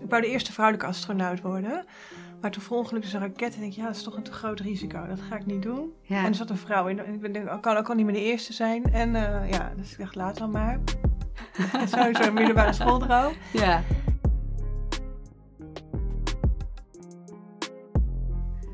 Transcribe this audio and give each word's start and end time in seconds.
Ik 0.00 0.10
wou 0.10 0.22
de 0.22 0.28
eerste 0.28 0.52
vrouwelijke 0.52 0.90
astronaut 0.90 1.40
worden. 1.40 1.84
Maar 2.40 2.50
toen 2.50 2.62
verongelukte 2.62 3.16
een 3.16 3.22
raket 3.22 3.56
en 3.56 3.62
ik, 3.62 3.72
ja, 3.72 3.84
dat 3.86 3.96
is 3.96 4.02
toch 4.02 4.16
een 4.16 4.22
te 4.22 4.32
groot 4.32 4.60
risico. 4.60 5.06
Dat 5.06 5.20
ga 5.28 5.36
ik 5.36 5.46
niet 5.46 5.62
doen. 5.62 5.92
Ja. 6.02 6.18
En 6.18 6.26
er 6.26 6.34
zat 6.34 6.50
een 6.50 6.56
vrouw 6.56 6.86
in. 6.86 6.98
En 6.98 7.14
ik 7.24 7.32
denk, 7.32 7.62
kan 7.62 7.76
ook 7.76 7.88
al 7.88 7.94
niet 7.94 8.04
meer 8.04 8.14
de 8.14 8.22
eerste 8.22 8.52
zijn. 8.52 8.92
En 8.92 9.14
eh, 9.14 9.50
ja, 9.50 9.72
dus 9.76 9.92
ik 9.92 9.98
dacht, 9.98 10.14
laat 10.14 10.38
dan 10.38 10.50
maar. 10.50 10.78
sowieso 11.86 12.22
een 12.22 12.34
middelbare 12.34 12.72
schooldroom. 12.72 13.32
Ja. 13.52 13.82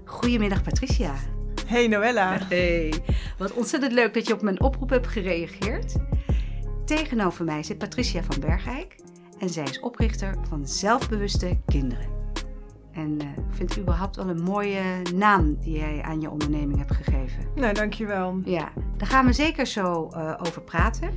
Goedemiddag 0.04 0.62
Patricia. 0.62 1.14
Hey 1.66 1.86
Noella. 1.86 2.38
Hey, 2.48 2.94
wat 3.38 3.52
ontzettend 3.52 3.92
leuk 3.92 4.14
dat 4.14 4.26
je 4.26 4.34
op 4.34 4.42
mijn 4.42 4.60
oproep 4.60 4.90
hebt 4.90 5.06
gereageerd. 5.06 5.96
Tegenover 6.84 7.44
mij 7.44 7.62
zit 7.62 7.78
Patricia 7.78 8.22
van 8.22 8.40
Bergijk 8.40 8.96
en 9.38 9.48
zij 9.48 9.64
is 9.64 9.80
oprichter 9.80 10.34
van 10.48 10.68
Zelfbewuste 10.68 11.60
Kinderen. 11.66 12.06
En 12.92 13.20
eh, 13.20 13.28
ik 13.28 13.54
vind 13.54 13.68
het 13.68 13.78
überhaupt 13.78 14.16
wel 14.16 14.28
een 14.28 14.42
mooie 14.42 14.82
naam 15.14 15.56
die 15.58 15.78
jij 15.78 16.02
aan 16.02 16.20
je 16.20 16.30
onderneming 16.30 16.78
hebt 16.78 16.94
gegeven. 16.94 17.46
Nou, 17.54 17.74
dankjewel. 17.74 18.40
Ja, 18.44 18.72
daar 18.96 19.08
gaan 19.08 19.26
we 19.26 19.32
zeker 19.32 19.66
zo 19.66 20.08
eh, 20.08 20.34
over 20.46 20.62
praten. 20.62 21.10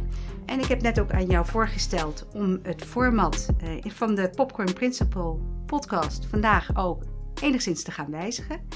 En 0.45 0.59
ik 0.59 0.65
heb 0.65 0.81
net 0.81 0.99
ook 0.99 1.11
aan 1.11 1.25
jou 1.25 1.45
voorgesteld 1.45 2.27
om 2.33 2.59
het 2.63 2.85
format 2.85 3.47
eh, 3.59 3.91
van 3.91 4.15
de 4.15 4.29
Popcorn 4.29 4.73
Principle 4.73 5.37
podcast 5.65 6.25
vandaag 6.25 6.75
ook 6.75 7.03
enigszins 7.41 7.83
te 7.83 7.91
gaan 7.91 8.11
wijzigen. 8.11 8.67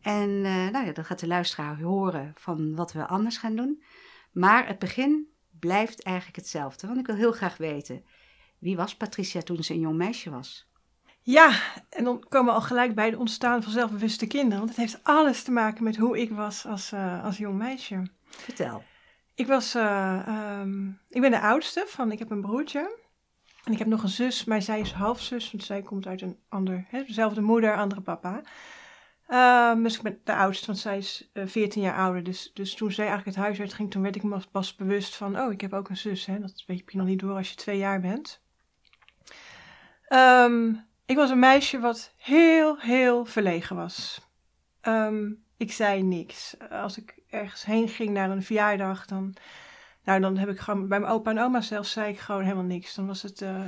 En 0.00 0.28
eh, 0.44 0.68
nou 0.70 0.86
ja, 0.86 0.92
dan 0.92 1.04
gaat 1.04 1.20
de 1.20 1.26
luisteraar 1.26 1.80
horen 1.80 2.32
van 2.34 2.74
wat 2.74 2.92
we 2.92 3.06
anders 3.06 3.38
gaan 3.38 3.56
doen. 3.56 3.82
Maar 4.32 4.66
het 4.66 4.78
begin 4.78 5.28
blijft 5.58 6.02
eigenlijk 6.02 6.36
hetzelfde. 6.36 6.86
Want 6.86 6.98
ik 6.98 7.06
wil 7.06 7.16
heel 7.16 7.32
graag 7.32 7.56
weten, 7.56 8.04
wie 8.64 8.76
was 8.76 8.96
Patricia 8.96 9.42
toen 9.42 9.62
ze 9.62 9.72
een 9.72 9.80
jong 9.80 9.96
meisje 9.96 10.30
was? 10.30 10.66
Ja, 11.20 11.60
en 11.90 12.04
dan 12.04 12.24
komen 12.28 12.52
we 12.52 12.58
al 12.58 12.66
gelijk 12.66 12.94
bij 12.94 13.06
het 13.06 13.16
ontstaan 13.16 13.62
van 13.62 13.72
zelfbewuste 13.72 14.26
kinderen. 14.26 14.58
Want 14.58 14.68
het 14.68 14.78
heeft 14.78 15.00
alles 15.02 15.42
te 15.42 15.50
maken 15.50 15.84
met 15.84 15.96
hoe 15.96 16.20
ik 16.20 16.30
was 16.30 16.66
als, 16.66 16.92
eh, 16.92 17.24
als 17.24 17.36
jong 17.36 17.58
meisje. 17.58 18.02
Vertel. 18.24 18.82
Ik 19.34 19.46
was, 19.46 19.74
eh, 19.74 20.26
ehm, 20.26 20.88
ik 20.88 21.20
ben 21.20 21.30
de 21.30 21.40
oudste 21.40 21.84
van, 21.86 22.12
ik 22.12 22.18
heb 22.18 22.30
een 22.30 22.40
broertje. 22.40 22.98
En 23.64 23.72
ik 23.72 23.78
heb 23.78 23.88
nog 23.88 24.02
een 24.02 24.08
zus, 24.08 24.44
maar 24.44 24.62
zij 24.62 24.80
is 24.80 24.92
halfzus, 24.92 25.50
want 25.50 25.64
zij 25.64 25.82
komt 25.82 26.06
uit 26.06 26.22
een 26.22 26.38
ander, 26.48 26.84
hè, 26.88 27.04
dezelfde 27.04 27.40
moeder, 27.40 27.76
andere 27.76 28.00
papa. 28.00 28.42
Ehm, 29.26 29.82
dus 29.82 29.96
ik 29.96 30.02
ben 30.02 30.20
de 30.24 30.34
oudste, 30.34 30.66
want 30.66 30.78
zij 30.78 30.98
is 30.98 31.30
eh, 31.32 31.46
14 31.46 31.82
jaar 31.82 31.96
ouder. 31.96 32.22
Dus, 32.22 32.50
dus 32.54 32.74
toen 32.74 32.92
zij 32.92 33.06
eigenlijk 33.06 33.36
het 33.36 33.46
huis 33.46 33.60
uitging, 33.60 33.90
toen 33.90 34.02
werd 34.02 34.16
ik 34.16 34.22
me 34.22 34.38
pas 34.50 34.74
bewust 34.74 35.16
van, 35.16 35.40
oh, 35.40 35.52
ik 35.52 35.60
heb 35.60 35.72
ook 35.72 35.88
een 35.88 35.96
zus. 35.96 36.26
Hè. 36.26 36.40
Dat 36.40 36.64
weet 36.66 36.82
je 36.86 36.98
nog 36.98 37.06
niet 37.06 37.20
door 37.20 37.36
als 37.36 37.50
je 37.50 37.56
twee 37.56 37.78
jaar 37.78 38.00
bent. 38.00 38.42
Ehm, 40.14 40.72
ik 41.06 41.16
was 41.16 41.30
een 41.30 41.38
meisje 41.38 41.78
wat 41.78 42.12
heel, 42.16 42.78
heel 42.78 43.24
verlegen 43.24 43.76
was. 43.76 44.20
Ehm, 44.80 45.30
ik 45.56 45.72
zei 45.72 46.02
niks. 46.02 46.54
Als 46.70 46.98
ik 46.98 47.14
ergens 47.30 47.64
heen 47.64 47.88
ging 47.88 48.10
naar 48.10 48.30
een 48.30 48.42
verjaardag, 48.42 49.06
dan, 49.06 49.34
nou, 50.04 50.20
dan 50.20 50.36
heb 50.36 50.48
ik 50.48 50.58
gewoon 50.58 50.88
bij 50.88 51.00
mijn 51.00 51.12
opa 51.12 51.30
en 51.30 51.38
oma 51.38 51.60
zelfs 51.60 51.90
zei 51.90 52.12
ik 52.12 52.18
gewoon 52.18 52.42
helemaal 52.42 52.64
niks. 52.64 52.94
Dan 52.94 53.06
was 53.06 53.22
het, 53.22 53.40
uh, 53.40 53.66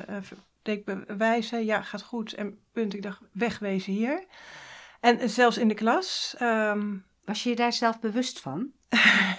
deed 0.62 0.78
ik 0.78 0.84
bewijzen, 1.06 1.64
ja, 1.64 1.82
gaat 1.82 2.02
goed. 2.02 2.32
En 2.32 2.58
punt, 2.72 2.94
ik 2.94 3.02
dacht, 3.02 3.20
wegwezen 3.32 3.92
hier. 3.92 4.24
En 5.00 5.30
zelfs 5.30 5.58
in 5.58 5.68
de 5.68 5.74
klas. 5.74 6.34
ehm, 6.38 6.94
Was 7.24 7.42
je 7.42 7.50
je 7.50 7.56
daar 7.56 7.72
zelf 7.72 8.00
bewust 8.00 8.40
van? 8.40 8.70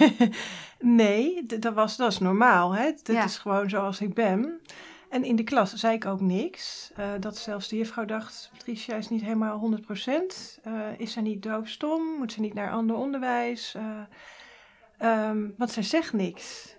nee, 0.80 1.46
dat 1.46 1.74
was, 1.74 1.98
dat 1.98 2.12
is 2.12 2.20
normaal. 2.20 2.76
Hè? 2.76 2.92
Ja. 3.04 3.24
is 3.24 3.38
gewoon 3.38 3.70
zoals 3.70 4.02
ik 4.02 4.14
ben. 4.14 4.62
En 5.10 5.24
in 5.24 5.36
de 5.36 5.44
klas 5.44 5.74
zei 5.74 5.96
ik 5.96 6.06
ook 6.06 6.22
niks. 6.22 6.92
Eh, 6.96 7.12
dat 7.20 7.38
zelfs 7.38 7.68
de 7.68 7.78
juffrouw 7.78 8.06
dacht, 8.06 8.50
Patricia 8.52 8.96
is 8.96 9.10
niet 9.10 9.22
helemaal 9.22 9.58
100%. 9.58 10.60
Eh, 10.64 10.74
is 10.98 11.12
ze 11.12 11.22
niet 11.22 11.44
doofstom? 11.44 12.18
Moet 12.18 12.32
ze 12.32 12.40
niet 12.40 12.54
naar 12.54 12.72
ander 12.72 12.96
onderwijs? 12.96 13.76
Eh, 13.76 14.02
ehm, 14.98 15.50
want 15.58 15.72
zij 15.72 15.84
zegt 15.84 16.14
niks. 16.14 16.76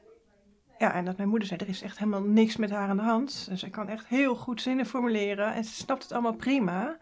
Ja, 0.78 0.94
en 0.94 1.04
dat 1.04 1.16
mijn 1.16 1.28
moeder 1.28 1.48
zei, 1.48 1.60
er 1.60 1.68
is 1.68 1.82
echt 1.82 1.98
helemaal 1.98 2.22
niks 2.22 2.56
met 2.56 2.70
haar 2.70 2.88
aan 2.88 2.96
de 2.96 3.02
hand. 3.02 3.46
En 3.50 3.58
zij 3.58 3.70
kan 3.70 3.88
echt 3.88 4.06
heel 4.06 4.36
goed 4.36 4.62
zinnen 4.62 4.86
formuleren 4.86 5.54
en 5.54 5.64
ze 5.64 5.74
snapt 5.74 6.02
het 6.02 6.12
allemaal 6.12 6.36
prima. 6.36 6.98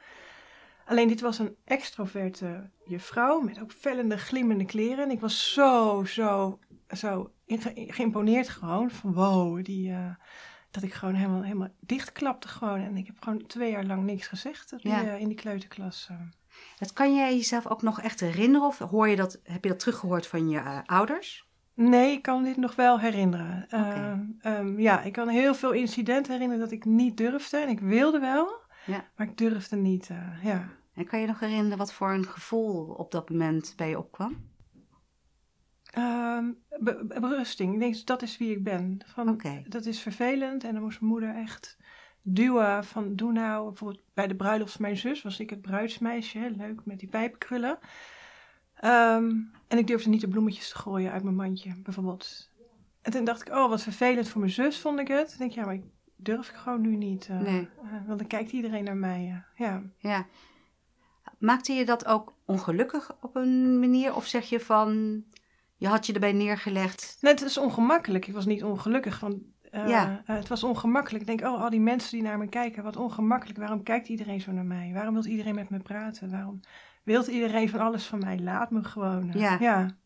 Alleen 0.85 1.09
dit 1.09 1.21
was 1.21 1.39
een 1.39 1.57
extroverte 1.65 2.71
juffrouw 2.85 3.41
met 3.41 3.61
ook 3.61 3.73
vellende, 3.73 4.19
glimmende 4.19 4.65
kleren. 4.65 5.05
En 5.05 5.11
ik 5.11 5.21
was 5.21 5.53
zo, 5.53 6.05
zo, 6.05 6.59
zo 6.89 7.31
geïmponeerd 7.87 8.49
gewoon 8.49 8.91
van 8.91 9.13
wow, 9.13 9.65
die, 9.65 9.95
dat 10.81 10.85
ik 10.85 10.95
gewoon 10.95 11.15
helemaal, 11.15 11.43
helemaal 11.43 11.69
dichtklapte 11.81 12.49
gewoon. 12.49 12.81
En 12.81 12.97
ik 12.97 13.07
heb 13.07 13.17
gewoon 13.23 13.47
twee 13.47 13.71
jaar 13.71 13.85
lang 13.85 14.03
niks 14.05 14.27
gezegd 14.27 14.73
op 14.73 14.83
die, 14.83 14.91
Ja. 14.91 15.03
eh, 15.05 15.21
in 15.21 15.29
die 15.29 15.37
kleuterklas. 15.37 16.07
eh. 16.11 16.17
Dat 16.79 16.93
kan 16.93 17.15
jij 17.15 17.37
jezelf 17.37 17.67
ook 17.67 17.83
nog 17.83 18.01
echt 18.01 18.21
herinneren? 18.21 18.67
Of 18.67 18.79
hoor 18.79 19.09
je 19.09 19.17
dat, 19.17 19.41
heb 19.43 19.63
je 19.65 19.71
dat 19.71 19.79
teruggehoord 19.79 20.27
van 20.27 20.49
je 20.49 20.59
eh, 20.59 20.79
ouders? 20.87 21.49
Nee, 21.75 22.13
ik 22.13 22.23
kan 22.23 22.43
dit 22.45 22.57
nog 22.57 22.75
wel 22.75 23.01
herinneren. 23.01 23.67
Ehm, 23.69 24.21
ehm, 24.41 24.81
ja, 24.81 25.03
ik 25.03 25.13
kan 25.13 25.29
heel 25.29 25.55
veel 25.55 25.73
incidenten 25.73 26.33
herinneren 26.33 26.63
dat 26.63 26.73
ik 26.73 26.85
niet 26.85 27.17
durfde. 27.17 27.57
En 27.57 27.69
ik 27.69 27.81
wilde 27.81 28.19
wel, 28.19 28.61
Ja. 28.87 29.05
maar 29.17 29.27
ik 29.27 29.37
durfde 29.39 29.77
niet. 29.77 30.11
ja. 30.43 30.69
En 30.95 31.07
kan 31.07 31.21
je 31.21 31.27
nog 31.27 31.41
herinneren 31.41 31.79
wat 31.79 31.93
voor 31.93 32.11
een 32.13 32.27
gevoel 32.27 32.87
op 32.87 33.11
dat 33.11 33.31
moment 33.31 33.73
bij 33.77 33.89
je 33.89 33.99
opkwam? 33.99 34.37
Ehm, 35.97 36.51
be- 36.81 37.05
be- 37.05 37.21
berusting. 37.21 37.73
Ik 37.75 37.81
denk, 37.81 38.07
dat 38.07 38.23
is 38.23 38.39
wie 38.39 38.51
ik 38.51 38.65
ben. 38.65 38.99
Van. 39.07 39.27
Dat 39.69 39.85
is 39.87 40.01
vervelend. 40.01 40.65
En 40.65 40.73
dan 40.73 40.83
moest 40.83 41.01
mijn 41.01 41.13
moeder 41.13 41.35
echt 41.35 41.77
duwen 42.23 42.85
van, 42.85 43.15
doe 43.17 43.33
nou. 43.33 43.67
Bijvoorbeeld 43.69 44.03
bij 44.15 44.27
de 44.27 44.35
bruiloft 44.35 44.73
van 44.73 44.83
mijn 44.83 44.97
zus 44.97 45.23
was 45.23 45.41
ik 45.41 45.51
het 45.51 45.61
bruidsmeisje. 45.63 46.53
Leuk, 46.57 46.81
met 46.85 46.99
die 46.99 47.09
pijpenkrullen. 47.09 47.79
Ehm, 48.75 49.31
en 49.69 49.79
ik 49.79 49.87
durfde 49.87 50.09
niet 50.11 50.21
de 50.21 50.29
bloemetjes 50.29 50.69
te 50.69 50.77
gooien 50.79 51.13
uit 51.13 51.23
mijn 51.23 51.37
mandje, 51.37 51.75
bijvoorbeeld. 51.83 52.51
En 53.03 53.13
toen 53.13 53.25
dacht 53.25 53.41
ik, 53.49 53.55
oh, 53.55 53.69
wat 53.69 53.83
vervelend 53.83 54.29
voor 54.29 54.41
mijn 54.41 54.53
zus, 54.53 54.79
vond 54.81 54.99
ik 55.01 55.09
het. 55.09 55.33
Ik 55.33 55.39
denk, 55.39 55.51
ja, 55.53 55.65
maar 55.65 55.75
ik 55.75 55.83
durf 56.17 56.49
ik 56.49 56.55
gewoon 56.55 56.81
nu 56.81 56.97
niet. 56.97 57.27
eh, 57.31 57.41
Nee. 57.41 57.69
eh, 57.83 58.07
want 58.07 58.19
dan 58.19 58.27
kijkt 58.27 58.53
iedereen 58.53 58.85
naar 58.85 58.97
mij. 58.97 59.45
eh, 59.57 59.67
ja. 59.67 59.83
Ja. 59.99 60.27
Maakte 61.39 61.73
je 61.73 61.85
dat 61.85 62.07
ook 62.07 62.33
ongelukkig 62.45 63.17
op 63.21 63.37
een 63.37 63.79
manier? 63.81 64.15
Of 64.15 64.27
zeg 64.27 64.49
je 64.49 64.61
van, 64.61 65.23
je 65.77 65.89
had 65.89 66.07
je 66.07 66.13
erbij 66.13 66.33
neergelegd? 66.33 67.17
Nee, 67.21 67.33
het 67.33 67.43
is 67.43 67.59
ongemakkelijk. 67.59 68.27
Ik 68.27 68.35
was 68.35 68.47
niet 68.47 68.65
ongelukkig. 68.65 69.21
Want, 69.21 69.37
eh, 69.71 69.89
Ja. 69.89 70.23
eh, 70.27 70.37
het 70.37 70.49
was 70.49 70.65
ongemakkelijk. 70.65 71.29
Ik 71.29 71.39
denk, 71.39 71.53
oh, 71.55 71.63
al 71.63 71.71
die 71.71 71.81
mensen 71.81 72.11
die 72.13 72.23
naar 72.23 72.39
me 72.39 72.49
kijken, 72.49 72.83
wat 72.83 72.97
ongemakkelijk. 72.97 73.59
Waarom 73.59 73.83
kijkt 73.83 74.09
iedereen 74.09 74.41
zo 74.41 74.53
naar 74.53 74.65
mij? 74.65 74.91
Waarom 74.95 75.15
wil 75.15 75.25
iedereen 75.27 75.55
met 75.55 75.71
me 75.71 75.79
praten? 75.79 76.31
Waarom 76.31 76.61
wil 77.03 77.25
iedereen 77.29 77.69
van 77.69 77.81
alles 77.81 78.07
van 78.07 78.19
mij? 78.19 78.39
Laat 78.39 78.71
me 78.71 78.85
gewoon. 78.85 79.31
eh. 79.33 79.61
Ja. 79.61 79.97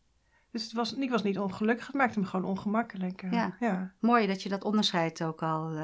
Dus 0.51 0.63
het 0.63 0.73
was, 0.73 0.93
ik 0.93 1.09
was 1.09 1.23
niet 1.23 1.39
ongelukkig. 1.39 1.85
Het 1.87 1.95
maakte 1.95 2.19
me 2.19 2.25
gewoon 2.25 2.45
ongemakkelijk. 2.49 3.21
eh. 3.23 3.31
Ja. 3.31 3.55
ja. 3.59 3.93
Mooi 3.99 4.27
dat 4.27 4.43
je 4.43 4.49
dat 4.49 4.63
onderscheid 4.63 5.23
ook 5.23 5.43
al 5.43 5.77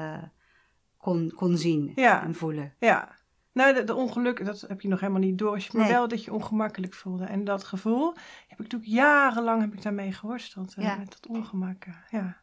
kon, 0.96 1.32
kon 1.34 1.56
zien 1.56 1.92
Ja. 1.94 2.22
en 2.22 2.34
voelen. 2.34 2.74
Ja. 2.78 3.16
Nou, 3.58 3.74
de, 3.74 3.84
de 3.84 3.94
ongeluk, 3.94 4.44
dat 4.44 4.60
heb 4.68 4.80
je 4.80 4.88
nog 4.88 5.00
helemaal 5.00 5.20
niet 5.20 5.38
door. 5.38 5.56
Maar 5.72 5.82
Nee. 5.82 5.92
wel 5.92 6.08
dat 6.08 6.24
je 6.24 6.32
ongemakkelijk 6.32 6.94
voelde. 6.94 7.24
En 7.24 7.44
dat 7.44 7.64
gevoel 7.64 8.06
heb 8.48 8.58
ik 8.60 8.72
natuurlijk 8.72 8.90
jarenlang 8.90 9.60
heb 9.60 9.72
ik 9.72 9.82
daarmee 9.82 10.12
geworsteld. 10.12 10.74
eh, 10.74 10.84
Ja. 10.84 10.96
Met 10.96 11.10
dat 11.10 11.26
ongemak. 11.26 11.84
eh, 11.84 11.94
Ja. 12.10 12.36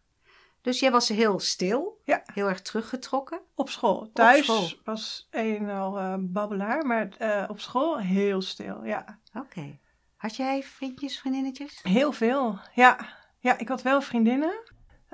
Dus 0.62 0.80
jij 0.80 0.92
was 0.92 1.08
heel 1.10 1.40
stil, 1.40 2.02
Ja. 2.04 2.22
heel 2.34 2.48
erg 2.50 2.62
teruggetrokken. 2.62 3.40
Op 3.56 3.70
school. 3.70 4.10
Thuis 4.14 4.46
school. 4.46 4.70
was 4.84 5.28
een 5.32 5.70
en 5.70 5.76
al 5.78 5.98
eh, 6.00 6.16
babbelaar, 6.20 6.86
maar 6.86 7.08
op 7.50 7.60
school 7.60 7.98
heel 8.00 8.42
stil. 8.42 8.84
Ja, 8.84 9.20
Oké. 9.34 9.78
Had 10.16 10.36
jij 10.36 10.64
vriendjes, 10.64 11.20
vriendinnetjes? 11.20 11.80
heel 11.84 12.12
veel. 12.12 12.60
Ja, 12.74 12.98
ja 13.40 13.58
ik 13.58 13.68
had 13.68 13.82
wel 13.82 14.02
vriendinnen. 14.02 14.54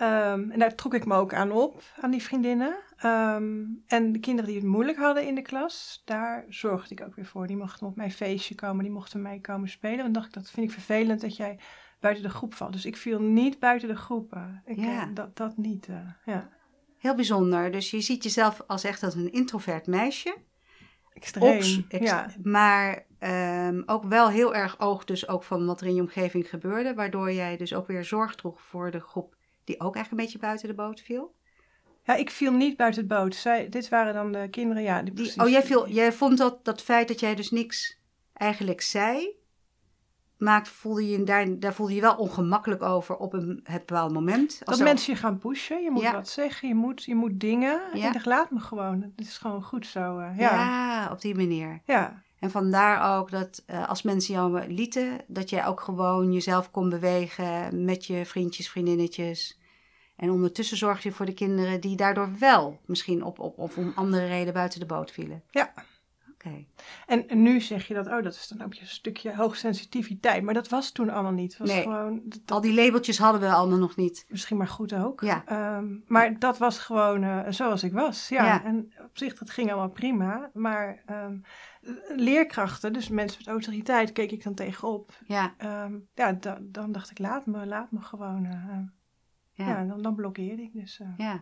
Ehm, 0.02 0.50
en 0.52 0.60
daar 0.60 0.76
trok 0.76 0.94
ik 0.94 1.06
me 1.06 1.16
ook 1.16 1.34
aan 1.34 1.52
op, 1.52 1.84
aan 2.00 2.12
die 2.12 2.22
vriendinnen. 2.22 2.76
Ehm, 2.98 3.64
en 3.88 4.12
de 4.12 4.20
kinderen 4.20 4.50
die 4.52 4.60
het 4.60 4.70
moeilijk 4.70 4.98
hadden 4.98 5.28
in 5.28 5.36
de 5.36 5.42
klas, 5.42 6.02
daar 6.06 6.46
zorgde 6.50 6.94
ik 6.96 7.02
ook 7.06 7.16
weer 7.16 7.26
voor. 7.26 7.48
Die 7.48 7.58
mochten 7.58 7.88
op 7.88 7.96
mijn 7.96 8.12
feestje 8.12 8.56
komen, 8.56 8.84
die 8.84 8.94
mochten 8.94 9.22
mij 9.22 9.40
komen 9.40 9.70
spelen. 9.70 9.98
En 9.98 10.04
dan 10.04 10.12
dacht 10.14 10.28
ik, 10.28 10.34
dat 10.34 10.50
vind 10.50 10.66
ik 10.68 10.74
vervelend 10.74 11.22
dat 11.22 11.36
jij 11.36 11.60
buiten 12.00 12.24
de 12.24 12.30
groep 12.30 12.54
valt. 12.54 12.74
Dus 12.74 12.86
ik 12.86 12.98
viel 12.98 13.22
niet 13.22 13.60
buiten 13.60 13.88
de 13.88 13.96
groep. 13.96 14.34
eh. 14.34 14.44
Ik, 14.66 14.78
Ja. 14.78 15.02
eh, 15.02 15.08
dat, 15.14 15.38
dat 15.38 15.58
niet, 15.58 15.88
eh, 15.88 15.96
ja. 16.26 16.50
Heel 16.98 17.16
bijzonder. 17.16 17.72
Dus 17.72 17.92
je 17.92 18.02
ziet 18.02 18.24
jezelf 18.24 18.62
als 18.68 18.84
echt 18.84 19.04
als 19.04 19.16
een 19.16 19.32
introvert 19.32 19.88
meisje. 19.88 20.38
Extreem. 21.14 21.58
Ops, 21.58 21.82
ja. 21.90 22.28
Maar 22.44 23.06
ehm, 23.20 23.82
ook 23.86 24.04
wel 24.04 24.30
heel 24.30 24.56
erg 24.56 24.80
oog 24.80 25.06
dus 25.06 25.28
ook 25.28 25.44
van 25.44 25.66
wat 25.66 25.82
er 25.82 25.88
in 25.88 25.96
je 25.96 26.02
omgeving 26.02 26.50
gebeurde. 26.50 26.94
Waardoor 26.94 27.32
jij 27.32 27.58
dus 27.58 27.74
ook 27.74 27.88
weer 27.88 28.04
zorg 28.06 28.36
droeg 28.36 28.62
voor 28.62 28.92
de 28.92 29.00
groep 29.00 29.40
die 29.64 29.80
ook 29.80 29.96
eigenlijk 29.96 30.12
een 30.12 30.18
beetje 30.18 30.48
buiten 30.48 30.68
de 30.68 30.74
boot 30.74 31.02
viel. 31.02 31.36
Ja, 32.04 32.16
ik 32.16 32.30
viel 32.30 32.52
niet 32.54 32.78
buiten 32.78 33.02
het 33.02 33.10
boot. 33.10 33.36
Zij, 33.36 33.70
dit 33.70 33.90
waren 33.90 34.14
dan 34.14 34.32
de 34.32 34.48
kinderen, 34.50 34.84
ja. 34.84 35.02
Die, 35.02 35.42
oh, 35.42 35.50
jij, 35.50 35.64
viel, 35.64 35.90
jij 35.90 36.14
vond 36.14 36.38
dat, 36.38 36.66
dat 36.66 36.82
feit 36.82 37.08
dat 37.08 37.20
jij 37.20 37.36
dus 37.36 37.52
niks 37.52 38.00
eigenlijk 38.34 38.82
zei, 38.82 39.36
maakt, 40.38 40.68
voelde 40.70 41.08
je 41.10 41.24
daar, 41.24 41.60
daar 41.60 41.74
voelde 41.74 41.94
je 41.96 42.02
wel 42.02 42.16
ongemakkelijk 42.16 42.82
over 42.82 43.16
op 43.18 43.34
een, 43.34 43.60
het 43.64 43.86
bepaalde 43.86 44.14
moment. 44.14 44.62
Als 44.66 44.78
Dat 44.78 44.88
mensen 44.88 45.14
je 45.14 45.20
gaan 45.20 45.38
pushen, 45.38 45.84
je 45.84 45.92
moet 45.92 46.02
Ja. 46.02 46.12
wat 46.14 46.30
zeggen, 46.30 46.68
je 46.68 46.76
moet, 46.76 47.04
je 47.04 47.16
moet 47.16 47.40
dingen. 47.40 47.92
En 47.92 48.00
Ja. 48.00 48.12
dacht, 48.12 48.26
laat 48.26 48.52
me 48.52 48.60
gewoon. 48.60 49.02
Het 49.02 49.28
is 49.28 49.38
gewoon 49.38 49.64
goed 49.64 49.86
zo. 49.88 50.20
eh, 50.20 50.38
ja. 50.38 50.54
ja. 50.56 51.12
op 51.12 51.22
die 51.22 51.36
manier. 51.36 51.82
ja. 51.86 52.22
En 52.42 52.52
vandaar 52.52 53.18
ook 53.18 53.32
dat 53.32 53.64
eh, 53.66 53.90
als 53.90 54.02
mensen 54.02 54.34
jou 54.34 54.68
lieten, 54.68 55.22
dat 55.28 55.50
jij 55.50 55.66
ook 55.66 55.80
gewoon 55.80 56.34
jezelf 56.34 56.72
kon 56.72 56.90
bewegen 56.90 57.86
met 57.86 58.06
je 58.06 58.26
vriendjes, 58.26 58.70
vriendinnetjes. 58.70 59.60
En 60.16 60.30
ondertussen 60.30 60.78
zorg 60.78 61.04
je 61.04 61.12
voor 61.12 61.26
de 61.26 61.34
kinderen 61.34 61.82
die 61.82 61.96
daardoor 61.96 62.30
wel 62.40 62.80
misschien 62.86 63.24
op, 63.24 63.40
op, 63.40 63.58
of 63.58 63.78
om 63.78 63.92
andere 63.96 64.26
reden 64.28 64.54
buiten 64.54 64.80
de 64.80 64.86
boot 64.86 65.12
vielen. 65.12 65.44
Ja. 65.52 65.74
En, 67.06 67.28
en 67.28 67.42
nu 67.42 67.62
zeg 67.62 67.88
je 67.88 67.94
dat, 67.94 68.08
oh, 68.08 68.24
dat 68.24 68.34
is 68.34 68.48
dan 68.48 68.62
ook 68.66 68.74
een 68.76 68.88
stukje 68.88 69.36
hoogsensitiviteit. 69.36 70.44
Maar 70.44 70.54
dat 70.54 70.70
was 70.70 70.92
toen 70.92 71.10
allemaal 71.10 71.32
niet. 71.32 71.58
Was 71.58 71.70
Nee. 71.70 71.82
gewoon, 71.82 72.22
dat, 72.26 72.40
Al 72.52 72.62
die 72.62 72.74
labeltjes 72.74 73.18
hadden 73.18 73.42
we 73.42 73.48
allemaal 73.52 73.78
nog 73.80 73.96
niet. 73.96 74.26
misschien 74.30 74.58
maar 74.58 74.68
goed 74.68 74.94
ook. 74.94 75.22
Ja. 75.22 75.46
Ehm, 75.46 75.96
maar 76.08 76.40
dat 76.40 76.58
was 76.58 76.80
gewoon 76.80 77.24
eh, 77.24 77.40
zoals 77.50 77.84
ik 77.84 77.94
was. 77.94 78.30
Ja. 78.30 78.46
Ja. 78.46 78.64
En 78.64 78.94
op 79.04 79.18
zich, 79.18 79.38
dat 79.38 79.50
ging 79.50 79.70
allemaal 79.72 79.90
prima. 79.90 80.50
Maar 80.54 81.04
ehm, 81.06 81.38
leerkrachten, 82.16 82.94
dus 82.94 83.10
mensen 83.10 83.38
met 83.40 83.48
autoriteit, 83.48 84.12
keek 84.12 84.32
ik 84.32 84.44
dan 84.44 84.54
tegenop. 84.54 85.12
Ja, 85.28 85.54
Ehm, 85.58 85.94
ja, 86.14 86.32
da- 86.34 86.60
dan 86.62 86.92
dacht 86.92 87.12
ik, 87.12 87.20
laat 87.20 87.46
me, 87.46 87.66
laat 87.66 87.92
me 87.92 88.02
gewoon. 88.02 88.46
eh, 88.46 88.52
ja, 88.52 89.66
ja, 89.66 89.68
ja. 89.68 89.86
dan, 89.86 90.02
dan 90.02 90.16
blokkeerde 90.16 90.62
ik 90.62 90.74
dus. 90.74 91.00
eh. 91.00 91.34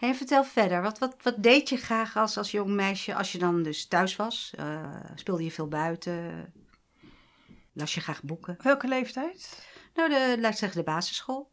Hey, 0.00 0.14
vertel 0.14 0.44
verder, 0.44 0.82
wat, 0.82 0.98
wat, 0.98 1.16
wat 1.22 1.42
deed 1.42 1.68
je 1.68 1.76
graag 1.76 2.16
als, 2.16 2.36
als 2.36 2.50
jong 2.50 2.70
meisje 2.70 3.14
als 3.14 3.32
je 3.32 3.38
dan 3.38 3.62
dus 3.62 3.86
thuis 3.86 4.16
was? 4.16 4.52
Eh, 4.56 4.94
speelde 5.14 5.44
je 5.44 5.50
veel 5.50 5.68
buiten? 5.68 6.52
Las 7.72 7.94
je 7.94 8.00
graag 8.00 8.22
boeken? 8.22 8.56
Welke 8.62 8.88
leeftijd? 8.88 9.66
Nou, 9.94 10.08
de, 10.08 10.36
laat 10.40 10.52
ik 10.52 10.58
zeggen 10.58 10.78
de 10.78 10.90
basisschool. 10.90 11.50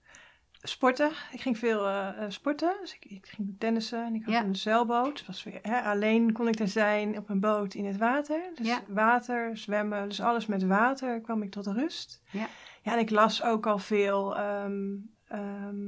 Sporten. 0.62 1.12
Ik 1.32 1.42
ging 1.42 1.58
veel 1.58 1.88
eh, 1.88 2.24
eh, 2.24 2.30
sporten. 2.30 2.78
Dus 2.82 2.94
ik, 2.96 3.06
ik 3.06 3.26
ging 3.28 3.56
tennissen 3.60 4.06
en 4.06 4.16
ik 4.16 4.24
had 4.26 4.34
Ja. 4.34 4.44
een 4.44 4.56
zeilboot. 4.56 5.26
Was 5.26 5.44
weer, 5.44 5.60
hè, 5.62 5.82
alleen 5.82 6.32
kon 6.32 6.48
ik 6.48 6.60
er 6.60 6.68
zijn 6.68 7.18
op 7.18 7.30
een 7.30 7.40
boot 7.40 7.74
in 7.74 7.86
het 7.86 7.98
water. 7.98 8.52
Dus 8.56 8.68
Ja. 8.68 8.82
water, 8.88 9.58
zwemmen, 9.58 10.08
dus 10.10 10.22
alles 10.22 10.46
met 10.46 10.64
water 10.64 11.22
kwam 11.22 11.42
ik 11.44 11.52
tot 11.52 11.68
rust. 11.68 12.22
Ja. 12.32 12.48
Ja, 12.82 12.94
en 12.94 13.00
ik 13.00 13.10
las 13.10 13.44
ook 13.44 13.68
al 13.68 13.78
veel. 13.78 14.38
ehm, 14.38 14.96
ehm, 15.28 15.86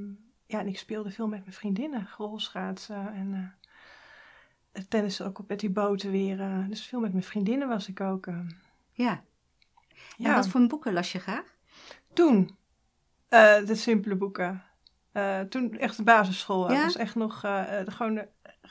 ja, 0.49 0.59
en 0.59 0.67
ik 0.67 0.77
speelde 0.77 1.11
veel 1.11 1.27
met 1.27 1.39
mijn 1.39 1.53
vriendinnen. 1.53 2.07
Rolschaatsen 2.17 3.13
en 3.13 3.55
eh, 4.71 4.81
tennissen 4.89 5.25
ook 5.25 5.39
op 5.39 5.47
met 5.47 5.59
die 5.59 5.69
boten 5.69 6.11
weer. 6.11 6.39
eh, 6.39 6.67
dus 6.67 6.85
veel 6.85 6.99
met 6.99 7.11
mijn 7.11 7.23
vriendinnen 7.23 7.67
was 7.67 7.87
ik 7.87 8.01
ook. 8.01 8.27
eh. 8.27 8.39
Ja. 8.91 9.11
En 9.11 9.23
ja, 10.17 10.35
wat 10.35 10.47
voor 10.47 10.67
boeken 10.67 10.93
las 10.93 11.11
je 11.11 11.19
graag? 11.19 11.57
toen 12.13 12.57
de 13.29 13.75
simpele 13.75 14.15
boeken. 14.15 14.63
Toen 15.49 15.77
echt 15.77 15.97
de 15.97 16.03
basisschool. 16.03 16.71
Ja? 16.71 16.83
was 16.83 16.95
echt 16.95 17.15
nog 17.15 17.39
gewoon 17.85 18.13
de, 18.15 18.27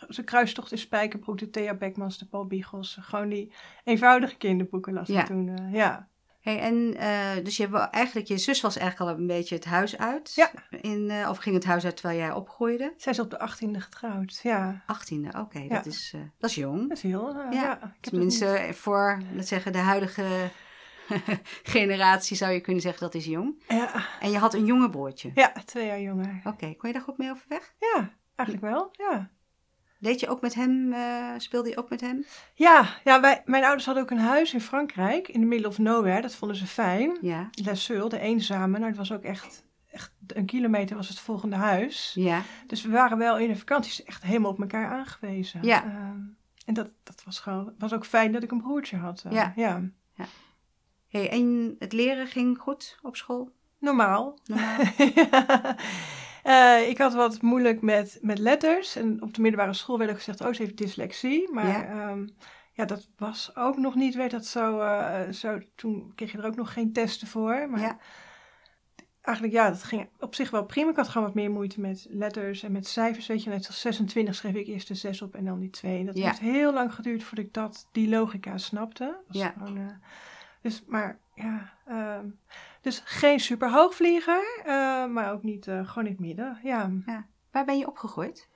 de 0.09 0.25
kruistocht 0.25 0.73
in 0.73 0.79
Spijkerbroek, 0.79 1.39
de 1.39 1.51
Thea 1.51 1.75
Beckmans, 1.75 2.19
de 2.19 2.27
Paul 2.27 2.47
Biegels. 2.47 2.99
Gewoon 3.01 3.29
die 3.29 3.53
eenvoudige 3.85 4.37
kinderboeken 4.37 4.93
las 4.93 5.09
Ja. 5.09 5.21
ik 5.21 5.27
toen. 5.27 5.71
ja. 5.71 6.09
Hey, 6.49 6.61
en 6.61 6.97
eh, 6.97 7.45
dus 7.45 7.57
je, 7.57 7.89
eigenlijk, 7.91 8.27
je 8.29 8.39
zus 8.39 8.61
was 8.61 8.77
eigenlijk 8.77 9.11
al 9.11 9.19
een 9.19 9.27
beetje 9.27 9.55
het 9.55 9.65
huis 9.65 9.99
uit. 9.99 10.33
Ja. 10.35 10.51
In, 10.81 11.11
eh, 11.11 11.29
of 11.31 11.39
ging 11.39 11.55
het 11.55 11.65
huis 11.65 11.85
uit 11.85 11.97
terwijl 11.97 12.19
jij 12.19 12.33
opgroeide? 12.33 12.95
Zij 12.97 13.13
is 13.13 13.19
op 13.21 13.31
de 13.31 13.39
18e 13.39 13.81
getrouwd. 13.81 14.41
Ja, 14.43 14.85
18e, 14.87 15.39
oké, 15.39 15.59
Ja. 15.59 15.69
dat, 15.69 15.87
is, 15.87 16.13
eh, 16.15 16.21
dat 16.39 16.51
is 16.51 16.57
jong. 16.57 16.89
dat 16.89 16.97
is 16.97 17.03
heel. 17.03 17.37
Ja, 17.51 17.95
Tenminste, 18.01 18.71
voor, 18.75 19.21
laten 19.31 19.47
zeggen, 19.47 19.73
de 19.73 19.79
huidige 19.79 20.51
generatie 21.63 22.37
zou 22.37 22.53
je 22.53 22.61
kunnen 22.61 22.83
zeggen 22.83 23.01
dat 23.01 23.15
is 23.15 23.25
jong. 23.25 23.63
Ja, 23.69 24.07
En 24.21 24.31
je 24.31 24.39
had 24.39 24.55
een 24.55 24.65
jonge 24.65 24.91
broertje. 24.91 25.31
ja, 25.35 25.53
twee 25.65 25.87
jaar 25.87 26.01
jonger. 26.01 26.41
Oké, 26.45 26.75
kon 26.75 26.89
je 26.89 26.93
daar 26.95 27.05
goed 27.05 27.19
mee 27.19 27.31
overweg? 27.31 27.75
Ja, 27.79 28.11
eigenlijk 28.35 28.73
wel. 28.73 28.89
Ja. 28.93 29.31
Deed 29.99 30.21
je 30.21 30.29
ook 30.29 30.41
met 30.41 30.55
hem, 30.55 30.93
eh, 30.93 31.29
speelde 31.37 31.69
je 31.69 31.77
ook 31.77 31.89
met 31.91 32.01
hem? 32.01 32.25
Ja, 32.55 32.89
ja 33.05 33.21
wij, 33.21 33.43
mijn 33.45 33.63
ouders 33.65 33.85
hadden 33.85 34.03
ook 34.03 34.11
een 34.11 34.19
huis 34.19 34.55
in 34.55 34.61
Frankrijk, 34.61 35.29
in 35.29 35.41
the 35.41 35.47
middle 35.47 35.69
of 35.69 35.79
nowhere. 35.79 36.21
Dat 36.21 36.35
vonden 36.35 36.57
ze 36.57 36.67
fijn. 36.67 37.19
Ja, 37.21 37.49
Les 37.65 37.85
Seuil, 37.85 38.09
de 38.09 38.19
eenzame. 38.19 38.73
Nou, 38.79 38.85
het 38.89 38.97
was 38.97 39.13
ook 39.13 39.23
echt, 39.23 39.65
echt 39.91 40.13
een 40.27 40.47
kilometer 40.47 40.97
was 40.97 41.09
het 41.09 41.19
volgende 41.19 41.57
huis. 41.57 42.13
ja, 42.15 42.43
Dus 42.67 42.83
we 42.83 42.89
waren 42.91 43.19
wel 43.19 43.39
in 43.39 43.49
de 43.49 43.57
vakanties 43.57 44.03
echt 44.05 44.23
helemaal 44.23 44.51
op 44.51 44.61
elkaar 44.61 44.91
aangewezen. 44.91 45.63
Ja. 45.63 45.85
Ehm, 45.85 46.19
en 46.67 46.75
dat, 46.75 46.89
dat 47.03 47.23
was 47.25 47.41
gewoon, 47.41 47.73
was 47.79 47.93
ook 47.93 48.07
fijn 48.07 48.33
dat 48.33 48.43
ik 48.43 48.51
een 48.51 48.63
broertje 48.63 48.97
had. 48.97 49.23
eh, 49.27 49.33
Ja. 49.33 49.53
ja. 49.57 49.83
Hey, 51.09 51.31
en 51.31 51.77
het 51.79 51.93
leren 51.93 52.27
ging 52.27 52.59
goed 52.59 52.99
op 53.03 53.17
school? 53.17 53.51
Normaal. 53.79 54.39
Normaal? 54.45 54.79
Eh, 56.49 56.89
ik 56.89 56.99
had 56.99 57.15
wat 57.15 57.43
moeilijk 57.43 57.81
met, 57.81 58.19
met 58.21 58.39
letters. 58.39 58.97
En 58.97 59.23
op 59.23 59.35
de 59.35 59.41
middelbare 59.41 59.73
school 59.75 59.99
werd 59.99 60.11
ook 60.11 60.17
gezegd, 60.17 60.41
oh, 60.41 60.53
ze 60.53 60.63
heeft 60.63 60.77
dyslexie. 60.77 61.53
Maar 61.53 61.67
Ja. 61.67 61.83
ja, 61.95 62.17
ja 62.73 62.85
dat 62.85 63.09
was 63.17 63.51
ook 63.57 63.77
nog 63.77 63.95
niet, 63.95 64.15
werd 64.15 64.31
dat 64.31 64.47
zo, 64.47 64.81
eh, 64.81 65.29
zo... 65.33 65.59
Toen 65.75 66.13
kreeg 66.15 66.33
je 66.33 66.39
er 66.39 66.47
ook 66.47 66.57
nog 66.57 66.73
geen 66.73 66.93
testen 66.93 67.27
voor. 67.29 67.69
Maar 67.71 67.81
Ja. 67.81 67.99
eigenlijk, 69.23 69.57
ja, 69.57 69.69
dat 69.71 69.83
ging 69.83 70.09
op 70.19 70.35
zich 70.35 70.51
wel 70.51 70.65
prima. 70.65 70.91
Ik 70.91 70.97
had 70.97 71.09
gewoon 71.09 71.27
wat 71.27 71.37
meer 71.37 71.51
moeite 71.51 71.81
met 71.81 72.07
letters 72.11 72.63
en 72.63 72.73
met 72.73 72.87
cijfers. 72.87 73.27
Weet 73.27 73.43
je, 73.43 73.51
net 73.51 73.67
als 73.67 73.81
26 73.81 74.35
schreef 74.35 74.55
ik 74.55 74.67
eerst 74.67 74.89
de 74.89 74.95
6 74.95 75.23
op 75.23 75.35
en 75.35 75.45
dan 75.45 75.59
die 75.61 75.71
2. 75.71 75.99
En 75.99 76.07
dat 76.07 76.19
Ja. 76.19 76.25
heeft 76.27 76.41
heel 76.41 76.73
lang 76.73 76.95
geduurd 76.95 77.23
voordat 77.25 77.45
ik 77.47 77.53
dat, 77.55 77.89
die 77.93 78.09
logica 78.09 78.59
snapte. 78.59 79.17
Was 79.27 79.37
Ja. 79.37 79.49
gewoon, 79.59 79.77
eh, 79.79 79.85
dus, 80.63 80.83
maar 80.87 81.19
ja... 81.35 81.73
ehm, 81.87 82.27
dus 82.81 83.03
geen 83.05 83.41
super 83.41 83.71
hoogvlieger, 83.71 84.61
eh, 84.65 85.07
maar 85.07 85.33
ook 85.33 85.43
niet 85.43 85.67
eh, 85.69 85.89
gewoon 85.89 86.05
in 86.05 86.11
het 86.13 86.21
midden. 86.21 86.59
Ja. 86.63 86.91
Waar 87.51 87.65
ben 87.65 87.79
je 87.79 87.87
opgegroeid? 87.87 88.49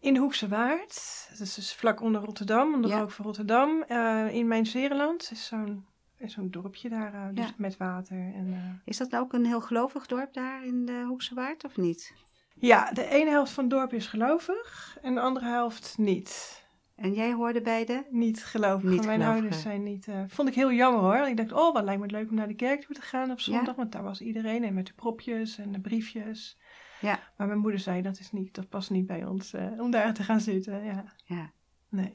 In 0.00 0.14
de 0.14 0.20
Hoekse 0.20 0.48
Waard, 0.48 1.26
dat 1.30 1.40
is 1.40 1.54
dus 1.54 1.74
vlak 1.74 2.00
onder 2.00 2.20
Rotterdam, 2.24 2.74
onder 2.74 2.90
Ja. 2.90 2.96
de 2.96 3.02
rook 3.02 3.10
van 3.10 3.24
Rotterdam. 3.24 3.82
eh, 3.82 4.34
in 4.34 4.46
mijn 4.48 4.66
Zeeland 4.66 5.28
is 5.32 5.46
zo'n 5.46 5.86
is 6.18 6.32
zo'n 6.32 6.50
dorpje 6.50 6.88
daar, 6.88 7.30
dus 7.34 7.46
Ja. 7.46 7.52
met 7.56 7.76
water. 7.76 8.16
En, 8.16 8.82
Is 8.84 8.96
dat 8.96 9.16
ook 9.16 9.32
een 9.32 9.44
heel 9.46 9.60
gelovig 9.60 10.06
dorp 10.06 10.32
daar 10.32 10.64
in 10.64 10.86
de 10.86 11.04
Hoekse 11.06 11.34
Waard 11.34 11.64
of 11.64 11.76
niet? 11.76 12.12
ja, 12.54 12.90
de 12.92 13.04
ene 13.08 13.30
helft 13.30 13.52
van 13.52 13.64
het 13.64 13.72
dorp 13.72 13.92
is 13.92 14.06
gelovig 14.06 14.98
en 15.02 15.14
de 15.14 15.20
andere 15.20 15.46
helft 15.46 15.94
niet. 15.98 16.64
En 16.96 17.12
jij 17.12 17.32
hoorde 17.32 17.60
bij 17.60 17.84
de? 17.84 18.02
Niet 18.10 18.44
gelovig. 18.44 18.90
Niet 18.90 19.06
mijn 19.06 19.22
ouders 19.22 19.62
zijn 19.62 19.82
niet. 19.82 20.08
eh, 20.08 20.20
vond 20.28 20.48
ik 20.48 20.54
heel 20.54 20.72
jammer 20.72 21.00
hoor. 21.00 21.28
Ik 21.28 21.36
dacht, 21.36 21.52
oh, 21.52 21.72
wat 21.74 21.84
lijkt 21.84 22.00
me 22.00 22.06
leuk 22.06 22.28
om 22.28 22.34
naar 22.34 22.48
de 22.48 22.54
kerk 22.54 22.80
toe 22.84 22.94
te 22.94 23.00
gaan 23.02 23.30
op 23.30 23.40
zondag. 23.40 23.66
Ja. 23.66 23.74
Want 23.74 23.92
daar 23.92 24.02
was 24.02 24.20
iedereen 24.20 24.64
en 24.64 24.74
met 24.74 24.86
de 24.86 24.92
propjes 24.92 25.58
en 25.58 25.72
de 25.72 25.80
briefjes. 25.80 26.58
Ja. 27.00 27.18
Maar 27.36 27.46
mijn 27.46 27.58
moeder 27.58 27.80
zei, 27.80 28.02
dat, 28.02 28.18
is 28.18 28.32
niet, 28.32 28.54
dat 28.54 28.68
past 28.68 28.90
niet 28.90 29.06
bij 29.06 29.24
ons 29.24 29.52
eh, 29.52 29.66
om 29.78 29.90
daar 29.90 30.14
te 30.14 30.22
gaan 30.22 30.40
zitten. 30.40 30.84
Ja. 30.84 31.04
Ja. 31.24 31.50
Nee. 31.88 32.12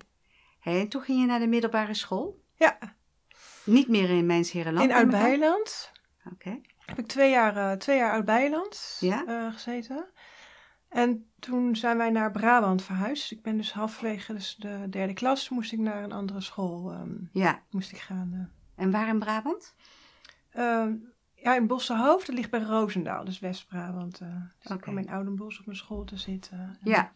Hey, 0.60 0.80
en 0.80 0.88
toen 0.88 1.02
ging 1.02 1.20
je 1.20 1.26
naar 1.26 1.40
de 1.40 1.48
middelbare 1.48 1.94
school? 1.94 2.42
Ja, 2.56 2.78
Niet 3.66 3.88
meer 3.88 4.10
in 4.10 4.26
Mijnsherenland? 4.26 4.90
in 4.90 4.96
ik? 4.96 5.02
Oud-Beiland. 5.02 5.92
Oké. 6.34 6.60
heb 6.86 7.00
ik 7.00 7.08
twee 7.08 7.30
jaar, 7.30 7.58
eh, 7.58 7.78
twee 7.78 7.98
jaar 7.98 8.12
Oud-Beiland 8.12 8.98
Ja. 9.00 9.52
gezeten. 9.52 10.06
En 10.92 11.26
toen 11.40 11.76
zijn 11.76 11.98
wij 11.98 12.10
naar 12.10 12.32
Brabant 12.32 12.82
verhuisd. 12.84 13.32
Ik 13.32 13.42
ben 13.42 13.58
dus 13.58 13.74
halverwege 13.74 14.34
dus 14.34 14.56
de 14.60 14.88
derde 14.90 15.14
klas 15.14 15.50
moest 15.50 15.72
ik 15.72 15.80
naar 15.80 16.04
een 16.04 16.12
andere 16.12 16.42
school 16.42 16.92
ehm, 16.92 17.14
Ja. 17.32 17.62
moest 17.70 17.92
ik 17.92 17.98
gaan. 17.98 18.32
eh. 18.34 18.84
En 18.84 18.92
waar 18.92 19.08
in 19.08 19.20
Brabant? 19.20 19.76
Ehm, 20.52 20.94
ja, 21.36 21.56
in 21.56 21.68
Bossenhoofd, 21.68 22.26
dat 22.28 22.36
ligt 22.36 22.50
bij 22.50 22.62
Roosendaal, 22.62 23.26
dus 23.26 23.40
West-Brabant. 23.40 24.18
dus 24.20 24.28
Oké. 24.64 24.74
ik 24.74 24.82
kwam 24.82 24.98
in 24.98 25.10
Oudenbos 25.10 25.60
op 25.60 25.66
mijn 25.66 25.78
school 25.78 26.04
te 26.04 26.18
zitten. 26.18 26.60
En 26.60 26.90
Ja. 26.92 27.12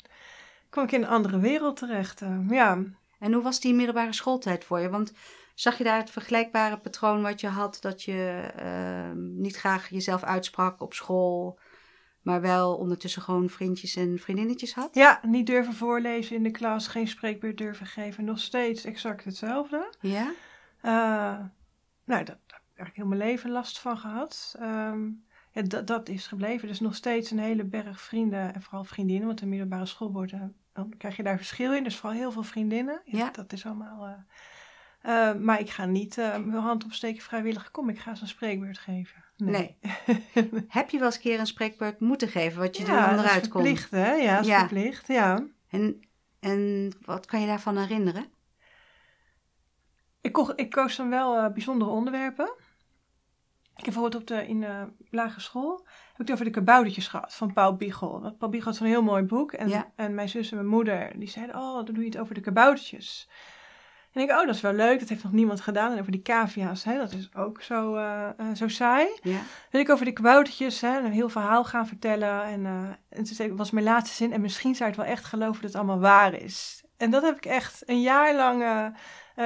kwam 0.70 0.84
ik 0.84 0.92
in 0.92 1.02
een 1.02 1.08
andere 1.10 1.40
wereld 1.40 1.78
terecht. 1.78 2.22
eh, 2.22 2.50
ja. 2.50 2.78
En 3.20 3.34
hoe 3.34 3.44
was 3.44 3.60
die 3.60 3.74
middelbare 3.74 4.14
schooltijd 4.14 4.64
voor 4.64 4.80
je? 4.80 4.90
Want 4.90 5.14
zag 5.54 5.78
je 5.78 5.84
daar 5.84 5.98
het 5.98 6.10
vergelijkbare 6.10 6.78
patroon 6.78 7.22
wat 7.22 7.42
je 7.42 7.48
had, 7.48 7.78
dat 7.82 8.04
je 8.04 8.52
ehm, 8.56 9.42
niet 9.42 9.56
graag 9.56 9.90
jezelf 9.90 10.24
uitsprak 10.24 10.82
op 10.82 10.94
school, 10.94 11.60
maar 12.26 12.42
wel 12.42 12.76
ondertussen 12.76 13.22
gewoon 13.22 13.50
vriendjes 13.50 13.96
en 13.96 14.20
vriendinnetjes 14.20 14.74
had? 14.74 14.90
ja, 14.96 15.20
niet 15.24 15.46
durven 15.46 15.74
voorlezen 15.74 16.36
in 16.36 16.44
de 16.44 16.52
klas, 16.52 16.88
geen 16.88 17.08
spreekbeurt 17.08 17.58
durven 17.58 17.86
geven. 17.86 18.26
Nog 18.26 18.40
steeds 18.40 18.86
exact 18.86 19.24
hetzelfde. 19.24 19.94
Ja? 20.00 20.32
Eh, 20.82 21.46
nou, 22.06 22.24
dat, 22.24 22.38
daar 22.48 22.62
heb 22.74 22.88
ik 22.88 22.96
heel 22.96 23.06
mijn 23.06 23.20
leven 23.22 23.52
last 23.52 23.80
van 23.80 23.98
gehad. 23.98 24.56
Ehm, 24.60 25.04
ja, 25.52 25.62
dat, 25.62 25.88
dat 25.88 26.10
is 26.10 26.28
gebleven. 26.28 26.68
Dus 26.68 26.80
nog 26.80 26.96
steeds 26.96 27.32
een 27.32 27.40
hele 27.40 27.64
berg 27.64 28.02
vrienden 28.02 28.54
en 28.54 28.62
vooral 28.62 28.84
vriendinnen. 28.84 29.28
Want 29.28 29.40
de 29.40 29.46
middelbare 29.46 29.86
school 29.86 30.12
wordt, 30.12 30.32
eh, 30.32 30.42
dan 30.74 30.94
krijg 30.98 31.16
je 31.16 31.24
daar 31.24 31.38
verschil 31.38 31.74
in. 31.74 31.84
Dus 31.84 31.96
vooral 31.96 32.18
heel 32.20 32.32
veel 32.32 32.44
vriendinnen. 32.44 33.02
Ja. 33.06 33.30
Dat 33.32 33.54
is 33.54 33.66
allemaal... 33.66 34.06
eh, 34.06 34.14
eh, 35.06 35.34
maar 35.34 35.60
ik 35.60 35.70
ga 35.70 35.86
niet 35.86 36.18
eh, 36.18 36.38
mijn 36.38 36.62
hand 36.62 36.84
opsteken 36.84 37.22
vrijwillig. 37.24 37.72
Kom, 37.72 37.90
ik 37.90 38.00
ga 38.00 38.16
ze 38.16 38.22
een 38.22 38.28
spreekbeurt 38.28 38.78
geven. 38.78 39.24
Nee. 39.38 39.78
Heb 40.68 40.90
je 40.90 40.98
wel 40.98 41.06
eens 41.06 41.16
een 41.16 41.22
keer 41.22 41.40
een 41.40 41.48
spreekbeurt 41.48 42.00
moeten 42.00 42.28
geven 42.28 42.60
wat 42.60 42.78
je 42.78 42.84
er 42.84 42.90
ja, 42.90 43.06
is 43.06 43.10
onderuit 43.18 43.48
kon? 43.48 43.62
verplicht, 43.62 43.92
hè? 43.92 44.14
Ja, 44.14 44.36
dat 44.36 44.42
is 44.44 44.48
Ja. 44.52 44.60
verplicht, 44.60 45.08
ja. 45.08 45.46
En, 45.70 46.00
en 46.40 46.92
wat 47.02 47.26
kan 47.26 47.42
je 47.42 47.48
daarvan 47.48 47.78
herinneren? 47.78 48.26
Ik, 50.22 50.38
ik 50.56 50.70
koos 50.70 50.96
dan 50.96 51.10
wel 51.10 51.38
eh, 51.38 51.52
bijzondere 51.54 51.92
onderwerpen. 51.92 52.46
Ik 53.76 53.86
heb 53.86 53.94
bijvoorbeeld 53.94 54.22
op 54.22 54.28
de, 54.28 54.48
in 54.48 54.60
de 54.62 54.88
lagere 55.10 55.42
school 55.42 55.78
heb 55.88 56.12
ik 56.12 56.18
het 56.18 56.32
over 56.32 56.46
de 56.46 56.52
kaboutertjes 56.52 57.08
gehad 57.08 57.36
van 57.36 57.54
Paul 57.54 57.76
Biegel. 57.76 58.22
Want 58.22 58.38
Paul 58.38 58.52
Biegel 58.52 58.70
had 58.70 58.80
zo'n 58.80 58.88
heel 58.88 59.04
mooi 59.04 59.24
boek. 59.24 59.52
En, 59.52 59.70
Ja. 59.70 59.92
en 59.96 60.14
mijn 60.16 60.30
zus 60.30 60.50
en 60.52 60.58
mijn 60.58 60.70
moeder 60.70 61.12
die 61.20 61.30
zeiden, 61.30 61.56
oh, 61.56 61.74
dan 61.76 61.86
doe 61.86 62.04
je 62.04 62.10
het 62.10 62.18
over 62.18 62.34
de 62.34 62.42
kaboutertjes. 62.42 63.30
En 64.16 64.22
ik 64.22 64.30
oh, 64.30 64.46
dat 64.46 64.56
is 64.56 64.62
wel 64.62 64.74
leuk. 64.74 65.00
Dat 65.00 65.10
heeft 65.10 65.24
nog 65.24 65.32
niemand 65.32 65.62
gedaan. 65.62 65.92
En 65.92 66.00
over 66.00 66.12
die 66.12 66.22
cavia's, 66.22 66.84
hè, 66.84 66.98
dat 66.98 67.12
is 67.12 67.30
ook 67.36 67.62
zo, 67.62 67.96
eh, 67.96 68.28
eh, 68.38 68.56
zo 68.56 68.68
saai. 68.68 69.08
Ja. 69.22 69.40
Wil 69.72 69.82
ik 69.82 69.90
over 69.90 70.06
de 70.06 70.12
kaboutertjes 70.12 70.82
hè, 70.82 70.98
een 70.98 71.12
heel 71.12 71.30
verhaal 71.30 71.64
gaan 71.64 71.88
vertellen. 71.88 72.44
En, 72.44 72.66
eh, 72.66 73.18
en 73.18 73.24
toen 73.24 73.36
zei 73.36 73.50
ik, 73.50 73.58
was 73.58 73.72
mijn 73.72 73.86
laatste 73.86 74.16
zin. 74.16 74.34
En 74.34 74.42
misschien 74.42 74.76
zou 74.76 74.90
je 74.90 74.96
het 74.96 75.06
wel 75.06 75.16
echt 75.16 75.26
geloven 75.26 75.62
dat 75.62 75.72
het 75.72 75.76
allemaal 75.76 76.00
waar 76.00 76.34
is. 76.34 76.84
En 76.98 77.12
dat 77.12 77.24
heb 77.24 77.38
ik 77.38 77.46
echt 77.46 77.84
een 77.86 78.02
jaar 78.02 78.36
lang 78.36 78.64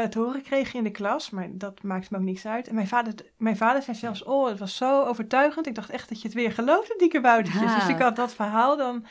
te 0.10 0.20
horen 0.20 0.34
gekregen 0.34 0.78
in 0.78 0.84
de 0.84 0.92
klas. 0.92 1.30
Maar 1.30 1.48
dat 1.52 1.84
maakt 1.84 2.10
me 2.10 2.18
ook 2.18 2.24
niks 2.24 2.46
uit. 2.46 2.68
En 2.68 2.76
mijn 2.76 2.88
vader, 2.88 3.14
mijn 3.38 3.58
vader 3.58 3.82
zei 3.82 3.98
zelfs, 3.98 4.24
oh, 4.24 4.48
het 4.48 4.60
was 4.60 4.76
zo 4.76 5.04
overtuigend. 5.04 5.68
Ik 5.68 5.76
dacht 5.76 5.90
echt 5.90 6.10
dat 6.10 6.22
je 6.22 6.28
het 6.28 6.38
weer 6.38 6.52
geloofde, 6.52 6.96
die 6.98 7.10
kaboutertjes. 7.10 7.76
Dus 7.76 7.88
ik 7.88 8.00
had 8.00 8.16
dat 8.16 8.34
verhaal 8.34 8.78
dan 8.78 9.06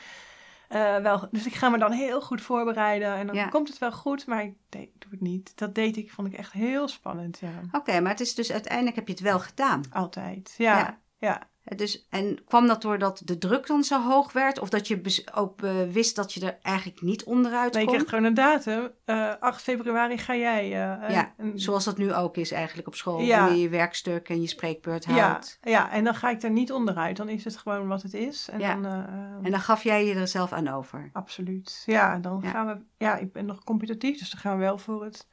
eh, 0.69 0.97
wel... 0.97 1.27
Dus 1.31 1.45
ik 1.45 1.53
ga 1.55 1.69
me 1.69 1.77
dan 1.77 1.91
heel 1.91 2.21
goed 2.21 2.41
voorbereiden. 2.41 3.13
En 3.15 3.27
dan 3.27 3.35
Ja. 3.35 3.47
komt 3.47 3.67
het 3.67 3.77
wel 3.77 3.91
goed, 3.91 4.25
maar 4.27 4.43
ik 4.43 4.53
deed, 4.69 4.89
doe 4.99 5.11
het 5.11 5.21
niet. 5.21 5.57
Dat 5.57 5.75
deed 5.75 5.97
ik, 5.97 6.11
vond 6.11 6.27
ik 6.27 6.33
echt 6.33 6.51
heel 6.51 6.87
spannend, 6.87 7.39
ja. 7.39 7.49
Oké, 7.71 7.99
maar 7.99 8.11
het 8.11 8.19
is 8.19 8.35
dus 8.35 8.51
uiteindelijk 8.51 8.95
heb 8.95 9.07
je 9.07 9.13
het 9.13 9.21
wel 9.21 9.39
gedaan. 9.39 9.83
Altijd, 9.91 10.53
ja. 10.57 10.77
Ja. 10.77 10.99
ja. 11.17 11.48
Dus, 11.75 12.07
en 12.09 12.43
kwam 12.45 12.67
dat 12.67 12.81
doordat 12.81 13.21
de 13.25 13.37
druk 13.37 13.67
dan 13.67 13.83
zo 13.83 14.01
hoog 14.01 14.31
werd? 14.31 14.59
Of 14.59 14.69
dat 14.69 14.87
je 14.87 15.23
ook 15.33 15.61
eh, 15.61 15.71
wist 15.91 16.15
dat 16.15 16.33
je 16.33 16.45
er 16.45 16.57
eigenlijk 16.61 17.01
niet 17.01 17.23
onderuit 17.23 17.73
Nee, 17.73 17.85
kon? 17.85 17.95
kreeg 17.95 18.09
gewoon 18.09 18.23
een 18.23 18.33
datum. 18.33 18.89
Eh 19.05 19.33
8 19.39 19.61
februari 19.61 20.17
ga 20.17 20.35
jij. 20.35 20.63
eh, 20.71 21.03
eh, 21.03 21.09
Ja, 21.09 21.33
zoals 21.55 21.83
dat 21.85 21.97
nu 21.97 22.13
ook 22.13 22.37
is 22.37 22.51
eigenlijk 22.51 22.87
op 22.87 22.95
school. 22.95 23.19
Ja. 23.21 23.43
Wanneer 23.43 23.61
je 23.61 23.69
werkstuk 23.69 24.29
en 24.29 24.41
je 24.41 24.47
spreekbeurt 24.47 25.05
ja, 25.05 25.11
houdt. 25.29 25.57
ja, 25.61 25.91
en 25.91 26.03
dan 26.03 26.15
ga 26.15 26.29
ik 26.29 26.43
er 26.43 26.49
niet 26.51 26.71
onderuit. 26.71 27.17
Dan 27.17 27.29
is 27.29 27.43
het 27.43 27.57
gewoon 27.57 27.87
wat 27.87 28.01
het 28.01 28.13
is. 28.13 28.47
En 28.51 28.59
Ja. 28.59 28.73
dan, 28.73 28.85
eh, 28.85 28.91
eh, 28.97 29.05
En 29.43 29.51
dan 29.51 29.59
gaf 29.61 29.83
jij 29.83 30.05
je 30.05 30.13
er 30.15 30.27
zelf 30.27 30.51
aan 30.51 30.67
over. 30.67 31.09
Absoluut. 31.13 31.83
Ja, 31.85 32.17
dan 32.17 32.39
Ja. 32.43 32.49
gaan 32.49 32.67
we. 32.67 32.77
Ja, 32.97 33.17
ik 33.17 33.31
ben 33.33 33.45
nog 33.45 33.63
competitief, 33.63 34.19
dus 34.19 34.29
dan 34.29 34.39
gaan 34.39 34.57
we 34.57 34.63
wel 34.63 34.77
voor 34.77 35.03
het 35.03 35.27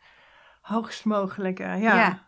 hoogst 0.61 1.05
mogelijke. 1.05 1.63
Ja. 1.63 1.77
Ja. 1.77 2.27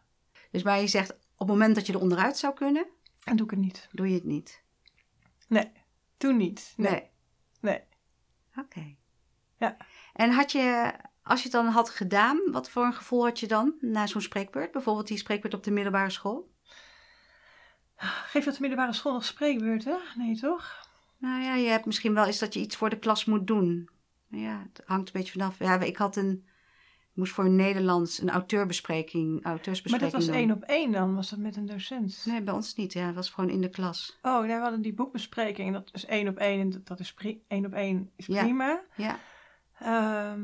Dus 0.50 0.62
maar 0.62 0.80
je 0.80 0.86
zegt, 0.86 1.10
op 1.12 1.38
het 1.38 1.48
moment 1.48 1.74
dat 1.74 1.86
je 1.86 1.92
er 1.92 2.00
onderuit 2.00 2.36
zou 2.38 2.54
kunnen, 2.54 2.86
En 3.28 3.36
doe 3.36 3.46
ik 3.46 3.50
het 3.50 3.60
niet. 3.60 3.88
doe 3.92 4.08
je 4.08 4.14
het 4.14 4.24
niet. 4.24 4.62
Nee, 5.48 5.70
toen 6.16 6.36
niet. 6.36 6.72
Nee. 6.76 6.90
Nee. 6.90 7.02
Nee. 7.60 7.80
Oké. 8.56 8.96
Ja. 9.56 9.76
En 10.12 10.30
had 10.30 10.52
je, 10.52 10.92
als 11.22 11.38
je 11.38 11.48
het 11.48 11.52
dan 11.52 11.66
had 11.66 11.90
gedaan, 11.90 12.40
wat 12.50 12.70
voor 12.70 12.84
een 12.84 12.94
gevoel 12.94 13.24
had 13.24 13.40
je 13.40 13.46
dan 13.46 13.74
na 13.80 14.06
zo'n 14.06 14.20
spreekbeurt? 14.20 14.72
Bijvoorbeeld 14.72 15.06
die 15.06 15.18
spreekbeurt 15.18 15.54
op 15.54 15.64
de 15.64 15.70
middelbare 15.70 16.10
school? 16.10 16.50
Geef 17.96 18.44
dat 18.44 18.54
de 18.54 18.60
middelbare 18.60 18.92
school 18.92 19.12
nog 19.12 19.24
spreekbeurten? 19.24 20.00
Nee, 20.14 20.36
toch? 20.36 20.86
Nou 21.18 21.42
ja, 21.42 21.54
je 21.54 21.68
hebt 21.68 21.86
misschien 21.86 22.14
wel 22.14 22.26
eens 22.26 22.38
dat 22.38 22.54
je 22.54 22.60
iets 22.60 22.76
voor 22.76 22.90
de 22.90 22.98
klas 22.98 23.24
moet 23.24 23.46
doen. 23.46 23.88
Ja, 24.28 24.66
het 24.72 24.82
hangt 24.86 25.06
een 25.06 25.20
beetje 25.20 25.32
vanaf. 25.32 25.58
Ja, 25.58 25.80
ik 25.80 25.96
had 25.96 26.16
een, 26.16 26.48
moest 27.18 27.32
voor 27.32 27.44
een 27.44 27.56
Nederlands 27.56 28.20
een 28.20 28.30
auteurbespreking, 28.30 29.42
Maar 29.42 29.52
auteursbespreking 29.52 30.12
dat 30.12 30.26
was 30.26 30.34
één 30.36 30.50
op 30.52 30.62
één 30.62 30.92
dan, 30.92 31.14
was 31.14 31.30
dat 31.30 31.38
met 31.38 31.56
een 31.56 31.66
docent? 31.66 32.22
Nee, 32.26 32.42
bij 32.42 32.54
ons 32.54 32.74
niet. 32.74 32.92
Ja, 32.92 33.06
het 33.06 33.14
was 33.14 33.30
gewoon 33.30 33.50
in 33.50 33.60
de 33.60 33.68
klas. 33.68 34.18
Oh, 34.22 34.40
nee, 34.40 34.56
we 34.56 34.62
hadden 34.62 34.82
die 34.82 34.94
boekbespreking. 34.94 35.72
Dat 35.72 35.90
is 35.92 36.04
één 36.06 36.28
op 36.28 36.36
één. 36.36 36.60
En 36.60 36.70
dat- 36.70 36.86
dat 36.86 37.00
is 37.00 37.14
één 37.48 37.66
op 37.66 37.72
één 37.72 38.10
is 38.16 38.26
Ja. 38.26 38.42
prima. 38.42 38.80
Ja, 38.96 39.18
Ehm 39.80 40.40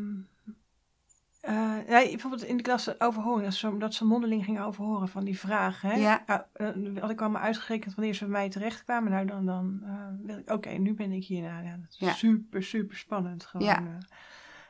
eh, 1.41 1.77
ja, 1.89 2.03
bijvoorbeeld 2.05 2.45
in 2.45 2.57
de 2.57 2.63
klas 2.63 3.01
overhoren, 3.01 3.43
dat 3.45 3.55
ze, 3.55 3.77
dat 3.79 3.95
ze 3.95 4.05
mondeling 4.05 4.45
gingen 4.45 4.65
overhoren 4.65 5.09
van 5.09 5.25
die 5.25 5.39
vragen. 5.39 5.89
Hè? 5.89 5.95
Ja. 5.97 6.25
eh, 6.53 6.69
had 7.01 7.11
ik 7.11 7.21
allemaal 7.21 7.43
uitgerekend 7.43 7.95
wanneer 7.95 8.15
ze 8.15 8.21
bij 8.25 8.33
mij 8.33 8.49
terechtkwamen. 8.49 9.11
Nou, 9.13 9.27
dan, 9.27 9.47
dan 9.47 9.81
eh, 9.85 10.27
wil 10.27 10.39
ik, 10.39 10.51
oké, 10.51 10.69
nu 10.71 10.95
ben 10.95 11.13
ik 11.13 11.25
hier. 11.25 11.43
Nou, 11.43 11.65
ja, 11.65 11.77
dat 11.77 11.89
is 11.91 11.97
Ja. 11.99 12.13
super, 12.13 12.63
super 12.63 12.97
spannend 12.97 13.45
gewoon. 13.45 13.67
Ja. 13.67 13.99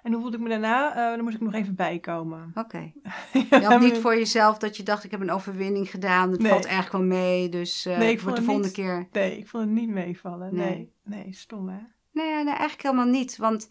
En 0.04 0.12
hoe 0.12 0.20
voelde 0.20 0.36
ik 0.36 0.42
me 0.42 0.48
daarna? 0.48 0.90
Eh, 0.96 1.14
dan 1.14 1.24
moest 1.24 1.34
ik 1.36 1.40
nog 1.42 1.54
even 1.54 1.74
bijkomen. 1.74 2.50
oké. 2.54 2.92
Ja, 3.32 3.46
Je 3.60 3.64
had 3.64 3.80
niet 3.80 3.98
voor 3.98 4.14
jezelf 4.14 4.58
dat 4.58 4.76
je 4.76 4.82
dacht, 4.82 5.04
ik 5.04 5.10
heb 5.10 5.20
een 5.20 5.30
overwinning 5.30 5.90
gedaan. 5.90 6.30
Het 6.30 6.40
Nee. 6.40 6.50
valt 6.50 6.64
eigenlijk 6.64 6.92
wel 7.10 7.18
mee, 7.18 7.48
dus 7.48 7.86
eh 7.86 7.98
Nee, 7.98 8.10
ik 8.10 8.18
de 8.18 8.22
volgende 8.24 8.58
niet- 8.62 8.72
keer. 8.72 9.08
Nee, 9.12 9.38
ik 9.38 9.48
vond 9.48 9.64
het 9.64 9.72
niet 9.72 9.88
meevallen. 9.88 10.54
Nee. 10.54 10.68
Nee, 10.68 10.92
nee, 11.22 11.34
stom 11.34 11.68
hè? 11.68 11.78
Nee, 12.12 12.34
nee, 12.34 12.44
eigenlijk 12.54 12.82
helemaal 12.82 13.06
niet. 13.06 13.36
Want 13.36 13.68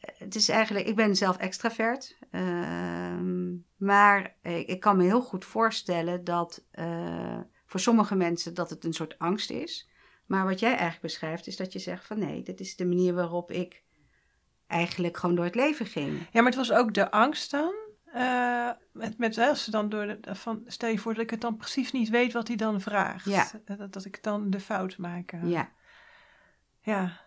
eh, 0.00 0.14
het 0.18 0.34
is 0.34 0.48
eigenlijk, 0.48 0.86
ik 0.86 0.96
ben 0.96 1.16
zelf 1.16 1.36
extravert. 1.36 2.18
ehm, 2.30 3.54
maar 3.76 4.36
ik, 4.42 4.66
ik 4.68 4.80
kan 4.80 4.96
me 4.96 5.02
heel 5.04 5.22
goed 5.22 5.44
voorstellen 5.44 6.24
dat 6.24 6.64
voor 7.66 7.80
sommige 7.80 8.14
mensen 8.14 8.54
dat 8.54 8.70
het 8.70 8.84
een 8.84 8.92
soort 8.92 9.18
angst 9.18 9.50
is. 9.50 9.88
Maar 10.26 10.44
wat 10.44 10.60
jij 10.60 10.70
eigenlijk 10.70 11.00
beschrijft 11.02 11.46
is 11.46 11.56
dat 11.56 11.72
je 11.72 11.78
zegt 11.78 12.06
van 12.06 12.18
nee, 12.18 12.42
dit 12.42 12.60
is 12.60 12.76
de 12.76 12.86
manier 12.86 13.14
waarop 13.14 13.50
ik 13.50 13.84
eigenlijk 14.66 15.16
gewoon 15.16 15.34
door 15.34 15.44
het 15.44 15.54
leven 15.54 15.86
ging. 15.86 16.18
Ja, 16.18 16.26
maar 16.42 16.44
het 16.52 16.54
was 16.54 16.72
ook 16.72 16.94
de 16.94 17.10
angst 17.10 17.50
dan. 17.50 17.74
eh, 18.12 18.70
met, 18.92 19.18
met, 19.18 19.38
als 19.38 19.64
ze 19.64 19.70
dan 19.70 19.88
door 19.88 20.06
de, 20.20 20.34
van, 20.34 20.62
stel 20.66 20.88
je 20.90 20.98
voor 20.98 21.14
dat 21.14 21.22
ik 21.22 21.30
het 21.30 21.40
dan 21.40 21.56
precies 21.56 21.92
niet 21.92 22.08
weet 22.08 22.32
wat 22.32 22.48
hij 22.48 22.56
dan 22.56 22.80
vraagt. 22.80 23.24
Ja. 23.24 23.46
Eh, 23.64 23.78
Dat, 23.78 23.92
dat 23.92 24.04
ik 24.04 24.22
dan 24.22 24.50
de 24.50 24.60
fout 24.60 24.98
maak. 24.98 25.32
eh. 25.32 25.50
Ja. 25.50 25.68
Ja. 26.80 27.20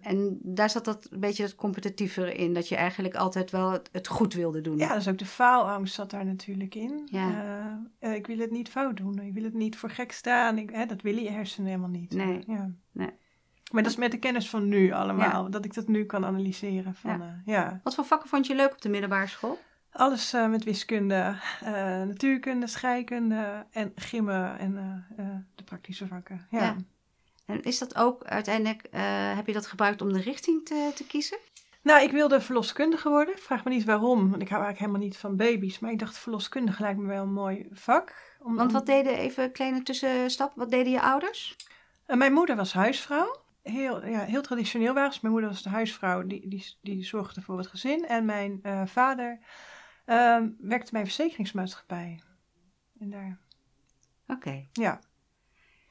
En 0.00 0.38
daar 0.42 0.70
zat 0.70 0.84
dat 0.84 1.06
een 1.10 1.20
beetje 1.20 1.42
het 1.42 1.54
competitievere 1.54 2.34
in. 2.34 2.54
Dat 2.54 2.68
je 2.68 2.76
eigenlijk 2.76 3.14
altijd 3.14 3.50
wel 3.50 3.70
het, 3.70 3.88
het 3.92 4.06
goed 4.08 4.34
wilde 4.34 4.60
doen. 4.60 4.78
ja, 4.78 4.94
dus 4.94 5.08
ook 5.08 5.18
de 5.18 5.26
faalangst 5.26 5.94
zat 5.94 6.10
daar 6.10 6.24
natuurlijk 6.24 6.74
in. 6.74 7.08
Ja. 7.10 7.82
Ik 8.00 8.26
wil 8.26 8.38
het 8.38 8.50
niet 8.50 8.68
fout 8.68 8.96
doen. 8.96 9.18
Ik 9.18 9.32
wil 9.34 9.42
het 9.42 9.54
niet 9.54 9.76
voor 9.76 9.90
gek 9.90 10.12
staan. 10.12 10.58
Ik, 10.58 10.70
hè, 10.70 10.86
dat 10.86 11.02
willen 11.02 11.22
je 11.22 11.30
hersenen 11.30 11.68
helemaal 11.68 11.88
niet. 11.90 12.12
Nee. 12.14 12.42
Ja. 12.46 12.70
Nee. 12.92 13.10
Maar 13.72 13.82
dat 13.82 13.92
is 13.92 13.98
met 13.98 14.10
de 14.10 14.18
kennis 14.18 14.50
van 14.50 14.68
nu 14.68 14.92
allemaal. 14.92 15.50
Dat 15.50 15.64
ik 15.64 15.74
dat 15.74 15.88
nu 15.88 16.04
kan 16.04 16.24
analyseren. 16.24 16.94
Van, 16.94 17.10
Ja. 17.10 17.42
ja. 17.44 17.52
ja. 17.60 17.80
Wat 17.84 17.94
voor 17.94 18.04
vakken 18.04 18.28
vond 18.28 18.46
je 18.46 18.54
leuk 18.54 18.72
op 18.72 18.80
de 18.80 18.88
middelbare 18.88 19.26
school? 19.26 19.58
Alles 19.92 20.32
eh, 20.32 20.48
met 20.48 20.64
wiskunde, 20.64 21.36
eh, 21.64 21.72
natuurkunde, 22.02 22.66
scheikunde 22.66 23.66
en 23.70 23.92
gimmen 23.96 24.58
en 24.58 24.76
eh, 25.16 25.24
eh, 25.24 25.34
de 25.54 25.62
praktische 25.64 26.06
vakken. 26.06 26.46
Ja. 26.50 26.60
Ja. 26.62 26.76
En 27.46 27.62
is 27.62 27.78
dat 27.78 27.96
ook 27.96 28.24
uiteindelijk, 28.24 28.82
eh, 28.90 29.00
heb 29.36 29.46
je 29.46 29.52
dat 29.52 29.66
gebruikt 29.66 30.00
om 30.00 30.12
de 30.12 30.20
richting 30.20 30.64
te, 30.64 30.90
te 30.94 31.06
kiezen? 31.06 31.38
Nou, 31.82 32.02
ik 32.02 32.10
wilde 32.10 32.40
verloskundige 32.40 33.08
worden. 33.08 33.38
Vraag 33.38 33.64
me 33.64 33.70
niet 33.70 33.84
waarom, 33.84 34.30
want 34.30 34.42
ik 34.42 34.48
hou 34.48 34.62
eigenlijk 34.62 34.78
helemaal 34.78 35.00
niet 35.00 35.16
van 35.16 35.36
baby's. 35.36 35.78
Maar 35.78 35.90
ik 35.90 35.98
dacht, 35.98 36.18
verloskundige 36.18 36.82
lijkt 36.82 36.98
me 36.98 37.06
wel 37.06 37.22
een 37.22 37.32
mooi 37.32 37.66
vak. 37.72 38.14
Om- 38.38 38.56
Want 38.56 38.72
wat 38.72 38.86
deden, 38.86 39.16
even 39.16 39.44
een 39.44 39.52
kleine 39.52 39.82
tussenstap, 39.82 40.52
wat 40.54 40.70
deden 40.70 40.92
je 40.92 41.00
ouders? 41.02 41.56
Eh, 42.06 42.16
mijn 42.16 42.32
moeder 42.32 42.56
was 42.56 42.72
huisvrouw. 42.72 43.40
Heel, 43.62 44.06
ja, 44.06 44.24
heel 44.24 44.42
traditioneel 44.42 44.94
waren. 44.94 45.18
Mijn 45.20 45.32
moeder 45.32 45.50
was 45.50 45.62
de 45.62 45.68
huisvrouw, 45.68 46.26
die, 46.26 46.48
die, 46.48 46.76
die 46.80 47.04
zorgde 47.04 47.40
voor 47.40 47.58
het 47.58 47.66
gezin. 47.66 48.06
En 48.06 48.24
mijn 48.24 48.58
eh, 48.62 48.82
vader 48.86 49.38
eh, 50.04 50.40
werkte 50.58 50.90
bij 50.90 51.00
een 51.00 51.06
verzekeringsmaatschappij. 51.06 52.22
En 52.98 53.10
daar, 53.10 53.38
Oké. 54.26 54.66
ja. 54.72 55.00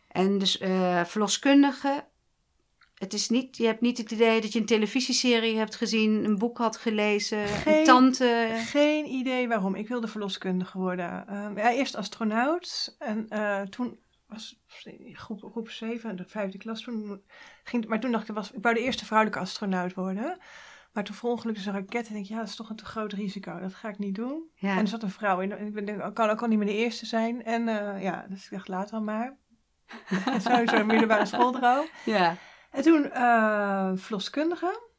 En 0.07 0.37
dus 0.37 0.57
eh, 0.57 1.05
verloskundige, 1.05 2.05
het 2.95 3.13
is 3.13 3.29
niet, 3.29 3.57
je 3.57 3.65
hebt 3.65 3.81
niet 3.81 3.97
het 3.97 4.11
idee 4.11 4.41
dat 4.41 4.53
je 4.53 4.59
een 4.59 4.65
televisieserie 4.65 5.57
hebt 5.57 5.75
gezien, 5.75 6.23
een 6.25 6.37
boek 6.37 6.57
had 6.57 6.77
gelezen, 6.77 7.47
Geen- 7.47 7.77
een 7.77 7.83
tante. 7.83 8.61
Geen 8.65 9.05
idee 9.05 9.47
waarom. 9.47 9.75
Ik 9.75 9.87
wilde 9.87 10.07
verloskundige 10.07 10.77
worden. 10.77 11.27
Ehm, 11.27 11.57
ja, 11.57 11.71
eerst 11.71 11.95
astronaut. 11.95 12.95
En 12.99 13.29
eh, 13.29 13.61
toen 13.61 13.99
was 14.31 14.61
groep, 15.13 15.51
groep 15.51 15.69
7, 15.69 16.15
de 16.15 16.25
vijfde 16.27 16.57
klas. 16.57 16.81
Toen 16.81 17.21
ging, 17.63 17.85
maar 17.85 18.00
toen 18.00 18.11
dacht 18.11 18.29
ik, 18.29 18.35
was, 18.35 18.51
ik 18.51 18.63
wou 18.63 18.75
de 18.75 18.81
eerste 18.81 19.05
vrouwelijke 19.05 19.41
astronaut 19.41 19.93
worden. 19.93 20.38
Maar 20.93 21.03
toen 21.03 21.15
verongelukte 21.15 21.67
een 21.67 21.73
raket 21.73 22.07
en 22.07 22.15
ik, 22.15 22.25
ja, 22.25 22.38
dat 22.38 22.47
is 22.47 22.55
toch 22.55 22.69
een 22.69 22.75
te 22.75 22.85
groot 22.85 23.13
risico. 23.13 23.59
Dat 23.59 23.73
ga 23.73 23.89
ik 23.89 23.97
niet 23.97 24.15
doen. 24.15 24.50
En 24.59 24.77
er 24.77 24.88
zat 24.88 25.03
een 25.03 25.09
vrouw 25.09 25.39
in. 25.39 25.51
En 25.51 25.75
ik 25.77 25.85
denk, 25.85 26.15
kan 26.15 26.29
ook 26.29 26.41
al 26.41 26.47
niet 26.47 26.57
meer 26.57 26.67
de 26.67 26.75
eerste 26.75 27.05
zijn. 27.05 27.43
En 27.43 27.67
eh, 27.67 28.03
ja, 28.03 28.25
dus 28.29 28.43
ik 28.43 28.51
dacht, 28.51 28.67
laat 28.67 28.89
dan 28.89 29.03
maar. 29.03 29.38
sowieso 30.38 30.75
een 30.75 30.85
middelbare 30.85 31.25
schooldroom. 31.25 31.85
ja. 32.05 32.35
En 32.71 32.81
toen 32.81 33.11
eh 33.11 33.91
verloskundige. 33.95 34.89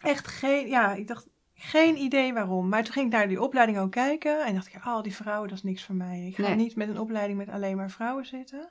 Echt 0.00 0.26
geen, 0.26 0.68
ja, 0.68 0.92
ik 0.94 1.06
dacht 1.06 1.28
geen 1.64 1.96
idee 1.96 2.32
waarom. 2.32 2.68
Maar 2.68 2.82
toen 2.84 2.92
ging 2.92 3.06
ik 3.06 3.12
naar 3.12 3.28
die 3.28 3.40
opleiding 3.42 3.78
ook 3.78 3.90
kijken. 3.90 4.44
En 4.44 4.54
dacht 4.54 4.66
ik, 4.66 4.86
oh, 4.86 5.02
die 5.02 5.14
vrouwen, 5.14 5.48
dat 5.48 5.56
is 5.58 5.64
niks 5.64 5.84
voor 5.84 5.94
mij. 5.94 6.26
Ik 6.26 6.34
ga 6.34 6.42
Nee. 6.42 6.54
niet 6.54 6.76
met 6.76 6.88
een 6.88 6.98
opleiding 6.98 7.38
met 7.38 7.48
alleen 7.48 7.76
maar 7.76 7.90
vrouwen 7.90 8.26
zitten. 8.26 8.68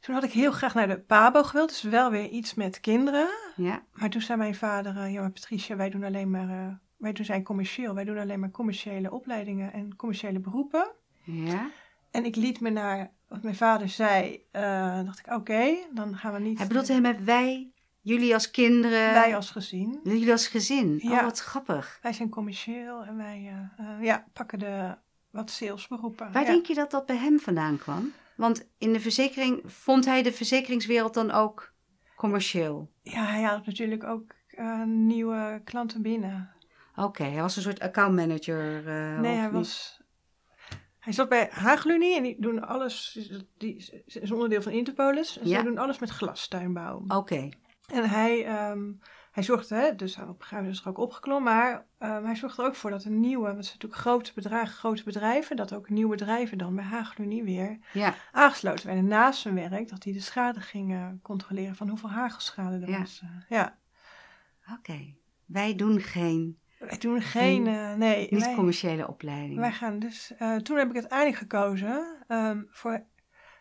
Toen 0.00 0.14
had 0.14 0.24
ik 0.24 0.32
heel 0.32 0.52
graag 0.52 0.74
naar 0.74 0.88
de 0.88 0.98
PABO 1.00 1.42
gewild. 1.42 1.68
Dus 1.68 1.82
wel 1.82 2.10
weer 2.10 2.28
iets 2.28 2.54
met 2.54 2.80
kinderen. 2.80 3.28
ja. 3.56 3.82
Maar 3.92 4.10
toen 4.10 4.20
zei 4.20 4.38
mijn 4.38 4.54
vader, 4.54 4.96
eh, 4.96 5.12
ja, 5.12 5.20
maar 5.20 5.30
Patricia, 5.30 5.76
wij 5.76 5.90
doen 5.90 6.04
alleen 6.04 6.30
maar, 6.30 6.48
eh, 6.48 6.72
wij 6.96 7.12
doen 7.12 7.24
zijn 7.24 7.42
commercieel. 7.42 7.94
Wij 7.94 8.04
doen 8.04 8.18
alleen 8.18 8.40
maar 8.40 8.50
commerciële 8.50 9.10
opleidingen 9.12 9.72
en 9.72 9.96
commerciële 9.96 10.38
beroepen. 10.40 10.90
ja. 11.22 11.70
En 12.10 12.24
ik 12.24 12.36
liet 12.36 12.60
me 12.60 12.70
naar 12.70 13.10
wat 13.28 13.42
mijn 13.42 13.54
vader 13.56 13.88
zei. 13.88 14.44
eh, 14.50 15.04
dacht 15.04 15.18
ik, 15.18 15.32
oké, 15.34 15.74
dan 15.94 16.16
gaan 16.16 16.32
we 16.32 16.38
niet... 16.38 16.58
Hij 16.58 16.66
bedoelt 16.66 16.88
hij 16.88 17.00
met 17.00 17.24
wij, 17.24 17.70
jullie 18.06 18.34
als 18.34 18.50
kinderen, 18.50 19.12
wij 19.12 19.36
als 19.36 19.50
gezin. 19.50 20.00
jullie 20.02 20.30
als 20.30 20.46
gezin. 20.46 20.98
Ja. 21.02 21.10
Oh, 21.18 21.22
wat 21.22 21.38
grappig. 21.40 21.98
Wij 22.02 22.12
zijn 22.12 22.28
commercieel 22.28 23.02
en 23.04 23.16
wij 23.16 23.52
eh, 23.78 23.86
eh, 23.86 24.02
ja, 24.02 24.24
pakken 24.32 24.58
de 24.58 24.94
wat 25.30 25.50
salesberoepen. 25.50 26.32
Waar 26.32 26.42
ja. 26.42 26.48
denk 26.48 26.66
je 26.66 26.74
dat 26.74 26.90
dat 26.90 27.06
bij 27.06 27.16
hem 27.16 27.40
vandaan 27.40 27.78
kwam? 27.78 28.12
Want 28.36 28.66
in 28.78 28.92
de 28.92 29.00
verzekering 29.00 29.62
vond 29.64 30.04
hij 30.04 30.22
de 30.22 30.32
verzekeringswereld 30.32 31.14
dan 31.14 31.30
ook 31.30 31.72
commercieel? 32.16 32.90
Ja, 33.02 33.24
hij 33.24 33.42
had 33.42 33.66
natuurlijk 33.66 34.04
ook 34.04 34.34
uh, 34.50 34.84
nieuwe 34.84 35.60
klanten 35.64 36.02
binnen. 36.02 36.50
Oké, 36.96 37.24
hij 37.24 37.40
was 37.40 37.56
een 37.56 37.62
soort 37.62 37.80
accountmanager. 37.80 38.76
Uh, 38.86 39.20
nee, 39.20 39.34
hij 39.34 39.44
niet? 39.44 39.52
was. 39.52 40.00
Hij 40.98 41.12
zat 41.12 41.28
bij 41.28 41.48
Hagelunie 41.50 42.16
en 42.16 42.22
die 42.22 42.36
doen 42.40 42.66
alles. 42.66 43.18
Die 43.58 43.90
is 44.06 44.30
onderdeel 44.30 44.62
van 44.62 44.72
Interpolis. 44.72 45.38
En 45.38 45.48
Ja. 45.48 45.54
zij 45.54 45.62
doen 45.62 45.78
alles 45.78 45.98
met 45.98 46.10
glastuinbouw. 46.10 47.04
Oké, 47.08 47.48
En 47.92 48.08
hij, 48.08 48.44
ehm, 48.46 48.92
hij 49.32 49.42
zorgde, 49.42 49.74
hè, 49.74 49.94
dus 49.96 50.16
op 50.16 50.20
een 50.22 50.34
gegeven 50.34 50.56
moment 50.56 50.74
is 50.74 50.80
er 50.82 50.88
ook 50.88 50.98
opgeklommen, 50.98 51.52
maar 51.54 51.86
ehm, 51.98 52.24
hij 52.24 52.34
zorgde 52.36 52.62
er 52.62 52.68
ook 52.68 52.74
voor 52.74 52.90
dat 52.90 53.04
een 53.04 53.20
nieuwe, 53.20 53.44
want 53.44 53.56
het 53.56 53.64
zijn 53.66 53.78
natuurlijk 53.80 54.02
grote 54.02 54.32
bedragen, 54.34 54.74
grote 54.74 55.04
bedrijven, 55.04 55.56
dat 55.56 55.72
ook 55.74 55.88
nieuwe 55.88 56.16
bedrijven 56.16 56.58
dan 56.58 56.74
bij 56.74 56.84
Hagelunie 56.84 57.42
weer 57.42 57.78
ja. 57.92 58.14
aangesloten 58.32 58.86
werden 58.86 59.06
naast 59.06 59.40
zijn 59.40 59.54
werk, 59.54 59.88
dat 59.88 60.04
hij 60.04 60.12
de 60.12 60.20
schade 60.20 60.60
ging 60.60 61.18
controleren 61.22 61.76
van 61.76 61.88
hoeveel 61.88 62.10
hagelschade 62.10 62.80
er 62.84 62.90
Ja. 62.90 62.98
was. 62.98 63.20
eh. 63.22 63.28
ja, 63.48 63.76
Oké. 64.78 65.14
Wij 65.46 65.74
doen 65.74 66.00
geen 66.00 66.58
wij 66.78 66.98
doen 66.98 67.20
geen, 67.20 67.66
eh, 67.66 67.94
nee, 67.94 68.26
niet-commerciële 68.30 69.08
opleiding. 69.08 69.58
wij 69.58 69.72
gaan 69.72 69.98
dus, 69.98 70.32
eh, 70.38 70.56
toen 70.56 70.76
heb 70.76 70.88
ik 70.88 70.94
uiteindelijk 70.94 71.38
gekozen 71.38 72.24
ehm, 72.28 72.62
voor 72.70 73.02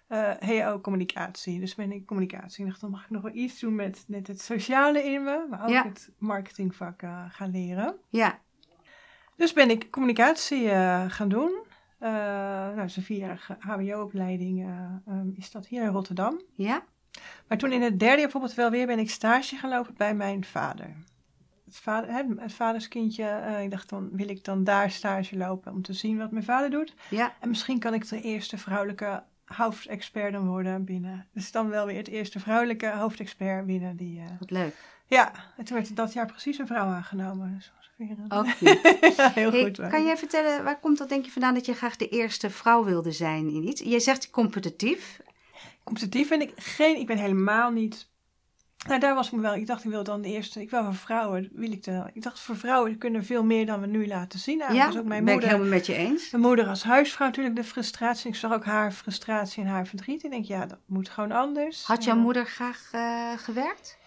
eh 0.08 0.32
HEO 0.40 0.80
communicatie. 0.82 1.60
Dus 1.60 1.76
ben 1.76 1.92
ik 1.92 2.06
communicatie. 2.06 2.64
Ik 2.64 2.70
dacht, 2.70 2.82
dan 2.82 2.90
mag 2.90 3.04
ik 3.04 3.10
nog 3.10 3.22
wel 3.22 3.34
iets 3.36 3.60
doen 3.60 3.76
met, 3.76 4.04
met 4.08 4.28
het 4.28 4.42
sociale 4.42 5.04
in 5.04 5.24
me, 5.24 5.46
maar 5.50 5.64
ook 5.64 5.70
Ja. 5.70 5.84
het 5.84 6.12
marketingvak 6.18 7.02
eh, 7.02 7.26
gaan 7.30 7.52
leren. 7.52 7.96
Ja, 8.10 8.40
Dus 9.36 9.54
ben 9.54 9.70
ik 9.70 9.92
communicatie 9.92 10.70
eh, 10.70 11.06
gaan 11.08 11.30
doen. 11.30 11.52
Nou, 12.00 12.76
dat 12.76 12.86
is 12.86 12.98
een 12.98 13.04
vierjarige 13.04 13.56
HBO-opleiding 13.60 14.64
eh, 14.64 15.14
ehm, 15.14 15.30
is 15.36 15.52
dat 15.52 15.68
hier 15.68 15.84
in 15.84 15.90
Rotterdam. 15.90 16.42
ja, 16.54 16.84
Maar 17.48 17.58
toen 17.58 17.72
in 17.72 17.82
het 17.82 18.00
derde 18.00 18.06
jaar 18.16 18.22
bijvoorbeeld 18.24 18.54
wel 18.54 18.70
weer 18.70 18.86
ben 18.88 19.00
ik 19.00 19.10
stage 19.10 19.56
gaan 19.56 19.70
lopen 19.70 19.94
bij 19.98 20.16
mijn 20.16 20.46
vader. 20.46 20.96
Het, 21.66 21.78
vader, 21.78 22.10
hè, 22.12 22.24
het 22.38 22.54
vaderskindje, 22.54 23.58
ik 23.64 23.72
dacht 23.72 23.90
dan 23.90 24.10
wil 24.12 24.30
ik 24.30 24.44
dan 24.44 24.64
daar 24.64 24.92
stage 24.92 25.38
lopen 25.38 25.72
om 25.72 25.82
te 25.82 25.94
zien 25.94 26.18
wat 26.18 26.32
mijn 26.32 26.44
vader 26.44 26.70
doet. 26.70 26.94
ja. 27.10 27.34
En 27.40 27.50
misschien 27.50 27.80
kan 27.80 27.94
ik 27.94 28.10
de 28.10 28.22
eerste 28.22 28.58
vrouwelijke 28.58 29.24
hoofdexpert 29.46 30.32
dan 30.34 30.48
worden 30.48 30.84
binnen. 30.84 31.28
Dus 31.34 31.52
dan 31.52 31.70
wel 31.70 31.86
weer 31.86 31.98
het 31.98 32.08
eerste 32.08 32.40
vrouwelijke 32.40 32.92
hoofdexpert 32.92 33.66
binnen 33.66 33.96
die... 33.96 34.20
eh, 34.20 34.26
Wat 34.40 34.52
leuk. 34.52 34.76
Ja, 35.08 35.32
toen 35.64 35.76
werd 35.78 35.96
dat 35.96 36.14
jaar 36.14 36.26
precies 36.26 36.58
een 36.58 36.68
vrouw 36.68 36.86
aangenomen. 36.88 37.54
Dus 37.56 37.72
weer 37.96 38.10
een- 38.10 38.32
Ook 38.32 38.46
ja, 39.18 39.32
heel 39.32 39.52
Hey, 39.52 39.64
goed. 39.64 39.78
wel. 39.78 39.90
kan 39.90 40.06
jij 40.06 40.18
vertellen, 40.18 40.64
waar 40.64 40.80
komt 40.80 40.98
dat 40.98 41.10
denk 41.10 41.26
je 41.26 41.32
vandaan 41.32 41.54
dat 41.54 41.66
je 41.66 41.74
graag 41.74 41.96
de 41.96 42.10
eerste 42.10 42.50
vrouw 42.50 42.84
wilde 42.84 43.12
zijn 43.12 43.50
in 43.50 43.68
iets? 43.68 43.82
Je 43.82 44.00
zegt 44.00 44.30
competitief. 44.30 45.20
Competitief 45.84 46.30
ben 46.30 46.42
ik 46.42 46.52
geen, 46.56 46.98
ik 47.00 47.08
ben 47.08 47.18
helemaal 47.18 47.72
niet. 47.72 48.08
Nou, 48.88 49.00
daar 49.00 49.16
was 49.16 49.28
ik 49.28 49.34
me 49.34 49.42
wel. 49.42 49.56
Ik 49.56 49.68
dacht, 49.68 49.84
ik 49.84 49.90
wil 49.90 50.04
dan 50.04 50.22
de 50.22 50.28
eerste. 50.30 50.62
Ik 50.62 50.70
wil 50.70 50.84
voor 50.84 50.96
vrouwen, 50.96 51.50
wil 51.54 51.72
ik 51.72 51.84
de. 51.84 52.04
Ik 52.14 52.22
dacht, 52.24 52.40
voor 52.40 52.58
vrouwen 52.58 52.98
kunnen 52.98 53.24
veel 53.26 53.44
meer 53.44 53.66
dan 53.66 53.80
we 53.82 53.88
nu 53.88 54.08
laten 54.08 54.40
zien. 54.40 54.58
Nou, 54.58 54.74
ja, 54.74 54.86
dat 54.86 54.94
is 54.94 55.00
ook 55.00 55.06
mijn 55.06 55.24
ben 55.26 55.34
ik 55.34 55.40
moeder. 55.40 55.50
helemaal 55.60 55.78
met 55.78 55.86
je 55.86 55.96
eens. 55.96 56.32
Mijn 56.32 56.44
moeder 56.44 56.68
als 56.68 56.84
huisvrouw 56.84 57.28
natuurlijk 57.28 57.56
de 57.56 57.64
frustratie. 57.64 58.30
Ik 58.30 58.36
zag 58.36 58.54
ook 58.54 58.66
haar 58.66 58.92
frustratie 58.92 59.64
en 59.64 59.70
haar 59.70 59.88
verdriet. 59.88 60.24
Ik 60.24 60.32
denk, 60.32 60.46
ja, 60.46 60.66
dat 60.66 60.78
moet 60.86 61.10
gewoon 61.10 61.32
anders. 61.32 61.84
Had 61.86 62.04
jouw 62.04 62.16
Ja. 62.16 62.22
moeder 62.22 62.46
graag 62.46 62.90
eh, 62.92 63.32
gewerkt? 63.38 63.98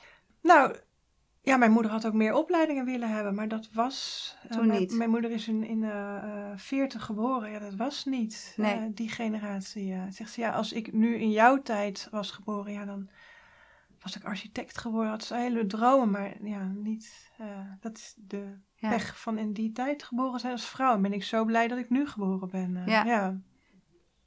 Nou, 0.42 0.76
ja, 1.42 1.56
mijn 1.56 1.70
moeder 1.72 1.90
had 1.90 2.06
ook 2.06 2.12
meer 2.12 2.34
opleidingen 2.34 2.84
willen 2.84 3.08
hebben, 3.10 3.34
maar 3.34 3.48
dat 3.48 3.68
was... 3.72 4.34
eh, 4.48 4.56
Toen 4.56 4.66
mijn, 4.66 4.80
niet. 4.80 4.92
Mijn 4.92 5.10
moeder 5.10 5.30
is 5.30 5.48
in, 5.48 5.64
in 5.64 5.82
eh, 5.84 6.16
eh, 6.16 6.22
40 6.56 7.04
geboren. 7.04 7.50
Ja, 7.50 7.58
dat 7.58 7.74
was 7.74 8.04
niet 8.04 8.52
Nee. 8.56 8.92
die 8.94 9.08
generatie. 9.08 9.94
Zegt 10.10 10.32
ze, 10.32 10.40
ja, 10.40 10.50
als 10.50 10.72
ik 10.72 10.92
nu 10.92 11.14
in 11.16 11.30
jouw 11.30 11.62
tijd 11.62 12.08
was 12.10 12.30
geboren, 12.30 12.72
ja, 12.72 12.84
dan 12.84 13.08
was 14.02 14.16
ik 14.16 14.24
architect 14.24 14.78
geworden. 14.78 15.10
Had 15.10 15.24
ze 15.24 15.34
hele 15.34 15.66
dromen, 15.66 16.10
maar 16.10 16.34
ja, 16.42 16.64
niet... 16.74 17.30
eh, 17.38 17.46
dat 17.80 17.96
is 17.98 18.14
de 18.16 18.58
Ja. 18.74 18.88
pech 18.88 19.20
van 19.20 19.38
in 19.38 19.52
die 19.52 19.72
tijd 19.72 20.02
geboren 20.02 20.40
zijn 20.40 20.52
als 20.52 20.66
vrouw. 20.68 20.94
En 20.94 21.02
ben 21.02 21.12
ik 21.12 21.24
zo 21.24 21.44
blij 21.44 21.68
dat 21.68 21.78
ik 21.78 21.90
nu 21.90 22.06
geboren 22.06 22.48
ben. 22.48 22.76
eh. 22.76 22.86
Ja. 22.86 23.04
ja. 23.04 23.40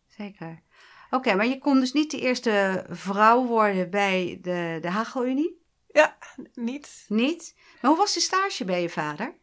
Zeker. 0.07 0.61
Oké, 1.09 1.35
maar 1.35 1.45
je 1.45 1.57
kon 1.57 1.79
dus 1.79 1.91
niet 1.93 2.11
de 2.11 2.19
eerste 2.19 2.85
vrouw 2.89 3.45
worden 3.45 3.89
bij 3.89 4.37
de, 4.41 4.77
de 4.81 4.89
Hagelunie? 4.89 5.61
Ja, 5.87 6.17
niet. 6.53 7.05
Niet? 7.07 7.55
Maar 7.81 7.91
hoe 7.91 7.99
was 7.99 8.13
de 8.13 8.19
stage 8.19 8.65
bij 8.65 8.81
je 8.81 8.89
vader? 8.89 9.33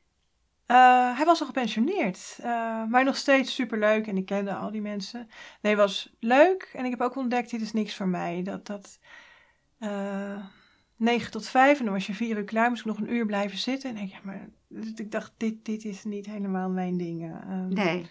Eh, 0.66 1.16
hij 1.16 1.24
was 1.24 1.40
al 1.40 1.46
gepensioneerd, 1.46 2.38
maar 2.88 3.04
nog 3.04 3.16
steeds 3.16 3.54
superleuk 3.54 4.06
en 4.06 4.16
ik 4.16 4.26
kende 4.26 4.54
al 4.54 4.70
die 4.70 4.80
mensen. 4.80 5.28
Nee, 5.60 5.76
was 5.76 6.14
leuk 6.20 6.70
en 6.74 6.84
ik 6.84 6.90
heb 6.90 7.00
ook 7.00 7.16
ontdekt, 7.16 7.50
dit 7.50 7.60
is 7.60 7.72
niks 7.72 7.94
voor 7.94 8.08
mij. 8.08 8.42
Dat, 8.42 8.66
dat 8.66 8.98
eh 9.78 10.44
9 10.96 11.30
tot 11.30 11.46
5 11.48 11.78
en 11.78 11.84
dan 11.84 11.94
was 11.94 12.06
je 12.06 12.14
vier 12.14 12.36
uur 12.36 12.44
klaar, 12.44 12.68
moest 12.68 12.80
ik 12.80 12.86
nog 12.86 12.98
een 12.98 13.12
uur 13.12 13.26
blijven 13.26 13.58
zitten. 13.58 13.90
En 13.90 14.02
ik, 14.02 14.10
ja, 14.10 14.18
maar, 14.22 14.48
dus 14.68 14.92
ik 14.94 15.10
dacht, 15.12 15.32
dit, 15.36 15.64
dit 15.64 15.84
is 15.84 16.04
niet 16.04 16.26
helemaal 16.26 16.70
mijn 16.70 16.96
ding. 16.96 17.22
eh. 17.22 17.30
Ehm, 17.50 17.68
Nee. 17.68 18.06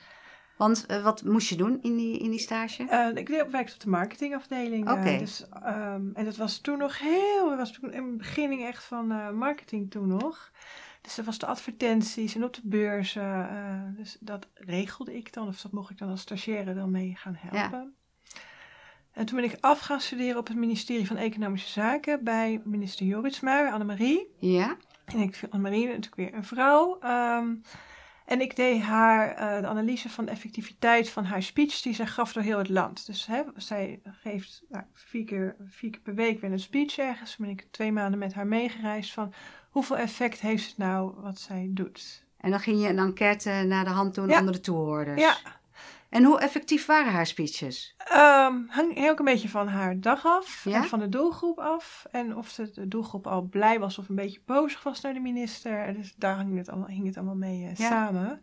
Want 0.58 0.86
eh, 0.86 1.04
wat 1.04 1.24
moest 1.24 1.50
je 1.50 1.56
doen 1.56 1.80
in 1.82 1.96
die, 1.96 2.20
in 2.20 2.30
die 2.30 2.40
stage? 2.40 2.84
Ik 3.14 3.28
werkte 3.28 3.74
op 3.74 3.80
de 3.80 3.90
marketingafdeling. 3.90 4.90
Oké. 4.90 5.18
dus, 5.18 5.50
ehm, 5.50 6.10
en 6.14 6.26
dat 6.26 6.36
was 6.36 6.60
toen 6.60 6.78
nog 6.78 7.00
heel... 7.00 7.50
Dat 7.50 7.58
was 7.58 7.72
toen 7.72 7.94
in 7.94 8.04
het 8.08 8.18
begin 8.18 8.60
echt 8.60 8.84
van 8.84 9.08
marketing 9.38 9.92
toen 9.92 10.08
nog. 10.08 10.52
Dus 11.02 11.16
dat 11.16 11.26
was 11.26 11.38
de 11.38 11.46
advertenties 11.46 12.36
en 12.36 12.44
op 12.44 12.54
de 12.54 12.62
beurzen. 12.64 13.94
dus 13.98 14.18
dat 14.20 14.48
regelde 14.54 15.16
ik 15.16 15.34
dan. 15.34 15.48
Of 15.48 15.62
dat 15.62 15.72
mocht 15.72 15.90
ik 15.90 15.98
dan 15.98 16.10
als 16.10 16.22
stagiaire 16.22 16.74
dan 16.74 16.92
mee 16.92 17.16
gaan 17.16 17.36
helpen. 17.38 17.96
En 19.18 19.26
toen 19.26 19.36
ben 19.36 19.50
ik 19.50 19.58
af 19.60 19.80
gaan 19.80 20.02
studeren 20.02 20.38
op 20.38 20.48
het 20.48 20.58
ministerie 20.58 21.08
van 21.08 21.18
Economische 21.18 21.70
Zaken... 21.70 22.24
bij 22.24 22.62
minister 22.64 23.06
Joritsma, 23.06 23.72
Annemarie. 23.72 24.28
Ja? 24.40 24.78
En 25.06 25.20
ik 25.20 25.36
vind 25.36 25.52
Annemarie 25.52 25.86
natuurlijk 25.88 26.16
weer 26.16 26.34
een 26.34 26.44
vrouw. 26.44 27.00
Ehm, 27.00 27.56
en 28.26 28.42
ik 28.42 28.56
deed 28.56 28.82
haar 28.82 29.36
eh, 29.36 29.62
de 29.62 29.68
analyse 29.68 30.10
van 30.10 30.26
de 30.26 30.32
effectiviteit 30.32 31.10
van 31.10 31.24
haar 31.26 31.44
speech 31.44 31.82
die 31.82 31.94
zij 31.94 32.06
gaf 32.06 32.34
door 32.34 32.44
heel 32.44 32.58
het 32.58 32.70
land. 32.70 33.06
Dus 33.06 33.26
hè, 33.26 33.42
zij 33.56 34.00
geeft 34.04 34.64
nou, 34.70 34.84
vier, 34.94 35.26
keer, 35.26 35.56
vier 35.68 35.90
keer 35.90 36.02
per 36.02 36.16
week 36.16 36.42
weer 36.42 36.52
een 36.52 36.60
speech 36.60 36.98
ergens. 36.98 37.36
Toen 37.36 37.46
ben 37.46 37.56
ik 37.56 37.68
twee 37.72 37.92
maanden 37.92 38.20
met 38.20 38.34
haar 38.34 38.48
meegereisd 38.48 39.14
van 39.14 39.34
hoeveel 39.70 39.98
effect 39.98 40.40
heeft 40.40 40.68
het 40.68 40.78
nou 40.78 41.14
wat 41.22 41.40
zij 41.40 41.68
doet. 41.70 42.26
En 42.38 42.50
dan 42.50 42.60
ging 42.60 42.82
je 42.82 42.88
een 42.88 43.00
enquête 43.00 43.50
naar 43.68 43.84
de 43.84 43.90
hand 43.90 44.16
doen 44.16 44.30
Ja. 44.30 44.40
onder 44.40 44.54
de 44.54 44.62
toehoorders. 44.62 45.22
Ja, 45.22 45.36
En 46.10 46.24
hoe 46.24 46.40
effectief 46.40 46.86
waren 46.86 47.12
haar 47.12 47.26
speeches? 47.28 47.96
Ehm 47.98 48.54
hang 48.68 48.94
heel 48.94 49.20
een 49.20 49.26
beetje 49.26 49.50
van 49.50 49.68
haar 49.68 50.00
dag 50.00 50.26
af 50.26 50.64
Ja? 50.64 50.76
en 50.76 50.84
van 50.84 51.00
de 51.00 51.10
doelgroep 51.10 51.60
af. 51.60 52.06
En 52.12 52.36
of 52.36 52.54
de, 52.54 52.72
de 52.72 52.88
doelgroep 52.88 53.28
al 53.28 53.42
blij 53.42 53.80
was 53.80 53.98
of 53.98 54.10
een 54.10 54.16
beetje 54.16 54.42
bozig 54.46 54.84
was 54.84 55.02
naar 55.02 55.14
de 55.14 55.20
minister. 55.20 55.94
Dus 55.94 56.14
daar 56.18 56.38
hing 56.40 56.58
het 56.58 56.70
allemaal, 56.70 56.88
hing 56.90 57.06
het 57.06 57.18
allemaal 57.18 57.36
mee 57.36 57.64
eh, 57.66 57.76
Ja. 57.76 57.88
samen. 57.90 58.42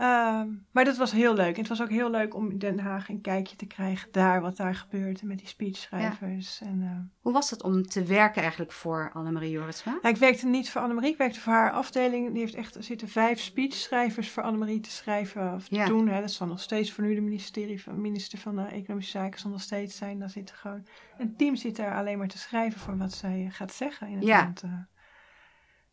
Ehm, 0.00 0.48
maar 0.72 0.84
dat 0.84 0.96
was 0.96 1.12
heel 1.12 1.34
leuk. 1.34 1.54
En 1.54 1.58
het 1.60 1.68
was 1.68 1.82
ook 1.82 1.88
heel 1.90 2.10
leuk 2.10 2.34
om 2.34 2.50
in 2.50 2.58
Den 2.58 2.78
Haag 2.78 3.08
een 3.08 3.20
kijkje 3.20 3.56
te 3.56 3.66
krijgen 3.66 4.08
daar, 4.12 4.40
wat 4.40 4.56
daar 4.56 4.74
gebeurt. 4.74 5.22
Met 5.22 5.38
die 5.38 5.46
speechschrijvers. 5.46 6.60
En, 6.60 6.82
eh, 6.82 7.12
Hoe 7.20 7.32
was 7.32 7.50
het 7.50 7.62
om 7.62 7.82
te 7.86 8.04
werken 8.04 8.40
eigenlijk 8.42 8.72
voor 8.72 9.10
Annemarie 9.14 9.50
Jorritsma? 9.50 9.92
nou, 10.02 10.14
ik 10.14 10.20
werkte 10.20 10.46
niet 10.46 10.70
voor 10.70 10.80
Annemarie, 10.80 11.10
ik 11.10 11.16
werkte 11.18 11.40
voor 11.40 11.52
haar 11.52 11.70
afdeling. 11.70 12.30
Die 12.32 12.40
heeft 12.40 12.54
echt, 12.54 12.74
er 12.74 12.82
zitten 12.82 13.08
vijf 13.08 13.40
speechschrijvers 13.40 14.30
voor 14.30 14.42
Annemarie 14.42 14.80
te 14.80 14.90
schrijven 14.90 15.54
of 15.54 15.68
te 15.68 15.74
Ja. 15.74 15.86
doen. 15.86 16.08
Hè. 16.08 16.20
Dat 16.20 16.30
zal 16.30 16.46
nog 16.46 16.60
steeds 16.60 16.92
voor 16.92 17.04
nu 17.04 17.14
de 17.14 17.20
ministerie 17.20 17.82
van, 17.82 18.00
minister 18.00 18.38
van 18.38 18.56
de 18.56 18.62
Economische 18.62 19.18
Zaken 19.18 19.40
zal 19.40 19.50
nog 19.50 19.60
steeds 19.60 19.96
zijn. 19.96 20.18
Daar 20.18 20.30
zit 20.30 20.50
er 20.50 20.56
gewoon 20.56 20.86
een 21.18 21.36
team 21.36 21.56
zit 21.56 21.76
daar 21.76 21.94
alleen 21.94 22.18
maar 22.18 22.28
te 22.28 22.38
schrijven 22.38 22.80
voor 22.80 22.96
wat 22.96 23.12
zij 23.12 23.44
eh, 23.46 23.54
gaat 23.54 23.72
zeggen 23.72 24.08
in 24.08 24.16
het 24.16 24.24
Ja. 24.26 24.42
land. 24.42 24.62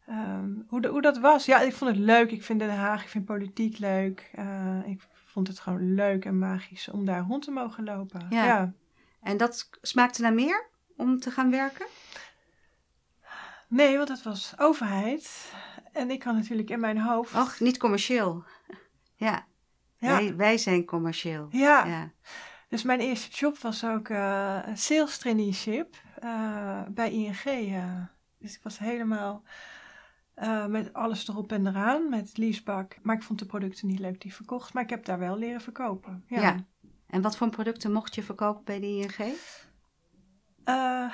Eh. 0.08 0.16
Ehm, 0.16 0.50
hoe, 0.68 0.82
de- 0.82 0.88
hoe 0.88 1.02
dat 1.02 1.18
was? 1.18 1.46
Ja, 1.46 1.60
ik 1.60 1.74
vond 1.74 1.92
het 1.92 2.00
leuk. 2.00 2.32
Ik 2.32 2.44
vind 2.44 2.60
Den 2.60 2.76
Haag, 2.76 3.04
ik 3.04 3.10
vind 3.10 3.26
politiek 3.26 3.78
leuk. 3.78 4.30
Eh, 4.34 4.80
ik 4.86 5.02
vond 5.14 5.48
het 5.48 5.60
gewoon 5.60 5.94
leuk 5.94 6.26
en 6.26 6.40
magisch 6.40 6.90
om 6.90 7.06
daar 7.06 7.22
rond 7.28 7.44
te 7.44 7.52
mogen 7.52 7.84
lopen. 7.84 8.28
Ja. 8.30 8.46
ja. 8.46 8.74
En 9.22 9.38
dat 9.38 9.70
smaakte 9.82 10.22
naar 10.22 10.34
meer 10.34 10.66
om 10.98 11.20
te 11.20 11.32
gaan 11.32 11.52
werken? 11.52 11.86
Nee, 13.68 13.98
want 13.98 14.10
het 14.10 14.24
was 14.24 14.54
overheid. 14.58 15.54
En 15.94 16.12
ik 16.12 16.20
kan 16.20 16.36
natuurlijk 16.36 16.70
in 16.70 16.80
mijn 16.80 17.00
hoofd. 17.00 17.36
Och, 17.36 17.60
niet 17.60 17.78
commercieel. 17.78 18.44
Ja, 19.16 19.46
ja, 19.98 20.08
Wij, 20.18 20.36
wij 20.36 20.58
zijn 20.58 20.86
commercieel. 20.86 21.48
ja. 21.52 21.86
Ja. 21.86 22.12
Dus 22.70 22.84
mijn 22.84 23.00
eerste 23.00 23.30
job 23.32 23.58
was 23.58 23.84
ook 23.86 24.10
een 24.10 24.78
sales 24.78 25.18
traineeship 25.18 25.96
eh, 26.20 26.82
bij 26.90 27.12
ING. 27.12 27.82
Dus 28.40 28.56
ik 28.56 28.60
was 28.64 28.78
helemaal 28.80 29.44
eh, 30.38 30.66
met 30.66 30.94
alles 30.94 31.28
erop 31.28 31.52
en 31.52 31.68
eraan, 31.68 32.10
met 32.10 32.38
leasebak. 32.38 32.98
Maar 33.02 33.16
ik 33.16 33.24
vond 33.24 33.40
de 33.40 33.46
producten 33.46 33.88
niet 33.88 34.00
leuk 34.00 34.22
die 34.22 34.34
verkocht. 34.34 34.74
Maar 34.74 34.84
ik 34.84 34.90
heb 34.90 35.06
daar 35.06 35.20
wel 35.20 35.38
leren 35.38 35.62
verkopen. 35.62 36.24
Ja. 36.28 36.42
Ja. 36.42 36.64
En 37.08 37.22
wat 37.22 37.38
voor 37.38 37.50
producten 37.50 37.92
mocht 37.92 38.16
je 38.16 38.24
verkopen 38.24 38.64
bij 38.64 38.80
de 38.80 38.88
ING? 38.88 39.36
Eh, 40.64 41.14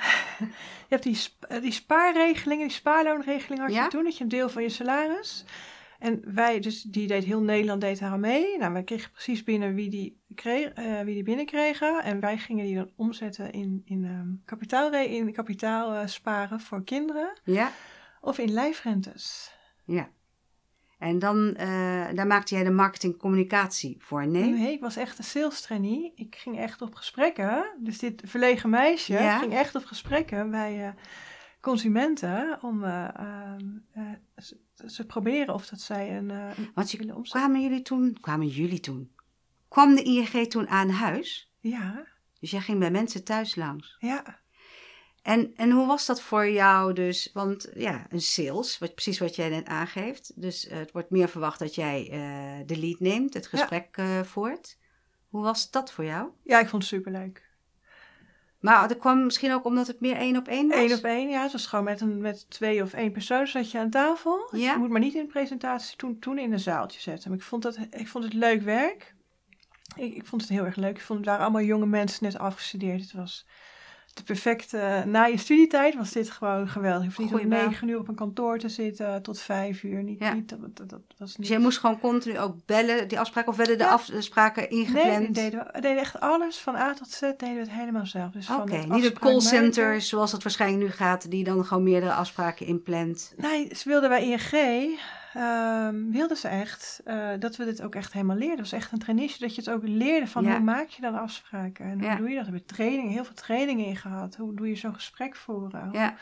je 0.88 0.88
hebt 0.88 1.02
die, 1.02 1.18
eh, 1.48 1.60
die 1.60 1.72
spaarregelingen, 1.72 2.66
die 2.66 2.76
spaarloonregeling 2.76 3.60
had 3.60 3.72
Ja? 3.72 3.84
je 3.84 3.90
toen. 3.90 4.04
Dat 4.04 4.16
je 4.16 4.22
een 4.22 4.30
deel 4.30 4.48
van 4.48 4.62
je 4.62 4.68
salaris. 4.68 5.44
En 5.98 6.22
wij, 6.34 6.60
dus 6.60 6.82
die 6.82 7.06
deed 7.06 7.24
heel 7.24 7.40
Nederland 7.40 7.80
deed 7.80 7.98
daar 7.98 8.10
aan 8.10 8.20
mee. 8.20 8.58
Nou, 8.58 8.72
wij 8.72 8.84
kregen 8.84 9.10
precies 9.10 9.44
binnen 9.44 9.74
wie 9.74 9.90
die, 9.90 10.20
kreeg, 10.34 10.72
wie 11.04 11.14
die 11.14 11.22
binnenkregen. 11.22 12.02
En 12.02 12.20
wij 12.20 12.38
gingen 12.38 12.64
die 12.64 12.74
dan 12.74 12.90
omzetten 12.96 13.52
in, 13.52 13.82
in, 13.84 14.04
ehm 14.04 14.28
kapitaal, 14.44 14.92
in 14.92 15.32
kapitaal 15.32 16.08
sparen 16.08 16.60
voor 16.60 16.84
kinderen. 16.84 17.38
Ja, 17.44 17.72
Of 18.24 18.38
in 18.38 18.52
lijfrentes. 18.52 19.52
ja. 19.84 20.08
En 20.98 21.18
dan, 21.18 21.54
eh, 21.54 21.66
daar 22.14 22.26
maakte 22.26 22.54
jij 22.54 22.64
de 22.64 22.70
marketing 22.70 23.16
communicatie 23.18 23.96
voor, 23.98 24.26
nee? 24.26 24.50
Nee, 24.50 24.72
ik 24.72 24.80
was 24.80 24.96
echt 24.96 25.18
een 25.18 25.24
sales 25.24 25.60
trainee. 25.60 26.12
Ik 26.14 26.36
ging 26.36 26.58
echt 26.58 26.82
op 26.82 26.94
gesprekken. 26.94 27.64
Dus 27.80 27.98
dit 27.98 28.22
verlegen 28.24 28.70
meisje 28.70 29.12
Ja. 29.12 29.38
ging 29.38 29.52
echt 29.54 29.74
op 29.74 29.84
gesprekken 29.84 30.50
bij 30.50 30.86
eh, 30.86 30.92
consumenten. 31.60 32.58
Om 32.62 32.84
eh, 32.84 33.54
ze, 34.86 35.06
proberen 35.06 35.54
of 35.54 35.66
dat 35.66 35.80
zij 35.80 36.16
een... 36.16 36.28
een 36.30 36.70
Want 36.74 36.90
je- 36.90 36.98
willen 36.98 37.14
omzetten. 37.16 37.40
Kwamen 37.40 37.62
jullie 37.62 37.82
toen, 37.82 38.18
kwamen 38.20 38.46
jullie 38.46 38.80
toen? 38.80 39.12
Kwam 39.68 39.94
de 39.94 40.02
ING 40.02 40.50
toen 40.50 40.68
aan 40.68 40.88
huis? 40.90 41.52
Ja, 41.60 42.06
Dus 42.40 42.50
jij 42.50 42.60
ging 42.60 42.78
bij 42.78 42.90
mensen 42.90 43.24
thuis 43.24 43.54
langs. 43.54 43.96
ja. 43.98 44.42
En, 45.24 45.52
en 45.56 45.70
hoe 45.70 45.86
was 45.86 46.06
dat 46.06 46.20
voor 46.20 46.48
jou 46.48 46.92
dus? 46.92 47.30
Want 47.32 47.68
ja, 47.74 48.06
een 48.08 48.20
sales, 48.20 48.78
wat, 48.78 48.94
precies 48.94 49.18
wat 49.18 49.36
jij 49.36 49.48
net 49.48 49.66
aangeeft. 49.66 50.32
Dus 50.40 50.66
eh, 50.66 50.78
het 50.78 50.92
wordt 50.92 51.10
meer 51.10 51.28
verwacht 51.28 51.58
dat 51.58 51.74
jij 51.74 52.08
eh, 52.10 52.66
de 52.66 52.78
lead 52.78 53.00
neemt, 53.00 53.34
het 53.34 53.48
Ja. 53.50 53.58
gesprek 53.58 53.96
eh, 53.96 54.20
voert. 54.22 54.78
Hoe 55.28 55.42
was 55.42 55.70
dat 55.70 55.92
voor 55.92 56.04
jou? 56.04 56.28
ja, 56.42 56.60
ik 56.60 56.68
vond 56.68 56.82
het 56.82 56.92
superleuk. 56.92 57.42
Maar 58.60 58.88
dat 58.88 58.98
kwam 58.98 59.24
misschien 59.24 59.52
ook 59.52 59.64
omdat 59.64 59.86
het 59.86 60.00
meer 60.00 60.16
één 60.16 60.36
op 60.36 60.48
één 60.48 60.68
was? 60.68 60.78
Eén 60.78 60.96
op 60.96 61.04
één, 61.04 61.28
ja. 61.28 61.42
Het 61.42 61.52
was 61.52 61.66
gewoon 61.66 61.84
met, 61.84 62.00
een, 62.00 62.20
met 62.20 62.50
twee 62.50 62.82
of 62.82 62.92
één 62.92 63.12
persoon 63.12 63.46
zat 63.46 63.70
je 63.70 63.78
aan 63.78 63.90
tafel. 63.90 64.48
Ja. 64.52 64.72
Je 64.72 64.78
moet 64.78 64.88
maar 64.88 65.00
niet 65.00 65.14
in 65.14 65.24
de 65.26 65.32
presentatie 65.32 65.96
toen, 65.96 66.18
toen 66.18 66.38
in 66.38 66.52
een 66.52 66.60
zaaltje 66.60 67.00
zetten. 67.00 67.30
Maar 67.30 67.38
ik 67.38 67.44
vond, 67.44 67.62
dat, 67.62 67.78
ik 67.90 68.08
vond 68.08 68.24
het 68.24 68.32
leuk 68.32 68.62
werk. 68.62 69.14
Ik, 69.96 70.14
ik 70.14 70.26
vond 70.26 70.40
het 70.42 70.50
heel 70.50 70.64
erg 70.64 70.76
leuk. 70.76 70.96
Ik 70.96 71.02
vond 71.02 71.18
het 71.18 71.28
waren 71.28 71.42
allemaal 71.44 71.62
jonge 71.62 71.86
mensen 71.86 72.24
net 72.24 72.38
afgestudeerd. 72.38 73.00
Het 73.00 73.12
was 73.12 73.46
de 74.14 74.22
perfecte... 74.22 75.02
Na 75.06 75.24
je 75.24 75.36
studietijd 75.36 75.94
was 75.94 76.10
dit 76.12 76.30
gewoon 76.30 76.68
geweldig. 76.68 77.00
Je 77.00 77.06
hoeft 77.06 77.32
niet 77.32 77.42
om 77.42 77.48
negen 77.48 77.88
uur 77.88 77.98
op 77.98 78.08
een 78.08 78.14
kantoor 78.14 78.58
te 78.58 78.68
zitten 78.68 79.22
tot 79.22 79.40
vijf 79.40 79.82
uur. 79.82 80.02
Niet, 80.02 80.18
Ja. 80.18 80.32
niet, 80.32 80.48
dat, 80.48 80.58
dat, 80.76 80.88
dat 80.88 81.00
was 81.18 81.28
niet... 81.28 81.36
Dus 81.38 81.48
jij 81.48 81.58
moest 81.58 81.78
gewoon 81.78 82.00
continu 82.00 82.38
ook 82.38 82.56
bellen, 82.66 83.08
die 83.08 83.18
afspraken, 83.20 83.50
of 83.50 83.56
werden 83.56 83.78
de 83.78 83.84
Ja. 83.84 83.90
afspraken 83.90 84.70
ingepland? 84.70 85.18
Nee, 85.18 85.30
deden, 85.30 85.58
we- 85.64 85.68
we 85.72 85.80
deden 85.80 85.98
echt 85.98 86.20
alles 86.20 86.58
van 86.58 86.76
A 86.76 86.94
tot 86.94 87.08
Z 87.10 87.20
deden 87.20 87.54
we 87.54 87.60
het 87.60 87.70
helemaal 87.70 88.06
zelf. 88.06 88.30
Dus 88.32 88.50
Oké, 88.50 88.72
niet 88.76 88.82
het 88.82 88.90
maken- 88.90 89.14
callcenter 89.20 90.00
zoals 90.00 90.32
het 90.32 90.42
waarschijnlijk 90.42 90.82
nu 90.82 90.90
gaat, 90.90 91.30
die 91.30 91.44
dan 91.44 91.64
gewoon 91.64 91.82
meerdere 91.82 92.12
afspraken 92.12 92.66
inplant. 92.66 93.32
Nee, 93.36 93.68
ze 93.76 93.88
wilden 93.88 94.08
bij 94.08 94.24
ING, 94.24 94.98
ehm, 95.34 96.10
wilden 96.10 96.36
ze 96.36 96.48
echt 96.48 97.00
eh, 97.04 97.28
dat 97.38 97.56
we 97.56 97.64
dit 97.64 97.82
ook 97.82 97.94
echt 97.94 98.12
helemaal 98.12 98.36
leerden. 98.36 98.58
Het 98.58 98.70
was 98.70 98.80
echt 98.80 98.92
een 98.92 98.98
traineeship 98.98 99.40
dat 99.40 99.54
je 99.54 99.60
het 99.60 99.70
ook 99.70 99.82
leerde 99.84 100.26
van 100.26 100.44
Ja. 100.44 100.50
hoe 100.50 100.60
maak 100.64 100.88
je 100.88 101.00
dan 101.02 101.14
afspraken 101.18 101.84
en 101.84 101.92
hoe 101.98 102.08
Ja. 102.08 102.16
doe 102.16 102.28
je 102.28 102.34
dat. 102.34 102.44
We 102.44 102.50
hebben 102.50 102.66
trainingen, 102.68 103.12
heel 103.12 103.24
veel 103.24 103.34
trainingen 103.34 103.86
in 103.86 103.96
gehad. 103.96 104.36
Hoe 104.36 104.54
doe 104.54 104.68
je 104.68 104.76
zo'n 104.76 104.94
gesprek 104.94 105.36
voeren? 105.36 105.88
Ja. 105.92 106.14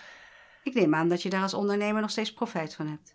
Ik 0.62 0.74
neem 0.74 0.94
aan 0.94 1.08
dat 1.08 1.22
je 1.22 1.30
daar 1.30 1.42
als 1.42 1.54
ondernemer 1.54 2.00
nog 2.00 2.10
steeds 2.10 2.32
profijt 2.32 2.74
van 2.74 2.86
hebt. 2.88 3.14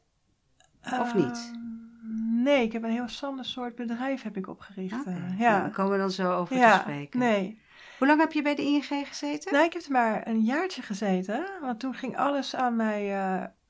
of 1.00 1.14
niet? 1.14 1.52
Ehm, 1.54 2.44
nee, 2.44 2.64
ik 2.64 2.72
heb 2.72 2.84
een 2.84 2.92
heel 2.92 3.06
ander 3.22 3.46
soort 3.46 3.76
bedrijf 3.76 4.22
heb 4.22 4.38
ik 4.38 4.48
opgericht. 4.48 5.06
Eh, 5.06 5.14
nou, 5.16 5.38
ja. 5.38 5.60
Daar 5.62 5.70
komen 5.70 5.92
we 5.92 5.98
dan 5.98 6.12
zo 6.12 6.34
over 6.34 6.56
te 6.56 6.78
spreken. 6.82 7.20
nee. 7.20 7.62
Hoe 7.98 8.08
lang 8.08 8.20
heb 8.20 8.32
je 8.32 8.42
bij 8.42 8.56
de 8.56 8.62
ING 8.62 8.86
gezeten? 9.08 9.54
Nou, 9.54 9.66
ik 9.66 9.74
heb 9.74 9.82
er 9.82 9.92
maar 9.92 10.28
een 10.28 10.42
jaartje 10.42 10.82
gezeten, 10.82 11.46
want 11.62 11.80
toen 11.80 11.94
ging 11.94 12.18
alles 12.18 12.56
aan 12.56 12.76
mij. 12.76 13.16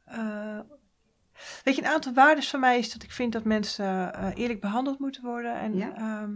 eh, 0.05 0.59
weet 1.63 1.76
je, 1.76 1.82
een 1.82 1.88
aantal 1.88 2.13
waarden 2.13 2.43
van 2.43 2.60
mij 2.60 2.78
is 2.80 2.91
dat 2.93 3.04
ik 3.04 3.12
vind 3.12 3.32
dat 3.34 3.43
mensen 3.43 4.13
eh, 4.13 4.30
eerlijk 4.34 4.62
behandeld 4.62 5.00
moeten 5.00 5.23
worden. 5.23 5.56
En, 5.60 5.76
Ja. 5.78 5.95
ehm, 5.95 6.36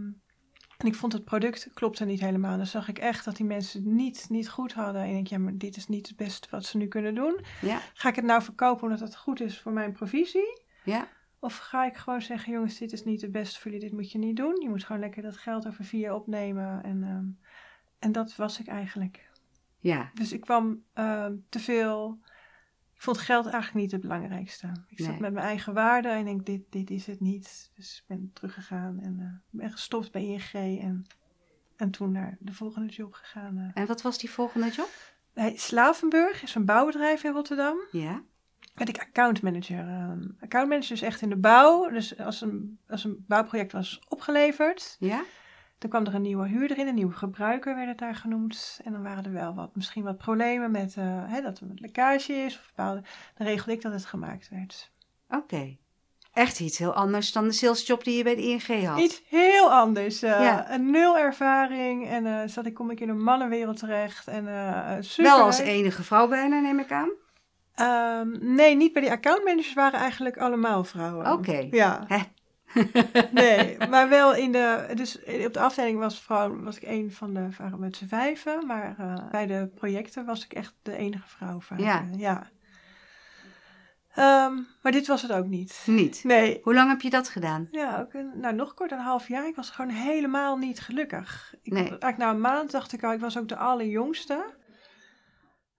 en 0.78 0.86
ik 0.88 0.94
vond 0.94 1.12
het 1.12 1.24
product 1.24 1.68
klopte 1.74 2.04
niet 2.04 2.20
helemaal. 2.20 2.56
Dan 2.56 2.66
zag 2.66 2.88
ik 2.88 2.98
echt 2.98 3.24
dat 3.24 3.36
die 3.36 3.46
mensen 3.46 3.82
het 3.82 3.92
niet, 3.92 4.26
niet 4.28 4.48
goed 4.48 4.72
hadden. 4.72 5.02
En 5.02 5.08
ik 5.08 5.14
denk, 5.14 5.26
ja, 5.26 5.38
maar 5.38 5.56
dit 5.56 5.76
is 5.76 5.86
niet 5.88 6.08
het 6.08 6.16
beste 6.16 6.48
wat 6.50 6.64
ze 6.64 6.76
nu 6.76 6.86
kunnen 6.86 7.14
doen. 7.14 7.40
Ja, 7.60 7.80
Ga 7.94 8.08
ik 8.08 8.16
het 8.16 8.24
nou 8.24 8.42
verkopen 8.42 8.82
omdat 8.84 9.00
het 9.00 9.16
goed 9.16 9.40
is 9.40 9.60
voor 9.60 9.72
mijn 9.72 9.92
provisie? 9.92 10.62
ja, 10.84 11.08
Of 11.38 11.56
ga 11.56 11.84
ik 11.86 11.96
gewoon 11.96 12.22
zeggen, 12.22 12.52
jongens, 12.52 12.78
dit 12.78 12.92
is 12.92 13.04
niet 13.04 13.20
het 13.20 13.32
beste 13.32 13.60
voor 13.60 13.70
jullie, 13.70 13.86
dit 13.88 13.98
moet 13.98 14.12
je 14.12 14.18
niet 14.18 14.36
doen. 14.36 14.60
Je 14.60 14.68
moet 14.68 14.84
gewoon 14.84 15.00
lekker 15.00 15.22
dat 15.22 15.36
geld 15.36 15.66
over 15.66 15.84
vier 15.84 16.00
jaar 16.00 16.14
opnemen. 16.14 16.82
En, 16.82 17.02
ehm, 17.02 17.24
en 17.98 18.12
dat 18.12 18.36
was 18.36 18.60
ik 18.60 18.66
eigenlijk. 18.66 19.30
ja. 19.78 20.10
Dus 20.14 20.32
ik 20.32 20.40
kwam 20.40 20.82
ehm, 20.92 21.34
te 21.48 21.58
veel. 21.58 22.18
Ik 23.02 23.08
vond 23.08 23.20
geld 23.20 23.44
eigenlijk 23.44 23.74
niet 23.74 23.90
het 23.92 24.00
belangrijkste. 24.00 24.66
Ik 24.88 24.98
zat 24.98 25.08
Nee. 25.08 25.20
met 25.20 25.32
mijn 25.32 25.46
eigen 25.46 25.74
waarden 25.74 26.12
en 26.12 26.18
ik 26.18 26.24
denk: 26.26 26.46
dit, 26.46 26.62
dit 26.70 26.90
is 26.90 27.06
het 27.06 27.20
niet. 27.20 27.70
Dus 27.74 27.96
ik 27.98 28.04
ben 28.06 28.30
teruggegaan 28.32 28.98
en 29.00 29.16
eh, 29.20 29.58
ben 29.60 29.70
gestopt 29.70 30.12
bij 30.12 30.24
ING. 30.24 30.80
En, 30.82 31.06
en 31.76 31.90
toen 31.90 32.12
naar 32.12 32.36
de 32.40 32.52
volgende 32.52 32.88
job 32.92 33.12
gegaan. 33.12 33.58
eh. 33.58 33.82
En 33.82 33.86
wat 33.86 34.02
was 34.02 34.18
die 34.18 34.30
volgende 34.30 34.70
job? 34.70 34.88
Bij 35.32 35.56
Slavenburg 35.56 36.42
is 36.42 36.54
een 36.54 36.64
bouwbedrijf 36.64 37.24
in 37.24 37.32
Rotterdam. 37.32 37.76
Ja, 37.90 38.22
Ben 38.74 38.86
ik 38.86 38.98
accountmanager. 38.98 39.88
ehm 39.88 40.22
accountmanager 40.40 40.92
is 40.92 41.02
echt 41.02 41.20
in 41.20 41.28
de 41.28 41.36
bouw. 41.36 41.88
Dus 41.88 42.18
als 42.18 42.40
een, 42.40 42.78
als 42.88 43.04
een 43.04 43.24
bouwproject 43.28 43.72
was 43.72 44.00
opgeleverd, 44.08 44.96
ja, 44.98 45.22
dan 45.82 45.90
kwam 45.90 46.06
er 46.06 46.14
een 46.14 46.22
nieuwe 46.22 46.48
huurder 46.48 46.78
in, 46.78 46.86
een 46.86 46.94
nieuwe 46.94 47.12
gebruiker 47.14 47.74
werd 47.74 47.88
het 47.88 47.98
daar 47.98 48.14
genoemd. 48.14 48.80
En 48.84 48.92
dan 48.92 49.02
waren 49.02 49.24
er 49.24 49.32
wel 49.32 49.54
wat, 49.54 49.70
misschien 49.74 50.02
wat 50.02 50.16
problemen 50.18 50.70
met 50.70 50.94
eh, 50.96 51.04
hè, 51.06 51.40
dat 51.42 51.58
er 51.58 51.62
een 51.70 51.78
lekkage 51.80 52.32
is 52.32 52.54
of 52.58 52.66
bepaalde. 52.76 53.02
Dan 53.36 53.46
regelde 53.46 53.72
ik 53.72 53.82
dat 53.82 53.92
het 53.92 54.04
gemaakt 54.04 54.48
werd. 54.48 54.90
oké. 55.28 55.76
Echt 56.32 56.60
iets 56.60 56.78
heel 56.78 56.92
anders 56.94 57.32
dan 57.32 57.44
de 57.44 57.52
salesjob 57.52 58.04
die 58.04 58.16
je 58.16 58.22
bij 58.22 58.34
de 58.34 58.42
ING 58.42 58.84
had. 58.86 58.98
Iets 59.00 59.22
heel 59.28 59.72
anders. 59.72 60.22
eh, 60.22 60.30
Ja. 60.30 60.72
Een 60.72 60.90
nul 60.90 61.18
ervaring 61.18 62.08
en 62.08 62.26
eh 62.26 62.48
zat 62.48 62.66
ik 62.66 62.74
kom 62.74 62.90
ik 62.90 63.00
in 63.00 63.08
een 63.08 63.22
mannenwereld 63.22 63.76
terecht 63.78 64.26
en 64.28 64.44
super. 65.04 65.32
Wel 65.32 65.42
als 65.44 65.58
enige 65.58 66.02
vrouw 66.02 66.28
bijna, 66.28 66.60
neem 66.60 66.78
ik 66.78 66.92
aan. 66.92 67.10
Ehm, 67.74 68.54
nee, 68.54 68.76
niet 68.76 68.92
bij 68.92 69.02
die 69.02 69.10
accountmanagers 69.10 69.74
waren 69.74 70.00
eigenlijk 70.00 70.36
allemaal 70.38 70.84
vrouwen. 70.84 71.32
Oké. 71.32 71.68
Ja. 71.70 72.04
Hè? 72.06 72.18
Nee, 73.30 73.76
maar 73.88 74.08
wel 74.08 74.34
in 74.34 74.52
de. 74.52 74.90
Dus 74.94 75.18
op 75.46 75.52
de 75.52 75.60
afdeling 75.60 75.98
was, 75.98 76.20
vrouw, 76.20 76.62
was 76.62 76.76
ik 76.76 76.88
een 76.88 77.12
van 77.12 77.34
de. 77.34 77.48
waren 77.58 77.80
met 77.80 77.96
z'n 77.96 78.06
vijven. 78.06 78.66
Maar 78.66 78.94
eh, 78.98 79.30
bij 79.30 79.46
de 79.46 79.70
projecten 79.74 80.24
was 80.24 80.44
ik 80.44 80.52
echt 80.52 80.74
de 80.82 80.96
enige 80.96 81.28
vrouw 81.28 81.60
vaak. 81.60 81.78
Ja. 81.78 82.04
ja. 82.16 82.50
Ehm, 84.14 84.54
maar 84.82 84.92
dit 84.92 85.06
was 85.06 85.22
het 85.22 85.32
ook 85.32 85.46
niet. 85.46 85.82
Niet. 85.86 86.24
Nee. 86.24 86.60
Hoe 86.62 86.74
lang 86.74 86.90
heb 86.90 87.00
je 87.00 87.10
dat 87.10 87.28
gedaan? 87.28 87.68
Ja, 87.70 88.00
ook 88.00 88.12
een, 88.14 88.30
nou, 88.34 88.54
nog 88.54 88.74
kort 88.74 88.90
een 88.90 88.98
half 88.98 89.28
jaar. 89.28 89.46
Ik 89.46 89.56
was 89.56 89.70
gewoon 89.70 89.90
helemaal 89.90 90.56
niet 90.56 90.80
gelukkig. 90.80 91.54
Ik, 91.62 91.72
Nee. 91.72 91.82
Eigenlijk 91.82 92.16
na 92.16 92.30
een 92.30 92.40
maand 92.40 92.70
dacht 92.70 92.92
ik 92.92 93.02
al, 93.02 93.12
ik 93.12 93.20
was 93.20 93.38
ook 93.38 93.48
de 93.48 93.56
allerjongste. 93.56 94.44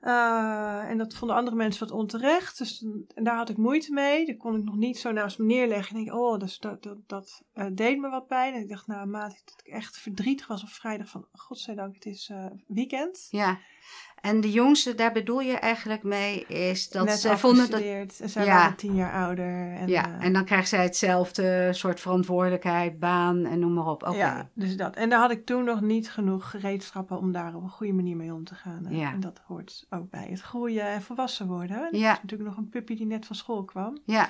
Eh, 0.04 0.90
en 0.90 0.98
dat 0.98 1.14
vonden 1.14 1.38
andere 1.38 1.56
mensen 1.56 1.88
wat 1.88 1.98
onterecht. 1.98 2.58
Dus 2.58 2.86
en 3.16 3.24
daar 3.24 3.36
had 3.36 3.50
ik 3.50 3.58
moeite 3.58 3.94
mee. 3.94 4.26
Daar 4.26 4.36
kon 4.36 4.56
ik 4.56 4.64
nog 4.64 4.76
niet 4.76 4.98
zo 4.98 5.12
naast 5.12 5.40
me 5.40 5.46
neerleggen. 5.46 5.96
En 5.96 6.02
ik 6.02 6.14
oh, 6.14 6.40
dus 6.40 6.60
dat, 6.60 6.84
dat, 6.84 6.98
dat 7.08 7.44
eh, 7.54 7.68
deed 7.72 8.00
me 8.00 8.10
wat 8.10 8.28
pijn. 8.28 8.54
En 8.54 8.62
ik 8.62 8.70
dacht 8.70 8.88
een 8.88 9.10
maand 9.10 9.42
dat 9.46 9.62
ik 9.66 9.72
echt 9.74 9.98
verdrietig 9.98 10.48
was 10.48 10.64
op 10.64 10.70
vrijdag 10.70 11.10
van, 11.10 11.26
godzijdank, 11.32 11.94
het 11.96 12.06
is 12.06 12.30
eh, 12.30 12.46
weekend. 12.68 13.28
Ja. 13.30 13.60
En 14.24 14.42
de 14.42 14.52
jongste, 14.52 14.96
daar 14.96 15.12
bedoel 15.12 15.40
je 15.40 15.54
eigenlijk 15.58 16.04
mee, 16.04 16.46
is 16.46 16.90
dat 16.90 17.06
Net 17.06 17.20
zij 17.20 17.38
vonden 17.38 17.70
dat... 17.70 17.82
En 17.82 18.30
zij 18.30 18.46
Ja. 18.46 18.56
waren 18.56 18.76
tien 18.76 18.96
jaar 18.96 19.14
ouder. 19.26 19.76
En, 19.76 19.88
Ja, 19.88 20.06
eh, 20.20 20.26
en 20.26 20.34
dan 20.34 20.46
krijgt 20.46 20.70
zij 20.70 20.84
hetzelfde 20.84 21.74
soort 21.74 22.00
verantwoordelijkheid, 22.00 23.00
baan 23.00 23.46
en 23.46 23.60
noem 23.60 23.74
maar 23.74 23.86
op. 23.88 24.04
Oké. 24.04 24.16
Ja, 24.18 24.50
dus 24.54 24.78
dat. 24.78 24.96
En 24.96 25.10
daar 25.10 25.20
had 25.20 25.32
ik 25.32 25.46
toen 25.46 25.64
nog 25.64 25.82
niet 25.82 26.12
genoeg 26.12 26.50
gereedschappen 26.50 27.18
om 27.18 27.32
daar 27.32 27.56
op 27.56 27.64
een 27.64 27.70
goede 27.70 27.94
manier 27.94 28.16
mee 28.16 28.34
om 28.34 28.44
te 28.44 28.56
gaan. 28.56 28.86
Ja. 28.90 29.12
En 29.12 29.20
dat 29.20 29.42
hoort 29.46 29.86
ook 29.90 30.10
bij 30.10 30.28
het 30.30 30.42
groeien 30.42 30.86
en 30.86 31.02
volwassen 31.02 31.48
worden. 31.48 31.82
Dat 31.92 32.00
Ja. 32.02 32.12
is 32.14 32.22
natuurlijk 32.22 32.50
nog 32.50 32.58
een 32.58 32.70
puppy 32.70 32.96
die 32.96 33.06
net 33.06 33.26
van 33.26 33.36
school 33.36 33.64
kwam. 33.64 33.98
Ja. 34.06 34.30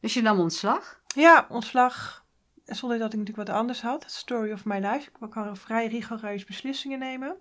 Dus 0.00 0.14
je 0.14 0.22
nam 0.22 0.38
ontslag? 0.38 1.00
Ja, 1.14 1.46
ontslag. 1.48 2.26
Zonder 2.64 2.98
dat 2.98 3.12
ik 3.12 3.18
natuurlijk 3.18 3.48
wat 3.48 3.56
anders 3.56 3.82
had. 3.82 4.04
Story 4.08 4.52
of 4.52 4.64
my 4.64 4.78
life. 4.78 5.10
Ik 5.20 5.30
kan 5.30 5.56
vrij 5.56 5.86
rigoureus 5.86 6.44
beslissingen 6.44 6.98
nemen. 6.98 7.36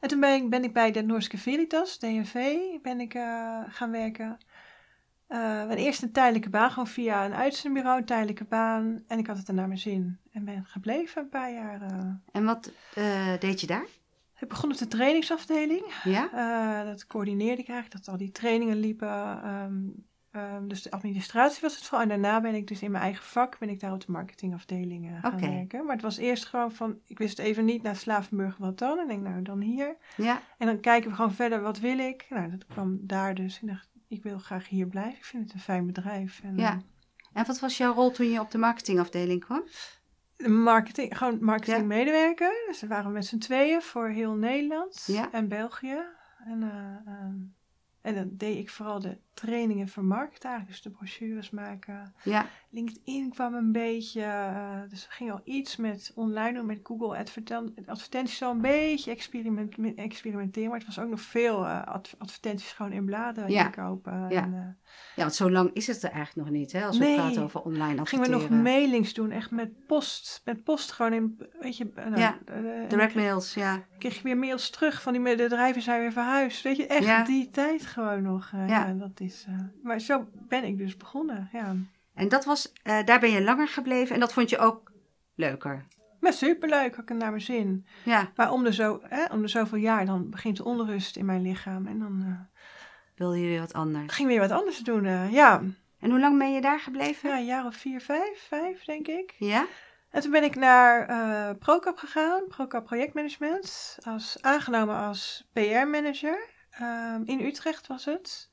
En 0.00 0.08
toen 0.08 0.20
ben 0.20 0.34
ik, 0.34 0.50
ben 0.50 0.64
ik 0.64 0.72
bij 0.72 0.90
de 0.92 1.02
Noorske 1.02 1.38
Veritas, 1.38 1.98
DNV, 1.98 2.54
ben 2.82 3.00
ik 3.00 3.14
eh, 3.14 3.60
gaan 3.68 3.90
werken. 3.90 4.38
Eh 5.26 5.38
mijn 5.38 5.78
eerst 5.78 6.02
een 6.02 6.12
tijdelijke 6.12 6.50
baan, 6.50 6.70
gewoon 6.70 6.86
via 6.86 7.24
een 7.24 7.34
uitzendbureau, 7.34 7.98
een 7.98 8.04
tijdelijke 8.04 8.44
baan. 8.44 9.02
En 9.06 9.18
ik 9.18 9.26
had 9.26 9.36
het 9.36 9.48
er 9.48 9.54
naar 9.54 9.66
mijn 9.66 9.78
zin. 9.80 10.18
En 10.32 10.44
ben 10.44 10.64
gebleven 10.64 11.22
een 11.22 11.28
paar 11.28 11.52
jaar. 11.52 11.82
eh. 11.82 11.98
En 12.32 12.44
wat 12.44 12.72
eh, 12.94 13.38
deed 13.38 13.60
je 13.60 13.66
daar? 13.66 13.86
Ik 14.40 14.48
begon 14.48 14.70
op 14.70 14.76
de 14.78 14.88
trainingsafdeling. 14.88 15.84
Ja? 16.04 16.30
Eh, 16.32 16.86
dat 16.86 17.06
coördineerde 17.06 17.62
ik 17.62 17.68
eigenlijk, 17.68 18.04
dat 18.04 18.12
al 18.12 18.18
die 18.18 18.32
trainingen 18.32 18.76
liepen. 18.76 19.42
ehm, 19.42 19.74
ehm, 20.38 20.68
dus 20.68 20.82
de 20.82 20.90
administratie 20.90 21.60
was 21.62 21.74
het 21.74 21.84
vooral. 21.84 22.00
En 22.02 22.08
daarna 22.08 22.40
ben 22.40 22.54
ik 22.54 22.66
dus 22.66 22.82
in 22.82 22.90
mijn 22.90 23.02
eigen 23.02 23.24
vak, 23.24 23.58
ben 23.58 23.68
ik 23.68 23.80
daar 23.80 23.92
op 23.92 24.06
de 24.06 24.12
marketingafdeling 24.12 25.18
gaan 25.22 25.40
werken. 25.40 25.84
Maar 25.84 25.94
het 25.94 26.04
was 26.04 26.16
eerst 26.16 26.44
gewoon 26.44 26.72
van, 26.72 26.98
ik 27.06 27.18
wist 27.18 27.38
even 27.38 27.64
niet 27.64 27.82
naar 27.82 27.96
Slavenburg 27.96 28.56
wat 28.56 28.78
dan. 28.78 28.96
En 28.98 29.02
ik 29.02 29.08
denk, 29.08 29.22
nou 29.22 29.42
dan 29.42 29.60
hier. 29.60 29.96
Ja? 30.16 30.42
En 30.58 30.66
dan 30.66 30.80
kijken 30.80 31.10
we 31.10 31.16
gewoon 31.16 31.34
verder, 31.34 31.60
wat 31.60 31.78
wil 31.78 31.98
ik? 31.98 32.26
Nou, 32.30 32.50
dat 32.50 32.66
kwam 32.66 32.98
daar 33.00 33.34
dus. 33.34 33.60
En 33.60 33.66
dacht, 33.66 33.88
ik 34.08 34.22
wil 34.22 34.38
graag 34.38 34.68
hier 34.68 34.86
blijven. 34.86 35.16
Ik 35.16 35.24
vind 35.24 35.44
het 35.44 35.52
een 35.54 35.60
fijn 35.60 35.86
bedrijf. 35.86 36.40
En, 36.42 36.56
Ja. 36.56 36.80
En 37.32 37.46
wat 37.46 37.60
was 37.60 37.76
jouw 37.76 37.94
rol 37.94 38.10
toen 38.10 38.30
je 38.30 38.40
op 38.40 38.50
de 38.50 38.58
marketingafdeling 38.58 39.44
kwam? 39.44 39.62
marketing, 40.46 41.18
gewoon 41.18 41.38
marketingmedewerker. 41.44 42.64
Dus 42.66 42.80
we 42.80 42.86
waren 42.86 43.12
met 43.12 43.26
z'n 43.26 43.38
tweeën 43.38 43.82
voor 43.82 44.08
heel 44.08 44.34
Nederland 44.34 45.04
Ja. 45.06 45.32
en 45.32 45.48
België. 45.48 45.98
En, 46.44 46.62
eh, 46.62 47.12
ehm, 47.12 47.36
en 48.00 48.14
dan 48.14 48.28
deed 48.32 48.58
ik 48.58 48.70
vooral 48.70 49.00
de 49.00 49.18
trainingen 49.40 49.88
voor 49.88 50.04
marketing, 50.04 50.44
eigenlijk, 50.44 50.72
dus 50.72 50.82
de 50.82 50.90
brochures 50.98 51.50
maken. 51.50 52.14
Ja, 52.22 52.46
LinkedIn 52.70 53.30
kwam 53.30 53.54
een 53.54 53.72
beetje, 53.72 54.22
eh, 54.22 54.80
dus 54.88 55.06
we 55.06 55.12
gingen 55.12 55.32
al 55.32 55.40
iets 55.44 55.76
met 55.76 56.12
online 56.14 56.52
doen, 56.58 56.66
met 56.66 56.80
Google 56.82 57.18
adverten 57.18 57.74
advertenties, 57.86 58.36
zo 58.38 58.50
een 58.50 58.60
beetje 58.60 59.10
experiment 59.10 59.74
experimenteren. 59.96 60.68
Maar 60.68 60.78
het 60.78 60.86
was 60.86 60.98
ook 60.98 61.10
nog 61.10 61.20
veel 61.20 61.64
eh, 61.66 61.82
adv- 61.84 62.12
advertenties 62.18 62.72
gewoon 62.72 62.92
in 62.92 63.04
bladen 63.04 63.50
Ja. 63.50 63.64
inkopen. 63.64 64.12
Ja. 64.28 64.42
En, 64.42 64.54
eh, 64.54 64.92
ja 65.16 65.22
want 65.22 65.34
zo 65.34 65.50
lang 65.50 65.70
is 65.72 65.86
het 65.86 66.02
er 66.02 66.10
eigenlijk 66.10 66.48
nog 66.48 66.58
niet, 66.58 66.72
hè? 66.72 66.84
Als 66.86 66.98
we 66.98 67.04
Nee. 67.04 67.14
praten 67.16 67.42
over 67.42 67.60
online 67.60 68.06
gingen 68.06 68.26
we 68.28 68.34
adverteren. 68.34 68.62
nog 68.64 68.72
mailings 68.72 69.14
doen, 69.14 69.30
echt 69.30 69.50
met 69.50 69.86
post. 69.86 70.42
Met 70.44 70.64
post 70.64 70.92
gewoon 70.92 71.12
in, 71.12 71.38
weet 71.60 71.76
je. 71.76 71.90
nou, 71.94 72.18
Ja, 72.18 72.38
Direct 72.88 73.14
mails, 73.14 73.54
ja. 73.54 73.82
kreeg 73.98 74.16
je 74.16 74.22
weer 74.22 74.36
mails 74.36 74.70
terug 74.70 75.02
van 75.02 75.12
die 75.12 75.22
bedrijven 75.22 75.82
zijn 75.82 76.00
weer 76.00 76.12
verhuisd. 76.12 76.62
Weet 76.62 76.76
je, 76.76 76.86
echt 76.86 77.04
Ja. 77.04 77.24
die 77.24 77.50
tijd 77.50 77.86
gewoon 77.86 78.22
nog. 78.22 78.50
Ja. 78.52 78.66
ja. 78.66 78.92
dat 78.92 79.20
is, 79.20 79.27
eh, 79.48 79.54
maar 79.82 80.00
zo 80.00 80.28
ben 80.32 80.64
ik 80.64 80.78
dus 80.78 80.96
begonnen, 80.96 81.48
ja. 81.52 81.76
En 82.14 82.28
dat 82.28 82.44
was, 82.44 82.72
eh, 82.82 83.04
daar 83.04 83.20
ben 83.20 83.30
je 83.30 83.42
langer 83.42 83.68
gebleven 83.68 84.14
en 84.14 84.20
dat 84.20 84.32
vond 84.32 84.50
je 84.50 84.58
ook 84.58 84.92
leuker. 85.34 85.86
Maar 86.20 86.32
superleuk, 86.32 86.94
had 86.94 87.02
ik 87.02 87.08
het 87.08 87.18
naar 87.18 87.30
mijn 87.30 87.42
zin. 87.42 87.86
Ja, 88.04 88.30
Maar 88.36 88.52
om 88.52 88.64
de, 88.64 88.72
zo, 88.72 89.00
hè, 89.02 89.24
om 89.24 89.42
de 89.42 89.48
zoveel 89.48 89.78
jaar, 89.78 90.06
dan 90.06 90.30
begint 90.30 90.56
de 90.56 90.64
onrust 90.64 91.16
in 91.16 91.24
mijn 91.24 91.42
lichaam. 91.42 91.86
En 91.86 91.98
dan 91.98 92.22
eh, 92.26 92.60
wil 93.16 93.32
je 93.32 93.46
weer 93.46 93.60
wat 93.60 93.72
anders. 93.72 94.14
ging 94.14 94.28
weer 94.28 94.40
wat 94.40 94.50
anders 94.50 94.78
doen. 94.78 95.30
ja. 95.30 95.62
En 96.00 96.10
hoe 96.10 96.20
lang 96.20 96.38
ben 96.38 96.52
je 96.52 96.60
daar 96.60 96.80
gebleven? 96.80 97.30
ja, 97.30 97.36
een 97.38 97.44
jaar 97.44 97.66
of 97.66 97.76
vier, 97.76 98.00
vijf, 98.00 98.46
vijf 98.48 98.84
denk 98.84 99.06
ik. 99.06 99.34
Ja? 99.38 99.66
En 100.10 100.20
toen 100.20 100.30
ben 100.30 100.44
ik 100.44 100.56
naar 100.56 101.08
eh 101.08 101.58
Procap 101.58 101.96
gegaan, 101.96 102.46
Procap 102.48 102.84
Projectmanagement. 102.84 103.98
Als, 104.00 104.38
aangenomen 104.40 104.96
als 104.96 105.48
PR-manager. 105.52 106.48
Ehm, 106.70 107.22
in 107.24 107.40
Utrecht 107.40 107.86
was 107.86 108.04
het. 108.04 108.50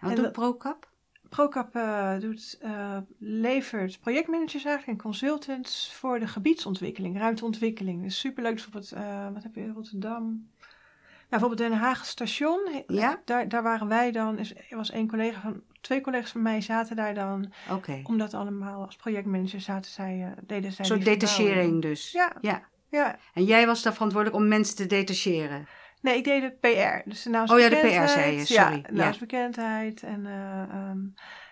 Wat 0.00 0.10
En 0.10 0.16
doet 0.16 0.32
ProCap? 0.32 0.88
Procap 1.28 1.74
eh, 1.74 2.18
doet, 2.18 2.58
eh, 2.60 2.96
levert 3.18 4.00
projectmanagers 4.00 4.64
eigenlijk 4.64 4.98
en 4.98 5.04
consultants 5.04 5.92
voor 5.94 6.18
de 6.18 6.26
gebiedsontwikkeling, 6.26 7.18
ruimteontwikkeling. 7.18 8.02
Dus 8.02 8.18
superleuk. 8.18 8.54
Bijvoorbeeld, 8.54 8.92
eh, 8.92 9.32
wat 9.32 9.42
heb 9.42 9.54
je 9.54 9.60
in 9.60 9.72
Rotterdam? 9.72 10.22
Nou, 10.22 11.42
bijvoorbeeld 11.42 11.70
Den 11.70 11.78
Haag 11.78 12.06
station. 12.06 12.84
Ja. 12.86 13.20
Daar, 13.24 13.48
daar 13.48 13.62
waren 13.62 13.88
wij 13.88 14.12
dan. 14.12 14.38
Er 14.38 14.76
was 14.76 14.90
één 14.90 15.08
collega 15.08 15.40
van, 15.40 15.62
twee 15.80 16.00
collega's 16.00 16.30
van 16.30 16.42
mij 16.42 16.60
zaten 16.60 16.96
daar 16.96 17.14
dan. 17.14 17.52
Oké. 17.70 18.00
Omdat 18.04 18.34
allemaal 18.34 18.84
als 18.84 18.96
projectmanager 18.96 19.60
zaten 19.60 19.90
zij, 19.90 20.34
deden 20.46 20.72
zij 20.72 20.84
Een 20.84 20.90
soort 20.90 21.04
detachering 21.04 21.82
dus. 21.82 22.12
Ja. 22.12 22.32
ja. 22.40 22.62
Ja, 22.90 23.18
En 23.34 23.44
jij 23.44 23.66
was 23.66 23.82
daar 23.82 23.92
verantwoordelijk 23.92 24.40
om 24.40 24.48
mensen 24.48 24.76
te 24.76 24.86
detacheren. 24.86 25.66
Nee, 26.02 26.16
ik 26.16 26.24
deed 26.24 26.42
de 26.42 26.50
PR. 26.60 27.08
Dus 27.08 27.22
de 27.22 27.30
Oh 27.30 27.58
ja, 27.58 27.68
de 27.68 27.76
PR 27.76 28.08
zei 28.08 28.36
je, 28.36 28.44
sorry. 28.44 28.54
Ja, 28.56 28.70
Ja. 28.70 28.92
naamsbekendheid. 28.92 30.02
En, 30.02 30.26
eh, 30.26 30.62
ehm, 30.62 30.98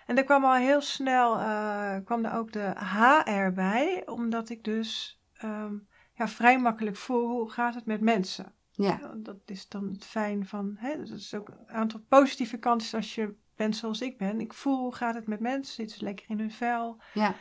en 0.05 0.17
er 0.17 0.23
kwam 0.23 0.45
al 0.45 0.53
heel 0.55 0.81
snel 0.81 1.37
eh, 1.39 1.95
kwam 2.05 2.25
er 2.25 2.33
ook 2.33 2.51
de 2.51 2.73
HR 2.77 3.51
bij. 3.53 4.03
Omdat 4.05 4.49
ik 4.49 4.63
dus 4.63 5.21
ehm, 5.37 5.73
ja, 6.13 6.27
vrij 6.27 6.59
makkelijk 6.59 6.95
voel 6.95 7.27
hoe 7.29 7.51
gaat 7.51 7.75
het 7.75 7.85
met 7.85 8.01
mensen. 8.01 8.55
Ja, 8.71 9.11
Dat 9.15 9.37
is 9.45 9.67
dan 9.67 9.89
het 9.93 10.05
fijn 10.05 10.45
van, 10.45 10.75
hè, 10.77 10.97
dat 10.97 11.09
is 11.17 11.33
ook 11.33 11.47
een 11.49 11.75
aantal 11.75 11.99
positieve 12.09 12.57
kanten 12.57 12.97
als 12.97 13.15
je 13.15 13.35
bent 13.55 13.75
zoals 13.75 14.01
ik 14.01 14.17
ben. 14.17 14.39
Ik 14.41 14.53
voel 14.53 14.77
hoe 14.77 14.95
gaat 14.95 15.15
het 15.15 15.27
met 15.27 15.39
mensen, 15.39 15.73
zitten 15.73 15.97
ze 15.97 16.03
lekker 16.03 16.25
in 16.29 16.39
hun 16.39 16.51
vel. 16.51 17.01
ja, 17.13 17.35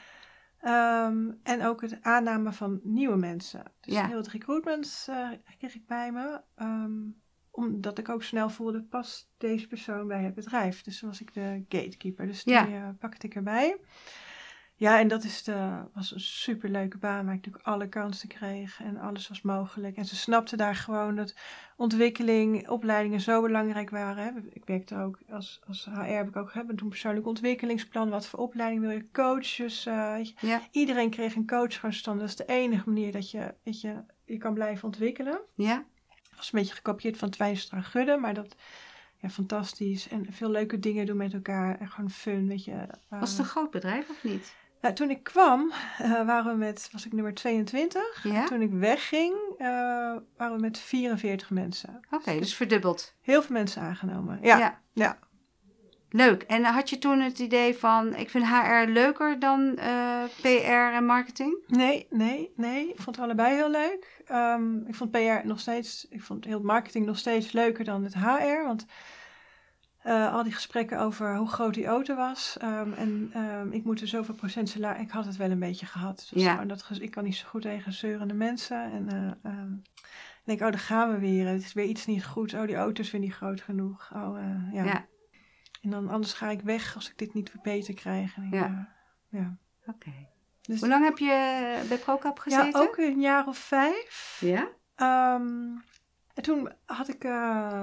Ehm, 0.66 1.30
en 1.42 1.64
ook 1.64 1.80
het 1.80 1.98
aannemen 2.02 2.52
van 2.54 2.80
nieuwe 2.82 3.16
mensen. 3.16 3.62
Dus 3.80 3.94
Ja. 3.94 4.06
heel 4.06 4.16
het 4.16 4.28
recruitment 4.28 5.06
eh, 5.10 5.28
kreeg 5.58 5.74
ik 5.74 5.86
bij 5.86 6.12
me. 6.12 6.40
ehm, 6.54 6.92
omdat 7.50 7.98
ik 7.98 8.08
ook 8.08 8.22
snel 8.22 8.50
voelde, 8.50 8.82
past 8.82 9.28
deze 9.38 9.66
persoon 9.66 10.06
bij 10.06 10.22
het 10.22 10.34
bedrijf. 10.34 10.82
Dus 10.82 10.98
toen 10.98 11.08
was 11.08 11.20
ik 11.20 11.34
de 11.34 11.64
gatekeeper. 11.68 12.26
Dus 12.26 12.44
die 12.44 12.54
Ja. 12.54 12.66
eh, 12.66 12.88
pakte 12.98 13.26
ik 13.26 13.34
erbij. 13.34 13.76
Ja, 14.78 14.98
en 14.98 15.08
dat 15.08 15.24
is 15.24 15.42
de, 15.42 15.82
was 15.94 16.12
een 16.12 16.20
superleuke 16.20 16.98
baan 16.98 17.24
waar 17.24 17.34
ik 17.34 17.40
natuurlijk 17.44 17.66
alle 17.66 17.88
kansen 17.88 18.28
kreeg 18.28 18.80
en 18.82 18.96
alles 18.98 19.28
was 19.28 19.42
mogelijk. 19.42 19.96
En 19.96 20.04
ze 20.04 20.16
snapten 20.16 20.58
daar 20.58 20.74
gewoon 20.74 21.16
dat 21.16 21.34
ontwikkeling, 21.76 22.68
opleidingen 22.68 23.20
zo 23.20 23.42
belangrijk 23.42 23.90
waren. 23.90 24.24
Hè. 24.24 24.30
Ik 24.52 24.64
werkte 24.64 24.96
ook 24.96 25.18
als, 25.30 25.60
als 25.66 25.84
HR, 25.84 26.00
heb 26.00 26.28
ik 26.28 26.36
ook 26.36 26.52
hebben 26.52 26.76
toen 26.76 26.88
persoonlijk 26.88 27.26
ontwikkelingsplan. 27.26 28.10
Wat 28.10 28.26
voor 28.26 28.38
opleiding 28.38 28.80
wil 28.80 28.90
je? 28.90 29.10
Coaches. 29.12 29.86
eh, 29.86 30.12
weet 30.12 30.28
je. 30.40 30.46
ja, 30.46 30.60
Iedereen 30.70 31.10
kreeg 31.10 31.34
een 31.34 31.46
coach 31.46 31.80
stand. 31.94 32.20
Dat 32.20 32.28
is 32.28 32.36
de 32.36 32.46
enige 32.46 32.88
manier 32.88 33.12
dat 33.12 33.30
je, 33.30 33.54
weet 33.62 33.80
je, 33.80 33.94
je 34.24 34.38
kan 34.38 34.54
blijven 34.54 34.84
ontwikkelen. 34.84 35.38
ja. 35.54 35.84
Het 36.28 36.44
was 36.44 36.52
een 36.52 36.58
beetje 36.60 36.74
gekopieerd 36.74 37.16
van 37.18 37.30
Twijnstra 37.30 37.80
Gudde, 37.80 38.16
maar 38.16 38.34
dat, 38.34 38.56
ja, 39.16 39.28
fantastisch. 39.30 40.08
En 40.08 40.26
veel 40.32 40.50
leuke 40.50 40.78
dingen 40.78 41.06
doen 41.06 41.16
met 41.16 41.32
elkaar 41.34 41.78
en 41.80 41.88
gewoon 41.88 42.10
fun, 42.10 42.48
weet 42.48 42.64
je. 42.64 42.72
eh. 42.72 43.20
Was 43.20 43.30
het 43.30 43.38
een 43.38 43.44
groot 43.44 43.70
bedrijf 43.70 44.10
of 44.10 44.24
niet? 44.24 44.54
Nou, 44.86 44.98
toen 44.98 45.10
ik 45.10 45.22
kwam, 45.22 45.72
eh, 45.98 46.10
waren 46.26 46.52
we 46.52 46.58
met, 46.58 46.88
was 46.92 47.06
ik 47.06 47.12
nummer 47.12 47.34
22. 47.34 48.20
Ja? 48.22 48.44
Toen 48.44 48.62
ik 48.62 48.70
wegging, 48.72 49.34
eh, 49.58 49.66
waren 50.36 50.54
we 50.54 50.60
met 50.60 50.78
44 50.78 51.50
mensen. 51.50 52.00
Oké, 52.10 52.38
dus 52.38 52.54
verdubbeld. 52.54 53.14
Heel 53.20 53.42
veel 53.42 53.54
mensen 53.54 53.82
aangenomen. 53.82 54.38
Ja, 54.42 54.58
ja. 54.58 54.80
ja. 54.92 55.18
Leuk. 56.10 56.42
En 56.42 56.64
had 56.64 56.90
je 56.90 56.98
toen 56.98 57.20
het 57.20 57.38
idee 57.38 57.74
van, 57.74 58.16
ik 58.16 58.30
vind 58.30 58.46
HR 58.46 58.90
leuker 58.90 59.38
dan 59.38 59.76
eh, 59.76 60.22
PR 60.40 60.94
en 60.94 61.06
marketing? 61.06 61.58
Nee, 61.66 62.06
nee, 62.10 62.52
nee. 62.56 62.88
Ik 62.88 63.00
vond 63.00 63.16
het 63.16 63.24
allebei 63.24 63.54
heel 63.54 63.70
leuk. 63.70 64.22
Ehm, 64.26 64.76
ik 64.86 64.94
vond 64.94 65.10
PR 65.10 65.46
nog 65.46 65.60
steeds, 65.60 66.06
ik 66.10 66.22
vond 66.22 66.44
heel 66.44 66.60
marketing 66.60 67.06
nog 67.06 67.18
steeds 67.18 67.52
leuker 67.52 67.84
dan 67.84 68.04
het 68.04 68.14
HR. 68.14 68.64
Want 68.64 68.86
eh, 70.06 70.32
al 70.34 70.42
die 70.42 70.52
gesprekken 70.52 70.98
over 71.00 71.36
hoe 71.36 71.48
groot 71.48 71.74
die 71.74 71.86
auto 71.86 72.14
was. 72.16 72.56
ehm, 72.60 72.92
en 72.92 73.30
ehm, 73.32 73.72
ik 73.72 73.84
moet 73.84 74.00
er 74.00 74.08
zoveel 74.08 74.34
procent 74.34 74.68
salaris. 74.68 75.02
Ik 75.02 75.10
had 75.10 75.24
het 75.24 75.36
wel 75.36 75.50
een 75.50 75.58
beetje 75.58 75.86
gehad. 75.86 76.28
Dus 76.32 76.42
Ja. 76.42 76.64
dat, 76.64 76.88
ik 77.00 77.10
kan 77.10 77.24
niet 77.24 77.36
zo 77.36 77.48
goed 77.48 77.62
tegen 77.62 77.92
zeurende 77.92 78.34
mensen. 78.34 78.92
En 78.92 79.08
eh, 79.08 79.52
ehm, 79.52 79.72
ik 79.74 80.42
denk, 80.44 80.60
oh, 80.60 80.70
daar 80.70 80.78
gaan 80.78 81.10
we 81.12 81.18
weer. 81.18 81.46
Het 81.48 81.62
is 81.62 81.72
weer 81.72 81.84
iets 81.84 82.06
niet 82.06 82.24
goed. 82.24 82.54
Oh, 82.54 82.66
die 82.66 82.76
auto 82.76 83.02
is 83.02 83.10
weer 83.10 83.20
niet 83.20 83.34
groot 83.34 83.60
genoeg. 83.60 84.10
Oh, 84.14 84.38
eh, 84.38 84.72
ja. 84.72 84.84
Ja. 84.84 85.06
En 85.82 85.90
dan 85.90 86.08
anders 86.08 86.32
ga 86.32 86.50
ik 86.50 86.60
weg 86.60 86.94
als 86.94 87.10
ik 87.10 87.18
dit 87.18 87.34
niet 87.34 87.52
weer 87.52 87.62
beter 87.62 87.94
krijg. 87.94 88.36
En 88.36 88.42
ik, 88.42 88.52
Ja. 88.54 88.88
ja. 89.30 89.56
Oké. 89.86 90.10
Dus, 90.62 90.80
Hoe 90.80 90.88
lang 90.88 91.04
heb 91.04 91.18
je 91.18 91.84
bij 91.88 91.98
ProCap 91.98 92.38
gezeten? 92.38 92.80
ja, 92.80 92.86
ook 92.86 92.96
een 92.96 93.20
jaar 93.20 93.46
of 93.46 93.58
vijf. 93.58 94.38
Ja? 94.40 94.68
En 96.34 96.42
toen 96.42 96.72
had 96.84 97.08
ik 97.08 97.22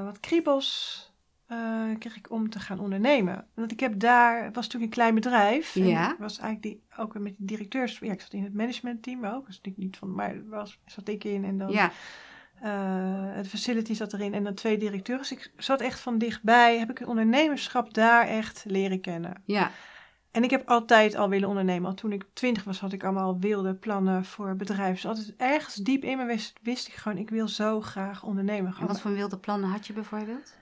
wat 0.04 0.20
kriebels, 0.20 1.13
eh, 1.48 1.84
kreeg 2.00 2.16
ik 2.18 2.32
om 2.32 2.50
te 2.50 2.60
gaan 2.60 2.80
ondernemen. 2.80 3.46
Want 3.54 3.72
ik 3.72 3.80
heb 3.80 4.00
daar, 4.00 4.44
het 4.44 4.56
was 4.56 4.64
natuurlijk 4.66 4.92
een 4.94 4.98
klein 5.00 5.16
bedrijf. 5.16 5.74
Ja. 5.74 6.12
ik 6.12 6.18
was 6.20 6.40
eigenlijk 6.40 6.62
die, 6.62 6.84
ook 6.98 7.14
met 7.20 7.36
die 7.38 7.46
directeurs, 7.48 8.00
ja, 8.00 8.12
ik 8.12 8.22
zat 8.22 8.34
in 8.34 8.44
het 8.44 8.54
managementteam 8.54 9.26
ook. 9.26 9.46
Dus 9.46 9.56
natuurlijk 9.56 9.84
niet 9.84 9.98
van, 9.98 10.12
maar 10.16 10.36
was, 10.50 10.80
zat 10.86 11.08
ik 11.08 11.24
in 11.24 11.44
en 11.46 11.58
dan 11.58 11.72
Ja. 11.72 11.92
eh, 12.62 13.36
het 13.36 13.48
facility 13.48 13.94
zat 13.94 14.14
erin 14.14 14.34
en 14.34 14.44
dan 14.44 14.54
twee 14.54 14.78
directeurs. 14.78 15.30
Dus 15.30 15.38
ik 15.38 15.52
zat 15.58 15.82
echt 15.82 16.00
van 16.00 16.18
dichtbij, 16.18 16.80
heb 16.80 16.90
ik 16.90 16.98
het 16.98 17.08
ondernemerschap 17.08 17.94
daar 17.94 18.28
echt 18.28 18.64
leren 18.68 19.02
kennen. 19.02 19.42
Ja. 19.46 19.72
En 20.32 20.44
ik 20.44 20.50
heb 20.50 20.70
altijd 20.70 21.16
al 21.16 21.30
willen 21.30 21.48
ondernemen. 21.50 21.90
Al 21.90 21.96
toen 21.96 22.12
ik 22.12 22.26
twintig 22.34 22.64
was, 22.64 22.80
had 22.80 22.94
ik 22.94 23.04
allemaal 23.04 23.40
wilde 23.40 23.76
plannen 23.76 24.26
voor 24.26 24.56
bedrijven. 24.56 24.94
Dus 24.94 25.06
altijd 25.06 25.34
ergens 25.38 25.76
diep 25.76 26.04
in 26.04 26.18
me 26.18 26.26
wist, 26.26 26.60
wist 26.62 26.88
ik 26.88 26.94
gewoon, 26.94 27.18
ik 27.18 27.30
wil 27.30 27.48
zo 27.48 27.82
graag 27.82 28.24
ondernemen. 28.24 28.76
En 28.80 28.88
wat 28.88 29.02
voor 29.02 29.14
wilde 29.14 29.38
plannen 29.38 29.70
had 29.70 29.88
je 29.88 29.94
bijvoorbeeld? 29.94 30.56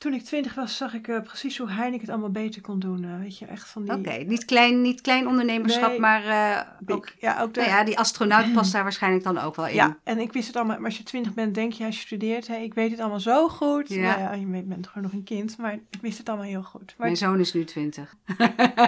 Toen 0.00 0.12
ik 0.14 0.22
twintig 0.24 0.54
was, 0.54 0.76
zag 0.76 0.94
ik 0.94 1.08
eh, 1.08 1.20
precies 1.20 1.58
hoe 1.58 1.70
Heineken 1.70 2.00
het 2.00 2.10
allemaal 2.10 2.30
beter 2.30 2.60
kon 2.62 2.78
doen. 2.78 3.04
eh, 3.04 3.18
weet 3.20 3.38
je, 3.38 3.46
echt 3.46 3.68
van 3.68 3.84
die... 3.84 3.92
Oké, 3.92 4.10
niet, 4.12 4.44
klein, 4.44 4.82
niet 4.82 5.00
klein 5.00 5.26
ondernemerschap, 5.28 5.90
Nee, 5.90 6.00
maar 6.00 6.24
eh, 6.24 6.60
ook... 6.94 7.12
ja, 7.18 7.40
ook 7.42 7.54
de, 7.54 7.60
Nou 7.60 7.72
ja, 7.72 7.84
die 7.84 7.98
astronaut 7.98 8.52
past 8.54 8.72
daar 8.72 8.82
waarschijnlijk 8.82 9.24
dan 9.24 9.38
ook 9.38 9.56
wel 9.56 9.66
in. 9.66 9.74
ja, 9.74 9.96
en 10.04 10.18
ik 10.18 10.32
wist 10.32 10.46
het 10.46 10.56
allemaal. 10.56 10.76
Maar 10.76 10.84
als 10.84 10.96
je 10.96 11.02
twintig 11.02 11.34
bent, 11.34 11.54
denk 11.54 11.72
je, 11.72 11.84
als 11.84 11.96
je 11.96 12.00
studeert, 12.06 12.46
hé, 12.46 12.56
ik 12.56 12.74
weet 12.74 12.90
het 12.90 13.00
allemaal 13.00 13.20
zo 13.20 13.48
goed. 13.48 13.88
Ja. 13.88 14.00
Nou 14.00 14.20
ja, 14.20 14.32
je 14.32 14.62
bent 14.62 14.86
gewoon 14.86 15.02
nog 15.02 15.12
een 15.12 15.24
kind, 15.24 15.58
maar 15.58 15.72
ik 15.72 16.00
wist 16.00 16.18
het 16.18 16.28
allemaal 16.28 16.46
heel 16.46 16.62
goed. 16.62 16.94
Maar 16.96 17.06
Mijn 17.06 17.16
zoon 17.16 17.40
is 17.40 17.52
nu 17.52 17.64
twintig. 17.64 18.14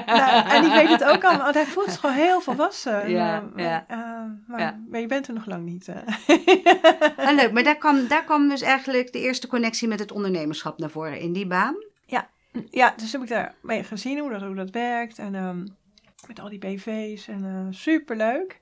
Nou, 0.06 0.48
en 0.48 0.62
die 0.62 0.70
weet 0.72 0.88
het 0.88 1.04
ook 1.04 1.24
allemaal. 1.24 1.42
want 1.42 1.54
Hij 1.54 1.66
voelt 1.66 1.90
zich 1.90 2.00
gewoon 2.00 2.16
heel 2.16 2.40
volwassen. 2.40 3.10
Ja, 3.10 3.42
maar, 3.54 3.64
ja. 3.64 3.84
eh, 3.88 3.98
maar, 4.46 4.60
Ja. 4.60 4.80
maar 4.90 5.00
je 5.00 5.06
bent 5.06 5.28
er 5.28 5.34
nog 5.34 5.46
lang 5.46 5.64
niet. 5.64 5.88
Ah, 7.16 7.34
leuk, 7.34 7.52
maar 7.52 7.62
daar 7.62 7.76
kwam, 7.76 8.06
daar 8.08 8.24
kwam 8.24 8.48
dus 8.48 8.60
eigenlijk 8.60 9.12
de 9.12 9.18
eerste 9.20 9.46
connectie 9.46 9.88
met 9.88 9.98
het 9.98 10.12
ondernemerschap 10.12 10.78
naar 10.78 10.90
voren 10.90 11.00
in 11.08 11.32
die 11.32 11.46
baan. 11.46 11.74
ja, 12.70 12.94
dus 12.96 13.12
heb 13.12 13.22
ik 13.22 13.28
daar 13.28 13.54
mee 13.62 13.84
gezien 13.84 14.18
hoe 14.18 14.30
dat, 14.30 14.40
hoe 14.42 14.54
dat 14.54 14.70
werkt. 14.70 15.18
En 15.18 15.34
ehm, 15.34 15.66
met 16.26 16.40
al 16.40 16.48
die 16.48 16.58
BV's. 16.58 17.28
En 17.28 17.44
eh 17.44 17.66
superleuk. 17.70 18.60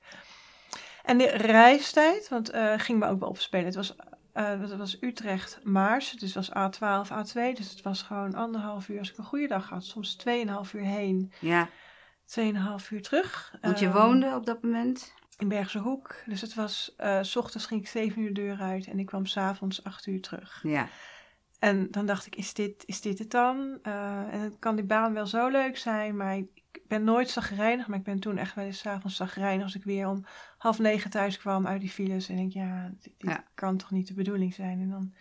En 1.03 1.17
de 1.17 1.27
reistijd, 1.29 2.29
want 2.29 2.49
eh 2.49 2.73
ging 2.79 2.99
me 2.99 3.07
ook 3.07 3.19
wel 3.19 3.29
opspelen. 3.29 3.65
Het 3.65 3.75
was 3.75 3.95
eh, 4.33 4.59
dat 4.59 4.75
was 4.75 4.97
Utrecht 5.01 5.59
Maars, 5.63 6.11
dus 6.11 6.33
het 6.33 6.47
was 6.47 6.77
A12, 6.79 7.09
A2. 7.11 7.33
Dus 7.53 7.69
het 7.69 7.81
was 7.81 8.01
gewoon 8.01 8.35
anderhalf 8.35 8.87
uur 8.89 8.99
als 8.99 9.11
ik 9.11 9.17
een 9.17 9.23
goede 9.23 9.47
dag 9.47 9.69
had. 9.69 9.83
Soms 9.83 10.17
2,5 10.27 10.71
uur 10.75 10.81
heen, 10.85 11.31
Ja, 11.39 11.69
2,5 12.25 12.89
uur 12.89 13.01
terug. 13.01 13.53
want 13.61 13.79
je 13.79 13.85
Ehm, 13.85 13.95
woonde 13.97 14.35
op 14.35 14.45
dat 14.45 14.61
moment? 14.63 15.13
in 15.37 15.47
Bergse 15.47 15.79
Hoek. 15.79 16.15
Dus 16.25 16.41
het 16.41 16.53
was, 16.53 16.95
s 17.21 17.35
ochtends 17.35 17.65
ging 17.65 17.81
ik 17.81 17.87
7 17.87 18.21
uur 18.21 18.33
de 18.33 18.41
deur 18.41 18.59
uit 18.59 18.87
en 18.87 18.99
ik 18.99 19.05
kwam 19.05 19.25
s'avonds 19.25 19.83
8 19.83 20.05
uur 20.05 20.21
terug. 20.21 20.59
Ja, 20.63 20.87
En 21.61 21.87
dan 21.91 22.05
dacht 22.05 22.25
ik, 22.25 22.35
is 22.35 22.53
dit, 22.53 22.83
is 22.85 23.01
dit 23.01 23.19
het 23.19 23.31
dan? 23.31 23.77
Eh, 23.81 24.33
en 24.33 24.39
het 24.39 24.55
kan 24.59 24.75
die 24.75 24.85
baan 24.85 25.13
wel 25.13 25.25
zo 25.27 25.47
leuk 25.47 25.77
zijn, 25.77 26.15
maar 26.15 26.37
ik 26.37 26.47
ben 26.87 27.03
nooit 27.03 27.29
zagrijnig. 27.29 27.87
Maar 27.87 27.97
ik 27.97 28.03
ben 28.03 28.19
toen 28.19 28.37
echt 28.37 28.55
wel 28.55 28.65
eens 28.65 28.79
's 28.79 28.85
avonds 28.85 29.15
zagrijnig 29.15 29.63
als 29.63 29.75
ik 29.75 29.83
weer 29.83 30.07
om 30.07 30.25
half 30.57 30.79
negen 30.79 31.09
thuis 31.09 31.37
kwam 31.37 31.67
uit 31.67 31.81
die 31.81 31.89
files. 31.89 32.29
En 32.29 32.35
denk, 32.35 32.51
ja, 32.51 32.89
dit, 33.01 33.03
dit 33.03 33.13
Ja. 33.29 33.43
kan 33.55 33.77
toch 33.77 33.91
niet 33.91 34.07
de 34.07 34.13
bedoeling 34.13 34.53
zijn? 34.53 34.79
En 34.81 34.89
dan 34.89 35.13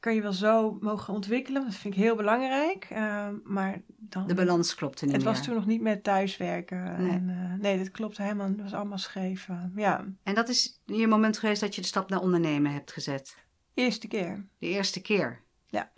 kan 0.00 0.14
je 0.14 0.22
wel 0.22 0.32
zo 0.32 0.76
mogen 0.80 1.14
ontwikkelen, 1.14 1.64
dat 1.64 1.74
vind 1.74 1.94
ik 1.94 2.00
heel 2.00 2.16
belangrijk. 2.16 2.84
Eh, 2.90 3.28
maar 3.44 3.82
dan, 3.86 4.26
de 4.26 4.34
balans 4.34 4.74
klopte 4.74 5.04
niet 5.04 5.14
het 5.14 5.24
meer. 5.24 5.32
was 5.32 5.42
toen 5.44 5.54
nog 5.54 5.66
niet 5.66 5.80
met 5.80 6.02
thuiswerken. 6.04 7.02
Nee. 7.02 7.10
En, 7.10 7.28
eh, 7.28 7.60
nee, 7.60 7.78
dat 7.78 7.90
klopte 7.90 8.22
helemaal, 8.22 8.48
het 8.48 8.62
was 8.62 8.72
allemaal 8.74 8.98
scheef. 8.98 9.48
eh, 9.48 9.64
ja, 9.76 10.04
En 10.22 10.34
dat 10.34 10.48
is 10.48 10.80
je 10.84 11.06
moment 11.06 11.38
geweest 11.38 11.60
dat 11.60 11.74
je 11.74 11.80
de 11.80 11.86
stap 11.86 12.10
naar 12.10 12.20
ondernemen 12.20 12.72
hebt 12.72 12.92
gezet? 12.92 13.40
Eerste 13.74 14.08
keer. 14.08 14.44
De 14.58 14.66
eerste 14.66 15.00
keer? 15.00 15.40
Ja, 15.66 15.90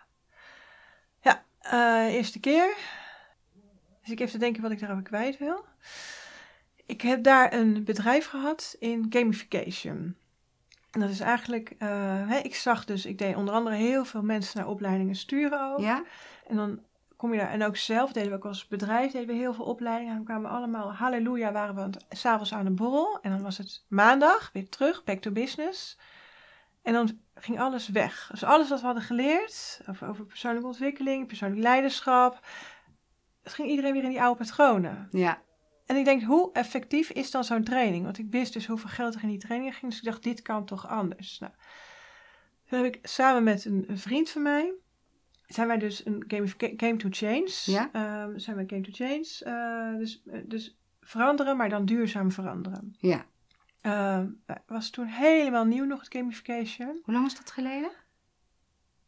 eh, 1.64 2.14
eerste 2.14 2.40
keer. 2.40 2.76
Dus 4.00 4.10
ik 4.12 4.20
even 4.20 4.32
te 4.32 4.38
denken 4.38 4.62
wat 4.62 4.70
ik 4.70 4.80
daarover 4.80 5.02
kwijt 5.02 5.38
wil. 5.38 5.64
Ik 6.86 7.00
heb 7.00 7.22
daar 7.22 7.52
een 7.52 7.84
bedrijf 7.84 8.26
gehad 8.26 8.76
in 8.78 9.06
gamification. 9.10 10.16
En 10.90 11.00
dat 11.00 11.10
is 11.10 11.20
eigenlijk, 11.20 11.74
eh, 11.78 12.28
hè, 12.28 12.38
ik 12.38 12.54
zag 12.54 12.84
dus, 12.84 13.06
ik 13.06 13.18
deed 13.18 13.36
onder 13.36 13.54
andere 13.54 13.76
heel 13.76 14.04
veel 14.04 14.22
mensen 14.22 14.58
naar 14.58 14.68
opleidingen 14.68 15.14
sturen 15.14 15.72
ook. 15.72 15.80
Ja? 15.80 16.04
En 16.46 16.56
dan 16.56 16.80
kom 17.16 17.32
je 17.32 17.38
daar, 17.38 17.50
en 17.50 17.64
ook 17.64 17.76
zelf 17.76 18.12
deden 18.12 18.30
we 18.30 18.36
ook 18.36 18.44
als 18.44 18.68
bedrijf, 18.68 19.12
deden 19.12 19.28
we 19.28 19.34
heel 19.34 19.54
veel 19.54 19.64
opleidingen. 19.64 20.10
En 20.10 20.16
dan 20.16 20.26
kwamen 20.26 20.50
we 20.50 20.56
allemaal, 20.56 20.92
halleluja, 20.92 21.52
waren 21.52 21.74
we 21.74 21.90
s'avonds 22.08 22.54
aan 22.54 22.64
de 22.64 22.70
borrel. 22.70 23.18
En 23.22 23.30
dan 23.30 23.42
was 23.42 23.58
het 23.58 23.84
maandag, 23.88 24.50
weer 24.52 24.68
terug, 24.68 25.04
back 25.04 25.18
to 25.18 25.30
business. 25.30 25.98
En 26.84 26.92
dan 26.92 27.18
ging 27.34 27.60
alles 27.60 27.88
weg. 27.88 28.28
Dus 28.30 28.44
alles 28.44 28.68
wat 28.68 28.80
we 28.80 28.86
hadden 28.86 29.04
geleerd, 29.04 29.80
over, 29.88 30.08
over 30.08 30.24
persoonlijke 30.24 30.66
ontwikkeling, 30.66 31.26
persoonlijk 31.26 31.62
leiderschap. 31.62 32.46
Het 33.42 33.52
ging 33.52 33.68
iedereen 33.68 33.92
weer 33.92 34.02
in 34.02 34.08
die 34.08 34.22
oude 34.22 34.38
patronen. 34.38 35.08
Ja. 35.10 35.42
En 35.86 35.96
ik 35.96 36.04
denk, 36.04 36.22
hoe 36.22 36.52
effectief 36.52 37.10
is 37.10 37.30
dan 37.30 37.44
zo'n 37.44 37.64
training? 37.64 38.04
Want 38.04 38.18
ik 38.18 38.26
wist 38.30 38.52
dus 38.52 38.66
hoeveel 38.66 38.88
geld 38.88 39.14
er 39.14 39.22
in 39.22 39.28
die 39.28 39.38
training 39.38 39.74
ging. 39.76 39.90
Dus 39.90 40.00
ik 40.00 40.06
dacht, 40.06 40.22
dit 40.22 40.42
kan 40.42 40.64
toch 40.64 40.88
anders? 40.88 41.38
Nou, 41.38 41.52
toen 42.66 42.82
heb 42.82 42.94
ik 42.94 43.06
samen 43.06 43.42
met 43.42 43.64
een, 43.64 43.84
een 43.88 43.98
vriend 43.98 44.30
van 44.30 44.42
mij, 44.42 44.72
zijn 45.46 45.66
wij 45.66 45.78
dus 45.78 46.06
een 46.06 46.24
game, 46.28 46.46
game 46.76 46.96
to 46.96 47.08
change. 47.10 47.52
Ja. 47.64 47.88
Ehm, 47.92 48.38
zijn 48.38 48.56
wij 48.56 48.64
game 48.66 48.82
to 48.82 48.90
change. 48.92 49.40
eh, 49.40 49.98
dus, 49.98 50.22
eh, 50.26 50.40
dus 50.44 50.78
veranderen, 51.00 51.56
maar 51.56 51.68
dan 51.68 51.84
duurzaam 51.84 52.30
veranderen. 52.32 52.96
Ja. 52.98 53.24
Nou, 53.84 54.28
was 54.66 54.90
toen 54.90 55.06
helemaal 55.06 55.64
nieuw 55.64 55.84
nog, 55.84 56.00
het 56.00 56.12
gamification. 56.12 57.00
Hoe 57.04 57.14
lang 57.14 57.26
is 57.26 57.36
dat 57.36 57.50
geleden? 57.50 57.90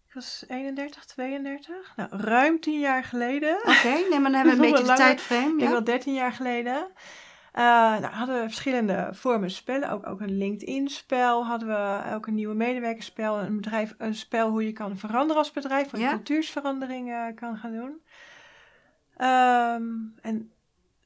Ik 0.09 0.15
was 0.15 0.45
31, 0.49 1.05
32. 1.05 1.93
Nou, 1.97 2.09
ruim 2.17 2.61
10 2.61 2.81
jaar 2.81 3.05
geleden. 3.05 3.57
Oké, 3.59 3.89
nee, 4.11 4.21
maar 4.21 4.31
dan 4.31 4.35
hebben 4.35 4.59
we 4.59 4.67
een 4.67 4.73
beetje 4.73 4.87
de 4.87 4.93
tijdframe. 4.93 5.55
Ik 5.55 5.61
Ja? 5.61 5.71
wel 5.71 5.85
13 5.85 6.15
jaar 6.15 6.33
geleden. 6.33 6.87
Eh, 7.53 7.63
nou, 7.99 8.05
hadden 8.05 8.37
we 8.37 8.43
verschillende 8.43 9.09
vormen 9.13 9.51
spellen. 9.51 9.91
Ook, 9.91 10.07
ook 10.07 10.21
een 10.21 10.39
LinkedIn-spel. 10.39 11.47
Hadden 11.47 11.69
we 11.69 12.15
ook 12.15 12.27
een 12.27 12.35
nieuwe 12.35 12.55
medewerkerspel. 12.55 13.39
Een, 13.41 13.57
bedrijf, 13.57 13.95
een 13.99 14.15
spel 14.15 14.51
hoe 14.51 14.65
je 14.67 14.73
kan 14.73 14.99
veranderen 14.99 15.37
als 15.37 15.51
bedrijf. 15.51 15.91
Hoe 15.91 15.99
je 16.01 16.05
Ja. 16.05 16.11
cultuursverandering 16.13 17.11
eh, 17.13 17.25
kan 17.35 17.57
gaan 17.57 17.73
doen. 17.73 18.01
Ehm, 19.17 19.85
en 20.21 20.51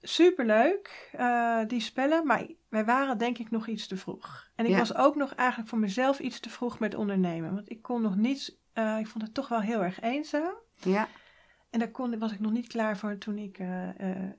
superleuk, 0.00 1.08
eh, 1.12 1.60
die 1.66 1.80
spellen. 1.80 2.26
Maar 2.26 2.46
wij 2.68 2.84
waren 2.84 3.18
denk 3.18 3.38
ik 3.38 3.50
nog 3.50 3.66
iets 3.66 3.86
te 3.86 3.96
vroeg. 3.96 4.50
En 4.54 4.64
ik 4.64 4.70
Ja. 4.70 4.78
was 4.78 4.94
ook 4.94 5.14
nog 5.16 5.34
eigenlijk 5.34 5.68
voor 5.68 5.78
mezelf 5.78 6.18
iets 6.18 6.40
te 6.40 6.50
vroeg 6.50 6.78
met 6.78 6.94
ondernemen. 6.94 7.54
Want 7.54 7.70
ik 7.70 7.82
kon 7.82 8.02
nog 8.02 8.16
niets... 8.16 8.58
eh, 8.72 8.98
ik 8.98 9.06
vond 9.06 9.24
het 9.24 9.34
toch 9.34 9.48
wel 9.48 9.60
heel 9.60 9.82
erg 9.82 10.00
eenzaam. 10.00 10.54
Ja. 10.74 11.08
En 11.70 11.78
daar 11.78 11.90
kon, 11.90 12.18
was 12.18 12.32
ik 12.32 12.40
nog 12.40 12.52
niet 12.52 12.66
klaar 12.66 12.96
voor 12.98 13.18
toen 13.18 13.38
ik 13.38 13.58
eh, 13.58 13.88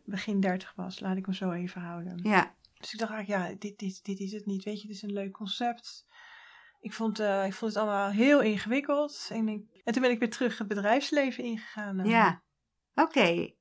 begin 0.05 0.39
30 0.39 0.73
was. 0.75 0.99
Laat 0.99 1.17
ik 1.17 1.27
me 1.27 1.35
zo 1.35 1.51
even 1.51 1.81
houden. 1.81 2.19
Ja. 2.23 2.55
Dus 2.79 2.93
ik 2.93 2.99
dacht 2.99 3.11
eigenlijk, 3.11 3.49
ja, 3.49 3.55
dit, 3.59 3.79
dit, 3.79 4.03
dit 4.05 4.19
is 4.19 4.31
het 4.31 4.45
niet. 4.45 4.63
Weet 4.63 4.81
je, 4.81 4.87
het 4.87 4.95
is 4.95 5.01
een 5.01 5.13
leuk 5.13 5.31
concept. 5.31 6.05
Ik 6.79 6.93
vond, 6.93 7.19
ik 7.19 7.53
vond 7.53 7.73
het 7.73 7.75
allemaal 7.83 8.09
heel 8.09 8.41
ingewikkeld. 8.41 9.27
En, 9.31 9.47
ik, 9.47 9.81
en 9.83 9.93
toen 9.93 10.01
ben 10.01 10.11
ik 10.11 10.19
weer 10.19 10.29
terug 10.29 10.57
het 10.57 10.67
bedrijfsleven 10.67 11.43
ingegaan. 11.43 12.05
Ja. 12.05 12.41
Oké. 12.95 13.51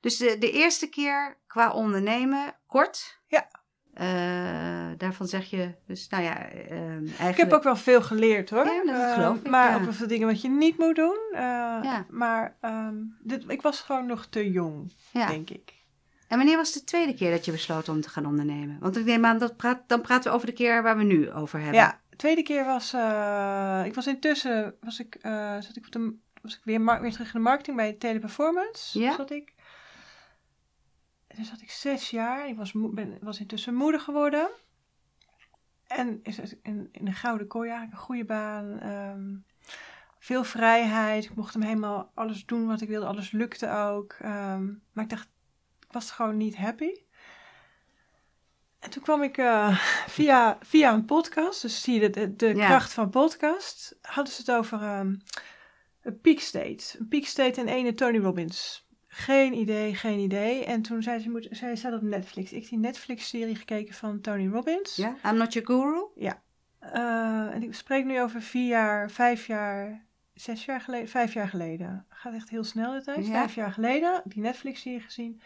Dus 0.00 0.16
de, 0.16 0.36
de 0.38 0.50
eerste 0.50 0.88
keer 0.88 1.36
qua 1.46 1.70
ondernemen, 1.72 2.54
kort. 2.66 3.18
Ja. 3.26 3.48
Eh, 3.94 4.98
daarvan 4.98 5.26
zeg 5.26 5.50
je, 5.50 5.74
dus 5.86 6.08
nou 6.08 6.22
ja, 6.22 6.36
eigenlijk... 6.50 7.28
Ik 7.30 7.36
heb 7.36 7.52
ook 7.52 7.62
wel 7.62 7.76
veel 7.76 8.02
geleerd 8.02 8.50
hoor. 8.50 8.64
Ja, 8.64 8.84
dat 8.84 8.94
Eh, 8.94 9.14
geloof 9.14 9.36
ik, 9.36 9.48
Maar 9.48 9.70
ja. 9.80 9.86
ook 9.86 9.92
veel 9.92 10.06
dingen 10.06 10.26
wat 10.26 10.40
je 10.42 10.48
niet 10.48 10.78
moet 10.78 10.96
doen. 10.96 11.18
Eh, 11.32 11.40
Ja. 11.82 12.06
Maar 12.10 12.56
ehm, 12.60 12.94
dit, 13.22 13.44
ik 13.48 13.62
was 13.62 13.80
gewoon 13.80 14.06
nog 14.06 14.26
te 14.26 14.50
jong, 14.50 14.92
denk 15.12 15.50
ik. 15.50 15.76
En 16.28 16.36
wanneer 16.36 16.56
was 16.56 16.72
de 16.72 16.84
tweede 16.84 17.14
keer 17.14 17.30
dat 17.30 17.44
je 17.44 17.50
besloot 17.52 17.88
om 17.88 18.00
te 18.00 18.08
gaan 18.08 18.26
ondernemen? 18.26 18.76
Want 18.80 18.96
ik 18.96 19.04
neem 19.04 19.24
aan, 19.26 19.38
dat 19.38 19.56
praat, 19.56 19.82
dan 19.86 20.00
praten 20.00 20.30
we 20.30 20.36
over 20.36 20.46
de 20.46 20.52
keer 20.52 20.82
waar 20.82 20.96
we 20.96 21.04
nu 21.04 21.32
over 21.32 21.58
hebben. 21.58 21.80
Ja, 21.80 22.00
de 22.10 22.16
tweede 22.16 22.42
keer 22.42 22.64
was, 22.64 22.92
eh, 22.92 23.82
ik 23.84 23.94
was 23.94 24.06
intussen, 24.06 24.74
was 24.80 24.98
ik, 25.00 25.16
zat 25.60 25.76
ik, 25.76 25.86
op 25.86 25.92
de, 25.92 26.14
was 26.42 26.54
ik 26.54 26.60
weer, 26.64 27.00
weer 27.00 27.12
terug 27.12 27.26
in 27.26 27.32
de 27.32 27.38
marketing 27.38 27.76
bij 27.76 27.92
Teleperformance. 27.92 28.98
Ja. 28.98 29.14
Zat 29.14 29.30
ik. 29.30 29.52
Toen 31.38 31.46
zat 31.46 31.60
ik 31.60 31.70
zes 31.70 32.10
jaar. 32.10 32.48
Ik 32.48 32.56
was, 32.56 32.72
ben, 32.74 33.18
was 33.20 33.40
intussen 33.40 33.74
moeder 33.74 34.00
geworden. 34.00 34.48
En 35.86 36.20
is 36.22 36.36
het 36.36 36.58
in, 36.62 36.88
in 36.92 37.06
een 37.06 37.14
gouden 37.14 37.46
kooi 37.46 37.68
eigenlijk, 37.68 37.98
een 37.98 38.04
goede 38.06 38.24
baan. 38.24 38.80
ehm, 38.80 39.36
veel 40.18 40.44
vrijheid. 40.44 41.24
Ik 41.24 41.34
mocht 41.34 41.54
hem 41.54 41.62
helemaal 41.62 42.10
alles 42.14 42.46
doen 42.46 42.66
wat 42.66 42.80
ik 42.80 42.88
wilde. 42.88 43.06
Alles 43.06 43.30
lukte 43.30 43.70
ook. 43.70 44.12
Ehm, 44.20 44.66
maar 44.92 45.04
ik 45.04 45.10
dacht, 45.10 45.28
ik 45.86 45.92
was 45.92 46.10
gewoon 46.10 46.36
niet 46.36 46.56
happy. 46.56 46.90
En 48.78 48.90
toen 48.90 49.02
kwam 49.02 49.22
ik 49.22 49.38
eh, 49.38 49.78
via, 50.16 50.58
via 50.62 50.92
een 50.92 51.04
podcast, 51.04 51.62
dus 51.62 51.82
zie 51.82 52.00
je 52.00 52.10
de, 52.10 52.36
de, 52.36 52.54
Ja. 52.54 52.66
kracht 52.66 52.92
van 52.92 53.10
podcast, 53.10 53.98
hadden 54.02 54.32
ze 54.32 54.40
het 54.40 54.50
over 54.50 54.82
ehm, 54.82 55.14
een 56.02 56.20
peak 56.20 56.38
state. 56.38 56.98
Een 56.98 57.08
peak 57.08 57.24
state 57.24 57.60
en 57.60 57.68
ene 57.68 57.92
Tony 57.94 58.18
Robbins. 58.18 58.87
Geen 59.18 59.54
idee, 59.54 59.94
geen 59.94 60.18
idee. 60.18 60.64
En 60.64 60.82
toen 60.82 61.02
zei 61.02 61.18
ze, 61.18 61.30
moet, 61.30 61.48
zij 61.50 61.76
staat 61.76 61.92
op 61.94 62.02
Netflix. 62.02 62.52
Ik 62.52 62.60
heb 62.60 62.68
die 62.70 62.78
Netflix-serie 62.78 63.54
gekeken 63.56 63.94
van 63.94 64.20
Tony 64.20 64.48
Robbins. 64.48 64.96
Ja? 64.96 65.14
I'm 65.26 65.36
not 65.36 65.52
your 65.52 65.68
guru? 65.68 66.04
Eh, 66.78 67.54
en 67.54 67.62
ik 67.62 67.74
spreek 67.74 68.04
nu 68.04 68.20
over 68.20 68.42
vier 68.42 68.68
jaar, 68.68 69.10
vijf 69.10 69.46
jaar, 69.46 70.06
zes 70.34 70.64
jaar 70.64 70.80
geleden, 70.80 71.08
vijf 71.08 71.32
jaar 71.34 71.48
geleden. 71.48 72.06
Gaat 72.08 72.34
echt 72.34 72.48
heel 72.48 72.64
snel 72.64 72.92
de 72.92 73.02
tijd. 73.02 73.26
Ja. 73.26 73.32
Vijf 73.32 73.54
jaar 73.54 73.72
geleden, 73.72 74.22
die 74.24 74.42
Netflix-serie 74.42 75.00
gezien. 75.00 75.40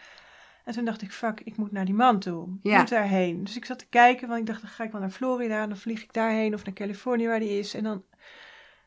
En 0.64 0.72
toen 0.72 0.85
dacht 0.85 1.02
ik, 1.02 1.12
fuck, 1.12 1.40
ik 1.40 1.56
moet 1.56 1.72
naar 1.72 1.85
die 1.85 1.94
man 1.94 2.18
toe. 2.18 2.48
Ik 2.62 2.70
Ja. 2.70 2.78
moet 2.78 2.88
daarheen. 2.88 3.44
Dus 3.44 3.56
ik 3.56 3.64
zat 3.64 3.78
te 3.78 3.87
kijken, 3.88 4.28
want 4.28 4.40
ik 4.40 4.46
dacht, 4.46 4.61
dan 4.61 4.70
ga 4.70 4.85
ik 4.85 4.92
wel 4.92 5.00
naar 5.00 5.11
Florida. 5.11 5.66
Dan 5.66 5.76
vlieg 5.76 6.02
ik 6.02 6.12
daarheen 6.12 6.54
of 6.54 6.64
naar 6.64 6.74
Californië 6.74 7.26
waar 7.26 7.38
die 7.40 7.58
is. 7.58 7.74
En 7.74 7.82
dan, 7.82 8.04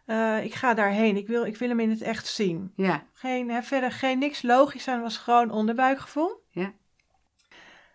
eh, 0.06 0.44
ik 0.44 0.54
ga 0.54 0.74
daarheen. 0.74 1.18
Ik 1.18 1.28
wil, 1.28 1.46
ik 1.46 1.58
wil 1.58 1.70
hem 1.70 1.80
in 1.80 1.90
het 1.90 2.02
echt 2.02 2.28
zien. 2.28 2.72
Ja. 2.76 3.04
Geen, 3.14 3.50
hè, 3.50 3.62
verder 3.62 3.92
geen 3.92 4.20
niks 4.20 4.42
logisch 4.42 4.88
aan, 4.88 5.02
was 5.02 5.18
gewoon 5.18 5.52
onderbuikgevoel. 5.52 6.44
Ja. 6.50 6.74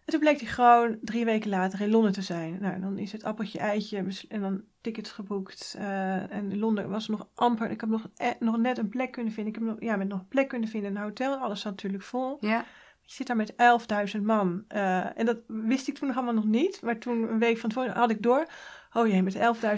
En 0.05 0.16
toen 0.16 0.20
bleek 0.20 0.40
hij 0.40 0.49
gewoon 0.49 0.99
drie 1.03 1.25
weken 1.25 1.51
later 1.51 1.81
in 1.81 1.90
Londen 1.90 2.12
te 2.12 2.23
zijn. 2.23 2.59
Nou, 2.61 2.81
dan 2.81 2.99
is 2.99 3.12
het 3.12 3.25
appeltje 3.25 3.59
eitje 3.59 4.05
en 4.29 4.40
dan 4.40 4.62
tickets 4.81 5.11
geboekt. 5.11 5.75
eh, 5.79 6.33
en 6.33 6.59
Londen 6.59 6.90
was 6.90 7.09
nog 7.09 7.29
amper. 7.35 7.70
Ik 7.70 7.81
heb 7.81 7.90
nog, 7.90 8.09
eh, 8.16 8.29
nog 8.38 8.57
net 8.57 8.79
een 8.79 8.88
plek 8.88 9.12
kunnen 9.12 9.33
vinden. 9.33 9.53
Ik 9.55 9.59
heb 9.59 9.68
nog, 9.68 9.77
ja, 9.81 9.96
met 9.96 10.09
nog 10.09 10.18
een 10.18 10.29
plek 10.29 10.49
kunnen 10.49 10.68
vinden 10.68 10.90
in 10.90 10.96
een 10.96 11.03
hotel. 11.03 11.35
Alles 11.37 11.61
zat 11.61 11.70
natuurlijk 11.73 12.03
vol. 12.03 12.37
Ja. 12.40 12.64
Je 13.03 13.12
zit 13.16 13.27
daar 13.27 13.37
met 13.37 13.55
11.000 13.57 14.25
man. 14.25 14.64
eh, 14.68 15.18
en 15.18 15.27
dat 15.27 15.38
wist 15.46 15.88
ik 15.88 15.94
toen 15.99 16.07
nog 16.09 16.16
allemaal 16.16 16.35
nog 16.35 16.44
niet. 16.46 16.83
Maar 16.83 16.99
toen, 16.99 17.23
een 17.33 17.38
week 17.38 17.59
van 17.59 17.68
tevoren, 17.70 17.92
had 17.96 18.11
ik 18.11 18.23
door. 18.23 18.46
Oh 18.92 19.07
jee, 19.07 19.22
met 19.22 19.35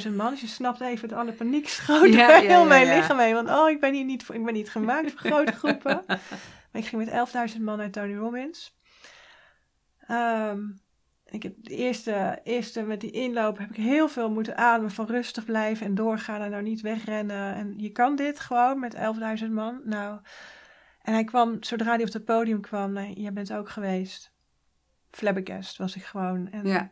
11.000 0.07 0.13
man. 0.17 0.31
Dus 0.31 0.41
je 0.41 0.47
snapt 0.47 0.81
even 0.81 1.09
dat 1.09 1.19
alle 1.19 1.33
paniek 1.33 1.69
schoot 1.69 2.13
Ja, 2.13 2.27
door 2.33 2.43
ja, 2.43 2.49
heel 2.49 2.67
mijn 2.67 2.97
lichaam 2.97 3.19
heen. 3.19 3.35
Want 3.35 3.49
oh, 3.49 3.71
ik 3.71 3.81
ben 3.81 3.95
hier 3.95 4.05
niet, 4.05 4.25
voor, 4.25 4.35
ik 4.35 4.45
ben 4.45 4.55
niet 4.55 4.71
gemaakt 4.71 5.11
voor 5.11 5.21
grote 5.21 5.53
groepen. 5.53 6.05
Maar 6.73 6.83
ik 6.83 6.89
ging 6.89 7.05
met 7.05 7.55
11.000 7.55 7.61
man 7.61 7.79
naar 7.79 7.91
Tony 7.91 8.17
Robbins. 8.17 8.77
Ehm, 10.07 10.61
ik 11.27 11.43
heb 11.43 11.53
de 11.57 11.75
eerste, 11.77 12.41
eerste 12.45 12.83
met 12.83 13.01
die 13.01 13.11
inloop 13.11 13.59
heb 13.59 13.71
ik 13.71 13.77
heel 13.77 14.09
veel 14.09 14.31
moeten 14.31 14.57
ademen 14.57 14.91
van 14.91 15.07
rustig 15.07 15.45
blijven 15.45 15.87
en 15.87 15.95
doorgaan 15.95 16.41
en 16.41 16.51
nou 16.51 16.63
niet 16.63 16.81
wegrennen. 16.81 17.55
En 17.55 17.75
je 17.77 17.91
kan 17.91 18.17
dit 18.17 18.41
gewoon 18.41 18.81
met 18.81 18.97
11.000 19.43 19.51
man. 19.51 19.81
Nou, 19.85 20.21
en 21.03 21.13
hij 21.13 21.25
kwam, 21.25 21.63
zodra 21.63 21.95
hij 21.95 22.05
op 22.05 22.13
het 22.13 22.25
podium 22.25 22.61
kwam, 22.61 22.93
nee, 22.93 23.13
jij 23.21 23.33
bent 23.33 23.53
ook 23.53 23.69
geweest. 23.69 24.33
Flabbergast 25.11 25.77
was 25.77 25.97
ik 25.97 26.05
gewoon. 26.05 26.51
En 26.51 26.67
Ja. 26.67 26.91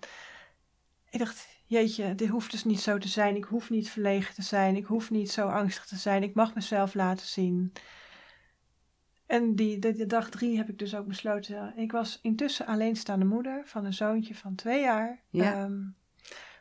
ik 1.10 1.18
dacht, 1.18 1.46
jeetje, 1.70 2.14
dit 2.14 2.28
hoeft 2.28 2.50
dus 2.50 2.64
niet 2.64 2.80
zo 2.80 2.98
te 2.98 3.08
zijn. 3.08 3.36
Ik 3.36 3.44
hoef 3.44 3.70
niet 3.70 3.90
verlegen 3.90 4.34
te 4.34 4.42
zijn. 4.42 4.76
Ik 4.76 4.84
hoef 4.84 5.10
niet 5.10 5.30
zo 5.30 5.48
angstig 5.48 5.86
te 5.86 5.96
zijn. 5.96 6.22
Ik 6.22 6.34
mag 6.34 6.54
mezelf 6.54 6.94
laten 6.94 7.26
zien. 7.26 7.72
En 9.26 9.54
die, 9.54 9.78
de, 9.78 9.92
de 9.92 10.06
dag 10.06 10.30
drie 10.30 10.56
heb 10.56 10.68
ik 10.68 10.78
dus 10.78 10.94
ook 10.94 11.06
besloten. 11.06 11.72
Ik 11.76 11.92
was 11.92 12.18
intussen 12.22 12.66
alleenstaande 12.66 13.24
moeder 13.24 13.62
van 13.64 13.84
een 13.84 13.94
zoontje 13.94 14.34
van 14.34 14.54
twee 14.54 14.80
jaar. 14.80 15.20
Ja. 15.28 15.52
Ehm, 15.52 15.80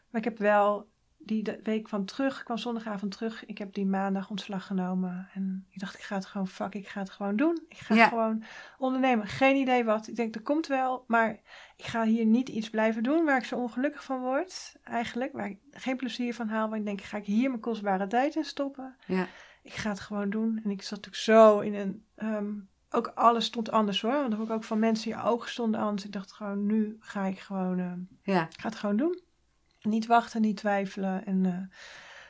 maar 0.10 0.22
ik 0.22 0.24
heb 0.24 0.38
wel 0.38 0.90
die 1.30 1.58
week 1.64 1.88
van 1.90 2.06
terug, 2.06 2.40
ik 2.40 2.46
kwam 2.46 2.58
zondagavond 2.58 3.12
terug. 3.12 3.46
Ik 3.46 3.58
heb 3.58 3.74
die 3.74 3.86
maandag 3.86 4.30
ontslag 4.30 4.66
genomen. 4.66 5.30
En 5.34 5.66
ik 5.70 5.80
dacht, 5.80 5.94
ik 5.96 6.02
ga 6.02 6.16
het 6.16 6.26
gewoon 6.26 6.48
fuck, 6.48 6.74
ik 6.76 6.88
ga 6.88 7.00
het 7.00 7.10
gewoon 7.10 7.36
doen. 7.36 7.62
Ik 7.68 7.78
ga 7.78 7.96
Ja. 7.96 8.08
gewoon 8.08 8.44
ondernemen. 8.78 9.28
Geen 9.28 9.56
idee 9.56 9.84
wat. 9.84 10.08
Ik 10.08 10.16
denk, 10.16 10.36
er 10.36 10.42
komt 10.42 10.68
wel. 10.68 11.04
Maar 11.08 11.30
ik 11.76 11.86
ga 11.86 12.04
hier 12.04 12.26
niet 12.26 12.50
iets 12.50 12.70
blijven 12.70 13.04
doen 13.04 13.26
waar 13.26 13.38
ik 13.38 13.46
zo 13.46 13.56
ongelukkig 13.56 14.04
van 14.04 14.20
word. 14.20 14.76
Eigenlijk, 14.84 15.34
waar 15.34 15.50
ik 15.50 15.58
geen 15.72 15.98
plezier 15.98 16.34
van 16.34 16.48
haal. 16.48 16.68
Maar 16.68 16.80
ik 16.80 16.86
denk, 16.86 17.02
ga 17.02 17.18
ik 17.18 17.26
hier 17.26 17.50
mijn 17.50 17.62
kostbare 17.62 18.08
tijd 18.08 18.36
in 18.36 18.44
stoppen? 18.44 18.96
Ja. 19.06 19.28
ik 19.64 19.74
ga 19.74 19.90
het 19.90 20.00
gewoon 20.00 20.30
doen. 20.30 20.62
En 20.64 20.70
ik 20.70 20.82
zat 20.82 21.06
natuurlijk 21.06 21.24
zo 21.24 21.60
in 21.60 21.74
een. 21.74 22.06
ehm, 22.16 22.52
ook 22.92 23.08
alles 23.08 23.46
stond 23.46 23.72
anders 23.72 24.02
hoor. 24.02 24.12
Want 24.12 24.40
ook, 24.40 24.50
ook 24.50 24.64
van 24.64 24.80
mensen, 24.80 25.10
je 25.12 25.22
ogen 25.24 25.50
stonden 25.50 25.80
anders. 25.82 26.06
Ik 26.06 26.12
dacht 26.12 26.32
gewoon, 26.32 26.66
nu 26.66 26.98
ga 27.00 27.26
ik 27.26 27.40
gewoon. 27.40 27.80
ehm, 27.80 28.00
Ja. 28.22 28.42
ik 28.44 28.60
ga 28.62 28.68
het 28.70 28.78
gewoon 28.78 28.98
doen. 28.98 29.20
Niet 29.82 30.06
wachten, 30.06 30.42
niet 30.42 30.58
twijfelen. 30.58 31.26
En 31.26 31.72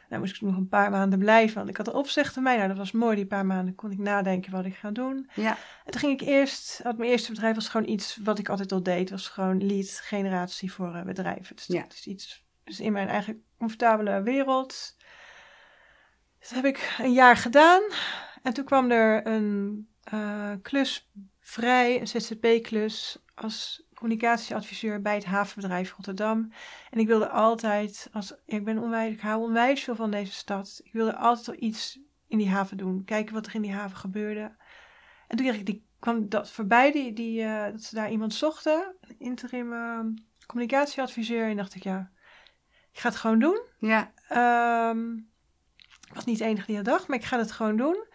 nou 0.10 0.22
moest 0.22 0.36
ik 0.36 0.42
nog 0.42 0.56
een 0.56 0.68
paar 0.68 0.92
maanden 0.92 1.20
blijven. 1.20 1.56
Want 1.58 1.70
ik 1.70 1.78
had 1.78 1.88
een 1.88 1.94
opzegtermijn. 1.94 2.56
Nou, 2.58 2.68
dat 2.70 2.78
was 2.78 2.92
mooi. 2.92 3.16
Die 3.16 3.26
paar 3.26 3.46
maanden 3.46 3.76
kon 3.76 3.92
ik 3.92 3.98
nadenken 3.98 4.52
wat 4.52 4.66
ik 4.66 4.76
ga 4.76 4.92
doen. 4.92 5.30
Ja. 5.36 5.58
En 5.86 5.92
toen 5.92 6.00
ging 6.00 6.22
ik 6.22 6.28
eerst. 6.28 6.80
had 6.84 6.98
Mijn 6.98 7.10
eerste 7.10 7.32
bedrijf 7.32 7.56
was 7.56 7.70
gewoon 7.70 7.90
iets 7.90 8.18
wat 8.24 8.40
ik 8.40 8.50
altijd 8.50 8.72
al 8.72 8.84
deed. 8.84 9.10
Was 9.10 9.28
gewoon 9.28 9.66
lead 9.66 10.00
generatie 10.04 10.72
voor 10.74 10.96
eh, 10.96 11.04
bedrijven. 11.04 11.56
Dus 11.56 11.66
Ja. 11.66 11.82
dat 11.82 11.94
is 11.94 12.08
iets. 12.08 12.46
Dus 12.64 12.80
in 12.80 12.92
mijn 12.92 13.08
eigen 13.08 13.44
comfortabele 13.58 14.22
wereld. 14.22 14.96
Dat 16.40 16.50
heb 16.50 16.66
ik 16.66 16.96
een 16.98 17.14
jaar 17.14 17.38
gedaan. 17.38 17.82
En 18.44 18.54
toen 18.54 18.66
kwam 18.66 18.92
er 18.92 19.28
een 19.28 19.88
eh, 20.04 20.52
klus 20.62 21.10
vrij, 21.40 22.00
een 22.00 22.08
ZZP-klus, 22.08 23.18
als 23.42 23.84
communicatieadviseur 23.94 25.02
bij 25.02 25.16
het 25.16 25.26
havenbedrijf 25.26 25.94
Rotterdam. 25.96 26.52
En 26.92 27.00
ik 27.00 27.08
wilde 27.08 27.30
altijd, 27.30 28.10
als, 28.12 28.36
ik 28.46 28.64
ben 28.64 28.78
onwijs, 28.78 29.14
ik 29.14 29.22
hou 29.22 29.42
onwijs 29.42 29.84
veel 29.84 29.96
van 29.96 30.12
deze 30.12 30.34
stad. 30.34 30.82
Ik 30.84 30.94
wilde 30.94 31.16
altijd 31.16 31.46
wel 31.46 31.70
iets 31.70 32.00
in 32.28 32.38
die 32.38 32.50
haven 32.50 32.78
doen. 32.78 33.04
Kijken 33.06 33.34
wat 33.34 33.46
er 33.46 33.56
in 33.56 33.62
die 33.62 33.74
haven 33.74 33.98
gebeurde. 33.98 34.56
En 35.28 35.38
toen 35.38 35.46
kreeg 35.46 35.60
ik 35.60 35.66
die, 35.66 35.88
kwam 36.00 36.30
dat 36.30 36.52
voorbij, 36.52 36.92
die, 36.92 37.14
die, 37.14 37.44
eh, 37.44 37.72
dat 37.72 37.82
ze 37.82 37.96
daar 37.96 38.12
iemand 38.12 38.34
zochten. 38.34 38.96
Een 39.02 39.16
interim 39.20 39.74
eh, 39.74 40.00
communicatieadviseur. 40.46 41.50
En 41.50 41.58
dacht 41.58 41.76
ik, 41.76 41.84
ja, 41.84 42.12
ik 42.92 43.00
ga 43.00 43.10
het 43.10 43.18
gewoon 43.18 43.40
doen. 43.40 43.62
Ja. 43.78 44.12
Ehm, 44.28 45.14
ik 46.08 46.14
was 46.14 46.26
niet 46.26 46.38
de 46.38 46.46
enige 46.46 46.66
die 46.66 46.76
dat 46.76 46.86
dacht, 46.86 47.08
maar 47.08 47.18
ik 47.18 47.26
ga 47.26 47.38
het 47.38 47.52
gewoon 47.52 47.78
doen. 47.78 48.08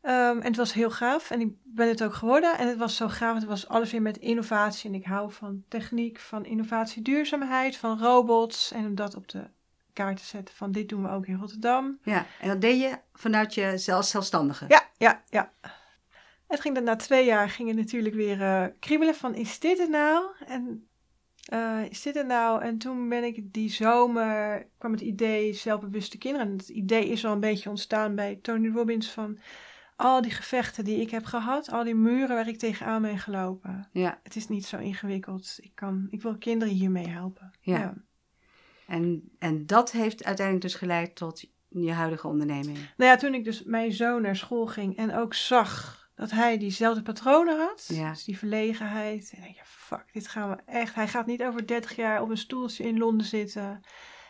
Ehm, 0.00 0.38
en 0.38 0.46
het 0.46 0.56
was 0.56 0.72
heel 0.72 0.90
gaaf 0.90 1.30
en 1.30 1.40
ik 1.40 1.52
ben 1.62 1.88
het 1.88 2.02
ook 2.02 2.14
geworden. 2.14 2.58
En 2.58 2.68
het 2.68 2.78
was 2.78 2.96
zo 2.96 3.08
gaaf, 3.08 3.34
het 3.34 3.44
was 3.44 3.68
alles 3.68 3.90
weer 3.92 4.02
met 4.02 4.16
innovatie. 4.16 4.90
En 4.90 4.96
ik 4.96 5.04
hou 5.04 5.32
van 5.32 5.64
techniek, 5.68 6.18
van 6.18 6.44
innovatie, 6.44 7.02
duurzaamheid, 7.02 7.76
van 7.76 7.98
robots. 7.98 8.72
En 8.72 8.86
om 8.86 8.94
dat 8.94 9.14
op 9.14 9.28
de 9.28 9.44
kaart 9.92 10.16
te 10.16 10.24
zetten 10.24 10.54
van 10.54 10.72
dit 10.72 10.88
doen 10.88 11.02
we 11.02 11.10
ook 11.10 11.26
in 11.26 11.38
Rotterdam. 11.38 11.98
Ja. 12.02 12.26
En 12.40 12.48
dat 12.48 12.60
deed 12.60 12.80
je 12.80 12.98
vanuit 13.12 13.54
je 13.54 13.78
zelf, 13.78 14.04
zelfstandige. 14.04 14.64
Ja, 14.68 14.82
ja, 14.96 15.22
ja. 15.28 15.52
Het 16.46 16.60
ging 16.60 16.74
dan 16.74 16.84
na 16.84 16.96
twee 16.96 17.24
jaar 17.24 17.48
ging 17.50 17.68
het 17.68 17.76
natuurlijk 17.76 18.14
weer 18.14 18.42
eh, 18.42 18.64
kriebelen 18.80 19.14
van 19.14 19.34
is 19.34 19.58
dit 19.58 19.78
het 19.78 19.90
nou? 19.90 20.26
En 20.46 20.88
eh, 21.44 21.80
is 21.88 22.02
dit 22.02 22.14
het 22.14 22.26
nou? 22.26 22.62
En 22.62 22.78
toen 22.78 23.08
ben 23.08 23.24
ik 23.24 23.52
die 23.52 23.70
zomer, 23.70 24.66
kwam 24.78 24.92
het 24.92 25.00
idee 25.00 25.52
zelfbewuste 25.52 26.18
kinderen. 26.18 26.46
En 26.46 26.56
het 26.56 26.68
idee 26.68 27.08
is 27.08 27.24
al 27.24 27.32
een 27.32 27.40
beetje 27.40 27.70
ontstaan 27.70 28.14
bij 28.14 28.38
Tony 28.42 28.68
Robbins 28.68 29.10
van 29.10 29.38
al 29.98 30.22
die 30.22 30.30
gevechten 30.30 30.84
die 30.84 31.00
ik 31.00 31.10
heb 31.10 31.24
gehad, 31.24 31.70
al 31.70 31.84
die 31.84 31.94
muren 31.94 32.36
waar 32.36 32.48
ik 32.48 32.58
tegenaan 32.58 33.02
ben 33.02 33.18
gelopen. 33.18 33.88
Ja. 33.92 34.20
Het 34.22 34.36
is 34.36 34.48
niet 34.48 34.66
zo 34.66 34.76
ingewikkeld. 34.78 35.56
Ik, 35.60 35.74
kan, 35.74 36.06
ik 36.10 36.22
wil 36.22 36.38
kinderen 36.38 36.74
hiermee 36.74 37.08
helpen. 37.08 37.50
Ja. 37.60 37.94
En, 38.86 39.30
en 39.38 39.66
dat 39.66 39.90
heeft 39.92 40.24
uiteindelijk 40.24 40.66
dus 40.66 40.74
geleid 40.74 41.14
tot 41.16 41.44
je 41.68 41.92
huidige 41.92 42.26
onderneming. 42.28 42.78
Nou 42.96 43.10
ja, 43.10 43.16
toen 43.16 43.34
ik 43.34 43.44
dus 43.44 43.62
mijn 43.62 43.92
zoon 43.92 44.22
naar 44.22 44.36
school 44.36 44.66
ging 44.66 44.96
en 44.96 45.14
ook 45.14 45.34
zag 45.34 46.06
dat 46.14 46.30
hij 46.30 46.58
diezelfde 46.58 47.02
patronen 47.02 47.58
had, 47.58 47.84
Ja. 47.88 48.10
dus 48.10 48.24
die 48.24 48.38
verlegenheid, 48.38 49.32
en 49.36 49.42
denk 49.42 49.54
je, 49.54 49.62
fuck, 49.64 50.04
dit 50.12 50.28
gaan 50.28 50.50
we 50.50 50.56
echt. 50.66 50.94
Hij 50.94 51.08
gaat 51.08 51.26
niet 51.26 51.42
over 51.42 51.66
30 51.66 51.96
jaar 51.96 52.22
op 52.22 52.30
een 52.30 52.36
stoeltje 52.38 52.84
in 52.84 52.98
Londen 52.98 53.26
zitten 53.26 53.80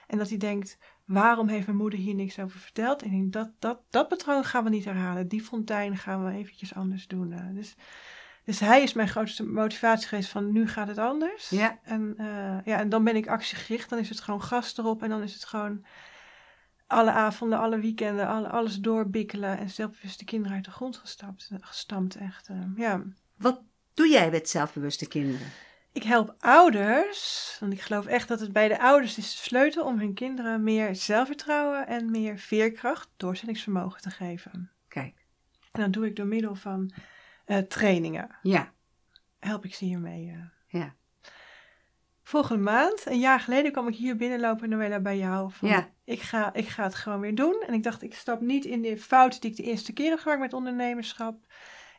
en 0.06 0.18
dat 0.18 0.28
hij 0.28 0.38
denkt, 0.38 0.78
waarom 1.09 1.48
heeft 1.48 1.66
mijn 1.66 1.78
moeder 1.78 1.98
hier 1.98 2.14
niks 2.14 2.38
over 2.38 2.61
verteld? 2.61 3.02
En 3.02 3.06
ik 3.06 3.12
denk, 3.12 3.32
dat, 3.32 3.50
dat, 3.59 3.80
dat 3.90 4.09
patroon 4.09 4.44
gaan 4.44 4.64
we 4.64 4.70
niet 4.70 4.84
herhalen. 4.84 5.28
Die 5.28 5.42
fontein 5.42 5.96
gaan 5.96 6.24
we 6.24 6.32
eventjes 6.32 6.74
anders 6.74 7.06
doen. 7.06 7.32
eh. 7.32 7.54
Dus, 7.54 7.74
dus 8.44 8.61
hij 8.61 8.82
is 8.82 8.92
mijn 8.92 9.09
grootste 9.09 9.44
motivatie 9.44 10.09
geweest 10.09 10.30
van, 10.30 10.52
nu 10.52 10.68
gaat 10.68 10.88
het 10.88 10.98
anders. 10.98 11.50
Ja. 11.50 11.78
En, 11.82 12.14
eh, 12.16 12.64
ja, 12.64 12.78
en 12.78 12.88
dan 12.88 13.04
ben 13.04 13.16
ik 13.16 13.26
actiegericht, 13.28 13.90
dan 13.90 13.98
is 13.98 14.09
het 14.09 14.20
gewoon 14.20 14.42
gas 14.42 14.78
erop 14.78 15.02
en 15.02 15.09
dan 15.09 15.22
is 15.22 15.34
het 15.34 15.44
gewoon 15.44 15.84
alle 16.86 17.11
avonden, 17.11 17.59
alle 17.59 17.78
weekenden, 17.78 18.26
alle, 18.26 18.48
alles 18.48 18.76
doorbikkelen 18.76 19.59
en 19.59 19.70
zelfbewust 19.70 20.18
de 20.18 20.24
kinderen 20.24 20.56
uit 20.56 20.64
de 20.64 20.70
grond 20.70 20.96
gestapt, 20.96 21.50
gestampt. 21.61 22.14
Echt, 22.14 22.48
eh, 22.48 22.56
ja. 22.76 23.02
Wat 23.36 23.62
doe 23.94 24.09
jij 24.09 24.30
met 24.30 24.48
zelfbewuste 24.48 25.09
kinderen? 25.09 25.46
Ik 25.99 26.05
help 26.05 26.34
ouders, 26.38 27.57
want 27.61 27.72
ik 27.72 27.80
geloof 27.80 28.07
echt 28.07 28.28
dat 28.28 28.40
het 28.40 28.53
bij 28.53 28.68
de 28.68 28.80
ouders 28.80 29.18
is 29.18 29.30
de 29.36 29.42
sleutel 29.42 29.84
om 29.84 29.99
hun 29.99 30.14
kinderen 30.14 30.62
meer 30.62 30.94
zelfvertrouwen 30.94 31.86
en 31.86 32.11
meer 32.11 32.38
veerkracht, 32.38 33.09
doorzettingsvermogen 33.16 34.01
te 34.01 34.11
geven. 34.11 34.70
Kijk. 34.88 35.14
En 35.72 35.80
dat 35.80 35.92
doe 35.92 36.07
ik 36.07 36.16
door 36.16 36.26
middel 36.26 36.55
van 36.55 36.90
eh, 37.44 37.59
trainingen. 37.59 38.36
Ja. 38.42 38.72
Help 39.38 39.64
ik 39.64 39.74
ze 39.74 39.84
hiermee. 39.84 40.28
eh. 40.30 40.80
Ja. 40.80 40.94
Volgende 42.22 42.62
maand, 42.62 43.07
een 43.07 43.18
jaar 43.20 43.40
geleden, 43.40 43.72
kwam 43.72 43.88
ik 43.88 43.94
hier 43.96 44.16
binnenlopen, 44.16 44.68
Noella, 44.68 45.01
bij 45.01 45.18
jou. 45.18 45.53
Van, 45.53 45.68
Ja. 45.68 45.88
ik, 46.05 46.20
ga, 46.20 46.55
ik 46.55 46.68
ga 46.68 46.82
het 46.82 46.94
gewoon 46.94 47.20
weer 47.20 47.34
doen. 47.34 47.64
En 47.66 47.74
ik 47.74 47.82
dacht, 47.82 48.03
ik 48.03 48.14
stap 48.14 48.40
niet 48.40 48.64
in 48.64 48.82
de 48.82 48.99
fouten 48.99 49.40
die 49.40 49.51
ik 49.51 49.57
de 49.57 49.62
eerste 49.62 49.92
keer 49.92 50.11
heb 50.11 50.18
gemaakt 50.18 50.40
met 50.40 50.53
ondernemerschap. 50.53 51.36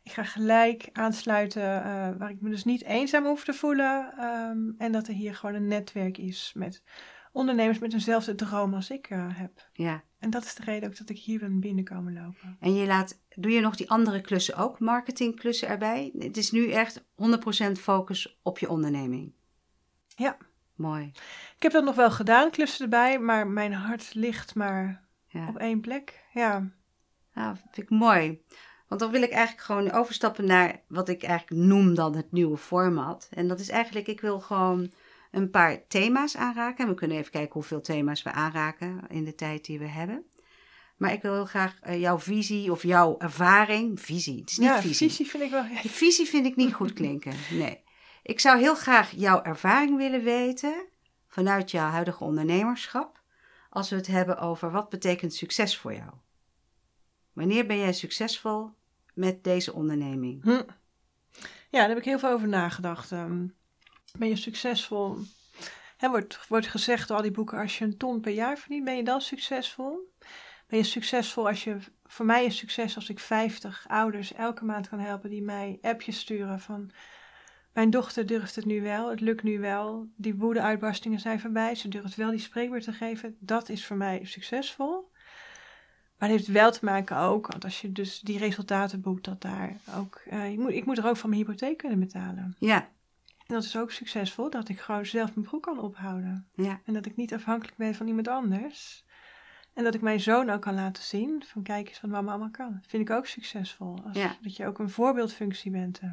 Ik 0.04 0.12
ga 0.12 0.24
gelijk 0.24 0.90
aansluiten 0.94 1.84
eh, 1.84 2.10
waar 2.18 2.30
ik 2.30 2.42
me 2.42 2.50
dus 2.50 2.64
niet 2.64 2.84
eenzaam 2.84 3.26
hoef 3.26 3.44
te 3.44 3.54
voelen. 3.54 4.14
ehm, 4.18 4.58
en 4.78 4.92
dat 4.92 5.08
er 5.08 5.14
hier 5.14 5.36
gewoon 5.36 5.56
een 5.56 5.68
netwerk 5.68 6.18
is 6.18 6.52
met 6.56 6.84
ondernemers 7.32 7.80
met 7.80 7.94
eenzelfde 7.94 8.36
droom 8.36 8.74
als 8.74 8.90
ik 8.90 9.10
eh, 9.10 9.28
heb. 9.38 9.70
Ja. 9.74 10.04
En 10.20 10.30
dat 10.30 10.44
is 10.44 10.56
de 10.56 10.64
reden 10.64 10.90
ook 10.90 10.98
dat 10.98 11.10
ik 11.10 11.18
hier 11.20 11.40
ben 11.40 11.60
binnenkomen 11.60 12.14
lopen. 12.14 12.58
En 12.60 12.74
je 12.76 12.86
laat, 12.86 13.20
doe 13.36 13.52
je 13.52 13.60
nog 13.62 13.76
die 13.76 13.90
andere 13.90 14.22
klussen 14.22 14.56
ook, 14.56 14.80
marketingklussen 14.80 15.68
erbij? 15.68 16.12
Het 16.18 16.38
is 16.38 16.52
nu 16.52 16.72
echt 16.72 17.04
100% 17.16 17.80
focus 17.80 18.40
op 18.44 18.60
je 18.60 18.70
onderneming. 18.70 19.34
Ja. 20.16 20.38
Mooi. 20.76 21.06
Ik 21.56 21.64
heb 21.64 21.72
dat 21.72 21.84
nog 21.84 21.96
wel 21.96 22.12
gedaan, 22.12 22.50
klussen 22.52 22.84
erbij, 22.84 23.20
maar 23.20 23.48
mijn 23.48 23.74
hart 23.74 24.14
ligt 24.14 24.56
maar 24.56 25.08
Ja. 25.28 25.48
op 25.48 25.58
één 25.58 25.82
plek. 25.82 26.24
Ja. 26.34 26.70
Nou, 27.34 27.56
vind 27.56 27.78
ik 27.78 27.90
mooi. 27.90 28.42
Want 28.90 29.02
dan 29.02 29.12
wil 29.12 29.22
ik 29.22 29.32
eigenlijk 29.32 29.66
gewoon 29.66 29.92
overstappen 29.92 30.46
naar 30.46 30.82
wat 30.88 31.10
ik 31.10 31.24
eigenlijk 31.24 31.62
noem 31.62 31.96
dan 31.96 32.16
het 32.16 32.32
nieuwe 32.32 32.58
format. 32.58 33.28
En 33.34 33.48
dat 33.48 33.60
is 33.60 33.70
eigenlijk, 33.70 34.08
ik 34.08 34.22
wil 34.22 34.40
gewoon 34.40 34.92
een 35.32 35.50
paar 35.50 35.88
thema's 35.88 36.36
aanraken. 36.36 36.84
En 36.84 36.90
we 36.90 36.96
kunnen 36.96 37.18
even 37.18 37.32
kijken 37.32 37.54
hoeveel 37.54 37.82
thema's 37.82 38.24
we 38.24 38.32
aanraken 38.32 39.02
in 39.10 39.24
de 39.24 39.36
tijd 39.36 39.66
die 39.66 39.80
we 39.80 39.88
hebben. 39.88 40.26
Maar 40.98 41.14
ik 41.14 41.22
wil 41.22 41.34
heel 41.34 41.46
graag 41.46 41.80
eh, 41.80 42.00
jouw 42.00 42.20
visie 42.20 42.72
of 42.72 42.84
jouw 42.84 43.18
ervaring. 43.18 44.02
Visie, 44.02 44.40
het 44.40 44.50
is 44.50 44.58
niet 44.58 44.68
ja, 44.68 44.82
visie. 44.82 45.10
visie 45.10 45.28
vind 45.28 45.44
ik 45.44 45.52
wel. 45.52 45.64
Ja, 45.64 45.82
visie 45.82 46.26
vind 46.26 46.46
ik 46.46 46.56
niet 46.56 46.74
goed 46.74 46.94
klinken. 46.94 47.34
Nee. 47.50 47.84
Ik 48.24 48.40
zou 48.40 48.60
heel 48.60 48.76
graag 48.76 49.12
jouw 49.12 49.42
ervaring 49.44 49.98
willen 49.98 50.24
weten 50.24 50.86
vanuit 51.28 51.72
jouw 51.72 51.90
huidige 51.90 52.24
ondernemerschap. 52.24 53.22
Als 53.70 53.90
we 53.90 53.96
het 53.96 54.08
hebben 54.08 54.38
over 54.38 54.72
wat 54.72 54.90
betekent 54.90 55.34
succes 55.34 55.78
voor 55.78 55.94
jou. 55.94 56.12
Wanneer 57.34 57.66
ben 57.66 57.78
jij 57.78 57.94
succesvol 57.94 58.78
met 59.20 59.44
deze 59.44 59.74
onderneming? 59.74 60.44
Hm. 60.44 60.62
Ja, 61.70 61.80
daar 61.80 61.90
heb 61.90 61.98
ik 61.98 62.06
heel 62.06 62.20
veel 62.20 62.30
over 62.30 62.48
nagedacht. 62.48 63.12
Ehm, 63.12 63.48
ben 64.18 64.28
je 64.28 64.36
succesvol? 64.36 65.18
Hè, 65.98 66.10
wordt, 66.10 66.48
wordt 66.48 66.68
gezegd 66.68 67.08
door 67.08 67.18
al 67.18 67.24
die 67.24 67.32
boeken, 67.32 67.58
als 67.58 67.78
je 67.78 67.86
een 67.86 67.98
ton 67.98 68.22
per 68.22 68.32
jaar 68.32 68.58
verdient, 68.58 68.86
ben 68.86 68.96
je 68.96 69.04
dan 69.04 69.22
succesvol? 69.22 70.14
Ben 70.68 70.80
je 70.80 70.86
succesvol 70.86 71.48
als 71.48 71.64
je, 71.64 71.78
voor 72.06 72.26
mij 72.26 72.46
is 72.46 72.58
succes 72.58 72.96
als 72.96 73.10
ik 73.10 73.20
50 73.20 73.86
ouders 73.88 74.34
elke 74.34 74.66
maand 74.66 74.90
kan 74.90 75.00
helpen 75.00 75.30
die 75.30 75.42
mij 75.42 75.78
appjes 75.82 76.20
sturen 76.20 76.60
van, 76.60 76.92
mijn 77.74 77.90
dochter 77.90 78.26
durft 78.26 78.56
het 78.56 78.66
nu 78.66 78.82
wel, 78.82 79.10
het 79.10 79.22
lukt 79.22 79.44
nu 79.44 79.60
wel, 79.60 80.10
die 80.16 80.36
woede-uitbarstingen 80.36 81.20
zijn 81.20 81.40
voorbij, 81.40 81.76
ze 81.76 81.88
durft 81.88 82.16
wel 82.16 82.30
die 82.30 82.40
spreekwoord 82.40 82.84
te 82.84 82.94
geven. 82.94 83.38
Dat 83.40 83.70
is 83.70 83.86
voor 83.86 83.98
mij 83.98 84.20
succesvol. 84.24 85.09
Maar 86.20 86.30
het 86.30 86.38
heeft 86.38 86.52
wel 86.52 86.72
te 86.72 86.86
maken 86.86 87.18
ook, 87.18 87.48
want 87.48 87.64
als 87.64 87.82
je 87.82 87.92
dus 87.92 88.20
die 88.20 88.38
resultaten 88.38 89.02
boekt, 89.02 89.24
dat 89.26 89.42
daar 89.42 89.76
ook. 89.98 90.22
eh, 90.30 90.52
ik, 90.52 90.58
moet, 90.58 90.72
ik 90.72 90.86
moet 90.86 90.98
er 90.98 91.08
ook 91.08 91.18
van 91.18 91.30
mijn 91.30 91.42
hypotheek 91.42 91.78
kunnen 91.78 92.00
betalen. 92.00 92.56
Ja, 92.60 92.80
En 93.48 93.56
dat 93.56 93.64
is 93.64 93.78
ook 93.78 93.92
succesvol, 93.92 94.50
dat 94.50 94.70
ik 94.70 94.80
gewoon 94.80 95.06
zelf 95.06 95.36
mijn 95.36 95.48
broek 95.48 95.64
kan 95.64 95.80
ophouden. 95.80 96.48
Ja. 96.56 96.80
En 96.86 96.94
dat 96.94 97.06
ik 97.06 97.16
niet 97.16 97.34
afhankelijk 97.34 97.78
ben 97.78 97.96
van 97.96 98.08
iemand 98.08 98.28
anders. 98.28 99.06
En 99.74 99.84
dat 99.84 99.94
ik 99.96 100.02
mijn 100.02 100.20
zoon 100.20 100.50
ook 100.50 100.62
kan 100.62 100.74
laten 100.76 101.04
zien, 101.04 101.44
van 101.48 101.64
kijk 101.64 101.88
eens 101.88 102.02
wat 102.02 102.12
mama 102.12 102.30
allemaal 102.32 102.52
kan. 102.52 102.84
vind 102.88 103.10
ik 103.10 103.16
ook 103.16 103.26
succesvol. 103.26 103.98
Als, 104.06 104.18
Ja. 104.18 104.38
Dat 104.42 104.56
je 104.56 104.66
ook 104.66 104.80
een 104.80 104.90
voorbeeldfunctie 104.90 105.72
bent. 105.72 106.00
eh. 106.00 106.12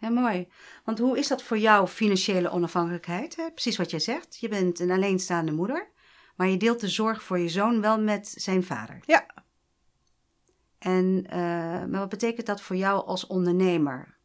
Ja, 0.00 0.08
mooi. 0.10 0.48
Want 0.84 0.98
hoe 0.98 1.18
is 1.18 1.28
dat 1.28 1.42
voor 1.42 1.58
jou, 1.58 1.86
financiële 1.86 2.50
onafhankelijkheid? 2.50 3.36
Hè? 3.36 3.50
Precies 3.50 3.76
wat 3.76 3.90
jij 3.90 4.00
zegt. 4.00 4.38
Je 4.40 4.48
bent 4.48 4.78
een 4.80 4.90
alleenstaande 4.90 5.52
moeder, 5.52 5.88
maar 6.38 6.48
je 6.48 6.56
deelt 6.56 6.80
de 6.80 6.88
zorg 6.88 7.22
voor 7.22 7.38
je 7.38 7.48
zoon 7.48 7.80
wel 7.80 8.00
met 8.00 8.28
zijn 8.28 8.64
vader. 8.64 9.00
Ja. 9.06 9.26
En, 10.78 11.26
eh, 11.28 11.38
maar 11.84 11.98
wat 11.98 12.08
betekent 12.08 12.46
dat 12.46 12.60
voor 12.60 12.76
jou 12.76 13.06
als 13.06 13.26
ondernemer? 13.26 14.16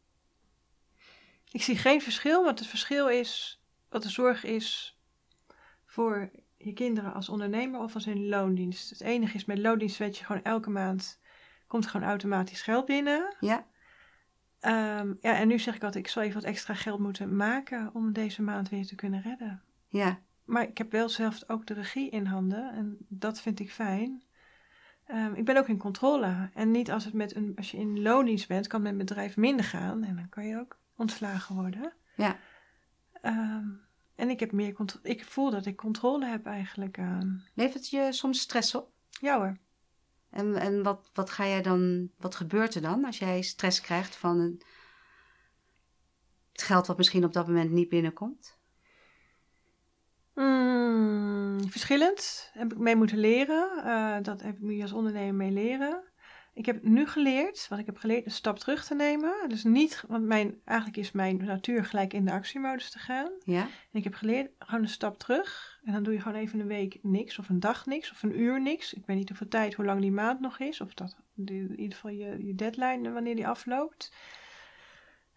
Ik 1.50 1.62
zie 1.62 1.76
geen 1.76 2.00
verschil, 2.00 2.44
want 2.44 2.58
het 2.58 2.68
verschil 2.68 3.08
is 3.08 3.62
wat 3.88 4.02
de 4.02 4.08
zorg 4.08 4.44
is 4.44 4.98
voor 5.86 6.30
je 6.56 6.72
kinderen 6.72 7.14
als 7.14 7.28
ondernemer 7.28 7.80
of 7.80 7.94
als 7.94 8.06
in 8.06 8.28
loondienst. 8.28 8.90
Het 8.90 9.00
enige 9.00 9.36
is 9.36 9.44
met 9.44 9.58
loondienst 9.58 9.98
weet 9.98 10.18
je 10.18 10.24
gewoon 10.24 10.42
elke 10.42 10.70
maand 10.70 11.20
komt 11.66 11.84
er 11.84 11.90
gewoon 11.90 12.08
automatisch 12.08 12.62
geld 12.62 12.86
binnen. 12.86 13.36
Ja? 13.40 13.66
Ehm, 14.60 15.14
ja, 15.20 15.34
en 15.36 15.48
nu 15.48 15.58
zeg 15.58 15.74
ik 15.74 15.82
altijd, 15.82 16.04
ik 16.04 16.10
zal 16.10 16.22
even 16.22 16.34
wat 16.34 16.50
extra 16.50 16.74
geld 16.74 16.98
moeten 16.98 17.36
maken 17.36 17.90
om 17.94 18.12
deze 18.12 18.42
maand 18.42 18.68
weer 18.68 18.86
te 18.86 18.94
kunnen 18.94 19.22
redden. 19.22 19.62
Ja. 19.88 20.20
Maar 20.44 20.62
ik 20.62 20.78
heb 20.78 20.92
wel 20.92 21.08
zelf 21.08 21.42
ook 21.46 21.66
de 21.66 21.74
regie 21.74 22.10
in 22.10 22.26
handen 22.26 22.72
en 22.72 22.96
dat 23.08 23.40
vind 23.40 23.60
ik 23.60 23.72
fijn. 23.72 24.22
Ehm, 25.04 25.34
ik 25.34 25.44
ben 25.44 25.56
ook 25.56 25.68
in 25.68 25.78
controle. 25.78 26.50
En 26.54 26.70
niet 26.70 26.90
als, 26.90 27.04
het 27.04 27.14
met 27.14 27.34
een, 27.34 27.52
als 27.56 27.70
je 27.70 27.76
in 27.76 28.02
loondienst 28.02 28.48
bent, 28.48 28.66
kan 28.66 28.82
met 28.82 28.92
een 28.92 28.98
bedrijf 28.98 29.36
minder 29.36 29.64
gaan. 29.64 30.04
En 30.04 30.16
dan 30.16 30.28
kan 30.28 30.46
je 30.46 30.58
ook 30.58 30.78
ontslagen 30.96 31.54
worden. 31.54 31.92
Ja. 32.16 32.38
Ehm, 33.20 33.68
en 34.14 34.30
ik, 34.30 34.40
heb 34.40 34.52
meer 34.52 34.76
ik 35.02 35.24
voel 35.24 35.50
dat 35.50 35.66
ik 35.66 35.76
controle 35.76 36.26
heb 36.26 36.46
eigenlijk. 36.46 36.96
ehm. 36.96 37.28
Levert 37.54 37.74
het 37.74 37.88
je 37.88 38.12
soms 38.12 38.40
stress 38.40 38.74
op? 38.74 38.92
ja 39.20 39.36
hoor. 39.36 39.58
En, 40.30 40.54
en 40.54 40.82
wat, 40.82 41.10
wat 41.12 41.30
ga 41.30 41.46
jij 41.46 41.62
dan, 41.62 42.10
wat 42.18 42.34
gebeurt 42.34 42.74
er 42.74 42.82
dan 42.82 43.04
als 43.04 43.18
jij 43.18 43.42
stress 43.42 43.80
krijgt 43.80 44.16
van 44.16 44.38
een, 44.38 44.62
het 46.52 46.62
geld 46.62 46.86
wat 46.86 46.96
misschien 46.96 47.24
op 47.24 47.32
dat 47.32 47.46
moment 47.46 47.70
niet 47.70 47.88
binnenkomt? 47.88 48.58
Mm, 50.34 51.70
verschillend. 51.70 52.50
Heb 52.52 52.72
ik 52.72 52.78
mee 52.78 52.96
moeten 52.96 53.18
leren. 53.18 53.84
Eh, 53.84 54.16
dat 54.22 54.42
heb 54.42 54.54
ik 54.54 54.62
nu 54.62 54.82
als 54.82 54.92
ondernemer 54.92 55.34
mee 55.34 55.50
leren. 55.50 56.02
Ik 56.54 56.66
heb 56.66 56.82
nu 56.82 57.06
geleerd, 57.06 57.66
wat 57.68 57.78
ik 57.78 57.86
heb 57.86 57.96
geleerd, 57.96 58.24
een 58.24 58.30
stap 58.30 58.58
terug 58.58 58.84
te 58.84 58.94
nemen. 58.94 59.48
Dus 59.48 59.64
niet, 59.64 60.04
want 60.08 60.24
mijn, 60.24 60.60
eigenlijk 60.64 60.98
is 60.98 61.12
mijn 61.12 61.44
natuur 61.44 61.84
gelijk 61.84 62.12
in 62.12 62.24
de 62.24 62.32
actiemodus 62.32 62.90
te 62.90 62.98
gaan. 62.98 63.30
Ja? 63.44 63.60
En 63.62 63.98
ik 63.98 64.04
heb 64.04 64.14
geleerd, 64.14 64.50
gewoon 64.58 64.82
een 64.82 64.88
stap 64.88 65.18
terug. 65.18 65.80
En 65.84 65.92
dan 65.92 66.02
doe 66.02 66.12
je 66.12 66.20
gewoon 66.20 66.38
even 66.38 66.60
een 66.60 66.66
week 66.66 66.98
niks, 67.02 67.38
of 67.38 67.48
een 67.48 67.60
dag 67.60 67.86
niks, 67.86 68.10
of 68.10 68.22
een 68.22 68.40
uur 68.40 68.60
niks. 68.60 68.94
Ik 68.94 69.06
weet 69.06 69.16
niet 69.16 69.28
hoeveel 69.28 69.48
tijd, 69.48 69.74
hoe 69.74 69.84
lang 69.84 70.00
die 70.00 70.12
maand 70.12 70.40
nog 70.40 70.58
is. 70.58 70.80
Of 70.80 70.94
dat, 70.94 71.16
in 71.36 71.80
ieder 71.80 71.94
geval 71.94 72.10
je, 72.10 72.46
je 72.46 72.54
deadline, 72.54 73.12
wanneer 73.12 73.36
die 73.36 73.48
afloopt. 73.48 74.12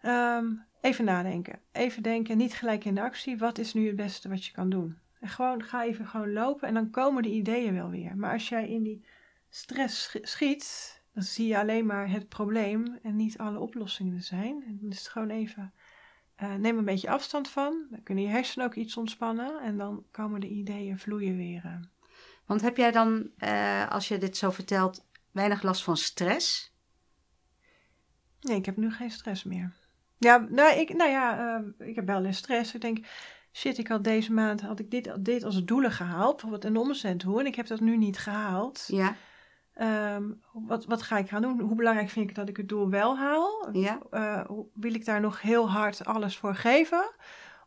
Ehm, 0.00 0.54
even 0.80 1.04
nadenken. 1.04 1.60
Even 1.72 2.02
denken, 2.02 2.36
niet 2.36 2.54
gelijk 2.54 2.84
in 2.84 2.94
de 2.94 3.00
actie. 3.02 3.38
Wat 3.38 3.58
is 3.58 3.74
nu 3.74 3.86
het 3.86 3.96
beste 3.96 4.28
wat 4.28 4.44
je 4.44 4.52
kan 4.52 4.70
doen? 4.70 4.98
En 5.20 5.28
gewoon, 5.28 5.62
ga 5.62 5.84
even 5.84 6.06
gewoon 6.06 6.32
lopen 6.32 6.68
en 6.68 6.74
dan 6.74 6.90
komen 6.90 7.22
de 7.22 7.30
ideeën 7.30 7.74
wel 7.74 7.90
weer. 7.90 8.16
Maar 8.16 8.32
als 8.32 8.48
jij 8.48 8.68
in 8.68 8.82
die 8.82 9.04
stress 9.48 10.02
sch- 10.02 10.16
schiet, 10.22 10.96
dan 11.12 11.22
zie 11.22 11.46
je 11.46 11.58
alleen 11.58 11.86
maar 11.86 12.10
het 12.10 12.28
probleem 12.28 12.98
en 13.02 13.16
niet 13.16 13.38
alle 13.38 13.58
oplossingen 13.58 14.16
er 14.16 14.22
zijn. 14.22 14.62
En 14.66 14.78
dan 14.80 14.90
is 14.90 14.98
het 14.98 15.08
gewoon 15.08 15.30
even, 15.30 15.72
eh, 16.34 16.54
neem 16.54 16.78
een 16.78 16.84
beetje 16.84 17.10
afstand 17.10 17.48
van. 17.48 17.86
Dan 17.90 18.02
kunnen 18.02 18.24
je 18.24 18.30
hersenen 18.30 18.66
ook 18.66 18.74
iets 18.74 18.96
ontspannen 18.96 19.60
en 19.60 19.78
dan 19.78 20.04
komen 20.10 20.40
de 20.40 20.48
ideeën 20.48 20.98
vloeien 20.98 21.36
weer. 21.36 21.62
eh. 21.64 21.80
Want 22.46 22.60
heb 22.60 22.76
jij 22.76 22.90
dan, 22.90 23.30
eh, 23.38 23.90
als 23.90 24.08
je 24.08 24.18
dit 24.18 24.36
zo 24.36 24.50
vertelt, 24.50 25.06
weinig 25.30 25.62
last 25.62 25.82
van 25.82 25.96
stress? 25.96 26.72
Nee, 28.40 28.56
ik 28.56 28.66
heb 28.66 28.76
nu 28.76 28.92
geen 28.92 29.10
stress 29.10 29.44
meer. 29.44 29.72
Ja, 30.18 30.46
nou, 30.48 30.78
ik, 30.78 30.94
nou 30.94 31.10
ja, 31.10 31.56
eh, 31.78 31.88
ik 31.88 31.94
heb 31.94 32.06
wel 32.06 32.24
eens 32.24 32.36
stress. 32.36 32.74
Ik 32.74 32.80
denk, 32.80 32.98
shit, 33.52 33.78
ik 33.78 33.88
had 33.88 34.04
deze 34.04 34.32
maand 34.32 34.60
had 34.60 34.78
ik 34.80 34.90
dit, 34.90 35.24
dit 35.24 35.44
als 35.44 35.64
doelen 35.64 35.92
gehaald, 35.92 36.32
bijvoorbeeld 36.32 36.64
een 36.64 36.76
omzet 36.76 37.22
hoe, 37.22 37.40
en 37.40 37.46
ik 37.46 37.54
heb 37.54 37.66
dat 37.66 37.80
nu 37.80 37.96
niet 37.96 38.18
gehaald. 38.18 38.84
Ja? 38.86 39.14
Ehm, 39.74 40.24
wat, 40.52 40.84
wat 40.84 41.02
ga 41.02 41.18
ik 41.18 41.28
gaan 41.28 41.42
doen? 41.42 41.60
Hoe 41.60 41.74
belangrijk 41.76 42.08
vind 42.10 42.30
ik 42.30 42.36
dat 42.36 42.48
ik 42.48 42.56
het 42.56 42.68
doel 42.68 42.88
wel 42.90 43.16
haal? 43.18 43.68
Ja? 43.72 43.98
Eh, 44.10 44.50
wil 44.74 44.94
ik 44.94 45.04
daar 45.04 45.20
nog 45.20 45.42
heel 45.42 45.70
hard 45.70 46.04
alles 46.04 46.36
voor 46.36 46.54
geven? 46.54 47.10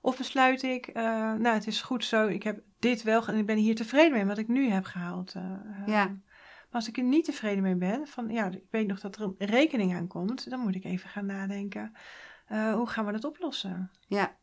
Of 0.02 0.18
besluit 0.18 0.64
ik, 0.64 0.88
eh, 0.88 1.04
nou, 1.34 1.48
het 1.48 1.68
is 1.68 1.82
goed 1.82 2.06
zo, 2.06 2.28
ik 2.28 2.44
heb 2.44 2.60
dit 2.80 3.04
wel 3.04 3.28
en 3.28 3.38
ik 3.38 3.46
ben 3.46 3.58
hier 3.58 3.76
tevreden 3.76 4.12
mee 4.12 4.26
wat 4.26 4.38
ik 4.38 4.48
nu 4.48 4.70
heb 4.70 4.86
gehaald. 4.86 5.34
eh, 5.36 5.44
eh. 5.44 5.88
Ja. 5.88 6.06
Maar 6.06 6.80
als 6.82 6.88
ik 6.88 6.98
er 6.98 7.04
niet 7.04 7.26
tevreden 7.26 7.64
mee 7.64 7.76
ben, 7.76 8.08
van 8.08 8.30
ja, 8.30 8.46
ik 8.46 8.64
weet 8.70 8.88
nog 8.88 9.00
dat 9.00 9.16
er 9.16 9.22
een 9.22 9.36
rekening 9.38 9.96
aan 9.96 10.08
komt, 10.08 10.50
dan 10.50 10.60
moet 10.60 10.76
ik 10.76 10.84
even 10.84 11.10
gaan 11.10 11.26
nadenken. 11.26 11.94
Eh, 12.52 12.74
hoe 12.74 12.88
gaan 12.88 13.06
we 13.06 13.12
dat 13.12 13.24
oplossen? 13.24 13.92
Ja. 14.08 14.38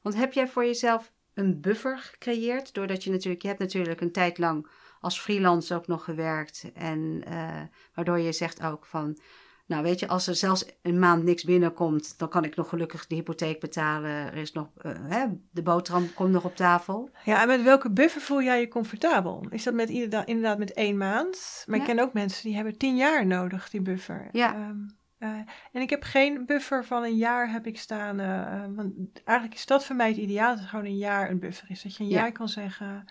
Want 0.00 0.14
heb 0.14 0.32
jij 0.32 0.48
voor 0.48 0.64
jezelf 0.64 1.12
een 1.34 1.60
buffer 1.60 1.98
gecreëerd? 1.98 2.74
Doordat 2.74 3.04
je 3.04 3.10
natuurlijk, 3.10 3.42
je 3.42 3.48
hebt 3.48 3.60
natuurlijk 3.60 4.00
een 4.00 4.12
tijd 4.12 4.38
lang 4.38 4.66
als 5.00 5.20
freelance 5.20 5.74
ook 5.74 5.86
nog 5.86 6.04
gewerkt. 6.04 6.70
En 6.74 7.22
eh, 7.26 7.60
waardoor 7.94 8.18
je 8.18 8.32
zegt 8.32 8.62
ook 8.62 8.86
van, 8.86 9.18
nou 9.66 9.82
weet 9.82 9.98
je, 9.98 10.08
als 10.08 10.26
er 10.26 10.34
zelfs 10.34 10.64
een 10.82 10.98
maand 10.98 11.22
niks 11.24 11.44
binnenkomt, 11.44 12.18
dan 12.18 12.28
kan 12.28 12.44
ik 12.44 12.56
nog 12.56 12.68
gelukkig 12.68 13.06
de 13.06 13.14
hypotheek 13.14 13.60
betalen. 13.60 14.10
Er 14.10 14.36
is 14.36 14.52
nog, 14.52 14.68
eh, 14.76 14.92
hè, 15.02 15.26
de 15.50 15.62
boterham 15.62 16.14
komt 16.14 16.30
nog 16.32 16.44
op 16.44 16.56
tafel. 16.56 17.10
Ja, 17.24 17.40
en 17.42 17.48
met 17.48 17.62
welke 17.62 17.90
buffer 17.90 18.20
voel 18.20 18.42
jij 18.42 18.60
je 18.60 18.68
comfortabel? 18.68 19.46
Is 19.50 19.62
dat 19.62 19.74
met 19.74 19.88
inderdaad, 19.90 20.58
met 20.58 20.72
één 20.72 20.96
maand? 20.96 21.64
Maar 21.66 21.76
Ja. 21.76 21.82
ik 21.82 21.88
ken 21.88 22.04
ook 22.04 22.12
mensen 22.12 22.44
die 22.44 22.54
hebben 22.54 22.78
tien 22.78 22.96
jaar 22.96 23.26
nodig, 23.26 23.70
die 23.70 23.82
buffer. 23.82 24.28
Ja. 24.32 24.54
Ehm, 24.54 24.78
eh, 25.22 25.28
en 25.72 25.80
ik 25.82 25.90
heb 25.90 26.02
geen 26.02 26.46
buffer 26.46 26.84
van 26.84 27.02
een 27.02 27.16
jaar 27.16 27.50
heb 27.50 27.66
ik 27.66 27.78
staan. 27.78 28.20
eh, 28.20 28.40
eh, 28.64 28.70
want 28.74 28.94
eigenlijk 29.24 29.58
is 29.58 29.66
dat 29.66 29.84
voor 29.84 29.96
mij 29.96 30.08
het 30.08 30.16
ideaal, 30.16 30.50
dat 30.50 30.58
het 30.58 30.68
gewoon 30.68 30.84
een 30.84 30.96
jaar 30.98 31.30
een 31.30 31.38
buffer 31.38 31.70
is. 31.70 31.82
Dat 31.82 31.96
je 31.96 32.02
een 32.02 32.08
Ja. 32.10 32.20
jaar 32.20 32.32
kan 32.32 32.48
zeggen, 32.48 33.04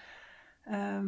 ehm, 0.64 1.08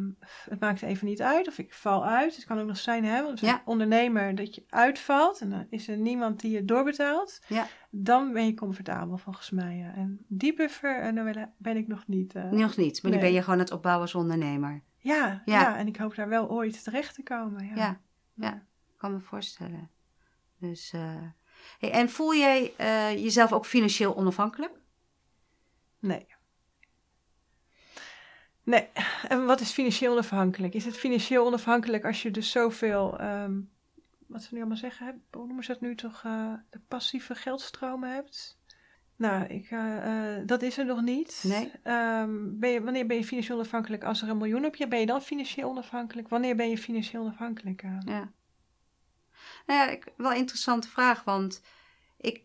het 0.50 0.60
maakt 0.60 0.82
even 0.82 1.06
niet 1.06 1.22
uit 1.22 1.48
of 1.48 1.58
ik 1.58 1.74
val 1.74 2.06
uit. 2.06 2.36
Het 2.36 2.44
kan 2.44 2.58
ook 2.60 2.66
nog 2.66 2.76
zijn, 2.76 3.04
hè, 3.04 3.16
want 3.22 3.30
als 3.30 3.40
Ja. 3.40 3.54
een 3.54 3.60
ondernemer 3.64 4.34
dat 4.34 4.54
je 4.54 4.64
uitvalt 4.68 5.40
en 5.40 5.50
dan 5.50 5.66
is 5.70 5.88
er 5.88 5.96
niemand 5.96 6.40
die 6.40 6.50
je 6.50 6.64
doorbetaalt. 6.64 7.40
Ja. 7.48 7.66
Dan 7.90 8.32
ben 8.32 8.46
je 8.46 8.54
comfortabel 8.54 9.16
volgens 9.16 9.50
mij. 9.50 9.76
ja. 9.76 9.94
En 9.94 10.24
die 10.28 10.54
buffer 10.54 11.12
nou, 11.12 11.46
ben 11.58 11.76
ik 11.76 11.86
nog 11.88 12.06
niet. 12.06 12.34
Nog 12.34 12.76
niet, 12.76 13.02
maar 13.02 13.10
die 13.12 13.20
Nee. 13.20 13.28
ben 13.30 13.32
je 13.38 13.42
gewoon 13.42 13.58
het 13.58 13.70
opbouwen 13.72 14.02
als 14.02 14.14
ondernemer. 14.14 14.82
ja, 14.98 15.42
Ja. 15.44 15.60
ja. 15.60 15.76
en 15.76 15.86
ik 15.86 15.96
hoop 15.96 16.14
daar 16.14 16.28
wel 16.28 16.50
ooit 16.50 16.84
terecht 16.84 17.14
te 17.14 17.22
komen. 17.22 17.66
Ja. 17.66 17.74
Ja, 17.74 18.00
ja. 18.34 18.62
kan 18.96 19.12
me 19.12 19.20
voorstellen. 19.20 19.90
Dus, 20.68 20.92
eh, 20.92 21.22
hey, 21.78 21.90
en 21.90 22.10
voel 22.10 22.34
jij 22.34 22.72
eh, 22.76 23.12
jezelf 23.12 23.52
ook 23.52 23.66
financieel 23.66 24.16
onafhankelijk? 24.16 24.72
Nee. 25.98 26.26
Nee. 28.62 28.88
En 29.28 29.46
wat 29.46 29.60
is 29.60 29.70
financieel 29.70 30.12
onafhankelijk? 30.12 30.74
Is 30.74 30.84
het 30.84 30.96
financieel 30.96 31.46
onafhankelijk 31.46 32.04
als 32.04 32.22
je 32.22 32.30
dus 32.30 32.50
zoveel, 32.50 33.18
ehm, 33.18 33.60
wat 34.26 34.42
ze 34.42 34.48
nu 34.54 34.58
allemaal 34.58 34.76
zeggen, 34.76 35.06
hè? 35.06 35.12
hoe 35.38 35.46
noemen 35.46 35.64
ze 35.64 35.72
dat 35.72 35.80
nu 35.80 35.94
toch, 35.94 36.22
eh, 36.24 36.52
de 36.70 36.80
passieve 36.88 37.34
geldstromen 37.34 38.14
hebt? 38.14 38.58
Nou, 39.16 39.44
ik, 39.44 39.68
dat 40.48 40.62
is 40.62 40.78
er 40.78 40.84
nog 40.84 41.02
niet. 41.02 41.44
Nee. 41.46 41.72
Ehm, 41.82 42.58
ben 42.58 42.70
je, 42.70 42.82
wanneer 42.82 43.06
ben 43.06 43.16
je 43.16 43.24
financieel 43.24 43.56
onafhankelijk? 43.56 44.04
Als 44.04 44.22
er 44.22 44.28
een 44.28 44.36
miljoen 44.36 44.64
op 44.64 44.76
je, 44.76 44.88
ben 44.88 45.00
je 45.00 45.06
dan 45.06 45.22
financieel 45.22 45.68
onafhankelijk? 45.68 46.28
Wanneer 46.28 46.56
ben 46.56 46.70
je 46.70 46.78
financieel 46.78 47.22
onafhankelijk? 47.22 47.82
Ja. 48.04 48.32
Nou 49.66 49.80
ja, 49.80 49.88
ik, 49.90 50.12
wel 50.16 50.30
een 50.30 50.36
interessante 50.36 50.88
vraag, 50.88 51.24
want 51.24 51.62
ik, 52.16 52.42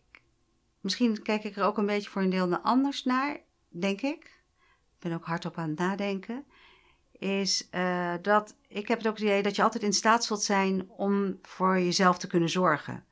misschien 0.80 1.22
kijk 1.22 1.44
ik 1.44 1.56
er 1.56 1.64
ook 1.64 1.78
een 1.78 1.86
beetje 1.86 2.10
voor 2.10 2.22
een 2.22 2.30
deel 2.30 2.48
naar 2.48 2.60
anders 2.60 3.04
naar, 3.04 3.40
denk 3.68 4.00
ik. 4.00 4.24
Ik 4.24 5.08
ben 5.08 5.12
ook 5.12 5.24
hardop 5.24 5.58
aan 5.58 5.68
het 5.68 5.78
nadenken. 5.78 6.44
Is 7.12 7.68
eh, 7.70 8.14
dat 8.22 8.54
ik 8.68 8.88
heb 8.88 8.98
het 8.98 9.06
ook 9.06 9.14
het 9.14 9.22
idee 9.22 9.42
dat 9.42 9.56
je 9.56 9.62
altijd 9.62 9.82
in 9.82 9.92
staat 9.92 10.24
zult 10.24 10.42
zijn 10.42 10.90
om 10.90 11.38
voor 11.42 11.78
jezelf 11.78 12.18
te 12.18 12.26
kunnen 12.26 12.48
zorgen. 12.48 13.04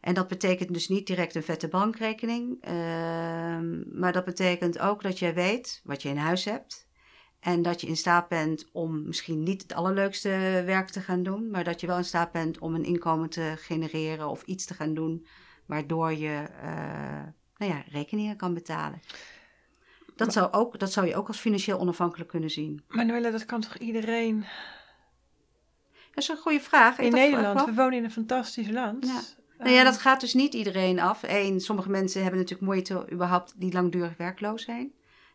En 0.00 0.14
dat 0.14 0.28
betekent 0.28 0.72
dus 0.72 0.88
niet 0.88 1.06
direct 1.06 1.34
een 1.34 1.42
vette 1.42 1.68
bankrekening, 1.68 2.56
ehm, 2.60 3.98
maar 3.98 4.12
dat 4.12 4.24
betekent 4.24 4.78
ook 4.78 5.02
dat 5.02 5.18
jij 5.18 5.34
weet 5.34 5.80
wat 5.84 6.02
je 6.02 6.08
in 6.08 6.16
huis 6.16 6.44
hebt. 6.44 6.81
En 7.42 7.62
dat 7.62 7.80
je 7.80 7.86
in 7.86 7.96
staat 7.96 8.28
bent 8.28 8.68
om 8.72 9.06
misschien 9.06 9.42
niet 9.42 9.62
het 9.62 9.74
allerleukste 9.74 10.62
werk 10.66 10.88
te 10.88 11.00
gaan 11.00 11.22
doen, 11.22 11.50
maar 11.50 11.64
dat 11.64 11.80
je 11.80 11.86
wel 11.86 11.96
in 11.96 12.04
staat 12.04 12.32
bent 12.32 12.58
om 12.58 12.74
een 12.74 12.84
inkomen 12.84 13.30
te 13.30 13.54
genereren 13.56 14.28
of 14.28 14.42
iets 14.42 14.64
te 14.64 14.74
gaan 14.74 14.94
doen 14.94 15.26
waardoor 15.66 16.12
je 16.12 16.46
eh, 16.62 17.22
nou 17.56 17.72
ja, 17.72 17.82
rekeningen 17.88 18.36
kan 18.36 18.54
betalen. 18.54 19.00
Dat 20.16 20.32
zou, 20.32 20.52
ook, 20.52 20.78
dat 20.78 20.92
zou 20.92 21.06
je 21.06 21.14
ook 21.14 21.28
als 21.28 21.40
financieel 21.40 21.78
onafhankelijk 21.78 22.30
kunnen 22.30 22.50
zien. 22.50 22.82
Maar 22.88 23.06
Noelle, 23.06 23.30
dat 23.30 23.46
kan 23.46 23.60
toch 23.60 23.76
iedereen? 23.76 24.44
Dat 26.14 26.22
is 26.22 26.28
een 26.28 26.36
goede 26.36 26.60
vraag. 26.60 26.98
In 26.98 27.12
Nederland, 27.12 27.64
we 27.64 27.74
wonen 27.74 27.98
in 27.98 28.04
een 28.04 28.10
fantastisch 28.10 28.70
land. 28.70 29.06
Ja. 29.06 29.20
Nou 29.58 29.74
ja, 29.74 29.84
dat 29.84 29.98
gaat 29.98 30.20
dus 30.20 30.34
niet 30.34 30.54
iedereen 30.54 31.00
af. 31.00 31.22
Eén, 31.22 31.60
sommige 31.60 31.90
mensen 31.90 32.22
hebben 32.22 32.40
natuurlijk 32.40 32.70
moeite 32.70 33.06
überhaupt 33.12 33.54
die 33.56 33.72
langdurig 33.72 34.16
werkloos 34.16 34.62
zijn. 34.64 34.92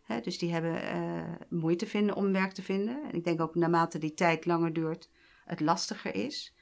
Hè, 0.07 0.21
dus 0.21 0.37
die 0.37 0.51
hebben 0.51 0.81
eh, 0.81 1.21
moeite 1.49 1.85
vinden 1.85 2.15
om 2.15 2.31
werk 2.31 2.51
te 2.51 2.61
vinden. 2.61 3.03
En 3.03 3.13
ik 3.13 3.23
denk 3.23 3.41
ook 3.41 3.55
naarmate 3.55 3.97
die 3.97 4.13
tijd 4.13 4.45
langer 4.45 4.73
duurt, 4.73 5.09
het 5.45 5.59
lastiger 5.59 6.15
is. 6.15 6.55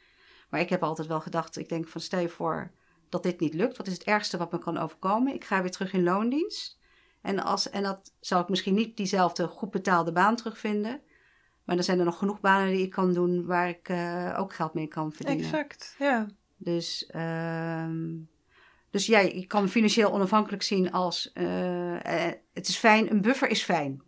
Maar 0.49 0.59
ik 0.59 0.69
heb 0.69 0.83
altijd 0.83 1.07
wel 1.07 1.21
gedacht, 1.21 1.57
ik 1.57 1.69
denk 1.69 1.87
van 1.87 2.01
stel 2.01 2.19
je 2.19 2.29
voor 2.29 2.71
dat 3.09 3.23
dit 3.23 3.39
niet 3.39 3.53
lukt. 3.53 3.77
Wat 3.77 3.87
is 3.87 3.93
het 3.93 4.03
ergste 4.03 4.37
wat 4.37 4.51
me 4.51 4.57
kan 4.57 4.77
overkomen? 4.77 5.33
Ik 5.33 5.43
ga 5.43 5.61
weer 5.61 5.71
terug 5.71 5.93
in 5.93 6.03
loondienst. 6.03 6.79
En, 7.21 7.39
als, 7.39 7.69
en 7.69 7.83
dat 7.83 8.13
zou 8.19 8.41
ik 8.41 8.49
misschien 8.49 8.73
niet 8.73 8.97
diezelfde 8.97 9.47
goed 9.47 9.71
betaalde 9.71 10.11
baan 10.11 10.35
terugvinden. 10.35 11.01
Maar 11.63 11.77
er 11.77 11.83
zijn 11.83 11.99
er 11.99 12.05
nog 12.05 12.17
genoeg 12.17 12.39
banen 12.39 12.73
die 12.73 12.83
ik 12.83 12.89
kan 12.89 13.13
doen 13.13 13.45
waar 13.45 13.69
ik 13.69 13.89
uh, 13.89 14.35
ook 14.37 14.53
geld 14.53 14.73
mee 14.73 14.87
kan 14.87 15.11
verdienen. 15.11 15.45
Exact, 15.45 15.95
ja. 15.99 16.27
Dus, 16.57 17.11
uh, 17.15 17.89
dus 18.95 19.05
ja, 19.05 19.19
je 19.19 19.45
kan 19.45 19.69
financieel 19.69 20.11
onafhankelijk 20.11 20.63
zien 20.63 20.91
als 20.91 21.31
uh, 21.33 21.97
het 22.53 22.67
is 22.67 22.77
fijn, 22.77 23.11
een 23.11 23.21
buffer 23.21 23.49
is 23.49 23.63
fijn. 23.63 24.01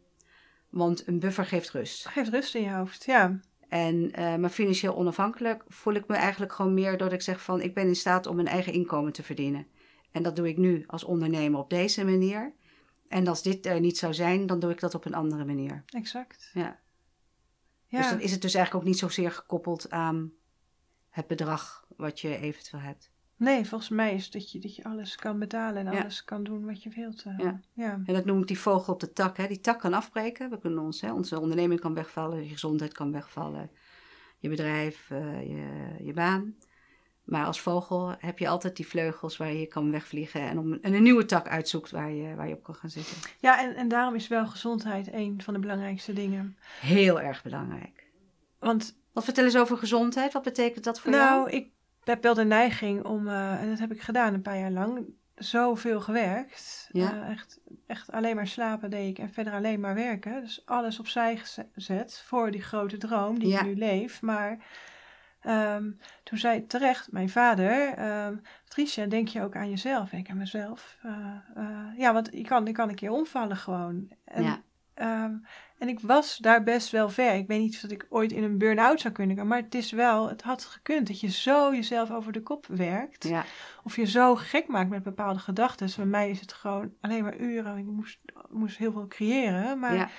Want 0.69 1.07
een 1.07 1.19
buffer 1.19 1.45
geeft 1.45 1.69
rust. 1.69 2.07
Geeft 2.07 2.29
rust 2.29 2.55
in 2.55 2.61
je 2.61 2.71
hoofd, 2.71 3.05
ja. 3.05 3.39
En, 3.69 4.19
uh, 4.19 4.35
maar 4.35 4.49
financieel 4.49 4.95
onafhankelijk 4.95 5.63
voel 5.67 5.93
ik 5.93 6.07
me 6.07 6.15
eigenlijk 6.15 6.53
gewoon 6.53 6.73
meer 6.73 6.97
dat 6.97 7.11
ik 7.11 7.21
zeg 7.21 7.41
van 7.41 7.61
ik 7.61 7.73
ben 7.73 7.87
in 7.87 7.95
staat 7.95 8.27
om 8.27 8.35
mijn 8.35 8.47
eigen 8.47 8.73
inkomen 8.73 9.13
te 9.13 9.23
verdienen. 9.23 9.67
En 10.11 10.23
dat 10.23 10.35
doe 10.35 10.47
ik 10.47 10.57
nu 10.57 10.83
als 10.87 11.03
ondernemer 11.03 11.59
op 11.59 11.69
deze 11.69 12.05
manier. 12.05 12.53
En 13.07 13.27
als 13.27 13.43
dit 13.43 13.65
er 13.65 13.79
niet 13.79 13.97
zou 13.97 14.13
zijn, 14.13 14.45
dan 14.45 14.59
doe 14.59 14.71
ik 14.71 14.79
dat 14.79 14.95
op 14.95 15.05
een 15.05 15.15
andere 15.15 15.45
manier. 15.45 15.83
Exact. 15.85 16.49
Ja. 16.53 16.79
ja. 17.87 17.97
Dus 17.97 18.09
dan 18.09 18.19
is 18.19 18.31
het 18.31 18.41
dus 18.41 18.53
eigenlijk 18.53 18.85
ook 18.85 18.91
niet 18.91 18.99
zozeer 18.99 19.31
gekoppeld 19.31 19.89
aan 19.89 20.31
het 21.09 21.27
bedrag 21.27 21.85
wat 21.97 22.19
je 22.19 22.37
eventueel 22.37 22.81
hebt. 22.81 23.15
Nee, 23.37 23.65
volgens 23.65 23.89
mij 23.89 24.13
is 24.13 24.31
dat 24.31 24.51
je, 24.51 24.59
dat 24.59 24.75
je 24.75 24.83
alles 24.83 25.15
kan 25.15 25.39
betalen 25.39 25.87
en 25.87 25.93
ja. 25.93 26.01
alles 26.01 26.23
kan 26.23 26.43
doen 26.43 26.65
wat 26.65 26.83
je 26.83 26.89
wilt. 26.89 27.23
Uh, 27.27 27.37
ja. 27.37 27.59
ja. 27.73 28.01
En 28.05 28.13
dat 28.13 28.25
noem 28.25 28.41
ik 28.41 28.47
die 28.47 28.59
vogel 28.59 28.93
op 28.93 28.99
de 28.99 29.13
tak. 29.13 29.37
Hè. 29.37 29.47
Die 29.47 29.59
tak 29.59 29.79
kan 29.79 29.93
afbreken. 29.93 30.49
We 30.49 30.59
kunnen 30.59 30.79
ons, 30.79 31.01
hè, 31.01 31.11
onze 31.11 31.39
onderneming 31.39 31.79
kan 31.79 31.93
wegvallen, 31.93 32.43
je 32.43 32.49
gezondheid 32.49 32.93
kan 32.93 33.11
wegvallen, 33.11 33.71
je 34.37 34.49
bedrijf, 34.49 35.09
uh, 35.09 35.41
je, 35.41 35.95
je 36.03 36.13
baan. 36.13 36.55
Maar 37.23 37.45
als 37.45 37.61
vogel 37.61 38.15
heb 38.19 38.39
je 38.39 38.47
altijd 38.47 38.75
die 38.75 38.87
vleugels 38.87 39.37
waar 39.37 39.53
je 39.53 39.65
kan 39.65 39.91
wegvliegen 39.91 40.41
en, 40.41 40.57
om, 40.57 40.73
en 40.73 40.93
een 40.93 41.03
nieuwe 41.03 41.25
tak 41.25 41.47
uitzoekt 41.47 41.91
waar 41.91 42.11
je, 42.11 42.35
waar 42.35 42.47
je 42.47 42.53
op 42.53 42.63
kan 42.63 42.75
gaan 42.75 42.89
zitten. 42.89 43.17
Ja, 43.39 43.61
en, 43.61 43.75
en 43.75 43.87
daarom 43.87 44.15
is 44.15 44.27
wel 44.27 44.47
gezondheid 44.47 45.13
een 45.13 45.41
van 45.41 45.53
de 45.53 45.59
belangrijkste 45.59 46.13
dingen. 46.13 46.57
Heel 46.81 47.21
erg 47.21 47.43
belangrijk. 47.43 48.05
Want, 48.59 48.97
Wat 49.11 49.23
vertel 49.23 49.43
eens 49.43 49.57
over 49.57 49.77
gezondheid? 49.77 50.33
Wat 50.33 50.43
betekent 50.43 50.83
dat 50.83 50.99
voor 50.99 51.11
nou, 51.11 51.23
jou? 51.23 51.39
Nou, 51.39 51.55
ik 51.55 51.71
heb 52.07 52.23
wel 52.23 52.33
de 52.33 52.45
neiging 52.45 53.03
om, 53.05 53.27
uh, 53.27 53.61
en 53.61 53.69
dat 53.69 53.79
heb 53.79 53.91
ik 53.91 54.01
gedaan 54.01 54.33
een 54.33 54.41
paar 54.41 54.59
jaar 54.59 54.71
lang, 54.71 55.05
zoveel 55.35 56.01
gewerkt. 56.01 56.89
Ja. 56.91 57.13
Uh, 57.13 57.29
echt, 57.29 57.59
echt 57.87 58.11
alleen 58.11 58.35
maar 58.35 58.47
slapen 58.47 58.89
deed 58.89 59.09
ik 59.09 59.19
en 59.19 59.33
verder 59.33 59.53
alleen 59.53 59.79
maar 59.79 59.95
werken. 59.95 60.41
Dus 60.41 60.61
alles 60.65 60.99
opzij 60.99 61.41
gezet 61.73 62.21
voor 62.25 62.51
die 62.51 62.61
grote 62.61 62.97
droom 62.97 63.39
die 63.39 63.47
Ja. 63.47 63.59
ik 63.59 63.65
nu 63.65 63.75
leef. 63.75 64.21
Maar 64.21 64.57
ehm, 65.41 65.91
toen 66.23 66.37
zei 66.37 66.65
terecht 66.67 67.11
mijn 67.11 67.29
vader, 67.29 67.93
ehm 67.93 68.35
Patricia, 68.63 69.05
denk 69.05 69.27
je 69.27 69.41
ook 69.41 69.55
aan 69.55 69.69
jezelf? 69.69 70.11
En 70.11 70.17
ik 70.17 70.29
aan 70.29 70.37
mezelf. 70.37 70.97
Uh, 71.05 71.35
uh, 71.57 71.97
ja, 71.97 72.13
want 72.13 72.29
je 72.31 72.43
kan, 72.43 72.65
je 72.65 72.71
kan 72.71 72.89
een 72.89 72.95
keer 72.95 73.11
omvallen 73.11 73.57
gewoon. 73.57 74.11
En, 74.25 74.43
Ja. 74.43 74.61
Ehm, 74.97 75.33
en 75.77 75.87
ik 75.87 75.99
was 75.99 76.37
daar 76.37 76.63
best 76.63 76.89
wel 76.91 77.09
ver. 77.09 77.33
Ik 77.35 77.47
weet 77.47 77.59
niet 77.59 77.81
of 77.83 77.91
ik 77.91 78.05
ooit 78.09 78.31
in 78.31 78.43
een 78.43 78.57
burn-out 78.57 79.01
zou 79.01 79.13
kunnen 79.13 79.37
gaan. 79.37 79.47
Maar 79.47 79.61
het 79.61 79.75
is 79.75 79.91
wel, 79.91 80.29
het 80.29 80.41
had 80.41 80.63
gekund 80.65 81.07
dat 81.07 81.19
je 81.19 81.29
zo 81.31 81.73
jezelf 81.75 82.11
over 82.11 82.31
de 82.31 82.41
kop 82.43 82.65
werkt. 82.65 83.23
Ja, 83.27 83.45
Of 83.83 83.95
je 83.95 84.05
zo 84.05 84.35
gek 84.35 84.67
maakt 84.67 84.89
met 84.89 85.03
bepaalde 85.03 85.39
gedachten. 85.39 85.89
Bij 85.95 86.05
mij 86.05 86.29
is 86.29 86.39
het 86.39 86.53
gewoon 86.53 86.93
alleen 87.01 87.23
maar 87.23 87.37
uren. 87.37 87.77
Ik 87.77 87.85
moest, 87.85 88.19
moest 88.49 88.77
heel 88.77 88.91
veel 88.91 89.07
creëren. 89.07 89.79
Maar 89.79 89.95
ja, 89.95 90.09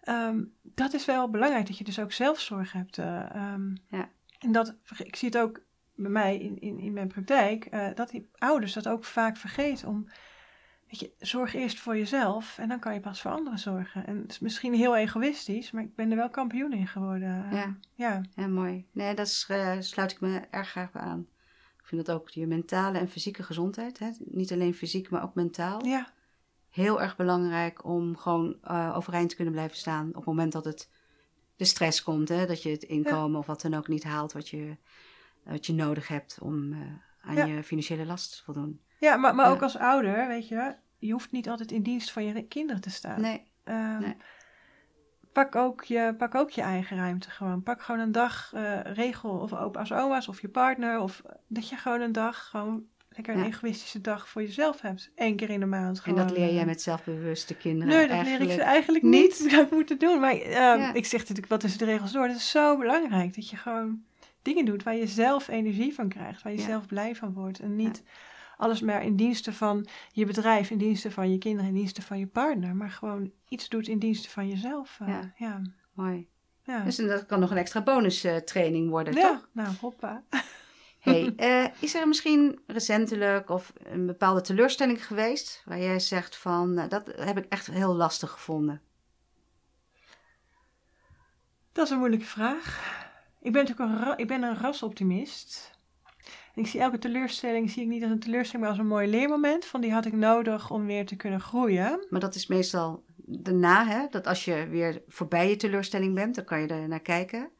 ehm, 0.00 0.42
dat 0.62 0.92
is 0.94 1.04
wel 1.04 1.30
belangrijk. 1.30 1.66
Dat 1.66 1.78
je 1.78 1.84
dus 1.84 2.00
ook 2.00 2.12
zelfzorg 2.12 2.72
hebt. 2.72 2.98
eh, 2.98 3.34
ehm. 3.34 3.74
Ja. 3.88 4.08
En 4.38 4.52
dat, 4.52 4.74
ik 4.98 5.16
zie 5.16 5.28
het 5.28 5.38
ook 5.38 5.60
bij 5.94 6.10
mij 6.10 6.38
in, 6.38 6.60
in, 6.60 6.78
in 6.78 6.92
mijn 6.92 7.08
praktijk. 7.08 7.64
eh, 7.64 7.88
dat 7.94 8.10
die 8.10 8.28
ouders 8.38 8.72
dat 8.72 8.88
ook 8.88 9.04
vaak 9.04 9.36
vergeten. 9.36 9.88
Om, 9.88 10.08
weet 10.88 11.00
je, 11.00 11.12
zorg 11.18 11.54
eerst 11.54 11.80
voor 11.80 11.96
jezelf. 11.96 12.58
En 12.58 12.68
dan 12.68 12.78
kan 12.78 12.94
je 12.94 13.00
pas 13.00 13.20
voor 13.20 13.30
anderen 13.30 13.58
zorgen. 13.58 14.06
En 14.06 14.16
het 14.16 14.30
is 14.30 14.38
misschien 14.38 14.74
heel 14.74 14.96
egoïstisch. 14.96 15.70
Maar 15.70 15.82
ik 15.82 15.94
ben 15.94 16.10
er 16.10 16.16
wel 16.16 16.30
kampioen 16.30 16.72
in 16.72 16.86
geworden. 16.86 17.48
Ja. 17.52 17.76
ja. 17.94 18.20
ja, 18.34 18.46
mooi. 18.46 18.86
Nee, 18.92 19.14
daar 19.14 19.44
uh, 19.48 19.76
sluit 19.80 20.12
ik 20.12 20.20
me 20.20 20.40
erg 20.50 20.68
graag 20.68 20.92
bij 20.92 21.02
aan. 21.02 21.26
Ik 21.86 21.92
vind 21.92 22.06
dat 22.06 22.16
ook 22.16 22.28
je 22.28 22.46
mentale 22.46 22.98
en 22.98 23.08
fysieke 23.08 23.42
gezondheid, 23.42 23.98
hè? 23.98 24.10
niet 24.18 24.52
alleen 24.52 24.74
fysiek, 24.74 25.10
maar 25.10 25.22
ook 25.22 25.34
mentaal, 25.34 25.84
ja. 25.84 26.12
heel 26.68 27.02
erg 27.02 27.16
belangrijk 27.16 27.84
om 27.84 28.16
gewoon 28.16 28.56
uh, 28.64 28.92
overeind 28.96 29.28
te 29.28 29.34
kunnen 29.36 29.54
blijven 29.54 29.76
staan 29.76 30.08
op 30.08 30.14
het 30.14 30.24
moment 30.24 30.52
dat 30.52 30.64
het 30.64 30.90
de 31.56 31.64
stress 31.64 32.02
komt, 32.02 32.28
hè? 32.28 32.46
dat 32.46 32.62
je 32.62 32.70
het 32.70 32.82
inkomen 32.82 33.32
ja. 33.32 33.38
of 33.38 33.46
wat 33.46 33.60
dan 33.60 33.74
ook 33.74 33.88
niet 33.88 34.04
haalt 34.04 34.32
wat 34.32 34.48
je, 34.48 34.76
wat 35.44 35.66
je 35.66 35.72
nodig 35.72 36.08
hebt 36.08 36.38
om 36.40 36.72
uh, 36.72 36.78
aan 37.20 37.34
ja. 37.34 37.44
je 37.44 37.62
financiële 37.62 38.06
last 38.06 38.36
te 38.36 38.44
voldoen. 38.44 38.80
Ja, 38.98 39.16
maar, 39.16 39.34
maar 39.34 39.50
ook 39.50 39.62
als 39.62 39.78
ouder, 39.78 40.28
weet 40.28 40.48
je, 40.48 40.74
je 40.98 41.12
hoeft 41.12 41.32
niet 41.32 41.48
altijd 41.48 41.72
in 41.72 41.82
dienst 41.82 42.10
van 42.12 42.24
je 42.24 42.46
kinderen 42.46 42.82
te 42.82 42.90
staan. 42.90 43.20
Nee. 43.20 43.42
Uh, 43.64 43.98
nee. 43.98 44.16
Pak, 45.32 45.56
ook 45.56 45.84
je, 45.84 46.14
pak 46.18 46.34
ook 46.34 46.50
je 46.50 46.62
eigen 46.62 46.96
ruimte 46.96 47.30
gewoon. 47.30 47.62
Pak 47.62 47.82
gewoon 47.82 48.00
een 48.00 48.12
dag 48.12 48.52
uh, 48.54 48.80
regel 48.82 49.30
of 49.30 49.52
opa's, 49.52 49.92
oma's 49.92 50.28
of 50.28 50.40
je 50.40 50.48
partner. 50.48 51.00
Of 51.00 51.22
dat 51.46 51.68
je 51.68 51.76
gewoon 51.76 52.00
een 52.00 52.12
dag, 52.12 52.48
gewoon 52.48 52.84
lekker 53.08 53.34
een 53.34 53.40
ja. 53.40 53.46
egoïstische 53.46 54.00
dag 54.00 54.28
voor 54.28 54.42
jezelf 54.42 54.80
hebt. 54.80 55.10
Eén 55.14 55.36
keer 55.36 55.50
in 55.50 55.60
de 55.60 55.66
maand 55.66 56.00
gewoon. 56.00 56.18
En 56.18 56.26
dat 56.26 56.36
leer 56.36 56.54
jij 56.54 56.64
met 56.64 56.82
zelfbewuste 56.82 57.54
kinderen 57.54 57.94
Nee, 57.94 58.06
dat 58.06 58.16
eigenlijk 58.16 58.44
leer 58.44 58.52
ik 58.52 58.60
ze 58.60 58.66
eigenlijk 58.66 59.04
niet. 59.04 59.40
niet. 59.40 59.50
Dat 59.56 59.70
moeten 59.70 59.98
doen. 59.98 60.20
Maar 60.20 60.36
uh, 60.36 60.50
ja. 60.50 60.94
ik 60.94 61.06
zeg 61.06 61.20
natuurlijk, 61.20 61.48
wat 61.48 61.64
is 61.64 61.76
de 61.76 61.84
regels 61.84 62.12
door? 62.12 62.26
Dat 62.26 62.36
is 62.36 62.50
zo 62.50 62.78
belangrijk. 62.78 63.34
Dat 63.34 63.50
je 63.50 63.56
gewoon 63.56 64.02
dingen 64.42 64.64
doet 64.64 64.82
waar 64.82 64.96
je 64.96 65.06
zelf 65.06 65.48
energie 65.48 65.94
van 65.94 66.08
krijgt. 66.08 66.42
Waar 66.42 66.52
je 66.52 66.58
ja. 66.58 66.64
zelf 66.64 66.86
blij 66.86 67.14
van 67.14 67.32
wordt. 67.32 67.58
En 67.58 67.76
niet 67.76 68.02
alles 68.56 68.80
maar 68.80 69.04
in 69.04 69.16
diensten 69.16 69.54
van 69.54 69.86
je 70.12 70.26
bedrijf, 70.26 70.70
in 70.70 70.78
diensten 70.78 71.12
van 71.12 71.32
je 71.32 71.38
kinderen, 71.38 71.68
in 71.68 71.74
diensten 71.76 72.02
van 72.02 72.18
je 72.18 72.26
partner. 72.26 72.76
Maar 72.76 72.90
gewoon 72.90 73.30
iets 73.48 73.68
doet 73.68 73.88
in 73.88 73.98
diensten 73.98 74.30
van 74.30 74.48
jezelf. 74.48 74.98
Uh, 75.02 75.08
ja. 75.08 75.32
ja. 75.36 75.62
Mooi. 75.92 76.28
Ja. 76.62 76.82
Dus 76.84 76.96
dat 76.96 77.26
kan 77.26 77.40
nog 77.40 77.50
een 77.50 77.56
extra 77.56 77.82
bonus 77.82 78.24
uh, 78.24 78.36
training 78.36 78.90
worden, 78.90 79.14
ja. 79.14 79.28
toch? 79.28 79.48
nou 79.52 79.74
hoppa. 79.80 80.22
hey, 80.98 81.32
uh, 81.36 81.66
is 81.80 81.94
er 81.94 82.08
misschien 82.08 82.60
recentelijk 82.66 83.50
of 83.50 83.72
een 83.82 84.06
bepaalde 84.06 84.40
teleurstelling 84.40 85.06
geweest 85.06 85.62
waar 85.64 85.78
jij 85.78 86.00
zegt 86.00 86.36
van, 86.36 86.74
dat 86.88 87.12
heb 87.16 87.38
ik 87.38 87.44
echt 87.48 87.66
heel 87.66 87.94
lastig 87.94 88.30
gevonden? 88.30 88.80
Dat 91.72 91.84
is 91.84 91.90
een 91.90 91.98
moeilijke 91.98 92.24
vraag. 92.26 92.94
Ik 93.40 93.52
ben 93.52 93.64
natuurlijk 93.64 93.90
een, 93.90 94.04
ra 94.04 94.16
ik 94.16 94.26
ben 94.26 94.42
een 94.42 94.56
rasoptimist. 94.56 95.75
Ik 96.56 96.66
zie 96.66 96.80
elke 96.80 96.98
teleurstelling 96.98 97.70
zie 97.70 97.82
ik 97.82 97.88
niet 97.88 98.02
als 98.02 98.10
een 98.10 98.18
teleurstelling, 98.18 98.60
maar 98.60 98.70
als 98.70 98.78
een 98.78 98.92
mooi 98.92 99.08
leermoment. 99.08 99.64
Van 99.64 99.80
die 99.80 99.92
had 99.92 100.04
ik 100.04 100.12
nodig 100.12 100.70
om 100.70 100.86
weer 100.86 101.06
te 101.06 101.16
kunnen 101.16 101.40
groeien. 101.40 102.06
Maar 102.10 102.20
dat 102.20 102.34
is 102.34 102.46
meestal 102.46 103.04
daarna, 103.16 103.86
hè? 103.86 104.06
Dat 104.10 104.26
als 104.26 104.44
je 104.44 104.66
weer 104.70 105.02
voorbij 105.08 105.48
je 105.48 105.56
teleurstelling 105.56 106.14
bent, 106.14 106.34
dan 106.34 106.44
kan 106.44 106.60
je 106.60 106.66
er 106.66 106.88
naar 106.88 107.00
kijken. 107.00 107.50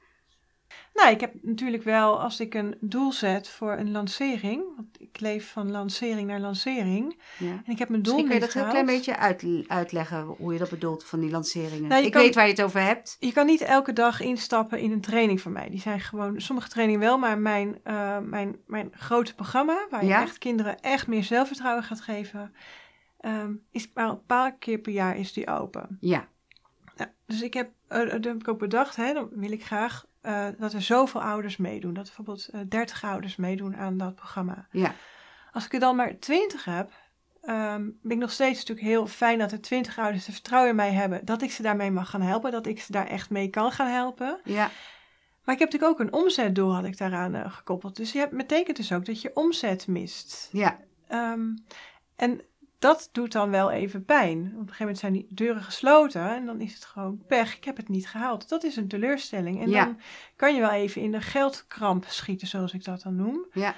Nou, 0.95 1.11
ik 1.11 1.21
heb 1.21 1.33
natuurlijk 1.43 1.83
wel, 1.83 2.21
als 2.21 2.41
ik 2.41 2.55
een 2.55 2.77
doel 2.81 3.13
zet 3.13 3.49
voor 3.49 3.73
een 3.73 3.91
lancering, 3.91 4.63
want 4.77 4.89
ik 5.01 5.21
leef 5.21 5.51
van 5.53 5.71
lancering 5.71 6.29
naar 6.29 6.41
lancering, 6.41 7.21
ja. 7.39 7.51
en 7.51 7.73
ik 7.73 7.79
heb 7.79 7.89
mijn 7.89 8.03
doel 8.03 8.13
Misschien 8.15 8.25
kun 8.25 8.35
je 8.35 8.41
dat 8.41 8.43
een 8.49 8.51
gehaald. 8.51 8.71
klein 8.71 8.87
beetje 8.87 9.17
uit, 9.17 9.65
uitleggen, 9.67 10.23
hoe 10.23 10.53
je 10.53 10.59
dat 10.59 10.71
bedoelt 10.71 11.05
van 11.05 11.21
die 11.21 11.31
lanceringen. 11.31 11.89
Nou, 11.89 12.05
ik 12.05 12.13
kan- 12.13 12.23
weet 12.23 12.35
waar 12.35 12.45
je 12.45 12.51
het 12.51 12.63
over 12.63 12.81
hebt. 12.81 13.17
Je 13.21 13.33
kan 13.33 13.47
niet 13.47 13.61
elke 13.61 13.93
dag 13.93 14.21
instappen 14.21 14.79
in 14.79 14.93
een 14.93 15.01
training 15.01 15.41
van 15.41 15.53
mij. 15.53 15.69
Die 15.71 15.81
zijn 15.81 16.01
gewoon, 16.01 16.41
sommige 16.41 16.69
trainingen 16.69 17.01
wel, 17.01 17.19
maar 17.19 17.39
mijn, 17.39 17.79
eh, 17.83 18.19
mijn, 18.19 18.57
mijn 18.67 18.91
grote 18.93 19.35
programma, 19.35 19.87
waar 19.91 20.03
je 20.03 20.09
Ja? 20.09 20.23
echt 20.23 20.39
kinderen 20.39 20.81
echt 20.81 21.07
meer 21.07 21.25
zelfvertrouwen 21.25 21.83
gaat 21.85 22.01
geven, 22.01 22.55
ehm, 23.21 23.53
is 23.71 23.91
maar 23.95 24.09
een 24.09 24.25
paar 24.27 24.57
keer 24.57 24.79
per 24.79 24.93
jaar 24.93 25.17
is 25.17 25.33
die 25.33 25.47
open. 25.49 25.97
Ja, 26.01 26.29
Ja, 26.97 27.13
dus 27.27 27.43
ik 27.43 27.55
heb, 27.55 27.71
eh, 27.89 27.99
dat 28.11 28.25
heb 28.25 28.41
ik 28.41 28.49
ook 28.49 28.59
bedacht, 28.59 28.97
hè, 28.97 29.13
dan 29.13 29.29
wil 29.33 29.53
ik 29.53 29.65
graag 29.65 30.07
eh, 30.27 30.47
dat 30.59 30.73
er 30.73 30.83
zoveel 30.83 31.23
ouders 31.23 31.57
meedoen. 31.57 31.95
Dat 31.95 32.09
er 32.09 32.15
bijvoorbeeld 32.17 32.49
eh 32.49 32.61
30 32.69 33.05
ouders 33.05 33.37
meedoen 33.37 33.77
aan 33.77 33.97
dat 33.97 34.15
programma. 34.15 34.67
ja, 34.71 34.95
Als 35.53 35.65
ik 35.65 35.73
er 35.75 35.81
dan 35.81 35.97
maar 35.97 36.19
20 36.19 36.65
heb, 36.65 36.91
ehm, 37.43 37.85
ben 38.03 38.13
ik 38.13 38.19
nog 38.19 38.31
steeds 38.33 38.59
natuurlijk 38.59 38.87
heel 38.87 39.07
fijn 39.07 39.39
dat 39.39 39.53
er 39.53 39.61
20 39.61 39.99
ouders 39.99 40.25
de 40.25 40.33
vertrouwen 40.33 40.71
in 40.71 40.77
mij 40.77 40.91
hebben. 40.93 41.25
Dat 41.25 41.43
ik 41.43 41.53
ze 41.53 41.63
daarmee 41.63 41.91
mag 41.91 42.11
gaan 42.11 42.23
helpen, 42.23 42.51
dat 42.53 42.67
ik 42.67 42.81
ze 42.81 42.93
daar 42.93 43.07
echt 43.07 43.31
mee 43.31 43.49
kan 43.49 43.73
gaan 43.73 43.89
helpen. 43.91 44.41
ja, 44.45 44.71
Maar 45.45 45.55
ik 45.55 45.61
heb 45.61 45.73
natuurlijk 45.73 46.01
ook 46.01 46.07
een 46.07 46.13
omzetdoel 46.23 46.75
had 46.75 46.85
ik 46.85 46.99
daaraan 46.99 47.35
eh, 47.35 47.53
gekoppeld. 47.53 47.97
Dus 47.97 48.13
je 48.13 48.19
hebt, 48.19 48.37
betekent 48.37 48.77
dus 48.77 48.93
ook 48.93 49.05
dat 49.05 49.21
je 49.21 49.31
omzet 49.35 49.87
mist. 49.87 50.49
ja, 50.53 50.79
Ehm, 51.09 51.55
en 52.17 52.41
dat 52.87 53.09
doet 53.13 53.33
dan 53.33 53.51
wel 53.51 53.71
even 53.71 54.05
pijn. 54.05 54.39
Op 54.39 54.45
een 54.45 54.53
gegeven 54.59 54.77
moment 54.79 54.99
zijn 54.99 55.13
die 55.13 55.27
deuren 55.31 55.63
gesloten 55.63 56.29
en 56.35 56.47
dan 56.47 56.61
is 56.61 56.75
het 56.75 56.85
gewoon 56.85 57.23
pech. 57.27 57.57
Ik 57.57 57.65
heb 57.65 57.77
het 57.77 57.89
niet 57.89 58.09
gehaald. 58.09 58.49
Dat 58.49 58.65
is 58.65 58.77
een 58.77 58.89
teleurstelling. 58.89 59.61
En 59.63 59.69
Ja. 59.71 59.85
dan 59.85 59.99
kan 60.37 60.55
je 60.55 60.61
wel 60.61 60.71
even 60.71 61.03
in 61.03 61.13
de 61.13 61.21
geldkramp 61.21 62.05
schieten, 62.09 62.47
zoals 62.47 62.73
ik 62.73 62.85
dat 62.85 63.03
dan 63.03 63.17
noem. 63.17 63.47
ja, 63.53 63.75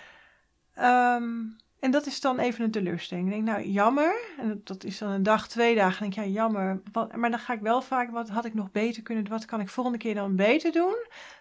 Ehm, 0.74 1.32
en 1.80 1.90
dat 1.90 2.06
is 2.06 2.20
dan 2.20 2.38
even 2.38 2.64
een 2.64 2.70
teleurstelling. 2.70 3.26
Ik 3.26 3.32
denk, 3.32 3.44
nou, 3.46 3.68
jammer. 3.68 4.20
En 4.38 4.60
dat- 4.64 4.84
is 4.84 4.98
dan 4.98 5.10
een 5.10 5.22
dag, 5.22 5.48
twee 5.48 5.74
dagen. 5.74 6.00
Dan 6.00 6.10
denk 6.10 6.26
ik, 6.26 6.32
ja, 6.34 6.40
jammer. 6.40 6.80
Wat, 6.92 7.16
maar 7.16 7.30
dan 7.30 7.38
ga 7.38 7.52
ik 7.52 7.60
wel 7.60 7.82
vaak, 7.82 8.10
wat 8.10 8.28
had 8.28 8.44
ik 8.44 8.54
nog 8.54 8.70
beter 8.70 9.02
kunnen 9.02 9.24
doen? 9.24 9.32
Wat 9.32 9.44
kan 9.44 9.60
ik 9.60 9.68
volgende 9.68 9.98
keer 9.98 10.14
dan 10.14 10.36
beter 10.36 10.72
doen? 10.72 10.96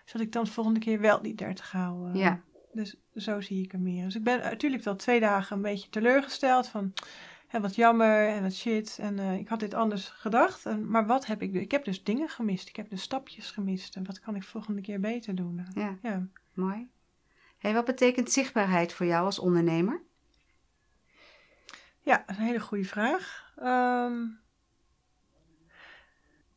Zodat 0.06 0.28
ik 0.28 0.32
dan 0.34 0.48
volgende 0.48 0.80
keer 0.80 1.00
wel 1.00 1.22
die 1.22 1.36
30 1.36 1.72
hou. 1.72 2.10
eh. 2.12 2.16
Ja. 2.20 2.40
Dus 2.74 2.96
zo 3.16 3.42
zie 3.42 3.64
ik 3.64 3.72
hem 3.72 3.84
meer. 3.84 4.04
Dus 4.06 4.16
ik 4.16 4.24
ben 4.24 4.40
natuurlijk 4.40 4.84
wel 4.84 4.96
twee 4.96 5.20
dagen 5.20 5.56
een 5.56 5.62
beetje 5.62 5.90
teleurgesteld 5.90 6.68
van... 6.68 6.94
hè, 7.48 7.60
wat 7.60 7.76
jammer 7.76 8.28
en 8.28 8.42
wat 8.42 8.54
shit. 8.54 8.98
En 9.02 9.20
eh, 9.20 9.34
ik 9.38 9.48
had 9.48 9.60
dit 9.60 9.74
anders 9.74 10.10
gedacht. 10.10 10.66
En, 10.66 10.90
maar 10.90 11.06
wat 11.06 11.26
heb 11.26 11.42
ik... 11.42 11.54
Ik 11.54 11.72
heb 11.72 11.86
dus 11.86 12.04
dingen 12.04 12.30
gemist. 12.30 12.68
Ik 12.68 12.76
heb 12.76 12.90
dus 12.90 13.02
stapjes 13.02 13.52
gemist. 13.52 13.96
En 13.96 14.06
wat 14.06 14.20
kan 14.20 14.36
ik 14.36 14.44
volgende 14.44 14.82
keer 14.82 15.00
beter 15.00 15.36
doen? 15.36 15.66
Ja, 15.74 15.98
Ja. 16.02 16.28
mooi. 16.54 16.90
Hey, 17.58 17.74
wat 17.74 17.86
betekent 17.86 18.32
zichtbaarheid 18.32 18.94
voor 18.94 19.06
jou 19.06 19.26
als 19.26 19.40
ondernemer? 19.40 20.02
Ja, 22.02 22.24
een 22.28 22.36
hele 22.36 22.60
goede 22.60 22.84
vraag. 22.86 23.54
Ehm, 23.58 24.26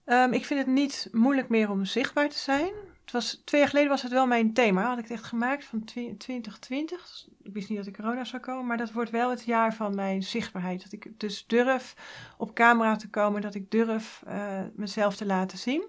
ehm, 0.04 0.32
ik 0.32 0.44
vind 0.44 0.60
het 0.60 0.68
niet 0.68 1.08
moeilijk 1.12 1.48
meer 1.48 1.70
om 1.70 1.84
zichtbaar 1.84 2.28
te 2.28 2.38
zijn. 2.38 2.72
Was, 3.10 3.42
twee 3.44 3.60
jaar 3.60 3.70
geleden 3.70 3.90
was 3.90 4.02
het 4.02 4.12
wel 4.12 4.26
mijn 4.26 4.52
thema. 4.52 4.82
Had 4.82 4.98
ik 4.98 5.02
het 5.02 5.12
echt 5.12 5.24
gemaakt 5.24 5.64
van 5.64 5.84
twi- 5.84 6.16
2020. 6.16 7.28
Ik 7.42 7.52
wist 7.52 7.68
niet 7.68 7.78
dat 7.78 7.86
de 7.86 8.02
corona 8.02 8.24
zou 8.24 8.42
komen, 8.42 8.66
maar 8.66 8.76
dat 8.76 8.92
wordt 8.92 9.10
wel 9.10 9.30
het 9.30 9.44
jaar 9.44 9.74
van 9.74 9.94
mijn 9.94 10.22
zichtbaarheid. 10.22 10.82
Dat 10.82 10.92
ik 10.92 11.20
dus 11.20 11.46
durf 11.46 11.94
op 12.36 12.54
camera 12.54 12.96
te 12.96 13.10
komen, 13.10 13.40
dat 13.40 13.54
ik 13.54 13.70
durf 13.70 14.22
eh, 14.26 14.62
mezelf 14.74 15.16
te 15.16 15.26
laten 15.26 15.58
zien. 15.58 15.84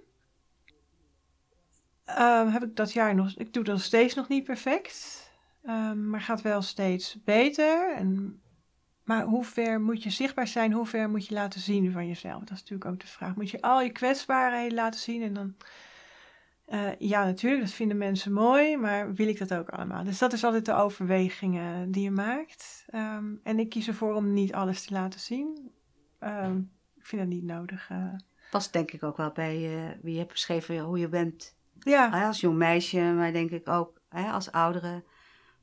Ehm, 2.05 2.47
heb 2.47 2.63
ik 2.63 2.75
dat 2.75 2.93
jaar 2.93 3.15
nog, 3.15 3.33
ik 3.35 3.53
doe 3.53 3.63
nog 3.63 3.81
steeds 3.81 4.13
nog 4.13 4.27
niet 4.27 4.43
perfect, 4.43 5.29
Ehm, 5.63 6.09
maar 6.09 6.21
gaat 6.21 6.41
wel 6.41 6.61
steeds 6.61 7.17
beter. 7.23 7.93
En 7.95 8.41
maar 9.03 9.23
hoe 9.23 9.43
ver 9.43 9.81
moet 9.81 10.03
je 10.03 10.09
zichtbaar 10.09 10.47
zijn? 10.47 10.71
Hoe 10.71 10.85
ver 10.85 11.09
moet 11.09 11.27
je 11.27 11.33
laten 11.33 11.59
zien 11.59 11.91
van 11.91 12.07
jezelf? 12.07 12.39
Dat 12.39 12.51
is 12.51 12.59
natuurlijk 12.59 12.89
ook 12.91 12.99
de 12.99 13.07
vraag. 13.07 13.35
Moet 13.35 13.49
je 13.49 13.61
al 13.61 13.81
je 13.81 13.91
kwetsbaarheden 13.91 14.73
laten 14.73 14.99
zien? 14.99 15.21
En 15.21 15.33
dan, 15.33 15.55
eh, 16.71 16.89
ja, 16.99 17.23
natuurlijk, 17.25 17.61
dat 17.61 17.71
vinden 17.71 17.97
mensen 17.97 18.33
mooi, 18.33 18.77
maar 18.77 19.13
wil 19.13 19.27
ik 19.27 19.37
dat 19.39 19.53
ook 19.53 19.69
allemaal? 19.69 20.03
Dus 20.03 20.17
dat 20.17 20.33
is 20.33 20.43
altijd 20.43 20.65
de 20.65 20.73
overwegingen 20.73 21.91
die 21.91 22.03
je 22.03 22.11
maakt. 22.11 22.85
Ehm, 22.87 23.25
en 23.43 23.59
ik 23.59 23.69
kies 23.69 23.87
ervoor 23.87 24.13
om 24.13 24.33
niet 24.33 24.53
alles 24.53 24.85
te 24.85 24.93
laten 24.93 25.19
zien. 25.19 25.71
Ehm, 26.19 26.57
ik 26.95 27.05
vind 27.05 27.21
dat 27.21 27.31
niet 27.31 27.43
nodig. 27.43 27.89
eh. 27.89 28.13
Past 28.51 28.73
denk 28.73 28.91
ik 28.91 29.03
ook 29.03 29.17
wel 29.17 29.31
bij 29.31 29.55
eh, 29.55 29.97
wie 30.01 30.11
je 30.13 30.19
hebt 30.19 30.31
beschreven 30.31 30.79
hoe 30.79 30.99
je 30.99 31.09
bent 31.09 31.55
ja, 31.79 32.27
als 32.27 32.39
jong 32.39 32.57
meisje, 32.57 32.99
maar 33.01 33.33
denk 33.33 33.51
ik 33.51 33.69
ook 33.69 34.01
hè, 34.09 34.31
als 34.31 34.51
oudere. 34.51 35.03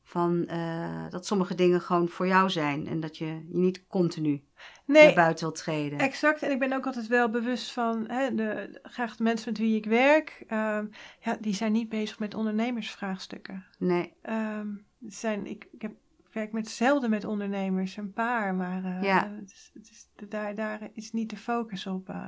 Van, 0.09 0.47
eh, 0.47 1.09
dat 1.11 1.27
sommige 1.27 1.55
dingen 1.55 1.81
gewoon 1.81 2.09
voor 2.09 2.27
jou 2.27 2.51
zijn 2.51 2.87
en 2.87 3.01
dat 3.01 3.17
je 3.19 3.27
je 3.27 3.45
niet 3.49 3.87
continu 3.87 4.43
naar 4.87 5.15
buiten 5.15 5.45
wilt 5.45 5.57
treden. 5.59 5.99
Exact, 5.99 6.43
en 6.43 6.51
ik 6.51 6.59
ben 6.59 6.73
ook 6.73 6.87
altijd 6.87 7.07
wel 7.07 7.31
bewust 7.31 7.73
van 7.73 8.05
hè, 8.11 8.35
de, 8.35 8.79
graag 8.83 9.17
de 9.17 9.23
mensen 9.23 9.49
met 9.53 9.59
wie 9.61 9.77
ik 9.77 9.85
werk. 9.85 10.45
ehm, 10.47 10.87
ja, 11.21 11.37
die 11.41 11.55
zijn 11.55 11.73
niet 11.73 11.89
bezig 11.89 12.19
met 12.19 12.35
ondernemersvraagstukken. 12.35 13.65
Nee, 13.79 14.13
Ehm, 14.23 14.67
zijn, 15.07 15.47
ik, 15.47 15.69
ik, 15.73 15.83
heb, 15.83 15.91
ik 16.19 16.33
werk 16.33 16.53
met 16.53 16.69
zelden 16.69 17.11
met 17.11 17.25
ondernemers, 17.25 17.97
een 17.97 18.13
paar, 18.13 18.55
maar 18.55 18.85
eh, 18.85 19.03
Ja. 19.03 19.33
het 19.41 19.51
is, 19.51 19.71
het 19.75 19.91
is, 19.91 20.29
daar, 20.29 20.55
daar 20.55 20.89
is 20.93 21.13
niet 21.13 21.31
de 21.31 21.37
focus 21.37 21.87
op. 21.87 22.09
eh. 22.09 22.27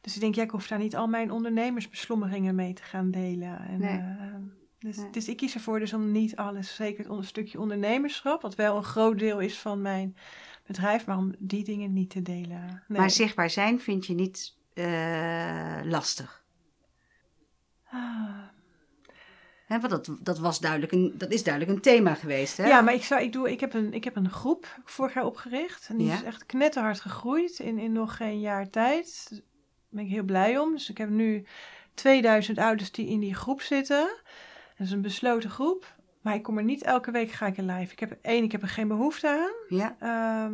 dus 0.00 0.14
ik 0.14 0.20
denk, 0.20 0.34
ja, 0.34 0.42
ik 0.42 0.50
hoef 0.50 0.66
daar 0.66 0.78
niet 0.78 0.96
al 0.96 1.06
mijn 1.06 1.30
ondernemersbeslommeringen 1.30 2.54
mee 2.54 2.72
te 2.72 2.82
gaan 2.82 3.10
delen. 3.10 3.58
En, 3.58 3.78
Nee. 3.78 4.02
Dus, 4.84 4.96
Nee. 4.96 5.10
dus 5.10 5.28
ik 5.28 5.36
kies 5.36 5.54
ervoor 5.54 5.78
dus 5.78 5.92
om 5.92 6.12
niet 6.12 6.36
alles, 6.36 6.74
zeker 6.74 7.16
het 7.16 7.26
stukje 7.26 7.60
ondernemerschap, 7.60 8.42
wat 8.42 8.54
wel 8.54 8.76
een 8.76 8.84
groot 8.84 9.18
deel 9.18 9.40
is 9.40 9.58
van 9.58 9.82
mijn 9.82 10.16
bedrijf, 10.66 11.06
maar 11.06 11.16
om 11.16 11.34
die 11.38 11.64
dingen 11.64 11.92
niet 11.92 12.10
te 12.10 12.22
delen. 12.22 12.82
Nee. 12.88 12.98
maar 12.98 13.10
zichtbaar 13.10 13.50
zijn 13.50 13.80
vind 13.80 14.06
je 14.06 14.14
niet 14.14 14.56
eh, 14.74 15.80
lastig. 15.82 16.44
Ah. 17.90 18.42
Want 19.68 19.90
dat, 19.90 20.16
dat, 20.20 20.38
was 20.38 20.60
duidelijk 20.60 20.92
een, 20.92 21.14
dat 21.14 21.32
is 21.32 21.42
duidelijk 21.42 21.76
een 21.76 21.82
thema 21.82 22.14
geweest. 22.14 22.56
Hè? 22.56 22.66
Ja, 22.66 22.80
maar 22.80 22.94
ik, 22.94 23.04
zou, 23.04 23.22
ik, 23.22 23.32
doe, 23.32 23.50
ik, 23.50 23.60
heb 23.60 23.74
een, 23.74 23.92
ik 23.92 24.04
heb 24.04 24.16
een 24.16 24.30
groep 24.30 24.80
vorig 24.84 25.14
jaar 25.14 25.24
opgericht. 25.24 25.88
En 25.88 25.96
die 25.96 26.06
Ja. 26.06 26.14
is 26.14 26.22
echt 26.22 26.46
knetterhard 26.46 27.00
gegroeid 27.00 27.58
in, 27.58 27.78
in 27.78 27.92
nog 27.92 28.16
geen 28.16 28.40
jaar 28.40 28.70
tijd. 28.70 29.26
Daar 29.30 29.40
ben 29.88 30.04
ik 30.04 30.10
heel 30.10 30.22
blij 30.24 30.58
om. 30.58 30.72
Dus 30.72 30.90
ik 30.90 30.98
heb 30.98 31.08
nu 31.08 31.46
2000 31.94 32.58
ouders 32.58 32.92
die 32.92 33.08
in 33.08 33.20
die 33.20 33.34
groep 33.34 33.60
zitten. 33.60 34.08
Dat 34.76 34.86
is 34.86 34.92
een 34.92 35.02
besloten 35.02 35.50
groep. 35.50 35.94
Maar 36.20 36.34
ik 36.34 36.42
kom 36.42 36.58
er 36.58 36.64
niet 36.64 36.82
elke 36.82 37.10
week 37.10 37.30
ga 37.30 37.46
ik 37.46 37.56
er 37.56 37.64
live. 37.64 37.92
Ik 37.92 38.00
heb 38.00 38.16
één, 38.22 38.44
ik 38.44 38.52
heb 38.52 38.62
er 38.62 38.68
geen 38.68 38.88
behoefte 38.88 39.28
aan. 39.28 39.78
Ja, 39.78 39.96
Ehm, 39.98 40.52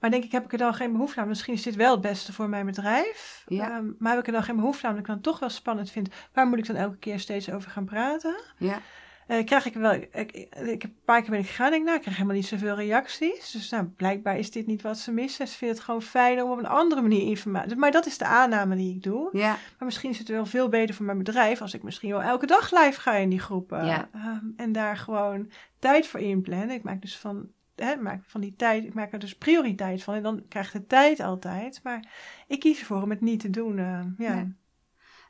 maar 0.00 0.10
denk 0.10 0.24
ik, 0.24 0.32
heb 0.32 0.44
ik 0.44 0.52
er 0.52 0.58
dan 0.58 0.74
geen 0.74 0.92
behoefte 0.92 1.20
aan? 1.20 1.28
Misschien 1.28 1.54
is 1.54 1.62
dit 1.62 1.74
wel 1.76 1.90
het 1.92 2.00
beste 2.00 2.32
voor 2.32 2.48
mijn 2.48 2.66
bedrijf. 2.66 3.44
Ja. 3.48 3.70
Ehm, 3.70 3.86
maar 3.98 4.10
heb 4.10 4.20
ik 4.20 4.26
er 4.26 4.32
dan 4.32 4.42
geen 4.42 4.56
behoefte 4.56 4.86
aan? 4.86 4.92
Dat 4.92 5.00
ik 5.00 5.06
dan 5.06 5.20
toch 5.20 5.38
wel 5.38 5.48
spannend 5.48 5.90
vind. 5.90 6.08
Waar 6.32 6.46
moet 6.46 6.58
ik 6.58 6.66
dan 6.66 6.76
elke 6.76 6.96
keer 6.96 7.20
steeds 7.20 7.50
over 7.50 7.70
gaan 7.70 7.84
praten? 7.84 8.34
ja, 8.58 8.80
Eh, 9.26 9.44
krijg 9.44 9.66
ik 9.66 9.74
wel, 9.74 9.92
ik, 9.92 10.12
ik, 10.12 10.82
heb 10.82 10.84
een 10.84 10.96
paar 11.04 11.20
keer 11.20 11.30
ben 11.30 11.38
ik 11.38 11.46
gegaan, 11.46 11.70
denk 11.70 11.80
ik, 11.80 11.84
nou, 11.84 11.94
ik 11.96 12.02
krijg 12.02 12.16
helemaal 12.16 12.36
niet 12.36 12.46
zoveel 12.46 12.74
reacties. 12.74 13.50
Dus 13.50 13.70
nou, 13.70 13.84
blijkbaar 13.84 14.38
is 14.38 14.50
dit 14.50 14.66
niet 14.66 14.82
wat 14.82 14.98
ze 14.98 15.12
missen. 15.12 15.48
Ze 15.48 15.56
vinden 15.56 15.76
het 15.76 15.84
gewoon 15.84 16.02
fijn 16.02 16.42
om 16.42 16.50
op 16.50 16.58
een 16.58 16.66
andere 16.66 17.02
manier 17.02 17.22
informatie. 17.28 17.76
Maar 17.76 17.90
dat 17.90 18.06
is 18.06 18.18
de 18.18 18.24
aanname 18.24 18.76
die 18.76 18.94
ik 18.94 19.02
doe. 19.02 19.28
ja, 19.32 19.48
Maar 19.48 19.84
misschien 19.84 20.10
is 20.10 20.18
het 20.18 20.28
wel 20.28 20.46
veel 20.46 20.68
beter 20.68 20.94
voor 20.94 21.04
mijn 21.06 21.18
bedrijf 21.18 21.60
als 21.60 21.74
ik 21.74 21.82
misschien 21.82 22.10
wel 22.10 22.22
elke 22.22 22.46
dag 22.46 22.70
live 22.72 23.00
ga 23.00 23.14
in 23.14 23.28
die 23.28 23.40
groepen. 23.40 23.84
Ja. 23.86 24.08
Ehm, 24.12 24.44
en 24.56 24.72
daar 24.72 24.96
gewoon 24.96 25.50
tijd 25.78 26.06
voor 26.06 26.20
inplannen. 26.20 26.70
Ik 26.70 26.82
maak 26.82 27.00
dus 27.00 27.16
van, 27.18 27.48
hè, 27.76 27.96
maak 27.96 28.22
van 28.26 28.40
die 28.40 28.54
tijd, 28.56 28.84
ik 28.84 28.94
maak 28.94 29.12
er 29.12 29.18
dus 29.18 29.34
prioriteit 29.36 30.02
van. 30.02 30.14
En 30.14 30.22
dan 30.22 30.42
krijg 30.48 30.72
je 30.72 30.78
de 30.78 30.86
tijd 30.86 31.20
altijd. 31.20 31.80
Maar 31.82 32.04
ik 32.46 32.60
kies 32.60 32.80
ervoor 32.80 33.02
om 33.02 33.10
het 33.10 33.20
niet 33.20 33.40
te 33.40 33.50
doen. 33.50 33.78
eh, 33.78 34.00
ja. 34.18 34.34
Ja. 34.34 34.48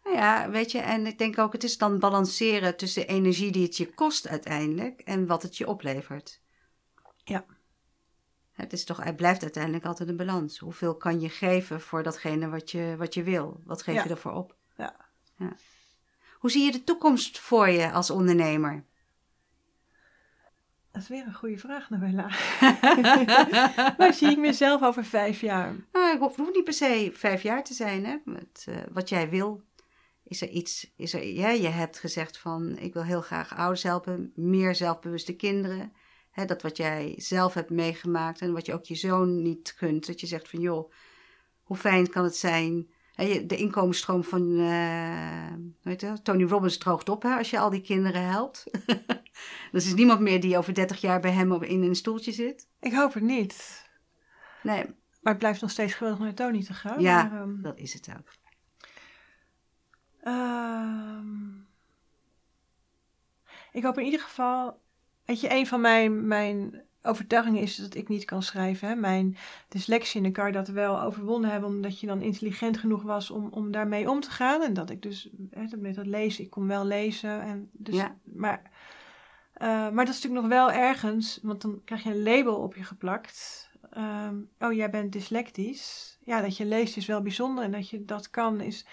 Nou 0.04 0.16
ja, 0.16 0.50
weet 0.50 0.70
je, 0.72 0.78
en 0.78 1.06
ik 1.06 1.18
denk 1.18 1.38
ook, 1.38 1.52
het 1.52 1.64
is 1.64 1.78
dan 1.78 1.98
balanceren 1.98 2.76
tussen 2.76 3.02
de 3.02 3.08
energie 3.12 3.52
die 3.52 3.62
het 3.62 3.76
je 3.76 3.94
kost 3.94 4.28
uiteindelijk 4.28 5.00
en 5.00 5.26
wat 5.26 5.42
het 5.42 5.56
je 5.56 5.68
oplevert. 5.68 6.40
Ja. 7.24 7.44
Het, 8.52 8.72
is 8.72 8.84
toch, 8.84 9.04
het 9.04 9.16
blijft 9.16 9.42
uiteindelijk 9.42 9.84
altijd 9.84 10.08
een 10.08 10.16
balans. 10.16 10.58
Hoeveel 10.58 10.96
kan 10.96 11.20
je 11.20 11.28
geven 11.28 11.80
voor 11.80 12.02
datgene 12.02 12.48
wat 12.48 12.70
je, 12.70 12.94
wat 12.98 13.14
je 13.14 13.22
wil? 13.22 13.60
Wat 13.64 13.82
geef 13.82 13.94
Ja. 13.94 14.02
je 14.02 14.08
ervoor 14.08 14.32
op? 14.32 14.56
Ja. 14.76 14.96
ja. 15.36 15.56
Hoe 16.38 16.50
zie 16.50 16.64
je 16.64 16.72
de 16.72 16.84
toekomst 16.84 17.38
voor 17.38 17.68
je 17.68 17.90
als 17.92 18.10
ondernemer? 18.10 18.84
Dat 20.92 21.02
is 21.02 21.08
weer 21.08 21.26
een 21.26 21.34
goede 21.34 21.58
vraag, 21.58 21.90
Noella. 21.90 22.28
Waar 23.98 24.14
zie 24.14 24.30
ik 24.30 24.38
mezelf 24.38 24.82
over 24.82 25.04
vijf 25.04 25.40
jaar? 25.40 25.74
Nou, 25.92 26.10
het 26.10 26.18
hoeft 26.18 26.36
hoeft 26.36 26.54
niet 26.54 26.64
per 26.64 26.72
se 26.72 27.10
vijf 27.14 27.42
jaar 27.42 27.64
te 27.64 27.74
zijn. 27.74 28.04
Hè? 28.04 28.16
Met, 28.24 28.64
eh, 28.68 28.76
wat 28.92 29.08
jij 29.08 29.28
wil. 29.28 29.62
Is 30.24 30.42
er 30.42 30.48
iets, 30.48 30.92
is 30.96 31.14
er, 31.14 31.24
ja, 31.26 31.48
je 31.48 31.68
hebt 31.68 31.98
gezegd 31.98 32.38
van 32.38 32.78
ik 32.78 32.92
wil 32.92 33.04
heel 33.04 33.20
graag 33.20 33.56
ouders 33.56 33.82
helpen, 33.82 34.32
meer 34.34 34.74
zelfbewuste 34.74 35.36
kinderen. 35.36 35.92
Hè, 36.30 36.44
dat 36.44 36.62
wat 36.62 36.76
jij 36.76 37.14
zelf 37.16 37.54
hebt 37.54 37.70
meegemaakt 37.70 38.40
en 38.40 38.52
wat 38.52 38.66
je 38.66 38.74
ook 38.74 38.84
je 38.84 38.94
zoon 38.94 39.42
niet 39.42 39.74
gunt. 39.76 40.06
Dat 40.06 40.20
je 40.20 40.26
zegt 40.26 40.48
van 40.48 40.60
joh, 40.60 40.92
hoe 41.62 41.76
fijn 41.76 42.10
kan 42.10 42.24
het 42.24 42.36
zijn. 42.36 42.90
Hè, 43.14 43.46
de 43.46 43.56
inkomensstroom 43.56 44.24
van 44.24 44.58
eh? 44.58 46.12
Tony 46.22 46.44
Robbins 46.44 46.78
droogt 46.78 47.08
op 47.08 47.22
hè, 47.22 47.36
als 47.36 47.50
je 47.50 47.58
al 47.58 47.70
die 47.70 47.80
kinderen 47.80 48.22
helpt. 48.22 48.64
dus 49.72 49.86
is 49.86 49.94
niemand 49.94 50.20
meer 50.20 50.40
die 50.40 50.58
over 50.58 50.74
30 50.74 51.00
jaar 51.00 51.20
bij 51.20 51.30
hem 51.30 51.62
in 51.62 51.82
een 51.82 51.94
stoeltje 51.94 52.32
zit. 52.32 52.68
Ik 52.80 52.92
hoop 52.92 53.14
het 53.14 53.22
niet. 53.22 53.84
Nee, 54.62 54.84
Maar 55.20 55.32
het 55.32 55.38
blijft 55.38 55.60
nog 55.60 55.70
steeds 55.70 55.94
geweldig 55.94 56.20
naar 56.20 56.34
Tony 56.34 56.64
te 56.64 56.74
gaan. 56.74 57.00
Ja. 57.00 57.22
Maar, 57.22 57.40
ehm, 57.40 57.62
dat 57.62 57.78
is 57.78 57.92
het 57.92 58.08
ook. 58.18 58.43
Ehm, 60.24 61.24
ik 63.72 63.82
hoop 63.82 63.98
in 63.98 64.04
ieder 64.04 64.20
geval... 64.20 64.82
Weet 65.24 65.40
je, 65.40 65.50
een 65.50 65.66
van 65.66 65.80
mijn, 65.80 66.26
mijn 66.26 66.82
overtuigingen 67.02 67.62
is 67.62 67.76
dat 67.76 67.94
ik 67.94 68.08
niet 68.08 68.24
kan 68.24 68.42
schrijven. 68.42 68.88
Hè? 68.88 68.94
Mijn 68.94 69.36
dyslexie, 69.68 70.16
en 70.16 70.22
dan 70.22 70.44
kan 70.44 70.52
dat 70.52 70.68
wel 70.68 71.02
overwonnen 71.02 71.50
hebben... 71.50 71.68
omdat 71.68 72.00
je 72.00 72.06
dan 72.06 72.22
intelligent 72.22 72.78
genoeg 72.78 73.02
was 73.02 73.30
om, 73.30 73.48
om 73.50 73.70
daarmee 73.70 74.10
om 74.10 74.20
te 74.20 74.30
gaan. 74.30 74.62
En 74.62 74.74
dat 74.74 74.90
ik 74.90 75.02
dus 75.02 75.30
hè, 75.50 75.66
dat 75.66 75.80
met 75.80 75.94
dat 75.94 76.06
lezen, 76.06 76.44
ik 76.44 76.50
kon 76.50 76.66
wel 76.66 76.84
lezen. 76.84 77.40
En 77.40 77.70
dus, 77.72 77.94
Ja. 77.94 78.16
maar, 78.22 78.62
eh, 79.52 79.68
maar 79.68 80.04
dat 80.04 80.14
is 80.14 80.22
natuurlijk 80.22 80.40
nog 80.40 80.48
wel 80.48 80.72
ergens... 80.72 81.38
want 81.42 81.62
dan 81.62 81.80
krijg 81.84 82.02
je 82.02 82.10
een 82.10 82.22
label 82.22 82.56
op 82.56 82.74
je 82.74 82.84
geplakt... 82.84 83.62
Ehm, 83.90 84.36
oh, 84.58 84.72
jij 84.72 84.90
bent 84.90 85.12
dyslectisch. 85.12 86.18
Ja, 86.24 86.40
dat 86.40 86.56
je 86.56 86.64
leest 86.64 86.96
is 86.96 87.06
wel 87.06 87.22
bijzonder 87.22 87.64
en 87.64 87.70
dat 87.70 87.88
je 87.90 88.04
dat 88.04 88.30
kan 88.30 88.60
is. 88.60 88.86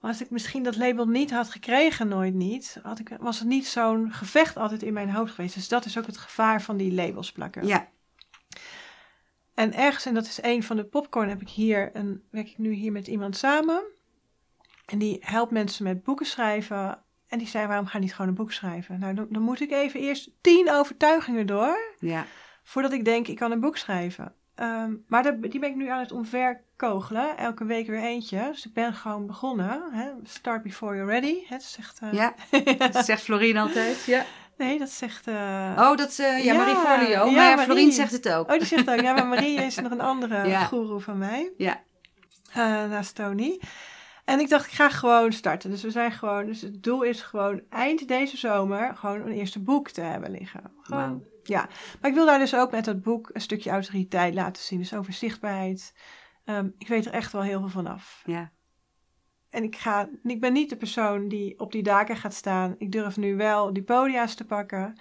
Maar 0.00 0.10
als 0.10 0.20
ik 0.20 0.30
misschien 0.30 0.62
dat 0.62 0.76
label 0.76 1.06
niet 1.06 1.30
had 1.30 1.50
gekregen, 1.50 2.08
nooit 2.08 2.34
niet, 2.34 2.78
had 2.82 2.98
ik, 2.98 3.16
was 3.20 3.38
het 3.38 3.48
niet 3.48 3.66
zo'n 3.66 4.12
gevecht 4.12 4.56
altijd 4.56 4.82
in 4.82 4.92
mijn 4.92 5.10
hoofd 5.10 5.34
geweest. 5.34 5.54
Dus 5.54 5.68
dat 5.68 5.84
is 5.84 5.98
ook 5.98 6.06
het 6.06 6.16
gevaar 6.16 6.62
van 6.62 6.76
die 6.76 6.92
labels 6.92 7.32
plakken. 7.32 7.66
Ja, 7.66 7.88
En 9.54 9.74
ergens, 9.74 10.06
en 10.06 10.14
dat 10.14 10.24
is 10.26 10.42
een 10.42 10.62
van 10.62 10.76
de 10.76 10.84
popcorn, 10.84 11.28
heb 11.28 11.40
ik 11.40 11.48
hier 11.48 11.90
een, 11.92 12.22
werk 12.30 12.48
ik 12.48 12.58
nu 12.58 12.72
hier 12.72 12.92
met 12.92 13.06
iemand 13.06 13.36
samen. 13.36 13.82
En 14.86 14.98
die 14.98 15.16
helpt 15.20 15.52
mensen 15.52 15.84
met 15.84 16.02
boeken 16.02 16.26
schrijven. 16.26 17.02
En 17.28 17.38
die 17.38 17.48
zei, 17.48 17.66
waarom 17.66 17.86
ga 17.86 17.98
je 17.98 18.04
niet 18.04 18.14
gewoon 18.14 18.30
een 18.30 18.36
boek 18.36 18.52
schrijven? 18.52 18.98
Nou, 18.98 19.14
dan, 19.14 19.26
dan 19.30 19.42
moet 19.42 19.60
ik 19.60 19.70
even 19.70 20.00
eerst 20.00 20.30
tien 20.40 20.70
overtuigingen 20.70 21.46
door... 21.46 21.94
Ja. 21.98 22.26
voordat 22.62 22.92
ik 22.92 23.04
denk, 23.04 23.28
ik 23.28 23.36
kan 23.36 23.52
een 23.52 23.60
boek 23.60 23.76
schrijven. 23.76 24.34
Ehm, 24.60 24.92
maar 25.08 25.40
die 25.40 25.58
ben 25.58 25.68
ik 25.70 25.76
nu 25.76 25.88
aan 25.88 25.98
het 26.00 26.12
omverkogelen. 26.12 27.36
Elke 27.36 27.64
week 27.64 27.86
weer 27.86 28.02
eentje. 28.02 28.48
Dus 28.52 28.66
ik 28.66 28.72
ben 28.72 28.94
gewoon 28.94 29.26
begonnen. 29.26 29.82
Hè? 29.92 30.08
Start 30.22 30.62
before 30.62 30.96
you're 30.96 31.10
ready. 31.10 31.34
Hè? 31.46 31.56
Dat 31.56 31.62
zegt... 31.62 32.00
Ja, 32.12 32.34
dat 32.92 33.04
zegt 33.04 33.22
Florine 33.22 33.60
altijd. 33.60 34.04
Ja. 34.04 34.24
Nee, 34.56 34.78
dat 34.78 34.90
zegt... 34.90 35.26
eh, 35.26 35.72
Oh, 35.78 35.96
dat 35.96 36.08
is 36.08 36.18
eh, 36.18 36.44
ja, 36.44 36.54
Marie 36.54 36.74
Forleo. 36.74 37.08
ja, 37.08 37.24
maar 37.24 37.32
ja, 37.44 37.50
Marie. 37.50 37.64
Florine 37.64 37.92
zegt 37.92 38.12
het 38.12 38.28
ook. 38.28 38.50
Oh, 38.52 38.58
die 38.58 38.66
zegt 38.66 38.90
ook. 38.90 39.00
Ja, 39.00 39.12
maar 39.12 39.26
Marie 39.26 39.60
is 39.60 39.74
nog 39.76 39.90
een 39.92 40.00
andere 40.00 40.46
Ja. 40.48 40.64
goeroe 40.64 41.00
van 41.00 41.18
mij. 41.18 41.50
Ja. 41.56 41.80
naast 42.54 43.14
Tony. 43.14 43.60
En 44.24 44.40
ik 44.40 44.48
dacht, 44.48 44.66
ik 44.66 44.72
ga 44.72 44.88
gewoon 44.88 45.32
starten. 45.32 45.70
Dus 45.70 45.82
we 45.82 45.90
zijn 45.90 46.12
gewoon... 46.12 46.46
Dus 46.46 46.60
het 46.60 46.82
doel 46.82 47.02
is 47.02 47.22
gewoon 47.22 47.60
eind 47.70 48.08
deze 48.08 48.36
zomer... 48.36 48.96
gewoon 48.96 49.20
een 49.20 49.32
eerste 49.32 49.58
boek 49.60 49.88
te 49.90 50.00
hebben 50.00 50.30
liggen. 50.30 50.60
Gewoon, 50.82 51.02
Wauw. 51.02 51.22
Ja. 51.50 51.68
Maar 52.00 52.10
ik 52.10 52.16
wil 52.16 52.26
daar 52.26 52.38
dus 52.38 52.54
ook 52.54 52.70
met 52.70 52.84
dat 52.84 53.02
boek... 53.02 53.30
een 53.32 53.40
stukje 53.40 53.70
autoriteit 53.70 54.34
laten 54.34 54.62
zien. 54.62 54.78
Dus 54.78 54.94
over 54.94 55.12
zichtbaarheid. 55.12 55.94
Ehm, 56.44 56.68
ik 56.78 56.88
weet 56.88 57.06
er 57.06 57.12
echt 57.12 57.32
wel 57.32 57.42
heel 57.42 57.60
veel 57.60 57.68
van 57.68 57.86
af. 57.86 58.22
Ja. 58.26 58.50
En 59.50 59.62
ik, 59.62 59.76
ga, 59.76 60.08
ik 60.22 60.40
ben 60.40 60.52
niet 60.52 60.70
de 60.70 60.76
persoon 60.76 61.28
die 61.28 61.58
op 61.58 61.72
die 61.72 61.82
daken 61.82 62.16
gaat 62.16 62.34
staan. 62.34 62.74
Ik 62.78 62.92
durf 62.92 63.16
nu 63.16 63.36
wel 63.36 63.72
die 63.72 63.82
podia's 63.82 64.34
te 64.34 64.44
pakken. 64.44 64.98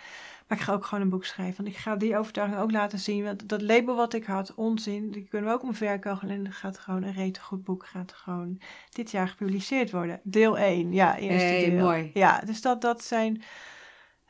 Maar 0.47 0.58
ik 0.58 0.64
ga 0.64 0.74
ook 0.74 0.86
gewoon 0.86 1.04
een 1.04 1.10
boek 1.10 1.26
schrijven. 1.26 1.64
Want 1.64 1.76
ik 1.76 1.82
ga 1.82 1.95
die 1.95 2.18
overtuiging 2.18 2.60
ook 2.60 2.72
laten 2.72 3.00
zien. 3.00 3.24
Want 3.24 3.50
dat 3.50 3.62
label 3.62 3.95
wat 3.95 4.14
ik 4.14 4.26
had, 4.26 4.54
onzin, 4.56 5.12
die 5.12 5.28
kunnen 5.28 5.50
we 5.50 5.56
ook 5.56 5.64
omverkogelen. 5.64 6.36
En 6.36 6.45
er 6.45 6.54
gaat 6.54 6.78
gewoon 6.80 7.04
een 7.04 7.14
rete 7.14 7.41
goed 7.41 7.64
boek. 7.64 7.86
Gaat 7.86 8.14
gewoon 8.14 8.62
dit 8.89 9.12
jaar 9.12 9.28
gepubliceerd 9.28 9.91
worden. 9.91 10.20
Deel 10.24 10.58
1. 10.58 10.93
Ja, 10.93 11.18
eerste 11.18 11.45
Hey, 11.47 11.70
deel. 11.70 11.84
mooi. 11.84 12.12
Ja, 12.14 12.39
dus 12.39 12.62
dat, 12.62 12.82
dat 12.82 13.04
zijn... 13.04 13.41